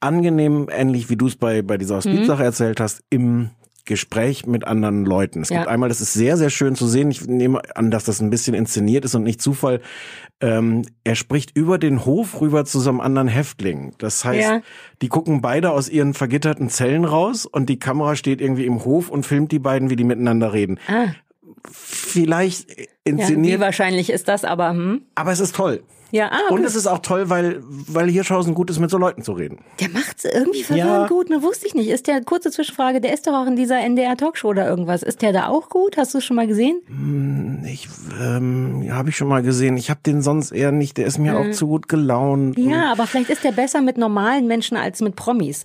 angenehm, 0.01 0.67
ähnlich 0.71 1.09
wie 1.09 1.15
du 1.17 1.27
es 1.27 1.35
bei, 1.35 1.61
bei 1.61 1.77
dieser 1.77 1.97
Hospizsache 1.97 2.43
erzählt 2.43 2.79
hast, 2.79 3.03
im 3.09 3.49
Gespräch 3.85 4.45
mit 4.45 4.65
anderen 4.65 5.05
Leuten. 5.05 5.41
Es 5.41 5.49
Ja. 5.49 5.57
gibt 5.59 5.69
einmal, 5.69 5.89
das 5.89 6.01
ist 6.01 6.13
sehr, 6.13 6.37
sehr 6.37 6.49
schön 6.49 6.75
zu 6.75 6.87
sehen. 6.87 7.11
Ich 7.11 7.25
nehme 7.27 7.61
an, 7.75 7.91
dass 7.91 8.03
das 8.05 8.19
ein 8.21 8.29
bisschen 8.29 8.53
inszeniert 8.53 9.05
ist 9.05 9.15
und 9.15 9.23
nicht 9.23 9.41
Zufall. 9.41 9.81
Ähm, 10.41 10.83
er 11.03 11.15
spricht 11.15 11.55
über 11.57 11.77
den 11.77 12.05
Hof 12.05 12.39
rüber 12.41 12.63
zu 12.65 12.79
so 12.79 12.89
einem 12.89 13.01
anderen 13.01 13.27
Häftling. 13.27 13.93
Das 13.97 14.23
heißt, 14.23 14.49
Ja. 14.49 14.61
die 15.01 15.09
gucken 15.09 15.41
beide 15.41 15.71
aus 15.71 15.89
ihren 15.89 16.13
vergitterten 16.13 16.69
Zellen 16.69 17.03
raus 17.05 17.45
und 17.45 17.67
die 17.69 17.79
Kamera 17.79 18.15
steht 18.15 18.39
irgendwie 18.41 18.65
im 18.65 18.85
Hof 18.85 19.09
und 19.09 19.25
filmt 19.25 19.51
die 19.51 19.59
beiden, 19.59 19.89
wie 19.89 19.95
die 19.95 20.03
miteinander 20.05 20.53
reden. 20.53 20.79
Ah, 20.87 21.07
Vielleicht 21.71 22.69
ja, 22.79 22.85
inszeniert, 23.03 23.57
wie 23.57 23.61
wahrscheinlich 23.61 24.09
ist 24.09 24.27
das, 24.27 24.45
aber 24.45 24.69
hm? 24.71 25.01
aber 25.15 25.31
es 25.31 25.39
ist 25.39 25.55
toll. 25.55 25.83
Ja, 26.11 26.31
ah. 26.31 26.53
Und 26.53 26.63
es 26.63 26.75
ist 26.75 26.87
auch 26.87 26.99
toll, 26.99 27.29
weil, 27.29 27.61
weil 27.67 28.09
Hirschhausen 28.09 28.55
gut 28.55 28.69
ist, 28.69 28.79
mit 28.79 28.89
so 28.89 28.97
Leuten 28.97 29.21
zu 29.21 29.33
reden. 29.33 29.59
Der 29.79 29.89
macht's 29.89 30.25
irgendwie 30.25 30.63
verwirrend 30.63 30.89
Ja. 30.91 31.07
gut, 31.07 31.29
ne? 31.29 31.43
Wusste 31.43 31.67
ich 31.67 31.75
nicht. 31.75 31.89
Ist 31.89 32.07
der, 32.07 32.21
kurze 32.23 32.51
Zwischenfrage, 32.51 32.99
der 33.01 33.13
ist 33.13 33.27
doch 33.27 33.33
auch 33.33 33.45
in 33.45 33.55
dieser 33.55 33.79
NDR-Talkshow 33.79 34.47
oder 34.49 34.67
irgendwas. 34.67 35.03
Ist 35.03 35.21
der 35.21 35.33
da 35.33 35.47
auch 35.47 35.69
gut? 35.69 35.97
Hast 35.97 36.13
du 36.13 36.17
es 36.17 36.25
schon 36.25 36.35
mal 36.35 36.47
gesehen? 36.47 37.61
Ich 37.65 37.87
ähm, 38.19 38.87
habe 38.91 39.09
ich 39.09 39.17
schon 39.17 39.27
mal 39.27 39.43
gesehen. 39.43 39.77
Ich 39.77 39.89
habe 39.89 39.99
den 40.05 40.21
sonst 40.21 40.51
eher 40.51 40.71
nicht. 40.71 40.97
Der 40.97 41.05
ist 41.05 41.19
mir 41.19 41.37
auch 41.37 41.51
zu 41.51 41.67
gut 41.67 41.87
gelaunt. 41.87 42.57
Ja, 42.57 42.91
aber 42.91 43.05
vielleicht 43.05 43.29
ist 43.29 43.43
der 43.43 43.51
besser 43.51 43.81
mit 43.81 43.97
normalen 43.97 44.47
Menschen 44.47 44.77
als 44.77 45.01
mit 45.01 45.15
Promis. 45.15 45.63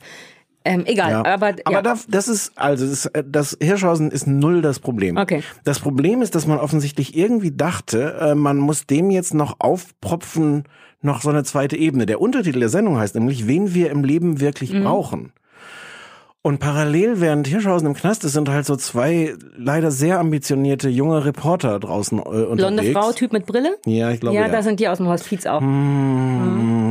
Ähm, 0.67 0.85
egal, 0.87 1.11
Ja. 1.11 1.25
aber, 1.27 1.49
aber 1.65 1.73
ja. 1.73 1.83
das, 1.83 2.07
das 2.09 2.27
ist 2.27 2.53
also 2.57 2.87
das, 2.87 3.11
das 3.27 3.57
Hirschhausen 3.61 4.11
ist 4.11 4.27
null 4.27 4.63
das 4.63 4.79
Problem. 4.81 5.19
Okay. 5.19 5.43
Das 5.65 5.79
Problem 5.79 6.23
ist, 6.23 6.35
dass 6.35 6.47
man 6.47 6.59
offensichtlich 6.59 7.15
irgendwie 7.17 7.51
dachte, 7.51 8.15
äh, 8.21 8.35
man 8.35 8.57
muss 8.57 8.87
dem 8.87 9.11
jetzt 9.11 9.35
noch 9.35 9.57
aufpropfen, 9.59 10.65
noch 11.03 11.21
so 11.21 11.29
eine 11.29 11.45
zweite 11.45 11.77
Ebene. 11.77 12.07
Der 12.07 12.19
Untertitel 12.21 12.61
der 12.61 12.71
Sendung 12.71 12.97
heißt 12.99 13.15
nämlich, 13.15 13.47
wen 13.47 13.75
wir 13.75 13.91
im 13.91 14.05
Leben 14.05 14.41
wirklich 14.41 14.73
Mhm. 14.73 14.85
brauchen. 14.85 15.33
Und 16.41 16.61
parallel, 16.61 17.21
während 17.23 17.47
Hirschhausen 17.47 17.87
im 17.89 17.95
Knast 17.95 18.23
ist, 18.25 18.33
sind 18.33 18.51
halt 18.51 18.67
so 18.67 18.77
zwei 18.77 19.35
leider 19.57 19.91
sehr 19.91 20.19
ambitionierte 20.19 20.91
junge 20.91 21.25
Reporter 21.25 21.79
draußen 21.81 22.19
äh, 22.19 22.21
unterwegs. 22.23 22.57
Blonde 22.57 22.93
Frau, 22.93 23.13
Typ 23.13 23.33
mit 23.33 23.47
Brille? 23.47 23.77
Ja, 23.87 24.11
ich 24.11 24.21
glaube 24.21 24.37
ja, 24.37 24.43
ja. 24.43 24.49
da 24.49 24.63
sind 24.63 24.79
die 24.79 24.89
aus 24.89 24.99
dem 24.99 25.09
Hospiz 25.09 25.47
auch. 25.47 25.63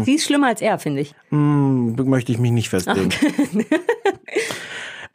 Mhm. 0.03 0.05
Sie 0.05 0.15
ist 0.15 0.25
schlimmer 0.25 0.47
als 0.47 0.61
er, 0.61 0.79
finde 0.79 1.01
ich. 1.01 1.13
Hm, 1.29 1.95
möchte 2.05 2.31
ich 2.31 2.39
mich 2.39 2.51
nicht 2.51 2.69
festlegen. 2.69 3.09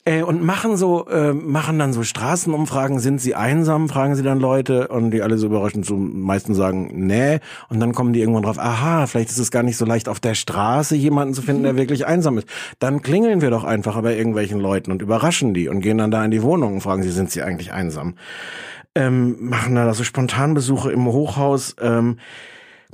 Äh, 0.08 0.22
und 0.22 0.42
machen 0.42 0.78
so, 0.78 1.06
äh, 1.08 1.34
machen 1.34 1.78
dann 1.78 1.92
so 1.92 2.02
Straßenumfragen, 2.02 2.98
sind 2.98 3.20
sie 3.20 3.34
einsam, 3.34 3.90
fragen 3.90 4.14
sie 4.14 4.22
dann 4.22 4.40
Leute 4.40 4.88
und 4.88 5.10
die 5.10 5.20
alle 5.20 5.36
so 5.36 5.48
überraschend 5.48 5.84
so 5.84 5.98
meisten 5.98 6.54
sagen, 6.54 6.88
nee. 6.94 7.40
Und 7.68 7.78
dann 7.78 7.92
kommen 7.92 8.14
die 8.14 8.20
irgendwann 8.20 8.44
drauf, 8.44 8.58
aha, 8.58 9.06
vielleicht 9.06 9.28
ist 9.28 9.36
es 9.38 9.50
gar 9.50 9.62
nicht 9.62 9.76
so 9.76 9.84
leicht 9.84 10.08
auf 10.08 10.18
der 10.18 10.32
Straße 10.32 10.96
jemanden 10.96 11.34
zu 11.34 11.42
finden, 11.42 11.64
der 11.64 11.76
wirklich 11.76 12.06
einsam 12.06 12.38
ist. 12.38 12.48
Dann 12.78 13.02
klingeln 13.02 13.42
wir 13.42 13.50
doch 13.50 13.64
einfach 13.64 14.00
bei 14.00 14.16
irgendwelchen 14.16 14.60
Leuten 14.60 14.92
und 14.92 15.02
überraschen 15.02 15.52
die 15.52 15.68
und 15.68 15.82
gehen 15.82 15.98
dann 15.98 16.10
da 16.10 16.24
in 16.24 16.30
die 16.30 16.42
Wohnung 16.42 16.76
und 16.76 16.80
fragen 16.80 17.02
sie, 17.02 17.10
sind 17.10 17.30
sie 17.30 17.42
eigentlich 17.42 17.74
einsam? 17.74 18.14
Ähm, 18.94 19.36
machen 19.40 19.74
da 19.74 19.92
so 19.92 20.04
Spontanbesuche 20.04 20.90
im 20.90 21.04
Hochhaus. 21.04 21.76
Ähm, 21.82 22.16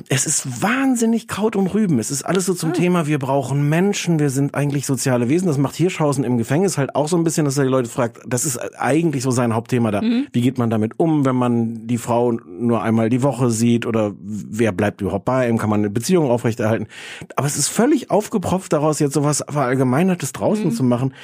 es 0.08 0.26
ist 0.26 0.60
wahnsinnig 0.60 1.28
Kraut 1.28 1.54
und 1.54 1.68
Rüben. 1.68 2.00
Es 2.00 2.10
ist 2.10 2.24
alles 2.24 2.46
so 2.46 2.54
zum 2.54 2.72
Thema, 2.72 3.06
wir 3.06 3.20
brauchen 3.20 3.68
Menschen, 3.68 4.18
wir 4.18 4.28
sind 4.28 4.54
eigentlich 4.56 4.86
soziale 4.86 5.28
Wesen. 5.28 5.46
Das 5.46 5.56
macht 5.56 5.76
Hirschhausen 5.76 6.24
im 6.24 6.36
Gefängnis 6.36 6.76
halt 6.76 6.96
auch 6.96 7.06
so 7.06 7.16
ein 7.16 7.22
bisschen, 7.22 7.44
dass 7.44 7.56
er 7.56 7.64
die 7.64 7.70
Leute 7.70 7.88
fragt, 7.88 8.18
das 8.26 8.44
ist 8.44 8.58
eigentlich 8.76 9.22
so 9.22 9.30
sein 9.30 9.54
Hauptthema 9.54 9.92
da. 9.92 10.02
Wie 10.32 10.40
geht 10.40 10.58
man 10.58 10.68
damit 10.68 10.98
um, 10.98 11.24
wenn 11.24 11.36
man 11.36 11.86
die 11.86 11.98
Frau 11.98 12.32
nur 12.32 12.82
einmal 12.82 13.08
die 13.08 13.22
Woche 13.22 13.50
sieht 13.50 13.86
oder 13.86 14.12
wer 14.20 14.72
bleibt 14.72 15.00
überhaupt 15.00 15.26
bei 15.26 15.48
ihm, 15.48 15.58
kann 15.58 15.70
man 15.70 15.80
eine 15.80 15.90
Beziehung 15.90 16.28
aufrechterhalten. 16.28 16.88
Aber 17.36 17.46
es 17.46 17.56
ist 17.56 17.68
völlig 17.68 18.10
aufgepropft 18.10 18.72
daraus, 18.72 18.98
jetzt 18.98 19.14
sowas 19.14 19.44
Verallgemeinertes 19.48 20.32
draußen 20.32 20.72
zu 20.72 20.82
machen. 20.82 21.14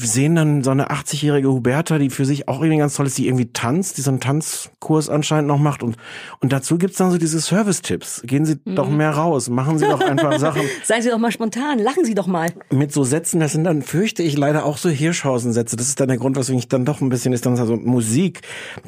Wir 0.00 0.06
sehen 0.08 0.36
dann 0.36 0.62
so 0.62 0.70
eine 0.70 0.90
80-jährige 0.90 1.48
Huberta, 1.48 1.98
die 1.98 2.08
für 2.08 2.24
sich 2.24 2.46
auch 2.46 2.60
irgendwie 2.60 2.78
ganz 2.78 2.94
toll 2.94 3.06
ist, 3.06 3.18
die 3.18 3.26
irgendwie 3.26 3.52
tanzt, 3.52 3.98
die 3.98 4.02
so 4.02 4.10
einen 4.12 4.20
Tanzkurs 4.20 5.08
anscheinend 5.08 5.48
noch 5.48 5.58
macht. 5.58 5.82
Und, 5.82 5.96
und 6.40 6.52
dazu 6.52 6.78
gibt's 6.78 6.98
dann 6.98 7.10
so 7.10 7.18
diese 7.18 7.40
Service-Tipps. 7.40 8.22
Gehen 8.24 8.44
Sie 8.44 8.60
doch 8.64 8.88
mehr 8.88 9.10
raus, 9.10 9.48
machen 9.48 9.76
Sie 9.78 9.86
doch 9.86 10.00
einfach 10.00 10.38
Sachen 10.38 10.62
Seien 10.84 11.02
Sie 11.02 11.10
doch 11.10 11.18
mal 11.18 11.32
spontan, 11.32 11.80
lachen 11.80 12.04
Sie 12.04 12.14
doch 12.14 12.28
mal. 12.28 12.48
mit 12.70 12.92
so 12.92 13.02
Sätzen. 13.02 13.40
Das 13.40 13.50
sind 13.52 13.64
dann, 13.64 13.82
fürchte 13.82 14.22
ich, 14.22 14.36
leider 14.38 14.64
auch 14.64 14.76
so 14.76 14.88
Hirschhausen-Sätze. 14.88 15.74
Das 15.76 15.88
ist 15.88 15.98
dann 15.98 16.06
der 16.08 16.18
Grund, 16.18 16.36
weswegen 16.36 16.60
ich 16.60 16.68
dann 16.68 16.84
doch 16.84 17.00
ein 17.00 17.08
bisschen 17.08 17.32
ist 17.32 17.44
dann 17.44 17.56
so 17.56 17.76
Musik. 17.76 18.42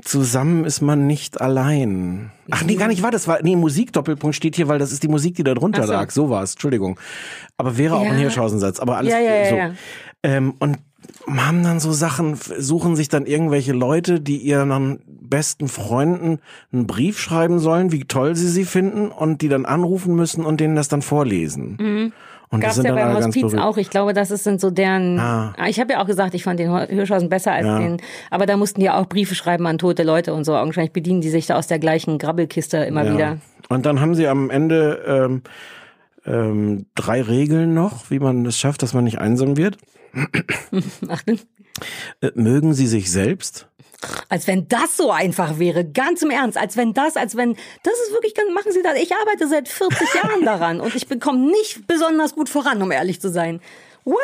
Zusammen 0.05 0.65
ist 0.65 0.81
man 0.81 1.09
nicht 1.09 1.41
allein. 1.41 2.31
Ach 2.53 2.63
nee, 2.65 2.77
gar 2.77 2.89
nicht 2.89 3.03
war 3.03 3.11
das 3.11 3.27
war 3.29 3.39
nee 3.43 3.57
Musik-Doppelpunkt 3.57 4.37
steht 4.37 4.55
hier, 4.57 4.69
weil 4.69 4.79
das 4.79 4.93
ist 4.93 5.03
die 5.03 5.09
Musik, 5.09 5.35
die 5.37 5.43
da 5.45 5.55
drunter 5.55 5.87
so. 5.87 5.93
lag. 5.93 6.11
So 6.11 6.31
war's. 6.31 6.53
Entschuldigung. 6.53 6.99
Aber 7.57 7.77
wäre 7.77 7.97
auch 7.97 8.05
Ja. 8.05 8.11
ein 8.11 8.17
Hirschhausen-Satz. 8.19 8.79
Aber 8.81 8.97
alles 8.97 9.13
ja, 9.13 9.19
ja, 9.21 9.49
so. 9.71 9.75
Ähm, 10.23 10.55
und 10.59 10.79
haben 11.27 11.63
dann 11.63 11.81
so 11.81 11.93
Sachen, 11.93 12.35
suchen 12.37 12.97
sich 12.97 13.09
dann 13.09 13.27
irgendwelche 13.27 13.73
Leute, 13.73 14.21
die 14.21 14.37
ihren 14.37 15.01
besten 15.07 15.69
Freunden 15.69 16.41
einen 16.73 16.87
Brief 16.87 17.19
schreiben 17.19 17.59
sollen, 17.59 17.93
wie 17.93 18.05
toll 18.05 18.37
sie 18.37 18.49
sie 18.49 18.65
finden 18.65 19.09
und 19.09 19.43
die 19.43 19.49
dann 19.49 19.65
anrufen 19.65 20.15
müssen 20.15 20.45
und 20.45 20.61
denen 20.61 20.77
das 20.77 20.89
dann 20.89 21.03
vorlesen. 21.03 22.13
Und 22.53 22.61
die 22.61 22.65
Gab's 22.65 22.75
sind 22.77 22.87
ja 22.87 22.95
beim 22.95 23.17
Hospiz 23.17 23.55
auch. 23.55 23.77
Ich 23.77 23.91
glaube, 23.91 24.13
das 24.13 24.31
ist, 24.33 24.43
sind 24.43 24.61
so 24.61 24.71
deren. 24.71 25.21
Ah. 25.21 25.55
Ich 25.69 25.79
habe 25.79 25.93
ja 25.93 26.03
auch 26.03 26.07
gesagt, 26.07 26.35
ich 26.35 26.43
fand 26.43 26.59
den 26.59 26.77
Hirschhausen 26.89 27.29
besser 27.29 27.53
als 27.53 27.67
Ja. 27.67 27.79
den. 27.79 27.99
Aber 28.31 28.45
da 28.45 28.57
mussten 28.57 28.81
die 28.81 28.91
auch 28.91 29.07
Briefe 29.07 29.37
schreiben 29.37 29.67
an 29.69 29.79
tote 29.79 30.03
Leute 30.03 30.35
und 30.35 30.45
so. 30.45 30.53
Wahrscheinlich 30.53 30.93
bedienen 30.93 31.21
die 31.21 31.31
sich 31.31 31.47
da 31.47 31.57
aus 31.57 31.69
der 31.69 31.79
gleichen 31.79 32.19
Grabbelkiste 32.19 32.79
immer 32.79 33.05
Ja. 33.05 33.15
wieder. 33.15 33.37
Und 33.69 33.87
dann 33.87 34.01
haben 34.01 34.17
sie 34.17 34.27
am 34.27 34.51
Ende 34.51 35.01
ähm, 35.07 35.43
ähm, 36.27 36.87
drei 36.97 37.23
Regeln 37.23 37.73
noch, 37.73 38.11
wie 38.11 38.19
man 38.19 38.45
es 38.45 38.59
schafft, 38.59 38.83
dass 38.83 38.95
man 38.95 39.05
nicht 39.05 39.21
einsam 39.21 39.57
wird. 39.57 39.79
Achtung. 41.09 41.39
Äh, 42.21 42.31
mögen 42.35 42.75
sie 42.75 42.87
sich 42.87 43.11
selbst? 43.11 43.69
Als 44.31 44.47
wenn 44.47 44.67
das 44.69 44.97
so 44.97 45.11
einfach 45.11 45.59
wäre, 45.59 45.85
ganz 45.85 46.23
im 46.23 46.31
Ernst, 46.31 46.57
als 46.57 46.77
wenn 46.77 46.95
das, 46.95 47.17
als 47.17 47.37
wenn, 47.37 47.55
das 47.83 47.93
ist 48.07 48.13
wirklich, 48.13 48.35
ganz- 48.35 48.51
machen 48.55 48.73
Sie 48.73 48.83
das. 48.83 48.95
Ich 48.99 49.13
arbeite 49.15 49.47
seit 49.47 49.69
40 49.69 50.15
Jahren 50.15 50.45
daran 50.45 50.81
und 50.81 50.95
ich 50.95 51.07
bekomme 51.07 51.51
nicht 51.51 51.87
besonders 51.87 52.35
gut 52.35 52.49
voran, 52.49 52.81
um 52.83 52.91
ehrlich 52.93 53.21
zu 53.21 53.29
sein. 53.31 53.61
What? 54.05 54.17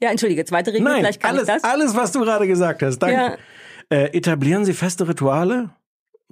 Ja, 0.00 0.10
entschuldige, 0.10 0.44
zweite 0.46 0.72
Regel, 0.72 0.84
Nein, 0.84 0.98
vielleicht 1.00 1.20
kann 1.22 1.36
alles, 1.36 1.42
ich 1.48 1.54
das. 1.54 1.64
alles, 1.64 1.94
was 1.94 2.12
du 2.12 2.20
gerade 2.20 2.46
gesagt 2.46 2.82
hast. 2.82 2.98
Danke. 2.98 3.14
Ja. 3.16 3.36
Äh, 3.90 4.16
etablieren 4.16 4.64
Sie 4.64 4.72
feste 4.72 5.06
Rituale? 5.06 5.70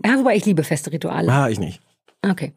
Ja, 0.04 0.18
wobei 0.18 0.34
ich 0.36 0.44
liebe 0.46 0.64
feste 0.64 0.90
Rituale. 0.90 1.30
Ah, 1.30 1.48
ich 1.50 1.58
nicht. 1.58 1.80
Okay. 2.26 2.54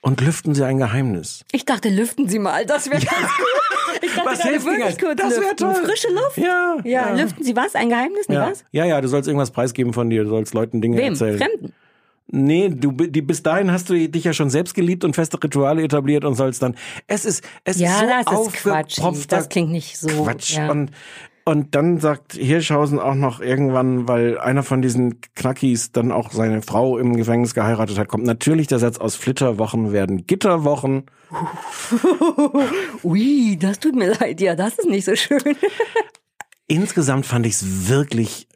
Und 0.00 0.20
lüften 0.20 0.54
Sie 0.54 0.64
ein 0.64 0.78
Geheimnis. 0.78 1.44
Ich 1.52 1.64
dachte, 1.64 1.88
lüften 1.88 2.28
Sie 2.28 2.38
mal, 2.40 2.66
das 2.66 2.90
wäre 2.90 3.00
ganz 3.04 3.22
gut. 3.36 3.63
Ich 4.04 4.14
dachte 4.14 4.30
Was 4.30 4.42
hilft 4.42 4.66
wirklich 4.66 4.96
das? 4.96 4.98
kurz 4.98 5.20
Das 5.20 5.30
wär 5.32 5.40
lüften. 5.40 5.56
toll. 5.56 5.84
Frische 5.84 6.08
Luft? 6.12 6.36
Ja. 6.36 6.76
Ja, 6.84 7.14
lüften 7.14 7.44
Sie 7.44 7.56
was? 7.56 7.74
Ein 7.74 7.88
Geheimnis? 7.88 8.26
Ja. 8.28 8.50
was? 8.50 8.64
ja, 8.72 8.84
ja, 8.84 9.00
du 9.00 9.08
sollst 9.08 9.28
irgendwas 9.28 9.50
preisgeben 9.50 9.92
von 9.92 10.10
dir, 10.10 10.24
du 10.24 10.30
sollst 10.30 10.54
Leuten 10.54 10.80
Dinge 10.80 10.96
Wem? 10.98 11.12
erzählen. 11.12 11.38
Fremden? 11.38 11.72
Nee, 12.26 12.70
du 12.70 12.90
die, 12.92 13.20
bis 13.20 13.42
dahin 13.42 13.70
hast 13.70 13.90
du 13.90 14.08
dich 14.08 14.24
ja 14.24 14.32
schon 14.32 14.48
selbst 14.48 14.74
geliebt 14.74 15.04
und 15.04 15.14
feste 15.14 15.42
Rituale 15.42 15.82
etabliert 15.82 16.24
und 16.24 16.34
sollst 16.34 16.62
dann. 16.62 16.74
Es 17.06 17.24
ist 17.26 17.44
es 17.64 17.78
Ja, 17.78 18.00
ist 18.20 18.28
so 18.28 18.46
das 18.46 18.46
ist 18.46 18.52
Quatsch. 18.62 18.98
Das 19.28 19.48
klingt 19.50 19.70
nicht 19.70 19.98
so. 19.98 20.08
Quatsch. 20.08 20.56
Ja. 20.56 20.70
Und 20.70 20.90
und 21.46 21.74
dann 21.74 22.00
sagt 22.00 22.32
Hirschhausen 22.32 22.98
auch 22.98 23.14
noch 23.14 23.40
irgendwann, 23.40 24.08
weil 24.08 24.38
einer 24.38 24.62
von 24.62 24.80
diesen 24.80 25.20
Knackis 25.34 25.92
dann 25.92 26.10
auch 26.10 26.32
seine 26.32 26.62
Frau 26.62 26.96
im 26.96 27.16
Gefängnis 27.16 27.54
geheiratet 27.54 27.98
hat, 27.98 28.08
kommt 28.08 28.24
natürlich 28.24 28.66
der 28.66 28.78
Satz 28.78 28.98
aus 28.98 29.14
Flitterwochen 29.14 29.92
werden 29.92 30.26
Gitterwochen. 30.26 31.04
Ui, 33.02 33.58
das 33.60 33.78
tut 33.78 33.94
mir 33.94 34.14
leid. 34.18 34.40
Ja, 34.40 34.54
das 34.54 34.78
ist 34.78 34.88
nicht 34.88 35.04
so 35.04 35.14
schön. 35.16 35.56
Insgesamt 36.66 37.26
fand 37.26 37.44
ich 37.44 37.54
es 37.54 37.88
wirklich 37.88 38.48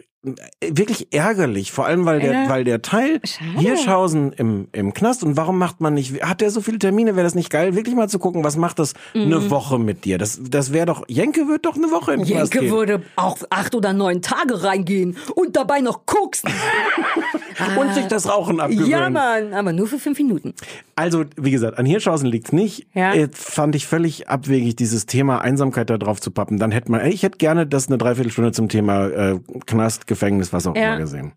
wirklich 0.61 1.13
ärgerlich, 1.15 1.71
vor 1.71 1.87
allem 1.87 2.05
weil 2.05 2.19
der 2.21 2.33
Ja. 2.33 2.49
weil 2.49 2.65
der 2.65 2.83
Teil 2.83 3.21
Schade. 3.25 3.61
Hirschhausen 3.61 4.33
im 4.33 4.69
im 4.73 4.93
Knast 4.93 5.23
und 5.23 5.37
warum 5.37 5.59
macht 5.59 5.81
man 5.81 5.95
nicht 5.95 6.23
hat 6.23 6.41
der 6.41 6.51
so 6.51 6.61
viele 6.61 6.79
Termine, 6.79 7.15
wäre 7.15 7.25
das 7.25 7.37
nicht 7.37 7.51
geil 7.51 7.77
wirklich 7.77 7.95
mal 7.95 8.09
zu 8.09 8.19
gucken, 8.19 8.43
was 8.43 8.57
macht 8.57 8.81
das 8.81 8.95
eine 9.15 9.49
Woche 9.51 9.79
mit 9.79 10.05
dir? 10.05 10.19
Das 10.19 10.41
das 10.43 10.73
wäre 10.73 10.87
doch 10.87 11.05
Jenke 11.09 11.47
wird 11.47 11.67
doch 11.67 11.77
eine 11.77 11.91
Woche 11.93 12.15
in 12.15 12.25
den 12.25 12.37
Knast 12.37 12.53
Jenke 12.53 12.71
würde 12.71 13.03
auch 13.15 13.39
acht 13.51 13.77
oder 13.77 13.93
neun 13.93 14.21
Tage 14.21 14.65
reingehen 14.65 15.17
und 15.37 15.55
dabei 15.55 15.81
noch 15.81 16.05
koksen. 16.05 16.51
und 17.79 17.95
sich 17.95 18.07
das 18.07 18.29
Rauchen 18.29 18.61
abgewöhnen. 18.61 18.91
Ja, 18.91 19.11
Mann, 19.11 19.53
aber 19.53 19.73
nur 19.73 19.87
für 19.87 19.99
fünf 19.99 20.19
Minuten. 20.19 20.55
Also, 20.97 21.25
wie 21.37 21.51
gesagt, 21.51 21.79
an 21.79 21.87
Hirschhausen 21.87 22.29
liegt's 22.29 22.53
nicht. 22.53 22.87
Ja. 22.95 23.15
Äh, 23.15 23.29
fand 23.33 23.75
ich 23.75 23.87
völlig 23.87 24.29
abwegig, 24.29 24.77
dieses 24.77 25.07
Thema 25.07 25.41
Einsamkeit 25.41 25.91
da 25.91 25.99
drauf 25.99 26.21
zu 26.21 26.31
pappen. 26.31 26.59
Dann 26.59 26.71
hätte 26.71 26.91
man, 26.91 27.05
ich 27.07 27.23
hätte 27.23 27.39
gerne 27.39 27.67
das 27.67 27.89
eine 27.89 27.99
Dreiviertelstunde 27.99 28.53
zum 28.53 28.69
Thema 28.69 29.07
äh, 29.07 29.39
Knast, 29.67 30.07
Gefängnis, 30.09 30.53
was 30.53 30.67
auch 30.67 30.75
Ja. 30.75 30.89
immer 30.95 30.99
gesehen. 30.99 31.33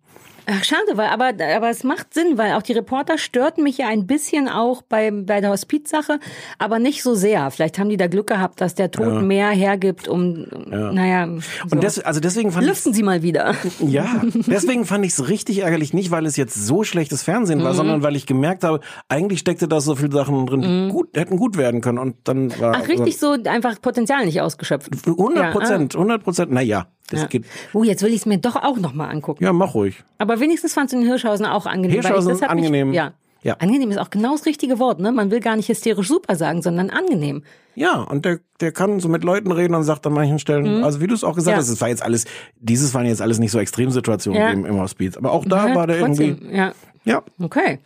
Ach, 0.47 0.63
schade, 0.63 0.82
weil, 0.95 1.07
aber, 1.09 1.34
aber 1.55 1.69
es 1.69 1.84
macht 1.84 2.15
Sinn, 2.15 2.36
weil 2.36 2.53
auch 2.53 2.63
die 2.63 2.74
Reporter 2.74 3.19
störten 3.19 3.61
mich 3.63 3.78
ja 3.78 3.88
ein 3.89 4.07
bisschen 4.07 4.49
auch 4.49 4.82
bei, 4.82 5.11
bei 5.11 5.39
der 5.39 5.51
Hospizsache, 5.51 6.19
aber 6.57 6.80
nicht 6.80 7.03
so 7.03 7.13
sehr. 7.13 7.51
Vielleicht 7.51 7.78
haben 7.78 7.89
die 7.89 7.95
da 7.95 8.07
Glück 8.07 8.26
gehabt, 8.26 8.59
dass 8.59 8.74
der 8.74 8.89
Tod 8.89 9.22
mehr 9.22 9.49
hergibt, 9.49 10.07
um, 10.07 10.47
naja. 10.65 11.28
So. 11.28 11.76
Und 11.76 11.84
des, 11.84 11.99
also 11.99 12.19
deswegen 12.19 12.51
fand 12.51 12.65
Lüften 12.65 12.91
Sie 12.91 13.03
mal 13.03 13.22
wieder. 13.22 13.53
ich 13.63 13.80
ja, 13.91 14.19
deswegen 14.47 14.86
fand 14.86 15.05
ich 15.05 15.11
es 15.13 15.30
richtig 15.30 15.59
ärgerlich, 15.59 15.93
nicht 15.93 16.09
weil 16.09 16.26
es 16.26 16.38
jetzt 16.38 16.55
so 16.55 16.84
schlechtes 16.84 17.22
Fernsehen 17.22 17.59
Mhm. 17.59 17.63
war, 17.63 17.76
sondern 17.76 18.01
weil 18.01 18.15
ich 18.15 18.26
gemerkt 18.26 18.63
habe, 18.63 18.80
eigentlich 19.09 19.41
steckte 19.41 19.67
da 19.67 19.80
so 19.80 19.95
viele 19.95 20.11
Sachen 20.11 20.47
drin, 20.47 20.61
die 20.63 20.91
gut 20.91 21.15
hätten 21.15 21.38
gut 21.38 21.55
werden 21.55 21.82
können 21.82 21.99
und 21.99 22.15
dann 22.24 22.49
war 22.59 22.69
Mhm. 22.78 22.82
Ach, 22.84 22.89
richtig 22.89 23.19
so 23.19 23.38
einfach 23.45 23.80
Potenzial 23.80 24.26
nicht 24.26 24.41
ausgeschöpft. 24.41 24.89
100 25.05 25.51
Prozent, 25.51 25.93
100 25.95 26.24
Prozent. 26.24 26.51
Naja, 26.51 26.88
das 27.12 27.22
Ja. 27.22 27.28
geht. 27.28 27.45
Oh, 27.74 27.84
jetzt 27.84 28.01
will 28.03 28.09
ich 28.09 28.18
es 28.22 28.26
mir 28.26 28.38
doch 28.39 28.55
auch 28.55 28.78
noch 28.78 28.93
mal 28.93 29.07
angucken. 29.09 29.43
Ja, 29.43 29.53
mach 29.53 29.74
ruhig. 29.76 30.03
Aber 30.18 30.39
wenigstens 30.39 30.74
fandst 30.74 30.93
du 30.93 30.97
den 30.99 31.07
Hirschhausen 31.07 31.45
auch 31.45 31.66
angenehm. 31.66 31.91
Hirschhausen 32.01 32.41
hat 32.41 32.49
angenehm. 32.49 32.89
Mich, 32.89 32.97
ja. 32.97 33.14
Ja. 33.43 33.55
Angenehm 33.55 33.89
ist 33.89 33.97
auch 33.97 34.12
genau 34.12 34.34
das 34.34 34.45
richtige 34.45 34.78
Wort, 34.78 34.99
ne? 34.99 35.12
Man 35.12 35.32
will 35.32 35.39
gar 35.39 35.55
nicht 35.55 35.68
hysterisch 35.68 36.07
super 36.07 36.36
sagen, 36.36 36.62
sondern 36.62 36.91
angenehm. 36.91 37.41
Ja, 37.74 38.01
und 38.01 38.24
der, 38.24 38.39
der 38.59 38.72
kann 38.72 38.99
so 38.99 39.09
mit 39.09 39.24
Leuten 39.24 39.51
reden 39.51 39.74
und 39.74 39.84
sagt 39.84 40.05
an 40.05 40.14
manchen 40.14 40.38
Stellen, 40.38 40.84
also 40.84 41.01
wie 41.01 41.07
du 41.07 41.16
es 41.16 41.24
auch 41.24 41.34
gesagt 41.36 41.55
Mhm. 41.55 41.59
Ja. 41.59 41.64
hast, 41.64 41.70
es 41.70 41.82
war 41.82 41.88
jetzt 41.88 42.03
alles, 42.03 42.26
dieses 42.59 42.93
waren 42.93 43.07
jetzt 43.07 43.22
alles 43.22 43.39
nicht 43.39 43.49
so 43.51 43.57
Extremsituationen 43.57 44.39
Ja. 44.39 44.49
im, 44.51 44.66
im 44.66 44.80
Hospiz. 44.80 45.18
Aber 45.18 45.32
auch 45.32 45.43
da 45.45 45.74
war 45.74 45.88
der 45.88 46.01
trotzdem, 46.01 46.38
irgendwie, 46.38 46.55
Ja, 46.55 46.74
ja. 47.03 47.24
okay. 47.41 47.80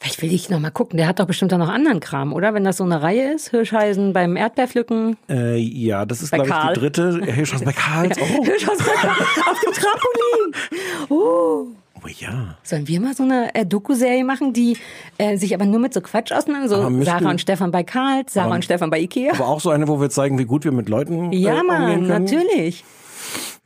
Vielleicht 0.00 0.20
will 0.22 0.32
ich 0.32 0.50
noch 0.50 0.58
mal 0.58 0.70
gucken. 0.70 0.96
Der 0.96 1.06
hat 1.06 1.20
doch 1.20 1.26
bestimmt 1.26 1.52
auch 1.54 1.58
noch 1.58 1.68
anderen 1.68 2.00
Kram, 2.00 2.32
oder? 2.32 2.52
Wenn 2.52 2.64
das 2.64 2.78
so 2.78 2.84
eine 2.84 3.00
Reihe 3.00 3.32
ist, 3.32 3.50
Hirschheisen 3.50 4.12
beim 4.12 4.36
Erdbeerpflücken. 4.36 5.16
Äh, 5.28 5.56
ja, 5.58 6.04
das 6.04 6.20
ist, 6.22 6.30
Bei 6.32 6.38
glaube 6.38 6.50
ich, 6.50 6.54
Karl. 6.56 6.74
die 6.74 6.80
dritte. 6.80 7.20
Hirschhaus 7.32 7.62
bei 7.62 7.72
Karl. 7.72 8.10
Oh. 8.20 8.44
Hirschhausen 8.44 8.84
auf 8.86 9.60
dem 9.64 9.72
Trampolin. 9.72 10.54
Oh. 11.08 11.66
oh 12.04 12.08
ja. 12.18 12.56
Sollen 12.64 12.88
wir 12.88 13.00
mal 13.00 13.14
so 13.14 13.22
eine 13.22 13.54
äh, 13.54 13.64
Doku-Serie 13.64 14.24
machen, 14.24 14.52
die 14.52 14.76
äh, 15.18 15.36
sich 15.36 15.54
aber 15.54 15.64
nur 15.64 15.78
mit 15.78 15.94
so 15.94 16.00
Quatsch 16.00 16.32
auseinander, 16.32 16.68
so 16.68 16.76
Aber 16.76 17.04
Sarah 17.04 17.30
und 17.30 17.40
Stefan 17.40 17.70
bei 17.70 17.82
Karl, 17.84 18.22
Sarah 18.28 18.54
und 18.54 18.64
Stefan 18.64 18.90
bei 18.90 19.00
Ikea? 19.00 19.32
Aber 19.34 19.46
auch 19.48 19.60
so 19.60 19.70
eine, 19.70 19.86
wo 19.88 20.00
wir 20.00 20.10
zeigen, 20.10 20.38
wie 20.38 20.44
gut 20.44 20.64
wir 20.64 20.72
mit 20.72 20.88
Leuten 20.88 21.32
Ja, 21.32 21.60
äh, 21.60 21.62
Mann, 21.62 21.92
können. 21.94 22.08
natürlich. 22.08 22.84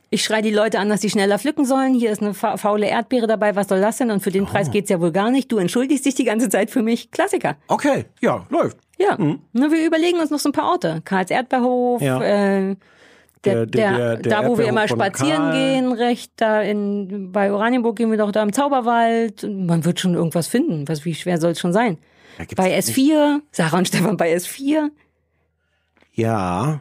Ich 0.08 0.22
schreie 0.22 0.42
die 0.42 0.52
Leute 0.52 0.78
an, 0.78 0.88
dass 0.88 1.00
sie 1.00 1.10
schneller 1.10 1.38
pflücken 1.38 1.64
sollen. 1.64 1.92
Hier 1.92 2.10
ist 2.12 2.22
eine 2.22 2.32
fa 2.32 2.56
faule 2.56 2.86
Erdbeere 2.88 3.26
dabei. 3.26 3.56
Was 3.56 3.68
soll 3.68 3.80
das 3.80 3.96
denn? 3.96 4.10
Und 4.12 4.20
für 4.22 4.30
den 4.30 4.44
Oh. 4.44 4.46
Preis 4.46 4.70
geht's 4.70 4.88
ja 4.88 5.00
wohl 5.00 5.10
gar 5.10 5.30
nicht. 5.30 5.50
Du 5.50 5.58
entschuldigst 5.58 6.06
dich 6.06 6.14
die 6.14 6.24
ganze 6.24 6.48
Zeit 6.48 6.70
für 6.70 6.82
mich. 6.82 7.10
Klassiker. 7.10 7.56
Okay, 7.66 8.04
ja, 8.20 8.46
läuft. 8.50 8.76
Ja. 8.98 9.18
Na, 9.52 9.70
wir 9.70 9.84
überlegen 9.84 10.18
uns 10.20 10.30
noch 10.30 10.38
so 10.38 10.48
ein 10.48 10.52
paar 10.52 10.70
Orte. 10.70 11.02
Karls 11.04 11.30
Erdbeerhof, 11.30 12.00
Ja. 12.00 12.22
äh, 12.22 12.76
Der- 13.44 13.66
der, 13.66 13.66
der, 13.66 14.16
der- 14.16 14.42
da, 14.42 14.48
wo 14.48 14.56
wir 14.58 14.66
immer 14.66 14.86
spazieren 14.88 15.36
Karl. 15.36 15.52
gehen, 15.52 15.92
recht 15.92 16.32
da 16.36 16.62
in, 16.62 17.30
bei 17.32 17.52
Oranienburg 17.52 17.96
gehen 17.96 18.10
wir 18.10 18.18
doch 18.18 18.32
da 18.32 18.42
im 18.42 18.52
Zauberwald. 18.52 19.42
Man 19.48 19.84
wird 19.84 20.00
schon 20.00 20.14
irgendwas 20.14 20.46
finden. 20.46 20.86
Was, 20.88 21.04
wie 21.04 21.14
schwer 21.14 21.38
soll 21.40 21.50
es 21.52 21.60
schon 21.60 21.72
sein? 21.72 21.98
Bei 22.56 22.68
nicht- 22.76 22.88
S4, 22.88 23.40
Sarah 23.50 23.78
und 23.78 23.88
Stefan 23.88 24.16
bei 24.16 24.32
S4. 24.34 24.88
Ja, 26.14 26.80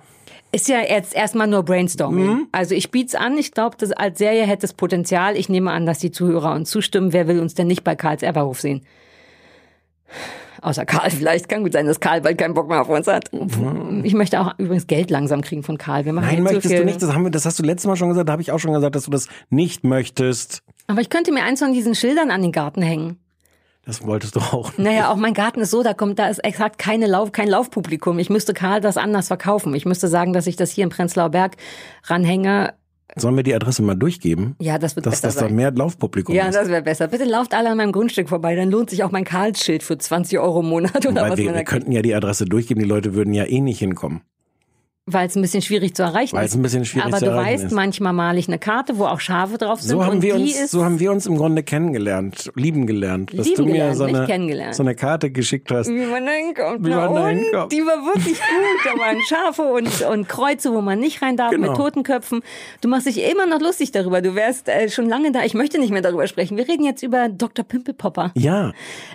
Ist 0.55 0.69
ja 0.69 0.79
jetzt 0.79 1.13
erstmal 1.13 1.47
nur 1.47 1.63
Brainstorming. 1.63 2.25
Mhm. 2.27 2.47
Also 2.53 2.75
ich 2.75 2.89
biet's 2.89 3.13
an. 3.13 3.37
Ich 3.37 3.51
glaube, 3.51 3.75
das 3.77 3.91
als 3.91 4.17
Serie 4.19 4.45
hätte 4.47 4.65
es 4.65 4.71
Potenzial. 4.73 5.35
Ich 5.35 5.49
nehme 5.49 5.71
an, 5.71 5.85
dass 5.85 5.99
die 5.99 6.11
Zuhörer 6.11 6.53
uns 6.53 6.69
zustimmen. 6.69 7.11
Wer 7.11 7.27
will 7.27 7.41
uns 7.41 7.55
denn 7.55 7.67
nicht 7.67 7.83
bei 7.83 7.95
Karls 7.95 8.23
Erberhof 8.23 8.61
sehen? 8.61 8.85
Außer 10.61 10.85
Karl 10.85 11.11
vielleicht. 11.11 11.49
Kann 11.49 11.63
gut 11.63 11.73
sein, 11.73 11.85
dass 11.85 11.99
Karl 11.99 12.21
bald 12.21 12.37
keinen 12.37 12.53
Bock 12.53 12.69
mehr 12.69 12.79
auf 12.79 12.87
uns 12.87 13.05
hat. 13.07 13.29
Ich 14.03 14.13
möchte 14.13 14.39
auch 14.39 14.57
übrigens 14.57 14.87
Geld 14.87 15.11
langsam 15.11 15.41
kriegen 15.41 15.61
von 15.61 15.77
Karl. 15.77 16.05
Wir 16.05 16.13
machen 16.13 16.25
Mhm. 16.25 16.31
nein, 16.31 16.37
so 16.37 16.43
möchtest 16.53 16.67
viel. 16.67 16.77
du 16.79 16.85
nicht. 16.85 17.01
Das, 17.01 17.13
haben 17.13 17.23
wir, 17.25 17.31
das 17.31 17.45
hast 17.45 17.59
du 17.59 17.63
letztes 17.63 17.87
Mal 17.87 17.97
schon 17.97 18.07
gesagt. 18.07 18.29
Da 18.29 18.31
habe 18.31 18.41
ich 18.41 18.51
auch 18.53 18.59
schon 18.59 18.71
gesagt, 18.71 18.95
dass 18.95 19.03
du 19.03 19.11
das 19.11 19.27
nicht 19.49 19.83
möchtest. 19.83 20.63
Aber 20.87 21.01
ich 21.01 21.09
könnte 21.09 21.33
mir 21.33 21.43
eins 21.43 21.59
von 21.59 21.73
diesen 21.73 21.95
Schildern 21.95 22.31
an 22.31 22.41
den 22.41 22.53
Garten 22.53 22.81
hängen. 22.81 23.17
Das 23.85 24.03
wolltest 24.05 24.35
du 24.35 24.39
auch. 24.39 24.71
Naja, 24.77 25.11
auch 25.11 25.15
mein 25.15 25.33
Garten 25.35 25.59
ist 25.61 25.69
so, 25.71 25.83
da 25.83 25.93
kommt, 25.93 26.17
da 26.17 26.27
ist 26.27 26.39
exakt 26.43 26.79
keine 26.79 27.05
Lauf, 27.05 27.31
kein 27.31 27.47
Laufpublikum. 27.47 28.17
Ich 28.19 28.29
müsste 28.31 28.53
Karl 28.53 28.81
das 28.81 28.97
anders 28.97 29.27
verkaufen. 29.27 29.75
Ich 29.75 29.85
müsste 29.85 30.07
sagen, 30.07 30.33
dass 30.33 30.47
ich 30.47 30.55
das 30.55 30.71
hier 30.71 30.83
im 30.83 30.89
Prenzlauer 30.89 31.29
Berg 31.29 31.57
ranhänge. 32.05 32.73
Sollen 33.15 33.35
wir 33.35 33.43
die 33.43 33.53
Adresse 33.53 33.83
mal 33.83 33.93
durchgeben? 33.95 34.55
Ja, 34.59 34.79
das 34.79 34.95
wird 34.95 35.05
Dass, 35.05 35.13
besser 35.21 35.27
dass 35.27 35.35
da 35.35 35.41
sein. 35.41 35.55
mehr 35.55 35.71
Laufpublikum 35.71 36.33
Ja, 36.33 36.47
ist. 36.47 36.55
das 36.55 36.69
wäre 36.69 36.81
besser. 36.81 37.07
Bitte 37.07 37.25
lauft 37.25 37.53
alle 37.53 37.69
an 37.69 37.77
meinem 37.77 37.91
Grundstück 37.91 38.27
vorbei, 38.27 38.55
dann 38.55 38.71
lohnt 38.71 38.89
sich 38.89 39.03
auch 39.03 39.11
mein 39.11 39.23
Karlsschild 39.23 39.83
für 39.83 39.97
20 39.97 40.39
Euro 40.39 40.61
im 40.61 40.65
Monat 40.69 41.05
oder 41.07 41.21
Weil 41.21 41.31
was 41.31 41.37
wir, 41.37 41.45
man 41.45 41.53
da 41.53 41.59
wir 41.59 41.65
könnten 41.65 41.91
ja 41.91 42.01
die 42.01 42.15
Adresse 42.15 42.45
durchgeben, 42.45 42.81
die 42.81 42.89
Leute 42.89 43.13
würden 43.13 43.33
ja 43.35 43.45
eh 43.45 43.61
nicht 43.61 43.77
hinkommen. 43.79 44.21
Weil 45.07 45.27
es 45.27 45.35
ein 45.35 45.43
bisschen 45.43 45.61
schwierig 45.61 45.93
zu 45.95 46.01
erreichen 46.01 46.35
Weil 46.35 46.45
ist. 46.45 46.51
es 46.53 46.57
ein 46.57 46.63
bisschen 46.63 46.83
schwierig 46.83 47.05
Aber 47.09 47.19
zu 47.19 47.25
du 47.25 47.31
erreichen 47.31 47.53
weißt, 47.53 47.63
ist. 47.65 47.71
manchmal 47.73 48.11
male 48.11 48.39
ich 48.39 48.47
eine 48.47 48.57
Karte, 48.57 48.97
wo 48.97 49.05
auch 49.05 49.19
Schafe 49.19 49.59
drauf 49.59 49.79
sind 49.79 49.91
So 49.91 50.03
haben 50.03 50.15
und 50.15 50.21
wir 50.23 50.33
die 50.35 50.41
uns, 50.45 50.59
ist 50.59 50.71
so 50.71 50.83
haben 50.83 50.99
wir 50.99 51.11
uns 51.11 51.27
im 51.27 51.37
Grunde 51.37 51.61
kennengelernt, 51.61 52.51
lieben 52.55 52.87
gelernt, 52.87 53.31
dass 53.37 53.45
Lieben 53.45 53.57
du 53.57 53.65
mir 53.65 53.71
gelernt, 53.73 53.97
so 53.97 54.03
eine, 54.05 54.25
kennengelernt. 54.25 54.73
so 54.73 54.81
eine 54.81 54.95
Karte 54.95 55.29
geschickt 55.29 55.69
hast. 55.69 55.89
wie 55.89 56.05
man 56.07 56.27
hinkommt. 56.27 56.83
Wie 56.83 56.89
man 56.89 57.13
da 57.13 57.27
und? 57.29 57.37
hinkommt. 57.37 57.71
Die 57.71 57.81
war 57.81 58.03
wirklich 58.03 58.33
gut. 58.39 58.39
Da 58.83 58.99
waren 58.99 59.21
Schafe 59.21 59.61
und, 59.61 60.01
und 60.11 60.27
Kreuze, 60.27 60.73
wo 60.73 60.81
man 60.81 60.97
nicht 60.99 61.21
rein 61.21 61.37
darf, 61.37 61.51
Genau. 61.51 61.67
mit 61.67 61.77
Totenköpfen. 61.77 62.41
Du 62.81 62.87
machst 62.87 63.05
dich 63.05 63.23
immer 63.29 63.45
noch 63.45 63.61
lustig 63.61 63.91
darüber. 63.91 64.23
Du 64.23 64.33
wärst 64.33 64.69
äh, 64.69 64.89
schon 64.89 65.07
lange 65.07 65.31
da. 65.31 65.43
Ich 65.43 65.53
möchte 65.53 65.77
nicht 65.77 65.91
mehr 65.91 66.01
darüber 66.01 66.25
sprechen. 66.25 66.57
Wir 66.57 66.67
reden 66.67 66.83
jetzt 66.83 67.03
über 67.03 67.29
Dr. 67.29 67.63
Pimpelpopper. 67.63 68.31
Ja, 68.33 68.71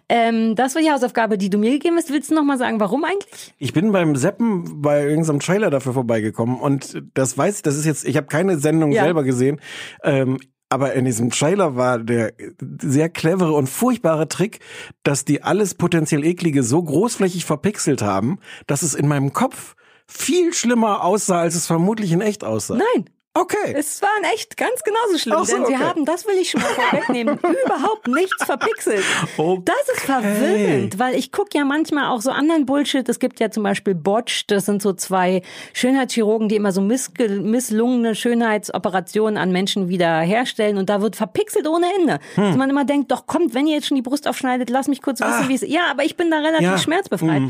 Ähm, 0.09 0.55
das 0.55 0.77
war 0.77 0.83
die 0.83 0.91
Hausaufgabe, 0.93 1.37
die 1.37 1.51
du 1.51 1.59
mir 1.59 1.73
gegeben 1.73 1.97
hast. 1.97 2.13
Willst 2.13 2.31
du 2.31 2.37
noch 2.37 2.45
mal 2.45 2.59
sagen, 2.59 2.79
warum 2.79 3.03
eigentlich? 3.03 3.55
ich 3.59 3.73
bin 3.73 3.91
beim 3.91 4.15
Seppen 4.15 4.81
bei 4.83 5.03
irgendeinem 5.05 5.41
Trailer 5.41 5.71
dafür 5.81 5.93
vorbeigekommen 5.95 6.61
und 6.61 7.03
das 7.15 7.37
weiß 7.37 7.57
ich, 7.57 7.63
das 7.63 7.77
ist 7.77 7.85
jetzt, 7.85 8.05
ich 8.05 8.17
habe 8.17 8.27
keine 8.27 8.59
Sendung 8.59 8.93
Ja. 8.93 9.05
selber 9.05 9.25
gesehen, 9.25 9.61
ähm, 10.05 10.39
aber 10.69 10.93
in 10.93 11.05
diesem 11.05 11.31
Trailer 11.31 11.75
war 11.75 11.99
der 11.99 12.33
sehr 12.81 13.09
clevere 13.09 13.53
und 13.55 13.69
furchtbare 13.69 14.29
Trick, 14.29 14.61
dass 15.03 15.25
die 15.25 15.43
alles 15.43 15.75
potenziell 15.75 16.25
eklige 16.25 16.63
so 16.63 16.81
großflächig 16.83 17.45
verpixelt 17.45 18.03
haben, 18.03 18.39
dass 18.69 18.83
es 18.83 18.95
in 18.95 19.09
meinem 19.09 19.33
Kopf 19.33 19.75
viel 20.07 20.53
schlimmer 20.55 21.05
aussah, 21.05 21.41
als 21.41 21.57
es 21.57 21.67
vermutlich 21.67 22.13
in 22.13 22.21
echt 22.21 22.45
aussah. 22.45 22.77
Nein. 22.77 23.11
Okay. 23.33 23.75
Es 23.77 24.03
waren 24.03 24.25
echt 24.35 24.57
ganz 24.57 24.83
genauso 24.83 25.17
schlimm, 25.19 25.45
so, 25.45 25.55
denn 25.55 25.67
sie 25.67 25.75
okay. 25.75 25.85
haben, 25.85 26.05
das 26.05 26.27
will 26.27 26.35
ich 26.35 26.51
schon 26.51 26.61
mal 26.63 26.69
vorwegnehmen, 26.71 27.39
überhaupt 27.65 28.09
nichts 28.09 28.45
verpixelt. 28.45 29.05
Okay. 29.37 29.63
Das 29.65 29.97
ist 29.97 30.01
verwirrend, 30.05 30.99
weil 30.99 31.15
ich 31.15 31.31
gucke 31.31 31.57
ja 31.57 31.65
manchmal 31.65 32.07
auch 32.11 32.21
so 32.23 32.31
anderen 32.33 32.67
Bullshit. 32.67 33.09
Es 33.09 33.21
gibt 33.21 33.39
ja 33.39 33.49
zum 33.53 33.63
Beispiel 33.63 33.95
Botch, 33.95 34.49
das 34.49 34.67
sind 34.67 34.83
so 34.83 34.93
zwei 34.95 35.43
Schönheitschirurgen, 35.75 36.49
die 36.49 36.57
immer 36.57 36.73
so 36.73 36.81
misslungene 36.81 38.17
Schönheitsoperationen 38.17 39.39
an 39.39 39.53
Menschen 39.53 39.89
wieder 39.89 40.21
herstellen 40.21 40.77
und 40.77 40.91
da 40.91 41.01
wird 41.01 41.15
verpixelt 41.15 41.69
ohne 41.69 41.87
Ende. 42.01 42.19
Hm. 42.35 42.45
Dass 42.45 42.57
man 42.57 42.69
immer 42.69 42.85
denkt, 42.85 43.13
doch 43.13 43.27
kommt, 43.29 43.55
wenn 43.55 43.69
ihr 43.69 43.77
jetzt 43.77 43.87
schon 43.87 43.97
die 43.97 44.03
Brust 44.03 44.27
aufschneidet, 44.27 44.71
lass 44.71 44.89
mich 44.89 45.03
kurz 45.03 45.21
wissen, 45.21 45.49
wie 45.49 45.55
es 45.55 45.63
Ja, 45.63 45.83
aber 45.91 46.05
ich 46.05 46.17
bin 46.17 46.31
da 46.33 46.39
relativ 46.39 46.61
Ah. 46.67 46.71
Ja. 46.71 46.73
Hm. 46.73 46.79
schmerzbefreit. 46.83 47.43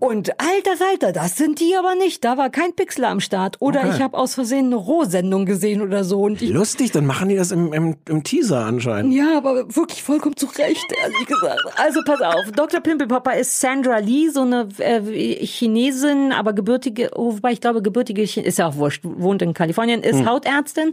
Und 0.00 0.32
alter 0.40 0.76
Falter, 0.76 1.12
das 1.12 1.36
sind 1.36 1.60
die 1.60 1.76
aber 1.76 1.94
nicht. 1.94 2.24
Da 2.24 2.36
war 2.36 2.50
kein 2.50 2.74
Pixel 2.74 3.04
am 3.04 3.20
Start. 3.20 3.56
Oder 3.60 3.80
Okay. 3.80 3.92
ich 3.96 4.02
habe 4.02 4.18
aus 4.18 4.34
Versehen 4.34 4.66
eine 4.66 4.76
Rohsendung 5.20 5.44
gesehen 5.46 5.82
oder 5.82 6.04
so. 6.04 6.22
Und 6.22 6.40
ich 6.42 6.50
Lustig, 6.50 6.92
dann 6.92 7.06
machen 7.06 7.28
die 7.28 7.36
das 7.36 7.50
im, 7.52 7.72
im, 7.72 7.96
im 8.08 8.22
Teaser 8.24 8.64
anscheinend. 8.64 9.12
ja, 9.14 9.36
aber 9.36 9.74
wirklich 9.74 10.02
vollkommen 10.02 10.36
zu 10.36 10.46
Recht, 10.46 10.84
ehrlich 11.02 11.26
gesagt. 11.26 11.60
Also 11.76 12.00
pass 12.04 12.20
auf, 12.20 12.50
Dr. 12.56 12.80
Pimpelpopper 12.80 13.36
ist 13.36 13.60
Sandra 13.60 13.98
Lee, 13.98 14.28
so 14.30 14.42
eine 14.42 14.68
äh, 14.78 15.44
Chinesin, 15.46 16.32
aber 16.32 16.52
gebürtige, 16.52 17.10
wobei 17.14 17.52
ich 17.52 17.60
glaube, 17.60 17.82
gebürtige, 17.82 18.22
Chi- 18.24 18.40
ist 18.40 18.58
ja 18.58 18.68
auch 18.68 18.76
wurscht, 18.76 19.02
wohnt 19.04 19.42
in 19.42 19.54
Kalifornien, 19.54 20.02
ist 20.02 20.24
Hautärztin, 20.26 20.92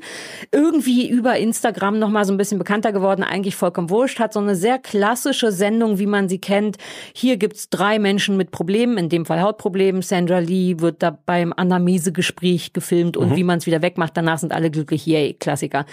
irgendwie 0.51 1.07
über 1.09 1.37
Instagram 1.37 1.99
noch 1.99 2.09
mal 2.09 2.25
so 2.25 2.33
ein 2.33 2.37
bisschen 2.37 2.57
bekannter 2.59 2.91
geworden, 2.91 3.23
eigentlich 3.23 3.55
vollkommen 3.55 3.89
wurscht, 3.89 4.19
hat 4.19 4.33
so 4.33 4.39
eine 4.39 4.55
sehr 4.55 4.77
klassische 4.79 5.51
Sendung, 5.51 5.99
wie 5.99 6.05
man 6.05 6.29
sie 6.29 6.39
kennt. 6.39 6.77
Hier 7.13 7.37
gibt's 7.37 7.69
drei 7.69 7.99
Menschen 7.99 8.37
mit 8.37 8.51
Problemen, 8.51 8.97
in 8.97 9.09
dem 9.09 9.25
Fall 9.25 9.41
Hautproblemen. 9.41 10.01
Sandra 10.01 10.39
Lee 10.39 10.75
wird 10.79 11.01
da 11.03 11.17
beim 11.25 11.53
Anamnesegespräch 11.55 12.73
gefilmt 12.73 13.17
und 13.17 13.35
wie 13.35 13.43
man 13.43 13.59
es 13.59 13.65
wieder 13.65 13.81
wegmacht, 13.81 14.16
danach 14.17 14.39
sind 14.39 14.51
alle 14.51 14.69
glücklich, 14.71 15.05
yay, 15.05 15.33
Klassiker. 15.35 15.85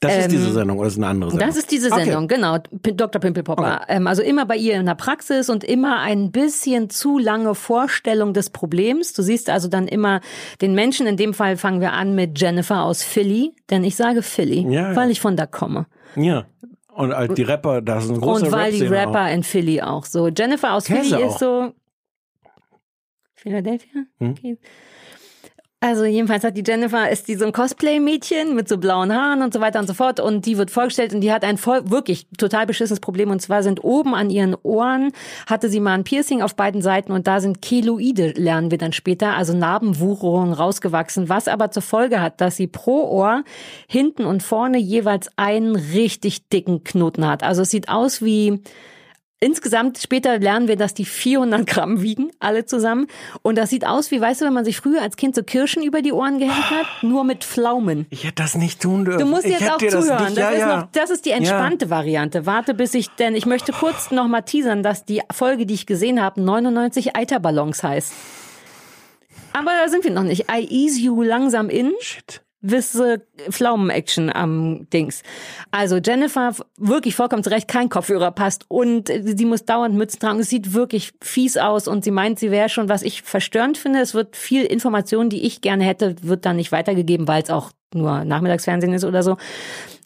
Das 0.00 0.16
ist 0.16 0.24
Ähm, 0.24 0.30
diese 0.30 0.52
Sendung 0.52 0.78
oder 0.78 0.88
ist 0.88 0.96
eine 0.96 1.06
andere 1.06 1.30
Sendung? 1.30 1.46
Das 1.48 1.56
ist 1.56 1.70
diese 1.70 1.90
Okay. 1.92 2.04
Sendung, 2.04 2.26
genau. 2.28 2.58
P 2.82 2.92
Dr. 2.92 3.20
Pimpelpopper. 3.20 3.82
Ähm, 3.88 4.06
also 4.06 4.22
immer 4.22 4.44
bei 4.46 4.56
ihr 4.56 4.74
in 4.74 4.86
der 4.86 4.94
Praxis 4.94 5.48
und 5.48 5.62
immer 5.64 6.00
ein 6.00 6.32
bisschen 6.32 6.90
zu 6.90 7.18
lange 7.18 7.54
Vorstellung 7.54 8.32
des 8.34 8.50
Problems. 8.50 9.12
Du 9.12 9.22
siehst 9.22 9.48
also 9.50 9.68
dann 9.68 9.86
immer 9.88 10.20
den 10.60 10.74
Menschen. 10.74 11.06
In 11.06 11.16
dem 11.16 11.32
Fall 11.34 11.56
fangen 11.56 11.80
wir 11.80 11.92
an 11.92 12.14
mit 12.14 12.40
Jennifer 12.40 12.82
aus 12.82 13.02
Philly, 13.02 13.54
denn 13.70 13.84
ich 13.84 13.96
sage 13.96 14.22
Philly, 14.22 14.62
Ja, 14.70 14.90
ja. 14.90 14.96
weil 14.96 15.10
ich 15.10 15.20
von 15.20 15.36
da 15.36 15.46
komme. 15.46 15.86
Ja. 16.16 16.46
Und 16.92 17.14
halt 17.14 17.38
die 17.38 17.42
Rapper, 17.42 17.80
da 17.82 17.98
ist 17.98 18.10
ein 18.10 18.20
großer 18.20 18.46
und 18.46 18.52
weil 18.52 18.72
die 18.72 18.80
Rap-Szene 18.82 19.00
Rapper 19.06 19.24
auch. 19.26 19.32
in 19.34 19.42
Philly 19.42 19.80
auch 19.80 20.04
so. 20.04 20.28
Jennifer 20.28 20.72
aus 20.74 20.84
Käse 20.84 21.10
Philly 21.16 21.24
auch. 21.24 21.30
ist 21.30 21.38
so. 21.38 21.72
Philadelphia? 23.36 24.02
Hm? 24.18 24.30
Okay. 24.32 24.58
Also 25.82 26.04
jedenfalls 26.04 26.44
hat 26.44 26.58
die 26.58 26.62
Jennifer, 26.66 27.08
ist 27.08 27.26
die 27.26 27.36
so 27.36 27.46
ein 27.46 27.52
Cosplay-Mädchen 27.52 28.54
mit 28.54 28.68
so 28.68 28.76
blauen 28.76 29.14
Haaren 29.14 29.40
und 29.40 29.54
so 29.54 29.62
weiter 29.62 29.80
und 29.80 29.86
so 29.86 29.94
fort. 29.94 30.20
Und 30.20 30.44
die 30.44 30.58
wird 30.58 30.70
vorgestellt 30.70 31.14
und 31.14 31.22
die 31.22 31.32
hat 31.32 31.42
ein 31.42 31.56
voll, 31.56 31.90
wirklich 31.90 32.26
total 32.36 32.66
beschissenes 32.66 33.00
Problem. 33.00 33.30
Und 33.30 33.40
zwar 33.40 33.62
sind 33.62 33.82
oben 33.82 34.14
an 34.14 34.28
ihren 34.28 34.54
Ohren, 34.62 35.10
hatte 35.46 35.70
sie 35.70 35.80
mal 35.80 35.94
ein 35.94 36.04
Piercing 36.04 36.42
auf 36.42 36.54
beiden 36.54 36.82
Seiten 36.82 37.12
und 37.12 37.26
da 37.26 37.40
sind 37.40 37.62
Keloide, 37.62 38.32
lernen 38.32 38.70
wir 38.70 38.76
dann 38.76 38.92
später, 38.92 39.36
also 39.36 39.54
Narbenwucherungen 39.54 40.52
rausgewachsen, 40.52 41.30
was 41.30 41.48
aber 41.48 41.70
zur 41.70 41.82
Folge 41.82 42.20
hat, 42.20 42.42
dass 42.42 42.56
sie 42.56 42.66
pro 42.66 43.08
Ohr 43.08 43.42
hinten 43.88 44.26
und 44.26 44.42
vorne 44.42 44.76
jeweils 44.76 45.30
einen 45.36 45.76
richtig 45.76 46.46
dicken 46.50 46.84
Knoten 46.84 47.26
hat. 47.26 47.42
Also 47.42 47.62
es 47.62 47.70
sieht 47.70 47.88
aus 47.88 48.20
wie 48.20 48.60
Insgesamt 49.42 49.96
später 49.96 50.38
lernen 50.38 50.68
wir, 50.68 50.76
dass 50.76 50.92
die 50.92 51.06
400 51.06 51.66
Gramm 51.66 52.02
wiegen, 52.02 52.30
alle 52.40 52.66
zusammen. 52.66 53.06
Und 53.40 53.56
das 53.56 53.70
sieht 53.70 53.86
aus 53.86 54.10
wie, 54.10 54.20
weißt 54.20 54.42
du, 54.42 54.44
wenn 54.44 54.52
man 54.52 54.66
sich 54.66 54.76
früher 54.76 55.00
als 55.00 55.16
Kind 55.16 55.34
so 55.34 55.42
Kirschen 55.42 55.82
über 55.82 56.02
die 56.02 56.12
Ohren 56.12 56.38
gehängt 56.38 56.70
hat, 56.70 56.86
nur 57.02 57.24
mit 57.24 57.44
Pflaumen. 57.44 58.06
Ich 58.10 58.24
hätte 58.24 58.42
das 58.42 58.54
nicht 58.54 58.82
tun 58.82 59.06
dürfen. 59.06 59.20
Du 59.20 59.24
musst 59.26 59.46
ich 59.46 59.58
jetzt 59.58 59.70
auch 59.70 59.78
zuhören. 59.78 60.18
Das, 60.18 60.28
nicht, 60.28 60.38
ja, 60.38 60.50
ist 60.50 60.58
ja. 60.58 60.76
Noch, 60.80 60.88
das 60.92 61.08
ist 61.08 61.24
die 61.24 61.30
entspannte 61.30 61.88
Variante. 61.88 62.44
Warte, 62.44 62.74
bis 62.74 62.92
ich, 62.92 63.08
denn 63.08 63.34
ich 63.34 63.46
möchte 63.46 63.72
kurz 63.72 64.10
noch 64.10 64.28
mal 64.28 64.42
teasern, 64.42 64.82
dass 64.82 65.06
die 65.06 65.22
Folge, 65.32 65.64
die 65.64 65.72
ich 65.72 65.86
gesehen 65.86 66.20
habe, 66.20 66.42
99 66.42 67.16
Eiterballons 67.16 67.82
heißt. 67.82 68.12
Aber 69.54 69.70
da 69.82 69.88
sind 69.88 70.04
wir 70.04 70.10
noch 70.10 70.22
nicht. 70.22 70.50
I 70.52 70.66
ease 70.68 71.00
you 71.00 71.22
langsam 71.22 71.70
in. 71.70 71.92
Shit. 72.00 72.42
Wisse 72.62 73.22
Pflaumen-Action 73.48 74.30
am 74.30 74.88
Dings. 74.90 75.22
Also 75.70 75.96
Jennifer, 75.96 76.54
wirklich 76.76 77.16
vollkommen 77.16 77.42
zurecht, 77.42 77.68
kein 77.68 77.88
Kopfhörer 77.88 78.30
passt 78.30 78.64
und 78.68 79.08
sie 79.08 79.44
muss 79.44 79.64
dauernd 79.64 79.94
Mützen 79.94 80.20
tragen. 80.20 80.40
Es 80.40 80.50
sieht 80.50 80.74
wirklich 80.74 81.12
fies 81.22 81.56
aus 81.56 81.88
und 81.88 82.04
sie 82.04 82.10
meint, 82.10 82.38
sie 82.38 82.50
wäre 82.50 82.68
schon, 82.68 82.88
was 82.88 83.02
ich 83.02 83.22
verstörend 83.22 83.78
finde. 83.78 84.00
Es 84.00 84.14
wird 84.14 84.36
viel 84.36 84.64
Information, 84.64 85.30
die 85.30 85.46
ich 85.46 85.60
gerne 85.60 85.84
hätte, 85.84 86.16
wird 86.22 86.44
dann 86.44 86.56
nicht 86.56 86.72
weitergegeben, 86.72 87.28
weil 87.28 87.42
es 87.42 87.50
auch 87.50 87.70
nur 87.94 88.24
Nachmittagsfernsehen 88.24 88.92
ist 88.92 89.04
oder 89.04 89.22
so. 89.22 89.36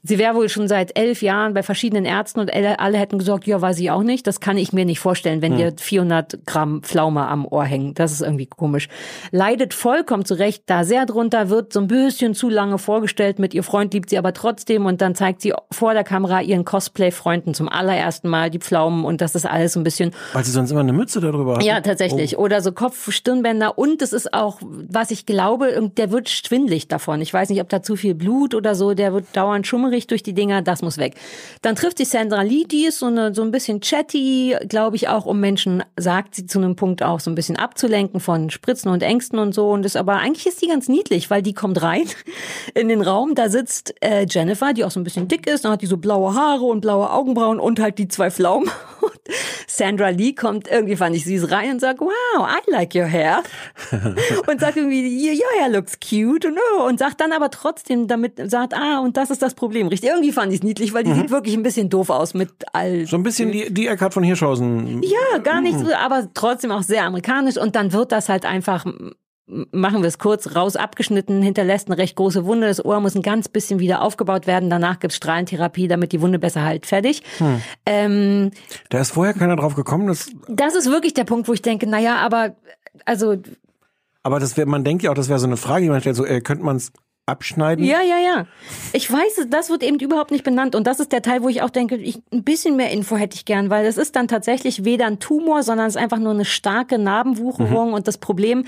Sie 0.06 0.18
wäre 0.18 0.34
wohl 0.34 0.50
schon 0.50 0.68
seit 0.68 0.98
elf 0.98 1.22
Jahren 1.22 1.54
bei 1.54 1.62
verschiedenen 1.62 2.04
Ärzten 2.04 2.38
und 2.40 2.52
alle, 2.52 2.98
hätten 2.98 3.18
gesagt, 3.18 3.46
ja, 3.46 3.60
weiß 3.62 3.78
ich 3.78 3.90
auch 3.90 4.02
nicht. 4.02 4.26
Das 4.26 4.38
kann 4.38 4.58
ich 4.58 4.74
mir 4.74 4.84
nicht 4.84 5.00
vorstellen, 5.00 5.40
wenn 5.40 5.56
dir 5.56 5.72
400 5.74 6.46
Gramm 6.46 6.82
Pflaume 6.82 7.26
am 7.26 7.46
Ohr 7.46 7.64
hängen. 7.64 7.94
Das 7.94 8.12
ist 8.12 8.20
irgendwie 8.20 8.44
komisch. 8.44 8.88
Leidet 9.30 9.72
vollkommen 9.72 10.26
zurecht 10.26 10.64
da 10.66 10.84
sehr 10.84 11.06
drunter, 11.06 11.48
wird 11.48 11.72
so 11.72 11.80
ein 11.80 11.88
bisschen 11.88 12.34
zu 12.34 12.50
lange 12.50 12.76
vorgestellt. 12.76 13.38
Mit 13.38 13.54
ihr 13.54 13.62
Freund 13.62 13.94
liebt 13.94 14.10
sie 14.10 14.18
aber 14.18 14.34
trotzdem 14.34 14.84
und 14.84 15.00
dann 15.00 15.14
zeigt 15.14 15.40
sie 15.40 15.54
vor 15.70 15.94
der 15.94 16.04
Kamera 16.04 16.42
ihren 16.42 16.66
Cosplay-Freunden 16.66 17.54
zum 17.54 17.70
allerersten 17.70 18.28
Mal 18.28 18.50
die 18.50 18.58
Pflaumen 18.58 19.06
und 19.06 19.22
das 19.22 19.34
ist 19.34 19.46
alles 19.46 19.72
so 19.72 19.80
ein 19.80 19.84
bisschen 19.84 20.10
Weil 20.34 20.44
sie 20.44 20.50
sonst 20.50 20.70
immer 20.70 20.80
eine 20.80 20.92
Mütze 20.92 21.20
darüber 21.22 21.56
hat. 21.56 21.64
ja, 21.64 21.80
tatsächlich. 21.80 22.36
Oder 22.36 22.60
so 22.60 22.72
Kopf, 22.72 23.10
Stirnbänder. 23.10 23.78
Und 23.78 24.02
es 24.02 24.12
ist 24.12 24.34
auch, 24.34 24.58
was 24.60 25.10
ich 25.10 25.24
glaube, 25.24 25.90
der 25.96 26.10
wird 26.10 26.28
schwindlig 26.28 26.88
davon. 26.88 27.22
Ich 27.22 27.32
weiß 27.32 27.48
nicht, 27.48 27.62
ob 27.62 27.70
da 27.70 27.82
zu 27.82 27.96
viel 27.96 28.14
Blut 28.14 28.54
oder 28.54 28.74
so. 28.74 28.92
Der 28.92 29.14
wird 29.14 29.24
dauernd 29.32 29.66
schummerig 29.66 29.93
durch 30.06 30.22
die 30.22 30.34
Dinger. 30.34 30.62
Das 30.62 30.82
muss 30.82 30.98
weg. 30.98 31.14
Dann 31.62 31.76
trifft 31.76 31.98
sie 31.98 32.04
Sandra 32.04 32.42
Lee. 32.42 32.64
Die 32.64 32.84
ist 32.84 32.98
so, 32.98 33.06
eine, 33.06 33.34
so 33.34 33.42
ein 33.42 33.50
bisschen 33.50 33.80
chatty, 33.80 34.56
glaube 34.68 34.96
ich, 34.96 35.08
auch 35.08 35.26
um 35.26 35.40
Menschen, 35.40 35.82
sagt 35.96 36.34
sie 36.34 36.46
zu 36.46 36.58
einem 36.58 36.76
Punkt 36.76 37.02
auch 37.02 37.20
so 37.20 37.30
ein 37.30 37.34
bisschen 37.34 37.56
abzulenken 37.56 38.20
von 38.20 38.50
Spritzen 38.50 38.90
und 38.90 39.02
Ängsten 39.02 39.38
und 39.38 39.54
so. 39.54 39.70
Und 39.70 39.86
ist 39.86 39.96
aber 39.96 40.16
eigentlich 40.16 40.46
ist 40.46 40.60
die 40.62 40.68
ganz 40.68 40.88
niedlich, 40.88 41.30
weil 41.30 41.42
die 41.42 41.54
kommt 41.54 41.82
rein 41.82 42.04
in 42.74 42.88
den 42.88 43.00
Raum. 43.00 43.34
Da 43.34 43.48
sitzt 43.48 43.94
äh, 44.00 44.26
Jennifer, 44.28 44.72
die 44.72 44.84
auch 44.84 44.90
so 44.90 45.00
ein 45.00 45.04
bisschen 45.04 45.28
dick 45.28 45.46
ist. 45.46 45.64
Dann 45.64 45.72
hat 45.72 45.82
die 45.82 45.86
so 45.86 45.96
blaue 45.96 46.34
Haare 46.34 46.64
und 46.64 46.80
blaue 46.80 47.10
Augenbrauen 47.10 47.60
und 47.60 47.80
halt 47.80 47.98
die 47.98 48.08
zwei 48.08 48.30
Pflaumen. 48.30 48.70
Und 49.04 49.20
Sandra 49.66 50.08
Lee 50.08 50.32
kommt 50.32 50.66
irgendwie, 50.66 50.96
fand 50.96 51.14
ich 51.14 51.24
süß 51.24 51.50
rein 51.50 51.72
und 51.72 51.80
sagt, 51.80 52.00
wow, 52.00 52.48
I 52.48 52.70
like 52.70 52.94
your 52.94 53.04
hair. 53.04 53.42
und 54.46 54.60
sagt 54.60 54.76
irgendwie, 54.76 55.30
your 55.30 55.60
hair 55.60 55.68
looks 55.68 55.98
cute 56.00 56.46
und, 56.46 56.58
oh, 56.78 56.84
und 56.86 56.98
sagt 56.98 57.20
dann 57.20 57.32
aber 57.32 57.50
trotzdem 57.50 58.08
damit, 58.08 58.40
sagt, 58.50 58.74
ah, 58.74 59.00
und 59.00 59.16
das 59.16 59.30
ist 59.30 59.42
das 59.42 59.54
Problem. 59.54 59.83
Richtig, 59.88 60.10
irgendwie 60.10 60.32
fand 60.32 60.52
ich 60.52 60.60
es 60.60 60.64
niedlich, 60.64 60.94
weil 60.94 61.04
die 61.04 61.12
sieht 61.12 61.30
wirklich 61.30 61.54
ein 61.54 61.62
bisschen 61.62 61.90
doof 61.90 62.10
aus 62.10 62.34
mit 62.34 62.50
all. 62.72 63.06
So 63.06 63.16
ein 63.16 63.22
bisschen 63.22 63.52
die, 63.52 63.72
die 63.72 63.86
Eckhard 63.86 64.14
von 64.14 64.22
Hirschhausen. 64.22 65.02
Ja, 65.02 65.38
gar 65.38 65.60
nicht 65.60 65.78
so, 65.78 65.86
aber 65.94 66.28
trotzdem 66.34 66.70
auch 66.70 66.82
sehr 66.82 67.04
amerikanisch 67.04 67.56
und 67.56 67.76
dann 67.76 67.92
wird 67.92 68.12
das 68.12 68.28
halt 68.28 68.44
einfach 68.44 68.84
machen 69.46 70.00
wir 70.00 70.08
es 70.08 70.18
kurz, 70.18 70.54
raus 70.56 70.74
abgeschnitten, 70.74 71.42
hinterlässt 71.42 71.88
eine 71.88 71.98
recht 71.98 72.16
große 72.16 72.46
Wunde. 72.46 72.66
Das 72.66 72.82
Ohr 72.82 73.00
muss 73.00 73.14
ein 73.14 73.22
ganz 73.22 73.48
bisschen 73.48 73.78
wieder 73.78 74.00
aufgebaut 74.00 74.46
werden. 74.46 74.70
Danach 74.70 75.00
gibt's 75.00 75.16
Strahlentherapie, 75.16 75.86
damit 75.86 76.12
die 76.12 76.22
Wunde 76.22 76.38
besser 76.38 76.62
halt 76.62 76.86
fertig. 76.86 77.22
Ähm, 77.84 78.52
Da 78.88 79.00
ist 79.00 79.12
vorher 79.12 79.34
keiner 79.34 79.56
drauf 79.56 79.74
gekommen, 79.74 80.06
dass, 80.06 80.30
das 80.48 80.74
ist 80.74 80.90
wirklich 80.90 81.12
der 81.12 81.24
Punkt, 81.24 81.46
wo 81.46 81.52
ich 81.52 81.60
denke, 81.60 81.86
naja, 81.86 82.16
aber 82.16 82.56
also 83.04 83.36
aber 84.22 84.40
das 84.40 84.56
wär, 84.56 84.64
man 84.64 84.84
denkt 84.84 85.02
ja 85.02 85.10
auch, 85.10 85.14
das 85.14 85.28
wäre 85.28 85.38
so 85.38 85.46
eine 85.46 85.58
Frage, 85.58 85.84
die 85.84 85.90
man 85.90 86.00
stellt, 86.00 86.16
so, 86.16 86.24
äh, 86.24 86.40
könnte 86.40 86.64
man 86.64 86.76
es 86.76 86.92
abschneiden? 87.26 87.84
Ja, 87.84 88.02
ja, 88.02 88.18
ja. 88.18 88.46
Ich 88.92 89.10
weiß, 89.10 89.46
das 89.48 89.70
wird 89.70 89.82
eben 89.82 89.98
überhaupt 89.98 90.30
nicht 90.30 90.44
benannt. 90.44 90.74
Und 90.74 90.86
das 90.86 91.00
ist 91.00 91.10
der 91.12 91.22
Teil, 91.22 91.42
wo 91.42 91.48
ich 91.48 91.62
auch 91.62 91.70
denke, 91.70 91.96
ich, 91.96 92.18
ein 92.32 92.44
bisschen 92.44 92.76
mehr 92.76 92.90
Info 92.90 93.16
hätte 93.16 93.34
ich 93.36 93.44
gern, 93.44 93.70
weil 93.70 93.86
es 93.86 93.96
ist 93.96 94.14
dann 94.16 94.28
tatsächlich 94.28 94.84
weder 94.84 95.06
ein 95.06 95.20
Tumor, 95.20 95.62
sondern 95.62 95.86
es 95.86 95.96
ist 95.96 96.02
einfach 96.02 96.18
nur 96.18 96.32
eine 96.32 96.44
starke 96.44 96.98
Narbenwucherung. 96.98 97.88
Mhm. 97.88 97.94
Und 97.94 98.08
das 98.08 98.18
Problem 98.18 98.64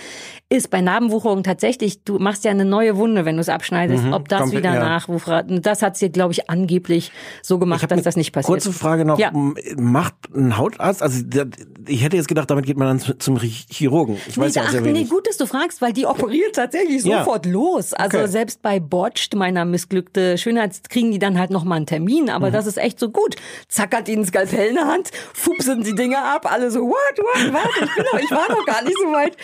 ist 0.49 0.71
bei 0.71 0.81
Narbenwucherung 0.81 1.43
tatsächlich, 1.43 2.03
du 2.05 2.19
machst 2.19 2.45
ja 2.45 2.51
eine 2.51 2.65
neue 2.65 2.97
Wunde, 2.97 3.25
wenn 3.25 3.37
du 3.37 3.41
es 3.41 3.49
abschneidest. 3.49 4.05
Ob 4.13 4.29
das 4.29 4.39
Mhm. 4.41 4.43
komplett, 4.45 4.65
wieder 4.65 4.75
ja. 4.75 4.81
nachwuchert. 4.85 5.47
Das 5.67 5.83
hat 5.83 5.97
sie, 5.97 6.11
glaube 6.11 6.33
ich, 6.33 6.49
angeblich 6.49 7.13
so 7.43 7.59
gemacht, 7.59 7.91
dass 7.91 8.03
das 8.03 8.17
nicht 8.17 8.33
passiert. 8.33 8.47
Kurze 8.47 8.73
Frage 8.73 9.05
noch. 9.05 9.19
Ja. 9.19 9.33
Macht 9.77 10.15
ein 10.35 10.57
Hautarzt, 10.57 11.03
also 11.03 11.23
der- 11.23 11.47
ich 11.89 12.03
hätte 12.03 12.17
jetzt 12.17 12.29
gedacht, 12.29 12.51
damit 12.51 12.67
geht 12.67 12.77
man 12.77 12.89
dann 12.89 13.01
zu- 13.01 13.17
zum 13.19 13.39
Chirurgen. 13.39 14.17
Ich 14.29 14.37
weiß 14.39 14.55
nee, 14.55 14.61
ja 14.61 14.63
auch 14.63 14.67
ach, 14.69 14.73
sehr 14.73 14.81
nee, 14.81 14.89
wenig. 14.89 15.11
gut, 15.11 15.27
dass 15.27 15.37
du 15.37 15.47
fragst, 15.47 15.81
weil 15.81 15.93
die 15.93 16.07
operiert 16.07 16.55
tatsächlich 16.57 17.05
Ja. 17.05 17.19
sofort 17.21 17.47
los. 17.47 17.93
Also 17.93 18.19
Okay. 18.19 18.29
selbst 18.29 18.63
bei 18.63 18.81
Botched, 18.81 19.35
meiner 19.35 19.65
missglückte 19.65 20.39
Schönheits, 20.39 20.83
kriegen 20.89 21.11
die 21.13 21.19
dann 21.19 21.39
halt 21.39 21.51
noch 21.51 21.65
mal 21.65 21.77
einen 21.77 21.87
Termin. 21.87 22.25
Mhm. 22.25 22.31
Aber 22.31 22.51
das 22.51 22.67
ist 22.67 22.77
echt 22.79 22.99
so 23.01 23.11
gut. 23.11 23.37
Zack 23.69 23.95
hat 23.97 24.09
die 24.09 24.15
ein 24.17 24.25
Skalpell 24.25 24.69
in 24.69 24.75
der 24.77 24.87
Hand, 24.87 25.11
fupsen 25.35 25.83
die 25.83 25.95
Dinger 25.95 26.25
ab, 26.25 26.51
alle 26.51 26.71
so, 26.71 26.81
what, 26.81 26.95
what, 27.19 27.53
what, 27.55 27.71
ich, 27.83 27.95
bin 27.95 28.05
noch, 28.13 28.21
ich 28.21 28.31
war 28.31 28.49
noch 28.51 28.65
gar 28.67 28.83
nicht 28.83 28.97
so 28.99 29.13
weit. 29.13 29.37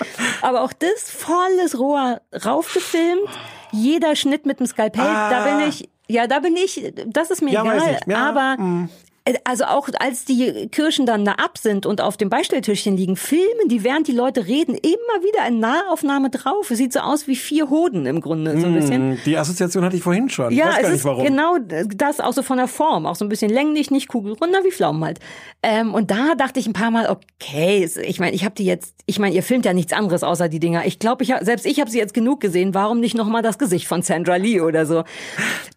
Aber 0.42 0.62
auch 0.62 0.72
das 0.72 1.10
volles 1.10 1.78
Rohr 1.78 2.20
raufgefilmt, 2.44 3.28
jeder 3.72 4.16
Schnitt 4.16 4.46
mit 4.46 4.60
dem 4.60 4.66
Skalpell, 4.66 5.02
da 5.04 5.44
bin 5.58 5.68
ich, 5.68 5.88
ja, 6.08 6.26
da 6.26 6.40
bin 6.40 6.56
ich, 6.56 6.92
das 7.06 7.30
ist 7.30 7.40
mir 7.42 7.58
Ah. 7.60 7.64
Ja, 7.64 7.96
egal. 8.06 8.16
aber 8.16 8.62
mm. 8.62 8.88
Äh, 9.24 9.34
Also 9.44 9.64
auch 9.64 9.88
als 9.98 10.24
die 10.24 10.68
Kirschen 10.70 11.06
dann 11.06 11.24
da 11.24 11.32
ab 11.32 11.58
sind 11.58 11.86
und 11.86 12.00
auf 12.00 12.16
dem 12.16 12.28
Beistelltischchen 12.30 12.96
liegen, 12.96 13.16
filmen 13.16 13.68
die, 13.68 13.84
während 13.84 14.08
die 14.08 14.12
Leute 14.12 14.46
reden, 14.46 14.74
immer 14.74 15.22
wieder 15.24 15.42
eine 15.42 15.56
Nahaufnahme 15.58 16.30
drauf. 16.30 16.70
Es 16.70 16.78
sieht 16.78 16.92
so 16.92 17.00
aus 17.00 17.26
wie 17.26 17.36
vier 17.36 17.70
Hoden 17.70 18.06
im 18.06 18.20
Grunde, 18.20 18.58
so 18.60 18.66
ein 18.66 18.74
bisschen. 18.74 19.12
Hm, 19.12 19.18
Die 19.24 19.36
Assoziation 19.36 19.84
hatte 19.84 19.96
ich 19.96 20.02
vorhin 20.02 20.28
schon. 20.28 20.52
ich 20.52 20.58
Ja, 20.58 20.66
weiß 20.68 20.74
gar 20.82 20.88
nicht 20.88 20.96
ist 20.98 21.04
warum. 21.04 21.24
genau 21.24 21.56
das, 21.58 22.20
auch 22.20 22.32
so 22.32 22.42
von 22.42 22.56
der 22.56 22.68
Form, 22.68 23.06
auch 23.06 23.16
so 23.16 23.24
ein 23.24 23.28
bisschen 23.28 23.50
länglich, 23.50 23.90
nicht 23.90 24.08
kugelrunder 24.08 24.64
wie 24.64 24.70
Pflaumen 24.70 25.04
halt. 25.04 25.18
Ähm, 25.62 25.94
und 25.94 26.10
da 26.10 26.34
dachte 26.36 26.58
ich 26.60 26.66
ein 26.66 26.72
paar 26.72 26.90
Mal, 26.90 27.08
okay, 27.08 27.88
ich 28.04 28.18
meine, 28.20 28.34
ich 28.34 28.44
habe 28.44 28.54
die 28.54 28.64
jetzt, 28.64 28.94
ich 29.06 29.18
meine, 29.18 29.34
ihr 29.34 29.42
filmt 29.42 29.64
ja 29.64 29.72
nichts 29.72 29.92
anderes 29.92 30.22
außer 30.22 30.48
die 30.48 30.60
Dinger. 30.60 30.84
Ich 30.86 30.98
glaube, 30.98 31.22
ich 31.24 31.32
hab, 31.32 31.44
selbst 31.44 31.66
ich 31.66 31.80
habe 31.80 31.90
sie 31.90 31.98
jetzt 31.98 32.14
genug 32.14 32.40
gesehen. 32.40 32.74
Warum 32.74 33.00
nicht 33.00 33.14
noch 33.16 33.26
mal 33.28 33.42
das 33.42 33.58
Gesicht 33.58 33.86
von 33.86 34.02
Sandra 34.02 34.36
Lee 34.36 34.60
oder 34.60 34.86
so? 34.86 35.04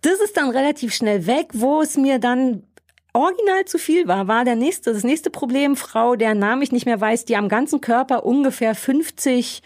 Das 0.02 0.14
ist 0.24 0.38
dann 0.38 0.50
relativ 0.50 0.94
schnell 0.94 1.28
weg, 1.28 1.48
wo 1.54 1.82
es 1.82 1.98
mir 1.98 2.20
dann 2.20 2.64
original 3.16 3.66
zu 3.66 3.78
viel 3.78 4.08
war, 4.08 4.28
war 4.28 4.46
der 4.46 4.56
nächste, 4.56 4.94
das 4.94 5.04
nächste 5.04 5.30
Problem, 5.30 5.76
Frau, 5.76 6.16
deren 6.16 6.40
Namen 6.40 6.62
ich 6.62 6.72
nicht 6.72 6.86
mehr 6.86 7.00
weiß, 7.00 7.26
die 7.26 7.36
am 7.36 7.50
ganzen 7.50 7.82
Körper 7.82 8.26
ungefähr 8.26 8.76
50 8.76 9.62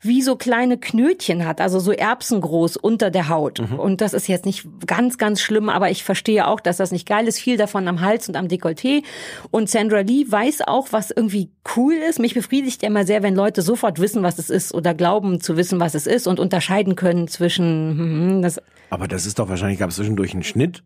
wie 0.00 0.22
so 0.22 0.36
kleine 0.36 0.78
Knötchen 0.78 1.44
hat, 1.44 1.60
also 1.60 1.80
so 1.80 1.90
erbsengroß 1.90 2.76
unter 2.76 3.10
der 3.10 3.28
Haut. 3.28 3.58
Und 3.58 4.00
das 4.00 4.14
ist 4.14 4.28
jetzt 4.28 4.46
nicht 4.46 4.68
ganz, 4.86 5.18
ganz 5.18 5.40
schlimm, 5.40 5.68
aber 5.68 5.90
ich 5.90 6.04
verstehe 6.04 6.46
auch, 6.46 6.60
dass 6.60 6.76
das 6.76 6.92
nicht 6.92 7.06
geil 7.08 7.26
ist. 7.26 7.40
Viel 7.40 7.56
davon 7.56 7.88
am 7.88 8.00
Hals 8.00 8.28
und 8.28 8.36
am 8.36 8.46
Dekolleté. 8.46 9.02
Und 9.50 9.68
Sandra 9.68 10.00
Lee 10.00 10.24
weiß 10.28 10.62
auch, 10.68 10.92
was 10.92 11.10
irgendwie 11.10 11.50
cool 11.76 11.94
ist. 11.94 12.20
Mich 12.20 12.34
befriedigt 12.34 12.84
immer 12.84 13.04
sehr, 13.06 13.24
wenn 13.24 13.34
Leute 13.34 13.60
sofort 13.60 13.98
wissen, 13.98 14.22
was 14.22 14.38
es 14.38 14.50
ist 14.50 14.72
oder 14.72 14.94
glauben 14.94 15.40
zu 15.40 15.56
wissen, 15.56 15.80
was 15.80 15.96
es 15.96 16.06
ist 16.06 16.28
und 16.28 16.38
unterscheiden 16.38 16.94
können 16.94 17.26
zwischen, 17.26 17.98
hm, 17.98 18.42
das 18.42 18.62
Aber 18.90 19.08
das 19.08 19.26
ist 19.26 19.40
doch 19.40 19.48
wahrscheinlich, 19.48 19.80
gab 19.80 19.90
es 19.90 19.96
zwischendurch 19.96 20.32
einen 20.32 20.44
Schnitt. 20.44 20.84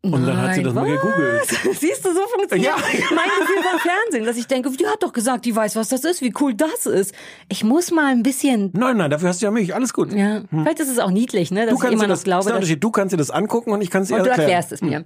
Und 0.00 0.24
dann 0.24 0.40
hat 0.40 0.54
sie 0.54 0.62
das 0.62 0.72
mal 0.74 0.82
Nein, 0.84 0.92
gegoogelt. 0.94 1.40
was? 1.40 1.80
Siehst 1.80 2.04
du, 2.04 2.12
so 2.14 2.20
funktioniert 2.32 2.72
Ja. 2.72 2.76
mein 3.14 3.28
Gefühl 3.40 3.62
beim 3.68 3.80
Fernsehen, 3.80 4.24
dass 4.26 4.36
ich 4.36 4.46
denke, 4.46 4.70
die 4.70 4.86
hat 4.86 5.02
doch 5.02 5.12
gesagt, 5.12 5.44
die 5.44 5.54
weiß, 5.56 5.74
was 5.74 5.88
das 5.88 6.04
ist, 6.04 6.22
wie 6.22 6.32
cool 6.40 6.54
das 6.54 6.86
ist. 6.86 7.12
Ich 7.48 7.64
muss 7.64 7.90
mal 7.90 8.06
ein 8.12 8.22
bisschen, 8.22 8.70
Nein, 8.74 8.96
nein, 8.96 9.10
dafür 9.10 9.30
hast 9.30 9.42
du 9.42 9.46
ja 9.46 9.50
mich. 9.50 9.74
Alles 9.74 9.92
gut. 9.92 10.12
ja, 10.12 10.42
vielleicht 10.50 10.78
ist 10.78 10.88
es 10.88 11.00
auch 11.00 11.10
niedlich, 11.10 11.50
ne, 11.50 11.66
dass 11.66 11.76
Du 11.80 11.84
ich 11.84 11.92
immer 11.92 12.02
dir 12.02 12.08
noch 12.08 12.14
das, 12.14 12.22
glaube, 12.22 12.50
dass, 12.52 12.68
du 12.68 12.90
kannst 12.92 13.12
dir 13.12 13.16
das 13.16 13.30
angucken 13.30 13.72
und 13.72 13.82
ich 13.82 13.90
kann 13.90 14.02
es 14.02 14.08
dir 14.08 14.14
und 14.14 14.20
du 14.24 14.28
erklären. 14.28 14.48
erklärst 14.50 14.70
es 14.70 14.82
mir. 14.82 15.04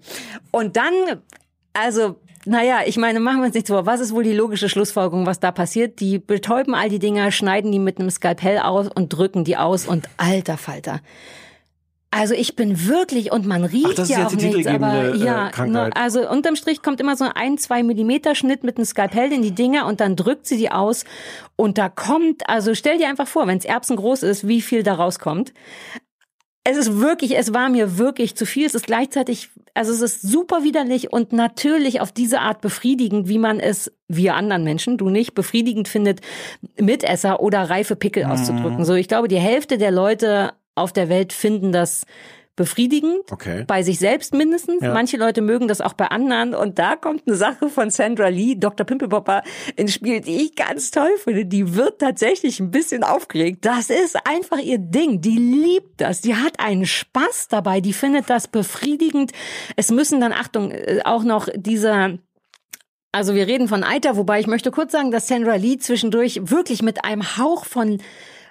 Und 0.51 0.77
dann, 0.77 0.93
also, 1.73 2.17
naja, 2.45 2.81
ich 2.85 2.99
meine, 2.99 3.19
machen 3.19 3.39
wir 3.39 3.47
uns 3.47 3.55
nichts 3.55 3.71
vor. 3.71 3.87
Was 3.87 4.01
ist 4.01 4.13
wohl 4.13 4.25
die 4.25 4.35
logische 4.35 4.69
Schlussfolgerung, 4.69 5.25
was 5.25 5.41
da 5.41 5.53
passiert? 5.53 6.01
Die 6.01 6.19
betäuben 6.19 6.75
all 6.75 6.91
die 6.91 6.99
Dinger, 6.99 7.31
schneiden 7.31 7.73
die 7.73 7.79
mit 7.79 7.99
einem 7.99 8.11
Skalpell 8.11 8.59
aus 8.59 8.89
und 8.95 9.09
drücken 9.09 9.45
die 9.45 9.57
aus 9.57 9.87
und 9.87 10.07
alter 10.19 10.59
Falter. 10.59 11.01
Also 12.15 12.35
ich 12.35 12.57
bin 12.57 12.87
wirklich, 12.87 13.33
und 13.33 13.47
man 13.47 13.65
riecht 13.65 13.87
Ach, 13.89 13.95
das 13.95 14.11
ist 14.11 14.15
ja 14.15 14.25
jetzt 14.25 14.35
auch 14.35 14.39
die 14.39 14.51
nichts, 14.51 14.67
aber 14.67 15.15
äh, 15.15 15.17
ja, 15.17 15.51
ne, 15.65 15.91
also 15.97 16.29
unterm 16.29 16.57
Strich 16.57 16.83
kommt 16.83 17.01
immer 17.01 17.17
so 17.17 17.25
ein, 17.35 17.57
zwei 17.57 17.83
Millimeter 17.83 18.35
Schnitt 18.35 18.65
mit 18.65 18.77
einem 18.77 18.85
Skalpell 18.85 19.33
in 19.33 19.41
die 19.41 19.53
Dinger 19.53 19.87
und 19.87 20.01
dann 20.03 20.15
drückt 20.15 20.47
sie 20.47 20.59
die 20.59 20.71
aus 20.71 21.07
und 21.57 21.79
da 21.79 21.89
kommt, 21.89 22.47
also 22.51 22.75
stell 22.75 22.99
dir 22.99 23.09
einfach 23.09 23.27
vor, 23.27 23.47
wenn 23.47 23.57
es 23.57 23.65
erbsengroß 23.65 24.25
ist, 24.25 24.47
wie 24.47 24.61
viel 24.61 24.83
da 24.83 24.93
rauskommt. 24.93 25.55
Es 26.65 26.77
ist 26.77 27.01
wirklich, 27.01 27.37
es 27.39 27.55
war 27.55 27.71
mir 27.71 27.97
wirklich 27.97 28.37
zu 28.37 28.45
viel. 28.45 28.67
Es 28.67 28.75
ist 28.75 28.87
gleichzeitig, 28.87 29.49
also 29.73 29.91
es 29.91 30.03
ist 30.03 30.23
super 30.23 30.63
widerlich 30.63 31.13
und 31.13 31.33
natürlich 31.33 32.03
auf 32.03 32.13
diese 32.13 32.41
Art 32.41 32.61
befriedigend, 32.61 33.27
wie 33.29 33.39
man 33.39 33.59
es, 33.59 33.91
wir 34.07 34.35
anderen 34.35 34.65
Menschen, 34.65 34.99
du 34.99 35.09
nicht, 35.09 35.35
befriedigend 35.35 35.89
findet, 35.89 36.21
Mitesser 36.79 37.41
oder 37.41 37.71
reife 37.71 37.97
Pickel 37.97 38.27
auszudrücken. 38.27 38.85
So, 38.85 38.95
ich 38.95 39.09
glaube, 39.09 39.29
die 39.29 39.41
Hälfte 39.41 39.79
der 39.79 39.91
Leute 39.91 40.53
auf 40.75 40.93
der 40.93 41.09
Welt 41.09 41.33
finden 41.33 41.73
das 41.73 42.05
befriedigend. 42.55 43.31
Okay. 43.31 43.65
Bei 43.67 43.83
sich 43.83 43.99
selbst 43.99 44.35
mindestens. 44.35 44.83
Ja. 44.83 44.93
Manche 44.93 45.17
Leute 45.17 45.41
mögen 45.41 45.69
das 45.69 45.81
auch 45.81 45.95
bei 45.95 46.09
anderen. 46.09 46.55
Und 46.55 46.79
da 46.79 46.97
kommt 46.97 47.23
eine 47.27 47.37
Sache 47.37 47.69
von 47.69 47.91
Sandra 47.91 48.29
Lee, 48.29 48.57
Dr. 48.57 48.85
Pimpelpopper, 48.85 49.43
ins 49.77 49.95
Spiel, 49.95 50.21
die 50.21 50.43
ich 50.43 50.55
ganz 50.55 50.91
toll 50.91 51.11
finde. 51.19 51.47
Die 51.47 51.75
wird 51.75 52.01
tatsächlich 52.01 52.61
ein 52.61 52.71
bisschen 52.71 53.05
aufgeregt. 53.05 53.65
Das 53.65 53.89
ist 53.89 54.17
einfach 54.27 54.59
ihr 54.59 54.79
Ding. 54.79 55.21
Die 55.23 55.39
liebt 55.39 56.01
das. 56.01 56.21
Die 56.21 56.37
hat 56.37 56.61
einen 56.61 56.85
Spaß 56.85 57.49
dabei. 57.49 57.81
Die 57.81 57.95
findet 57.95 58.29
das 58.29 58.49
befriedigend. 58.49 59.33
Es 59.77 59.91
müssen 59.91 60.21
dann, 60.21 60.33
Achtung, 60.33 60.73
äh, 60.73 61.01
auch 61.05 61.25
noch 61.25 61.49
diese 61.55 62.19
also 63.15 63.35
wir 63.35 63.47
reden 63.47 63.69
von 63.69 63.85
Eiter, 63.85 64.17
wobei 64.17 64.41
ich 64.41 64.47
möchte 64.47 64.71
kurz 64.71 64.93
sagen, 64.93 65.11
dass 65.11 65.29
Sandra 65.29 65.57
Lee 65.57 65.77
zwischendurch 65.77 66.41
wirklich 66.45 66.81
mit 66.81 67.05
einem 67.05 67.37
Hauch 67.37 67.67
von 67.67 68.01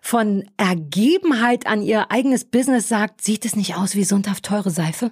von 0.02 0.44
Ergebenheit 0.58 1.68
an 1.68 1.82
ihr 1.82 2.12
eigenes 2.12 2.44
Business 2.44 2.90
sagt, 2.90 3.22
sieht 3.22 3.46
es 3.46 3.56
nicht 3.56 3.76
aus 3.76 3.96
wie 3.96 4.04
sündhaft 4.04 4.44
teure 4.44 4.72
Seife? 4.72 5.12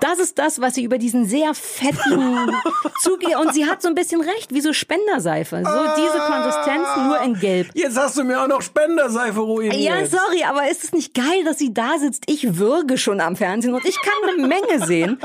Das 0.00 0.18
ist 0.18 0.38
das, 0.38 0.60
was 0.60 0.74
sie 0.74 0.84
über 0.84 0.98
diesen 0.98 1.26
sehr 1.26 1.54
fettigen 1.54 2.50
zugeht. 3.00 3.36
Und 3.36 3.54
sie 3.54 3.66
hat 3.66 3.82
so 3.82 3.88
ein 3.88 3.94
bisschen 3.94 4.20
recht, 4.20 4.52
wie 4.52 4.60
so 4.60 4.72
Spenderseife. 4.72 5.62
So 5.64 6.02
diese 6.02 6.18
Konsistenz 6.18 6.88
nur 7.06 7.20
in 7.20 7.38
Gelb. 7.38 7.68
Jetzt 7.74 7.96
hast 7.96 8.18
du 8.18 8.24
mir 8.24 8.42
auch 8.42 8.48
noch 8.48 8.62
Spenderseife 8.62 9.40
ruiniert. 9.40 9.76
Ja, 9.76 10.04
sorry, 10.06 10.44
aber 10.44 10.70
ist 10.70 10.84
es 10.84 10.92
nicht 10.92 11.14
geil, 11.14 11.44
dass 11.44 11.58
sie 11.58 11.72
da 11.72 11.98
sitzt? 11.98 12.24
Ich 12.26 12.58
würge 12.58 12.98
schon 12.98 13.20
am 13.20 13.36
Fernsehen 13.36 13.74
und 13.74 13.84
ich 13.84 13.96
kann 14.00 14.30
eine 14.36 14.46
Menge 14.46 14.86
sehen. 14.86 15.18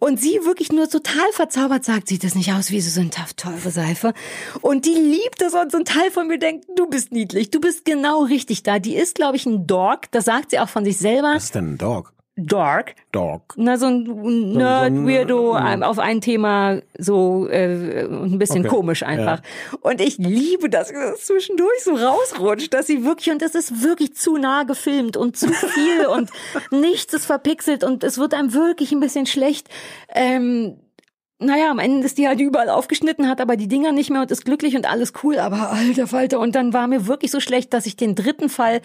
Und 0.00 0.20
sie 0.20 0.40
wirklich 0.44 0.72
nur 0.72 0.88
total 0.88 1.30
verzaubert 1.32 1.84
sagt, 1.84 2.08
sieht 2.08 2.24
das 2.24 2.34
nicht 2.34 2.52
aus 2.52 2.70
wie 2.70 2.80
so 2.80 2.90
sündhaft 2.90 3.38
teure 3.38 3.70
Seife? 3.70 4.12
Und 4.60 4.84
die 4.84 4.94
liebt 4.94 5.40
es 5.42 5.54
und 5.54 5.72
so 5.72 5.78
ein 5.78 5.84
Teil 5.84 6.10
von 6.10 6.26
mir 6.28 6.38
denkt, 6.38 6.66
du 6.76 6.86
bist 6.88 7.12
niedlich, 7.12 7.50
du 7.50 7.60
bist 7.60 7.84
genau 7.84 8.22
richtig 8.24 8.62
da. 8.62 8.78
Die 8.78 8.96
ist, 8.96 9.14
glaube 9.14 9.36
ich, 9.36 9.46
ein 9.46 9.66
Dog, 9.66 10.02
das 10.10 10.26
sagt 10.26 10.50
sie 10.50 10.58
auch 10.58 10.68
von 10.68 10.84
sich 10.84 10.98
selber. 10.98 11.32
Was 11.34 11.44
ist 11.44 11.54
denn 11.54 11.74
ein 11.74 11.78
Dog? 11.78 12.12
Dark. 12.38 12.94
Dog. 13.12 13.42
Na, 13.56 13.76
so 13.76 13.86
ein 13.86 14.52
Nerd, 14.52 14.92
so 14.92 14.98
ein- 15.00 15.06
Weirdo, 15.08 15.54
ja. 15.56 15.72
ähm, 15.72 15.82
auf 15.82 15.98
ein 15.98 16.20
Thema 16.20 16.80
so 16.96 17.48
äh, 17.48 18.04
ein 18.06 18.38
bisschen 18.38 18.60
Okay. 18.66 18.68
komisch 18.74 19.02
einfach. 19.02 19.40
Und 19.80 20.00
ich 20.00 20.18
liebe 20.18 20.70
das, 20.70 20.92
dass 20.92 21.14
es 21.18 21.26
zwischendurch 21.26 21.82
so 21.82 21.94
rausrutscht, 21.94 22.72
dass 22.72 22.86
sie 22.86 23.04
wirklich, 23.04 23.30
und 23.32 23.42
es 23.42 23.54
ist 23.54 23.82
wirklich 23.82 24.14
zu 24.14 24.36
nah 24.36 24.62
gefilmt 24.62 25.16
und 25.16 25.36
zu 25.36 25.48
viel 25.52 26.06
und 26.06 26.30
nichts 26.70 27.12
ist 27.12 27.26
verpixelt 27.26 27.82
und 27.84 28.04
es 28.04 28.18
wird 28.18 28.34
einem 28.34 28.52
wirklich 28.54 28.92
ein 28.92 29.00
bisschen 29.00 29.26
schlecht. 29.26 29.68
Ähm, 30.14 30.76
naja, 31.40 31.70
am 31.70 31.78
Ende 31.78 32.04
ist 32.04 32.18
die 32.18 32.26
halt 32.26 32.40
überall 32.40 32.68
aufgeschnitten, 32.68 33.28
hat 33.28 33.40
aber 33.40 33.56
die 33.56 33.68
Dinger 33.68 33.92
nicht 33.92 34.10
mehr 34.10 34.22
und 34.22 34.30
ist 34.30 34.44
glücklich 34.44 34.74
und 34.74 34.90
alles 34.90 35.12
cool, 35.22 35.38
aber 35.38 35.70
alter 35.72 36.08
Falter. 36.08 36.40
Und 36.40 36.56
dann 36.56 36.72
war 36.72 36.88
mir 36.88 37.06
wirklich 37.06 37.30
so 37.30 37.38
schlecht, 37.38 37.72
dass 37.72 37.86
ich 37.86 37.96
den 37.96 38.16
dritten 38.16 38.48
Fall 38.48 38.80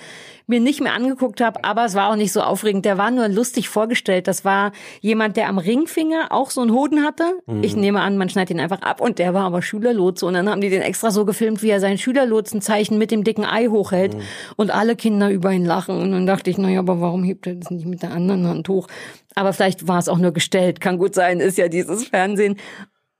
mir 0.45 0.59
nicht 0.59 0.79
mehr 0.81 0.93
angeguckt 0.93 1.41
habe, 1.41 1.63
aber 1.63 1.85
es 1.85 1.95
war 1.95 2.11
auch 2.11 2.15
nicht 2.15 2.31
so 2.31 2.41
aufregend. 2.41 2.85
Der 2.85 2.97
war 2.97 3.09
nur 3.09 3.27
lustig 3.27 3.69
vorgestellt. 3.69 4.27
Das 4.27 4.45
war 4.45 4.71
jemand, 5.01 5.35
der 5.35 5.47
am 5.47 5.57
Ringfinger 5.57 6.27
auch 6.31 6.51
so 6.51 6.61
einen 6.61 6.73
Hoden 6.73 7.03
hatte. 7.03 7.23
Ich 7.63 7.75
nehme 7.75 8.01
an, 8.01 8.17
man 8.17 8.29
schneidet 8.29 8.51
ihn 8.51 8.59
einfach 8.59 8.81
ab 8.81 9.01
und 9.01 9.17
der 9.17 9.33
war 9.33 9.45
aber 9.45 9.61
Schülerlotse 9.61 10.25
und 10.25 10.33
dann 10.35 10.47
haben 10.47 10.61
die 10.61 10.69
den 10.69 10.81
extra 10.81 11.09
so 11.09 11.25
gefilmt, 11.25 11.63
wie 11.63 11.69
er 11.69 11.79
sein 11.79 11.97
Schülerlotsenzeichen 11.97 12.97
mit 12.97 13.09
dem 13.09 13.23
dicken 13.23 13.45
Ei 13.45 13.67
hochhält 13.67 14.15
und 14.57 14.69
alle 14.69 14.95
Kinder 14.95 15.31
über 15.31 15.51
ihn 15.51 15.65
lachen. 15.65 15.99
Und 15.99 16.11
dann 16.11 16.27
dachte 16.27 16.49
ich, 16.49 16.57
naja, 16.59 16.79
aber 16.79 17.01
warum 17.01 17.23
hebt 17.23 17.47
er 17.47 17.55
das 17.55 17.71
nicht 17.71 17.87
mit 17.87 18.03
der 18.03 18.11
anderen 18.11 18.45
Hand 18.45 18.69
hoch? 18.69 18.87
Aber 19.35 19.53
vielleicht 19.53 19.87
war 19.87 19.99
es 19.99 20.09
auch 20.09 20.17
nur 20.17 20.31
gestellt. 20.31 20.81
Kann 20.81 20.97
gut 20.97 21.15
sein, 21.15 21.39
ist 21.39 21.57
ja 21.57 21.67
dieses 21.67 22.07
Fernsehen. 22.07 22.57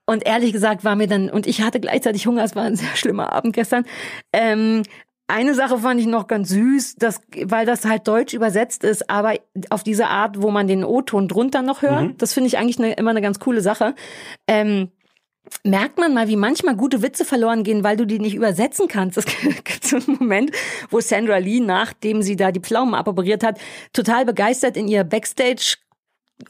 Und 0.06 0.26
ehrlich 0.26 0.52
gesagt 0.52 0.84
war 0.84 0.96
mir 0.96 1.06
dann, 1.06 1.30
und 1.30 1.46
ich 1.46 1.62
hatte 1.62 1.80
gleichzeitig 1.80 2.26
Hunger, 2.26 2.44
es 2.44 2.54
war 2.54 2.64
ein 2.64 2.76
sehr 2.76 2.94
schlimmer 2.96 3.32
Abend 3.32 3.54
gestern. 3.54 3.84
Ähm, 4.32 4.82
eine 5.26 5.54
Sache 5.54 5.78
fand 5.78 6.00
ich 6.00 6.06
noch 6.06 6.26
ganz 6.26 6.50
süß, 6.50 6.96
dass, 6.96 7.22
weil 7.44 7.64
das 7.64 7.86
halt 7.86 8.06
deutsch 8.06 8.34
übersetzt 8.34 8.84
ist, 8.84 9.08
aber 9.08 9.34
auf 9.70 9.82
diese 9.82 10.08
Art, 10.08 10.42
wo 10.42 10.50
man 10.50 10.68
den 10.68 10.84
O-Ton 10.84 11.28
drunter 11.28 11.62
noch 11.62 11.80
hört, 11.80 12.20
das 12.20 12.34
finde 12.34 12.48
ich 12.48 12.58
eigentlich 12.58 12.78
eine, 12.78 12.92
immer 12.92 13.10
eine 13.10 13.22
ganz 13.22 13.40
coole 13.40 13.62
Sache. 13.62 13.94
Ähm, 14.46 14.90
merkt 15.62 15.98
man 15.98 16.12
mal, 16.12 16.28
wie 16.28 16.36
manchmal 16.36 16.76
gute 16.76 17.02
Witze 17.02 17.24
verloren 17.24 17.64
gehen, 17.64 17.84
weil 17.84 17.96
du 17.96 18.06
die 18.06 18.18
nicht 18.18 18.34
übersetzen 18.34 18.86
kannst. 18.86 19.16
Es 19.16 19.24
gibt 19.64 19.84
so 19.84 19.96
einen 19.96 20.18
Moment, 20.18 20.50
wo 20.90 21.00
Sandra 21.00 21.38
Lee, 21.38 21.60
nachdem 21.60 22.22
sie 22.22 22.36
da 22.36 22.52
die 22.52 22.60
Pflaumen 22.60 22.94
aboperiert 22.94 23.42
hat, 23.42 23.58
total 23.94 24.26
begeistert 24.26 24.76
in 24.76 24.88
ihr 24.88 25.04
Backstage 25.04 25.76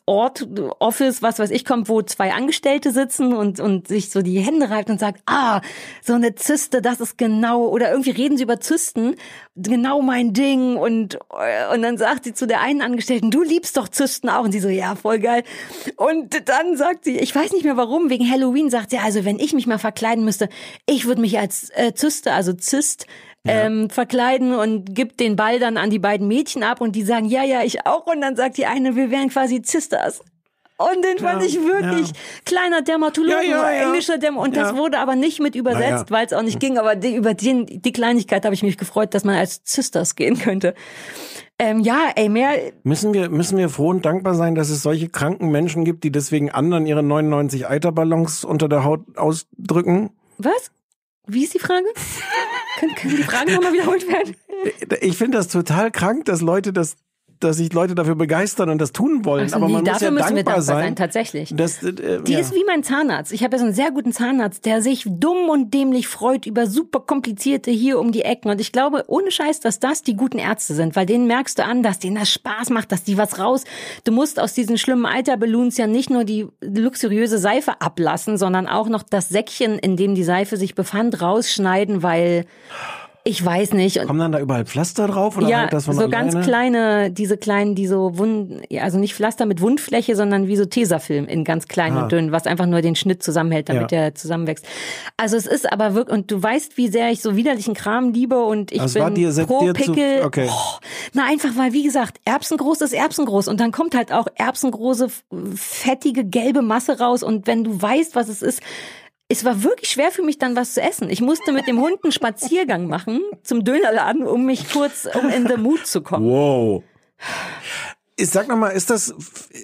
Ort, 0.07 0.47
Office, 0.79 1.23
was 1.23 1.39
weiß 1.39 1.51
ich, 1.51 1.65
kommt, 1.65 1.89
wo 1.89 2.01
zwei 2.01 2.33
Angestellte 2.33 2.91
sitzen 2.91 3.35
und, 3.35 3.61
und 3.61 3.87
sich 3.87 4.11
so 4.11 4.23
die 4.23 4.41
Hände 4.41 4.71
reibt 4.71 4.89
und 4.89 4.99
sagt, 4.99 5.23
ah, 5.27 5.61
so 6.03 6.15
eine 6.15 6.35
Zyste, 6.35 6.81
das 6.81 7.01
ist 7.01 7.19
genau, 7.19 7.69
oder 7.69 7.91
irgendwie 7.91 8.11
reden 8.11 8.37
sie 8.39 8.45
über 8.45 8.61
Zysten, 8.61 9.15
genau 9.57 10.01
mein 10.01 10.33
Ding 10.33 10.77
und, 10.77 11.19
und 11.73 11.83
dann 11.83 11.99
sagt 11.99 12.25
sie 12.25 12.33
zu 12.33 12.47
der 12.47 12.61
einen 12.61 12.81
Angestellten, 12.81 13.31
du 13.31 13.43
liebst 13.43 13.77
doch 13.77 13.89
Zysten 13.89 14.31
auch 14.31 14.45
und 14.45 14.53
sie 14.53 14.61
so, 14.61 14.69
ja, 14.69 14.95
voll 14.95 15.19
geil. 15.19 15.43
Und 15.97 16.49
dann 16.49 16.77
sagt 16.77 17.05
sie, 17.05 17.19
ich 17.19 17.35
weiß 17.35 17.53
nicht 17.53 17.65
mehr 17.65 17.77
warum, 17.77 18.09
wegen 18.09 18.31
Halloween 18.31 18.71
sagt 18.71 18.91
sie, 18.91 18.99
also 18.99 19.25
wenn 19.27 19.39
ich 19.39 19.53
mich 19.53 19.67
mal 19.67 19.79
verkleiden 19.79 20.25
müsste, 20.25 20.49
ich 20.87 21.05
würde 21.05 21.21
mich 21.21 21.39
als 21.39 21.71
äh, 21.75 21.93
Zyste, 21.95 22.33
also 22.33 22.55
Zyst, 22.55 23.07
ähm, 23.47 23.91
verkleiden 23.91 24.55
und 24.55 24.95
gibt 24.95 25.21
den 25.21 25.37
Ball 25.37 25.59
dann 25.59 25.77
an 25.77 25.91
die 25.91 25.99
beiden 25.99 26.29
Mädchen 26.29 26.63
ab 26.63 26.81
und 26.81 26.97
die 26.97 27.03
sagen, 27.03 27.27
ja, 27.27 27.45
ja, 27.45 27.63
ich 27.63 27.87
auch. 27.87 28.07
Und 28.07 28.21
dann 28.21 28.37
sagt 28.37 28.57
die 28.57 28.67
eine, 28.67 28.97
wir 28.97 29.11
wären 29.11 29.29
quasi 29.29 29.63
Zisters. 29.63 30.23
Und 30.77 31.05
den 31.05 31.19
fand 31.19 31.41
Ja, 31.41 31.47
ich 31.47 31.55
wirklich 31.63 32.09
ja. 32.09 32.15
kleiner 32.45 32.83
Dermatologe, 32.83 33.33
Ja, 33.33 33.43
ja, 33.43 33.61
oder 33.61 33.73
ja. 33.73 33.83
englischer 33.87 34.19
Derm 34.19 34.37
und 34.37 34.57
das 34.57 34.75
wurde 34.75 34.99
aber 34.99 35.15
nicht 35.15 35.39
mit 35.41 35.55
übersetzt, 35.55 36.11
weil 36.11 36.27
es 36.27 36.33
auch 36.33 36.43
nicht 36.43 36.59
ging. 36.59 36.79
Aber 36.79 36.97
die, 36.97 37.15
über 37.15 37.35
den, 37.35 37.67
die 37.67 37.93
Kleinigkeit 37.93 38.45
habe 38.45 38.55
ich 38.55 38.65
mich 38.65 38.77
gefreut, 38.77 39.15
dass 39.15 39.23
man 39.23 39.37
als 39.37 39.61
Sisters 39.63 40.17
gehen 40.17 40.37
könnte. 40.37 40.75
Ähm, 41.61 41.79
ja, 41.81 42.11
ey, 42.17 42.29
mehr. 42.29 42.73
Müssen 42.83 43.15
wir, 43.15 43.31
müssen 43.31 43.57
wir 43.57 43.69
froh 43.69 43.91
und 43.91 44.05
dankbar 44.05 44.35
sein, 44.35 44.57
dass 44.57 44.69
es 44.69 44.83
solche 44.83 45.09
kranken 45.09 45.51
Menschen 45.53 45.85
gibt, 45.85 46.03
die 46.03 46.11
deswegen 46.11 46.51
anderen 46.51 46.87
ihre 46.87 47.05
99 47.05 47.69
Eiterballons 47.69 48.45
unter 48.45 48.69
der 48.69 48.83
Haut 48.83 49.17
ausdrücken? 49.17 50.11
Was? 50.39 50.73
Wie 51.27 51.45
ist 51.45 51.55
die 51.55 51.59
Frage? 51.59 51.87
können, 52.79 52.95
können 52.95 53.17
die 53.17 53.23
Fragen 53.23 53.55
nochmal 53.55 53.73
wiederholt 53.73 54.07
werden? 54.09 54.37
Ich 55.01 55.17
finde 55.17 55.39
das 55.39 55.49
total 55.49 55.91
krank, 55.91 56.27
dass 56.27 56.41
Leute 56.41 56.73
das, 56.73 56.97
dass 57.45 57.57
sich 57.59 57.73
Leute 57.73 57.95
dafür 57.95 58.15
begeistern 58.15 58.71
und 58.71 58.81
das 58.81 58.93
tun 58.93 59.25
wollen. 59.25 59.45
Also 59.45 59.57
Aber 59.57 59.69
man 59.69 59.83
muss 59.83 59.91
dafür 59.91 60.09
ja 60.09 60.11
müssen 60.11 60.35
dankbar 60.35 60.37
wir 60.37 60.45
dankbar 60.45 60.63
sein, 60.63 60.85
sein. 60.85 60.97
tatsächlich. 60.97 61.55
dass, 61.55 61.83
äh, 61.83 62.23
Die 62.23 62.33
ja. 62.33 62.39
ist 62.39 62.55
wie 62.55 62.65
mein 62.67 62.83
Zahnarzt. 62.83 63.33
Ich 63.33 63.45
habe 63.45 63.55
ja 63.55 63.59
so 63.59 63.65
einen 63.67 63.75
sehr 63.75 63.91
guten 63.91 64.13
Zahnarzt, 64.13 64.65
der 64.67 64.83
sich 64.83 65.05
dumm 65.07 65.49
und 65.49 65.73
dämlich 65.73 66.09
freut 66.09 66.47
über 66.47 66.67
super 66.67 67.01
komplizierte 67.01 67.71
hier 67.71 67.99
um 67.99 68.13
die 68.13 68.23
Ecken. 68.23 68.51
Und 68.51 68.61
ich 68.61 68.73
glaube, 68.73 69.05
ohne 69.07 69.31
Scheiß, 69.31 69.61
dass 69.61 69.79
das 69.81 70.03
die 70.03 70.17
guten 70.17 70.39
Ärzte 70.39 70.75
sind, 70.75 70.97
weil 70.97 71.07
denen 71.07 71.27
merkst 71.27 71.59
du 71.59 71.65
an, 71.65 71.83
dass 71.83 71.99
denen 71.99 72.17
das 72.17 72.31
Spaß 72.33 72.71
macht, 72.71 72.91
dass 72.93 73.05
die 73.05 73.19
was 73.19 73.39
raus. 73.39 73.65
Du 74.05 74.13
musst 74.13 74.41
aus 74.41 74.55
diesen 74.55 74.79
schlimmen 74.79 75.07
Alterballoons 75.07 75.77
ja 75.77 75.87
nicht 75.87 76.11
nur 76.11 76.25
die 76.25 76.47
luxuriöse 76.63 77.39
Seife 77.39 77.81
ablassen, 77.81 78.39
sondern 78.39 78.67
auch 78.67 78.89
noch 78.89 79.03
das 79.03 79.29
Säckchen, 79.29 79.79
in 79.79 79.97
dem 79.97 80.15
die 80.15 80.25
Seife 80.25 80.57
sich 80.57 80.75
befand, 80.75 81.21
rausschneiden, 81.21 82.03
weil 82.03 82.47
ich 83.27 83.43
weiß 83.43 83.73
nicht. 83.73 84.05
Kommen 84.07 84.19
dann 84.19 84.33
da 84.33 84.39
überall 84.41 84.67
Pflaster 84.67 85.07
drauf? 85.09 85.39
Oder 85.39 85.49
ja, 85.49 85.59
halt 85.61 85.73
das 85.73 85.87
von 85.87 85.95
so 85.95 86.11
ganz 86.11 86.35
alleine? 86.35 86.47
kleine, 86.47 87.11
diese 87.11 87.39
kleinen, 87.39 87.75
die 87.75 87.87
so 87.87 88.19
Wund, 88.19 88.61
ja, 88.69 88.83
also 88.83 88.99
nicht 88.99 89.15
Pflaster 89.15 89.47
mit 89.47 89.63
Wundfläche, 89.63 90.15
sondern 90.15 90.47
wie 90.47 90.57
so 90.57 90.67
Tesafilm 90.67 91.25
in 91.27 91.43
ganz 91.43 91.67
klein 91.67 91.95
Ah. 91.97 92.03
und 92.03 92.13
dünn, 92.13 92.33
was 92.33 92.47
einfach 92.47 92.67
nur 92.67 92.83
den 92.83 92.95
Schnitt 92.97 93.23
zusammenhält, 93.23 93.71
damit 93.71 93.91
Ja. 93.93 94.03
der 94.03 94.15
zusammenwächst. 94.15 94.67
Also 95.17 95.39
es 95.39 95.47
ist 95.47 95.73
aber 95.73 95.95
wirklich, 95.95 96.15
und 96.19 96.31
du 96.31 96.43
weißt, 96.43 96.77
wie 96.77 96.89
sehr 96.89 97.11
ich 97.11 97.23
so 97.23 97.35
widerlichen 97.35 97.73
Kram 97.73 98.13
liebe 98.13 98.45
und 98.45 98.73
ich 98.73 98.79
Das 98.83 98.93
bin 98.93 99.15
dir- 99.15 99.33
pro 99.47 99.61
dir 99.61 99.75
zu- 99.75 99.93
Pickel. 99.93 100.23
okay. 100.23 100.49
Oh, 100.51 100.79
na 101.15 101.25
einfach, 101.27 101.57
weil 101.57 101.73
wie 101.73 101.83
gesagt, 101.83 102.19
Erbsengroß 102.27 102.83
ist 102.83 102.93
Erbsengroß 102.93 103.49
und 103.49 103.59
dann 103.59 103.73
kommt 103.73 103.95
halt 103.97 104.13
auch 104.13 104.27
erbsengroße, 104.35 105.09
fettige, 105.55 106.25
gelbe 106.25 106.61
Masse 106.63 106.99
raus 106.99 107.23
und 107.23 107.47
wenn 107.47 107.65
du 107.65 107.81
weißt, 107.81 108.15
was 108.15 108.29
es 108.29 108.43
ist, 108.43 108.61
es 109.29 109.45
war 109.45 109.63
wirklich 109.63 109.91
schwer 109.91 110.11
für 110.11 110.23
mich 110.23 110.39
dann 110.39 110.57
was 110.57 110.75
zu 110.75 110.83
essen. 110.83 111.09
Ich 111.11 111.21
musste 111.21 111.53
mit 111.53 111.67
dem 111.67 111.81
Hund 111.81 112.03
einen 112.03 112.13
Spaziergang 112.13 112.87
machen 112.87 113.21
zum 113.43 113.65
Dönerladen, 113.65 114.25
um 114.25 114.45
mich 114.45 114.71
kurz 114.71 115.09
um 115.15 115.29
in 115.31 115.47
the 115.49 115.57
mood 115.57 115.87
zu 115.87 116.03
kommen. 116.03 116.31
Wow. 116.31 116.83
Ich 118.17 118.31
sag 118.31 118.47
noch 118.47 118.57
mal, 118.57 118.69
ist 118.69 118.91
das 118.91 119.13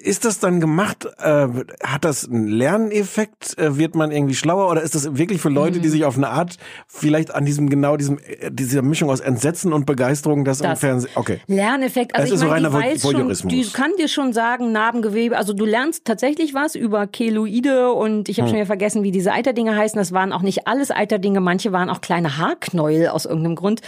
ist 0.02 0.24
das 0.24 0.40
dann 0.40 0.58
gemacht? 0.60 1.06
Äh, 1.18 1.46
hat 1.84 2.04
das 2.04 2.28
einen 2.28 2.48
Lerneffekt? 2.48 3.56
Äh, 3.58 3.76
wird 3.78 3.94
man 3.94 4.10
irgendwie 4.10 4.34
schlauer 4.34 4.68
oder 4.68 4.82
ist 4.82 4.96
das 4.96 5.16
wirklich 5.16 5.40
für 5.40 5.50
Leute, 5.50 5.78
die 5.78 5.86
Mhm. 5.88 5.92
sich 5.92 6.04
auf 6.04 6.16
eine 6.16 6.30
Art 6.30 6.56
vielleicht 6.88 7.32
an 7.32 7.44
diesem 7.44 7.70
genau 7.70 7.96
diesem 7.96 8.18
äh, 8.18 8.50
dieser 8.50 8.82
Mischung 8.82 9.08
aus 9.08 9.20
Entsetzen 9.20 9.72
und 9.72 9.86
Begeisterung 9.86 10.44
das, 10.44 10.60
im 10.60 10.64
Das. 10.70 10.80
Fernsehen? 10.80 11.10
Okay. 11.14 11.38
Lerneffekt. 11.46 12.14
Also 12.16 12.22
Das 12.22 12.28
ich 12.30 12.34
ist 12.34 12.40
so 12.40 12.46
meine, 12.48 12.68
die 12.68 12.74
reiner 12.74 12.86
weiß 12.92 13.02
schon, 13.02 13.14
Voyeurismus. 13.14 13.52
die 13.52 13.66
kann 13.72 13.92
dir 14.00 14.08
schon 14.08 14.32
sagen, 14.32 14.72
Narbengewebe. 14.72 15.36
Also 15.36 15.52
du 15.52 15.64
lernst 15.64 16.04
tatsächlich 16.04 16.52
was 16.52 16.74
über 16.74 17.06
Keloide 17.06 17.92
und 17.92 18.28
ich 18.28 18.38
habe 18.38 18.46
Hm. 18.46 18.50
schon 18.50 18.56
wieder 18.56 18.66
vergessen, 18.66 19.04
wie 19.04 19.12
diese 19.12 19.30
Eiterdinge 19.32 19.76
heißen. 19.76 19.96
Das 19.96 20.10
waren 20.10 20.32
auch 20.32 20.42
nicht 20.42 20.66
alles 20.66 20.90
Eiterdinge. 20.90 21.40
Manche 21.40 21.70
waren 21.70 21.88
auch 21.88 22.00
kleine 22.00 22.36
Haarknäuel 22.38 23.08
aus 23.10 23.26
irgendeinem 23.26 23.54
Grund. 23.54 23.80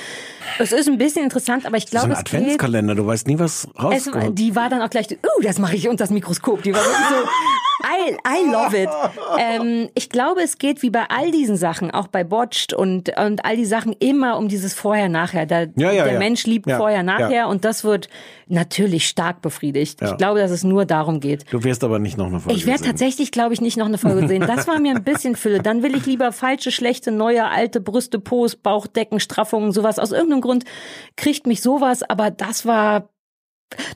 Es 0.60 0.70
ist 0.70 0.88
ein 0.88 0.98
bisschen 0.98 1.24
interessant, 1.24 1.66
aber 1.66 1.76
ich 1.78 1.84
So 1.86 1.90
glaube, 1.90 2.06
ein 2.06 2.12
es 2.12 2.18
geht. 2.24 2.34
Adventskalender, 2.34 2.94
du 2.94 3.04
weißt 3.06 3.26
nie, 3.26 3.40
was 3.40 3.66
rauskommt. 3.76 4.38
Die 4.52 4.56
war 4.56 4.68
dann 4.68 4.82
auch 4.82 4.90
gleich, 4.90 5.06
oh, 5.10 5.42
das 5.42 5.58
mache 5.58 5.76
ich 5.76 5.88
unter 5.88 6.04
das 6.04 6.10
Mikroskop. 6.10 6.62
Die 6.62 6.74
war 6.74 6.80
wirklich 6.80 7.08
so, 7.08 7.28
I, 7.82 8.16
I 8.26 8.50
love 8.50 8.76
it. 8.76 8.88
Ähm, 9.38 9.88
ich 9.94 10.08
glaube, 10.08 10.42
es 10.42 10.58
geht 10.58 10.82
wie 10.82 10.90
bei 10.90 11.04
all 11.08 11.30
diesen 11.30 11.56
Sachen, 11.56 11.90
auch 11.90 12.06
bei 12.06 12.22
Botched 12.24 12.72
und, 12.72 13.16
und 13.18 13.44
all 13.44 13.56
die 13.56 13.64
Sachen 13.64 13.92
immer 13.98 14.36
um 14.36 14.48
dieses 14.48 14.74
Vorher-Nachher. 14.74 15.46
Da, 15.46 15.62
Ja, 15.76 15.90
ja, 15.90 16.04
der 16.04 16.14
ja. 16.14 16.18
Mensch 16.18 16.44
liebt 16.46 16.70
Vorher-Nachher 16.70 17.48
und 17.48 17.64
das 17.64 17.84
wird 17.84 18.08
natürlich 18.46 19.08
stark 19.08 19.40
befriedigt. 19.42 20.00
Ich 20.02 20.16
glaube, 20.16 20.40
dass 20.40 20.50
es 20.50 20.64
nur 20.64 20.84
darum 20.84 21.20
geht. 21.20 21.50
du 21.50 21.64
wirst 21.64 21.82
aber 21.84 21.98
nicht 21.98 22.18
noch 22.18 22.26
eine 22.26 22.40
Folge 22.40 22.58
Ich 22.58 22.66
werde 22.66 22.84
tatsächlich, 22.84 23.32
glaube 23.32 23.54
ich, 23.54 23.60
nicht 23.60 23.76
noch 23.76 23.86
eine 23.86 23.98
Folge 23.98 24.28
sehen. 24.28 24.44
Das 24.46 24.68
war 24.68 24.78
mir 24.78 24.94
ein 24.94 25.04
bisschen 25.04 25.36
Fülle. 25.36 25.60
Dann 25.60 25.82
will 25.82 25.96
ich 25.96 26.06
lieber 26.06 26.32
falsche, 26.32 26.70
schlechte, 26.70 27.10
neue, 27.10 27.46
alte 27.46 27.80
Brüste, 27.80 28.18
Po's, 28.18 28.56
Bauchdecken, 28.56 29.20
Straffungen, 29.20 29.72
sowas. 29.72 29.98
Aus 29.98 30.12
irgendeinem 30.12 30.42
Grund 30.42 30.64
kriegt 31.16 31.46
mich 31.46 31.62
sowas, 31.62 32.02
aber 32.02 32.30
das 32.30 32.66
war 32.66 33.08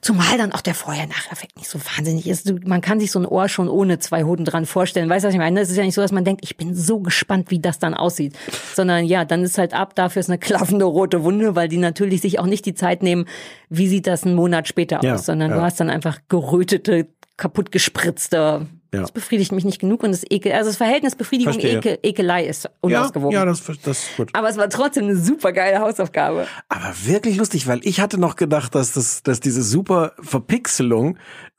Zumal 0.00 0.38
dann 0.38 0.52
auch 0.52 0.60
der 0.60 0.74
Vorher-Nachher-Effekt 0.74 1.56
nicht 1.56 1.68
so 1.68 1.78
wahnsinnig 1.96 2.26
ist. 2.26 2.52
Man 2.66 2.80
kann 2.80 3.00
sich 3.00 3.10
so 3.10 3.18
ein 3.18 3.26
Ohr 3.26 3.48
schon 3.48 3.68
ohne 3.68 3.98
zwei 3.98 4.24
Hoden 4.24 4.44
dran 4.44 4.66
vorstellen. 4.66 5.08
Weißt 5.08 5.24
du, 5.24 5.28
was 5.28 5.34
ich 5.34 5.40
meine? 5.40 5.60
Es 5.60 5.70
ist 5.70 5.76
ja 5.76 5.84
nicht 5.84 5.94
so, 5.94 6.02
dass 6.02 6.12
man 6.12 6.24
denkt, 6.24 6.42
ich 6.44 6.56
bin 6.56 6.74
so 6.74 7.00
gespannt, 7.00 7.50
wie 7.50 7.58
das 7.58 7.78
dann 7.78 7.94
aussieht. 7.94 8.36
Sondern 8.74 9.04
ja, 9.04 9.24
dann 9.24 9.42
ist 9.42 9.58
halt 9.58 9.74
ab, 9.74 9.94
dafür 9.94 10.20
ist 10.20 10.30
eine 10.30 10.38
klaffende 10.38 10.84
rote 10.84 11.24
Wunde, 11.24 11.56
weil 11.56 11.68
die 11.68 11.78
natürlich 11.78 12.20
sich 12.20 12.38
auch 12.38 12.46
nicht 12.46 12.66
die 12.66 12.74
Zeit 12.74 13.02
nehmen, 13.02 13.26
wie 13.68 13.88
sieht 13.88 14.06
das 14.06 14.24
einen 14.24 14.34
Monat 14.34 14.68
später 14.68 15.00
Ja, 15.02 15.14
aus, 15.14 15.26
sondern 15.26 15.50
ja. 15.50 15.56
du 15.56 15.62
hast 15.62 15.80
dann 15.80 15.90
einfach 15.90 16.20
gerötete, 16.28 17.08
kaputt 17.36 17.72
gespritzte. 17.72 18.66
Ja. 18.92 19.00
Das 19.00 19.12
befriedigt 19.12 19.52
mich 19.52 19.64
nicht 19.64 19.80
genug 19.80 20.02
und 20.02 20.12
das 20.12 20.24
Ekel, 20.28 20.52
also 20.52 20.70
das 20.70 20.76
Verhältnis 20.76 21.16
Befriedigung, 21.16 21.54
Verstehe. 21.54 21.78
Ekel, 21.78 21.98
Ekelei 22.02 22.46
ist 22.46 22.64
ja, 22.64 22.70
unausgewogen. 22.80 23.32
ja, 23.32 23.44
das, 23.44 23.62
das 23.82 24.04
ist 24.04 24.16
gut. 24.16 24.30
Aber 24.32 24.48
es 24.48 24.56
war 24.56 24.68
trotzdem 24.68 25.04
eine 25.04 25.16
super 25.16 25.52
geile 25.52 25.80
Hausaufgabe. 25.80 26.46
Aber 26.68 26.94
wirklich 27.04 27.36
lustig, 27.36 27.66
weil 27.66 27.80
ich 27.82 28.00
hatte 28.00 28.18
noch 28.18 28.36
gedacht, 28.36 28.74
dass 28.74 28.92
das, 28.92 29.22
dass 29.22 29.40
diese 29.40 29.62
super 29.62 30.12
Verpixelung 30.20 31.18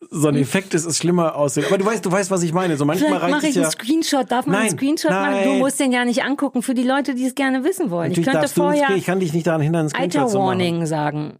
so 0.09 0.27
ein 0.27 0.35
Effekt 0.35 0.73
ist, 0.73 0.85
es 0.85 0.97
schlimmer 0.97 1.35
aussieht. 1.35 1.65
Aber 1.65 1.77
du 1.77 1.85
weißt, 1.85 2.05
du 2.05 2.11
weißt, 2.11 2.31
was 2.31 2.43
ich 2.43 2.53
meine. 2.53 2.77
So 2.77 2.85
manchmal 2.85 3.09
Vielleicht 3.09 3.23
reicht 3.23 3.35
mache 3.35 3.47
ich 3.47 3.55
ja. 3.55 3.63
einen 3.63 3.71
Screenshot. 3.71 4.31
Darf 4.31 4.45
man 4.45 4.53
Nein, 4.53 4.69
einen 4.69 4.77
Screenshot 4.77 5.11
machen? 5.11 5.43
Du 5.43 5.49
nein. 5.49 5.59
musst 5.59 5.79
den 5.79 5.91
gar 5.91 6.05
nicht 6.05 6.23
angucken 6.23 6.61
für 6.61 6.73
die 6.73 6.83
Leute, 6.83 7.15
die 7.15 7.25
es 7.25 7.35
gerne 7.35 7.63
wissen 7.63 7.89
wollen. 7.89 8.09
Natürlich 8.09 8.27
ich 8.27 8.33
könnte 8.33 8.47
vorher 8.47 8.89
ich 8.95 9.05
kann 9.05 9.19
dich 9.19 9.33
nicht 9.33 9.47
daran 9.47 9.61
hindern, 9.61 9.81
einen 9.81 9.89
Screenshot 9.89 10.29
zu 10.31 10.37
machen. 10.37 10.59
Eiter-Warning 10.59 10.85
sagen. 10.85 11.39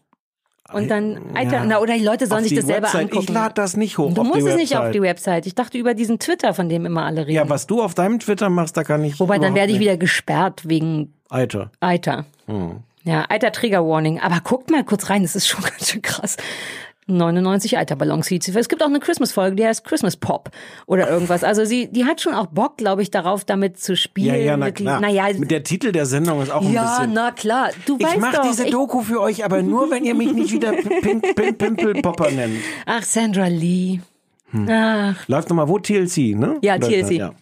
Und 0.74 0.90
dann 0.90 1.20
Eiter, 1.34 1.58
Ja. 1.58 1.66
na, 1.66 1.80
oder 1.80 1.94
die 1.98 2.04
Leute 2.04 2.28
sollen 2.28 2.44
sich 2.44 2.54
das 2.56 2.66
selber 2.66 2.88
Website. 2.88 3.02
angucken. 3.04 3.24
Ich 3.24 3.30
lade 3.30 3.54
das 3.56 3.78
nicht 3.78 3.98
hoch 3.98 4.14
du 4.14 4.24
musst 4.24 4.46
es 4.46 4.56
nicht 4.56 4.76
auf 4.78 4.92
die 4.92 5.02
Website. 5.02 5.46
Ich 5.46 5.56
dachte 5.56 5.78
über 5.78 5.94
diesen 5.94 6.20
Twitter, 6.20 6.54
von 6.54 6.68
dem 6.70 6.86
immer 6.86 7.06
alle 7.06 7.22
reden. 7.22 7.36
Ja, 7.36 7.50
was 7.50 7.68
du 7.68 7.82
auf 7.82 7.94
deinem 7.94 8.20
Twitter 8.20 8.50
machst, 8.50 8.76
da 8.76 8.84
kann 8.84 9.04
ich. 9.04 9.20
Wobei, 9.20 9.40
dann 9.40 9.56
werde 9.56 9.72
ich 9.72 9.80
nicht. 9.80 9.88
wieder 9.88 9.98
gesperrt 9.98 10.64
wegen 10.68 11.14
Alter. 11.30 11.72
Eiter. 11.80 12.26
Hm. 12.48 12.78
Ja, 13.04 13.26
Eiter 13.30 13.54
Trigger 13.54 13.88
Warning. 13.88 14.20
Aber 14.20 14.42
guckt 14.44 14.70
mal 14.70 14.84
kurz 14.84 15.10
rein, 15.10 15.22
das 15.24 15.36
ist 15.38 15.48
schon 15.48 15.62
ganz 15.64 15.90
schön 15.90 16.02
krass. 16.02 16.36
99 17.08 17.78
Eiterballons 17.78 18.28
hieß 18.28 18.44
sie. 18.46 18.58
Es 18.58 18.70
gibt 18.70 18.84
auch 18.84 18.88
eine 18.88 19.00
Christmas-Folge, 19.00 19.56
die 19.56 19.66
heißt 19.66 19.84
Christmas 19.84 20.18
Pop 20.18 20.50
oder 20.86 21.10
irgendwas. 21.10 21.44
Also 21.44 21.64
sie, 21.66 21.88
die 21.92 22.06
hat 22.06 22.22
schon 22.22 22.34
auch 22.34 22.48
Bock, 22.48 22.78
glaube 22.78 23.02
ich, 23.02 23.12
darauf, 23.12 23.46
damit 23.46 23.80
zu 23.80 23.96
spielen. 23.96 24.36
Ja, 24.36 24.42
ja, 24.42 24.58
na 24.58 24.66
mit 24.66 24.80
die- 24.80 24.84
klar. 24.84 25.00
Naja, 25.00 25.26
Mit 25.38 25.50
der 25.52 25.64
Titel 25.64 25.92
der 25.92 26.06
Sendung 26.06 26.42
ist 26.42 26.52
auch 26.52 26.62
ein 26.66 26.74
ja, 26.74 26.98
bisschen. 26.98 27.14
na 27.14 27.32
klar. 27.32 27.70
Du 27.86 27.98
ich 27.98 28.06
weißt 28.06 28.20
mache 28.20 28.36
doch. 28.38 28.42
diese 28.44 28.66
ich, 28.66 28.72
Doku 28.72 29.02
für 29.02 29.22
euch, 29.22 29.44
aber 29.46 29.62
nur, 29.64 29.90
wenn 29.90 30.04
ihr 30.04 30.16
mich 30.16 30.34
nicht 30.34 30.52
wieder 30.52 30.74
Pink, 30.74 31.36
Pink, 31.36 31.58
Pimple 31.58 31.94
Popper 32.02 32.30
nennt. 32.32 32.58
ach, 32.86 33.04
Sandra 33.04 33.48
Lee. 33.48 34.02
Ach, 34.70 35.28
Läuft 35.28 35.50
nochmal 35.50 35.68
wo? 35.68 35.78
TLC, 35.80 36.36
ne? 36.36 36.58
Ja, 36.62 36.78
TLC. 36.78 37.12
Ja. 37.12 37.34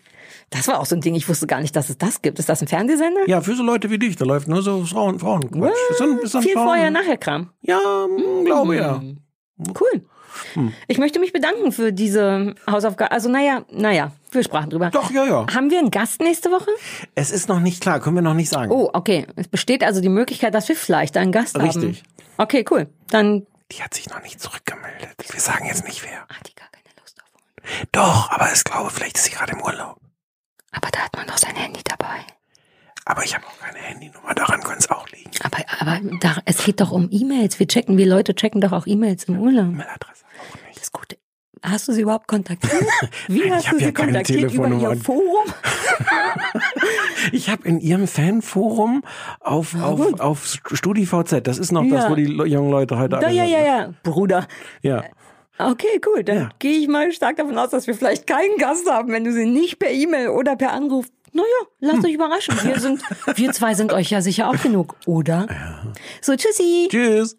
das 0.50 0.68
war 0.68 0.80
auch 0.80 0.86
so 0.86 0.96
ein 0.96 1.02
Ding. 1.02 1.16
Ich 1.16 1.28
wusste 1.30 1.48
gar 1.48 1.62
nicht, 1.62 1.76
dass 1.76 1.90
es 1.90 1.98
das 1.98 2.22
gibt. 2.22 2.40
Ist 2.40 2.50
das 2.50 2.62
ein 2.62 2.68
Fernsehsender? 2.68 3.22
ja, 3.28 3.42
für 3.42 3.56
so 3.56 3.64
Leute 3.64 3.90
wie 3.90 4.00
dich, 4.00 4.16
da 4.16 4.26
läuft 4.26 4.48
nur 4.48 4.62
so 4.62 4.84
Frauen, 4.86 5.20
Frauenquatsch. 5.20 5.74
Ist 5.92 6.02
ein, 6.02 6.18
ist 6.20 6.36
ein 6.36 6.42
Viel 6.44 6.54
Frauen 6.54 6.66
vorher, 6.68 6.92
nachher 6.92 7.18
Kram. 7.18 7.50
Ja, 7.62 7.80
hm, 8.06 8.46
glaube 8.46 8.76
ja. 8.76 9.02
Cool. 9.57 10.06
Hm. 10.53 10.73
Ich 10.88 10.98
möchte 10.98 11.19
mich 11.19 11.32
bedanken 11.32 11.72
für 11.72 11.94
diese 11.94 12.56
Hausaufgabe. 12.69 13.11
Also 13.11 13.30
naja, 13.30 13.64
naja, 13.72 14.11
wir 14.32 14.44
sprachen 14.44 14.69
drüber. 14.69 14.90
Doch, 14.90 15.11
ja, 15.11 15.26
ja. 15.26 15.45
Haben 15.53 15.72
wir 15.72 15.80
einen 15.80 15.91
Gast 15.91 16.22
nächste 16.22 16.52
Woche? 16.52 16.69
Es 17.15 17.32
ist 17.32 17.48
noch 17.48 17.60
nicht 17.60 17.82
klar, 17.82 17.99
können 17.99 18.15
wir 18.15 18.22
noch 18.22 18.34
nicht 18.34 18.49
sagen. 18.49 18.72
Oh, 18.72 18.90
okay. 18.94 19.27
Es 19.36 19.48
besteht 19.48 19.84
also 19.84 20.02
die 20.02 20.10
Möglichkeit, 20.10 20.53
dass 20.53 20.68
wir 20.68 20.76
vielleicht 20.76 21.15
einen 21.18 21.32
Gast 21.32 21.56
haben. 21.56 21.65
Richtig. 21.65 22.03
Okay, 22.38 22.65
cool. 22.69 22.88
Dann. 23.10 23.48
Die 23.72 23.82
hat 23.82 23.94
sich 23.94 24.10
noch 24.10 24.22
nicht 24.22 24.40
zurückgemeldet. 24.41 25.15
Wir 25.32 25.40
sagen 25.40 25.65
jetzt 25.65 25.86
nicht 25.86 26.03
wer. 26.03 26.22
Hat 26.22 26.48
die 26.48 26.56
gar 26.56 26.69
keine 26.69 26.84
Lust 27.02 27.18
auf 27.22 27.30
uns. 27.34 27.90
Doch, 27.91 28.30
aber 28.30 28.52
ich 28.53 28.64
glaube, 28.64 28.90
vielleicht 28.91 29.18
ist 29.18 29.26
sie 29.26 29.32
gerade 29.32 29.53
im 29.53 29.61
Urlaub. 29.61 29.98
Aber 30.72 30.90
da 30.91 30.99
hat 30.99 31.15
man 31.15 31.26
doch 31.27 31.38
sein 31.38 31.56
Handy 31.56 31.80
dabei. 31.84 32.26
Aber 33.06 33.23
ich 33.23 33.36
habe 33.36 33.45
auch 33.45 33.60
keine 33.60 33.77
Handynummer, 33.77 34.34
daran 34.36 34.61
könnte 34.61 34.80
es 34.80 34.90
auch 34.90 35.07
liegen. 35.10 35.30
Aber, 35.44 35.57
aber 35.80 35.99
da, 36.22 36.38
es 36.45 36.64
geht 36.65 36.82
doch 36.82 36.91
um 36.91 37.07
E-Mails. 37.11 37.60
Wir 37.60 37.68
checken, 37.68 37.98
wir 37.98 38.07
Leute 38.07 38.34
checken 38.36 38.61
doch 38.61 38.72
auch 38.72 38.88
E-Mails 38.88 39.26
im 39.26 39.40
Urlaub. 39.40 39.65
E-Mail-Adresse 39.68 40.23
auch 40.41 40.68
nicht. 40.68 40.80
Das 40.82 40.91
Gute. 40.91 41.18
Hast 41.61 41.88
du 41.88 41.94
sie 41.94 42.02
überhaupt 42.02 42.27
kontaktiert? 42.27 42.73
Wie 43.27 43.40
Nein, 43.40 43.53
hast 43.56 43.72
du 43.72 43.77
sie 43.80 43.86
ja 43.86 43.91
kontaktiert? 43.91 44.52
Über 44.53 44.68
ihr 44.68 44.95
Forum? 44.98 45.45
Ich 47.32 47.49
habe 47.49 47.68
in 47.68 47.80
ihrem 47.80 48.07
Fanforum 48.07 49.03
auf, 49.40 49.76
auf, 49.82 50.19
auf 50.19 50.45
StudiVZ, 50.72 51.41
das 51.44 51.57
ist 51.57 51.72
noch 51.72 51.84
das, 51.90 52.03
Ja. 52.03 52.10
wo 52.11 52.15
die 52.15 52.23
jungen 52.26 52.69
Leute 52.69 52.98
heute 52.98 53.10
Da, 53.10 53.18
alle 53.19 53.32
ja, 53.34 53.44
sind. 53.45 53.53
ja, 53.53 53.64
ja. 53.65 53.94
Bruder. 54.03 54.48
ja. 54.82 55.03
Okay, 55.57 56.02
cool. 56.06 56.23
Dann 56.23 56.38
Ja. 56.38 56.49
gehe 56.60 56.80
ich 56.80 56.88
mal 56.88 57.11
stark 57.14 57.38
davon 57.38 57.57
aus, 57.57 57.69
dass 57.69 57.88
wir 57.88 57.95
vielleicht 57.95 58.27
keinen 58.27 58.57
Gast 58.57 58.90
haben, 58.90 59.11
wenn 59.11 59.23
du 59.23 59.32
sie 59.32 59.45
nicht 59.45 59.80
per 59.80 59.90
E-Mail 59.90 60.27
oder 60.30 60.56
per 60.57 60.73
Anruf. 60.73 61.06
Naja, 61.36 61.45
lasst 61.82 61.98
Hm. 61.98 62.06
euch 62.06 62.14
überraschen. 62.14 62.56
Wir 62.64 62.80
sind, 62.80 63.02
wir 63.36 63.52
zwei 63.52 63.74
sind 63.74 63.91
euch 63.91 64.10
ja 64.10 64.22
sicher 64.22 64.49
auch 64.49 64.62
genug, 64.62 64.95
oder? 65.06 65.48
So, 66.22 66.34
tschüssi. 66.34 66.88
Tschüss. 66.90 67.36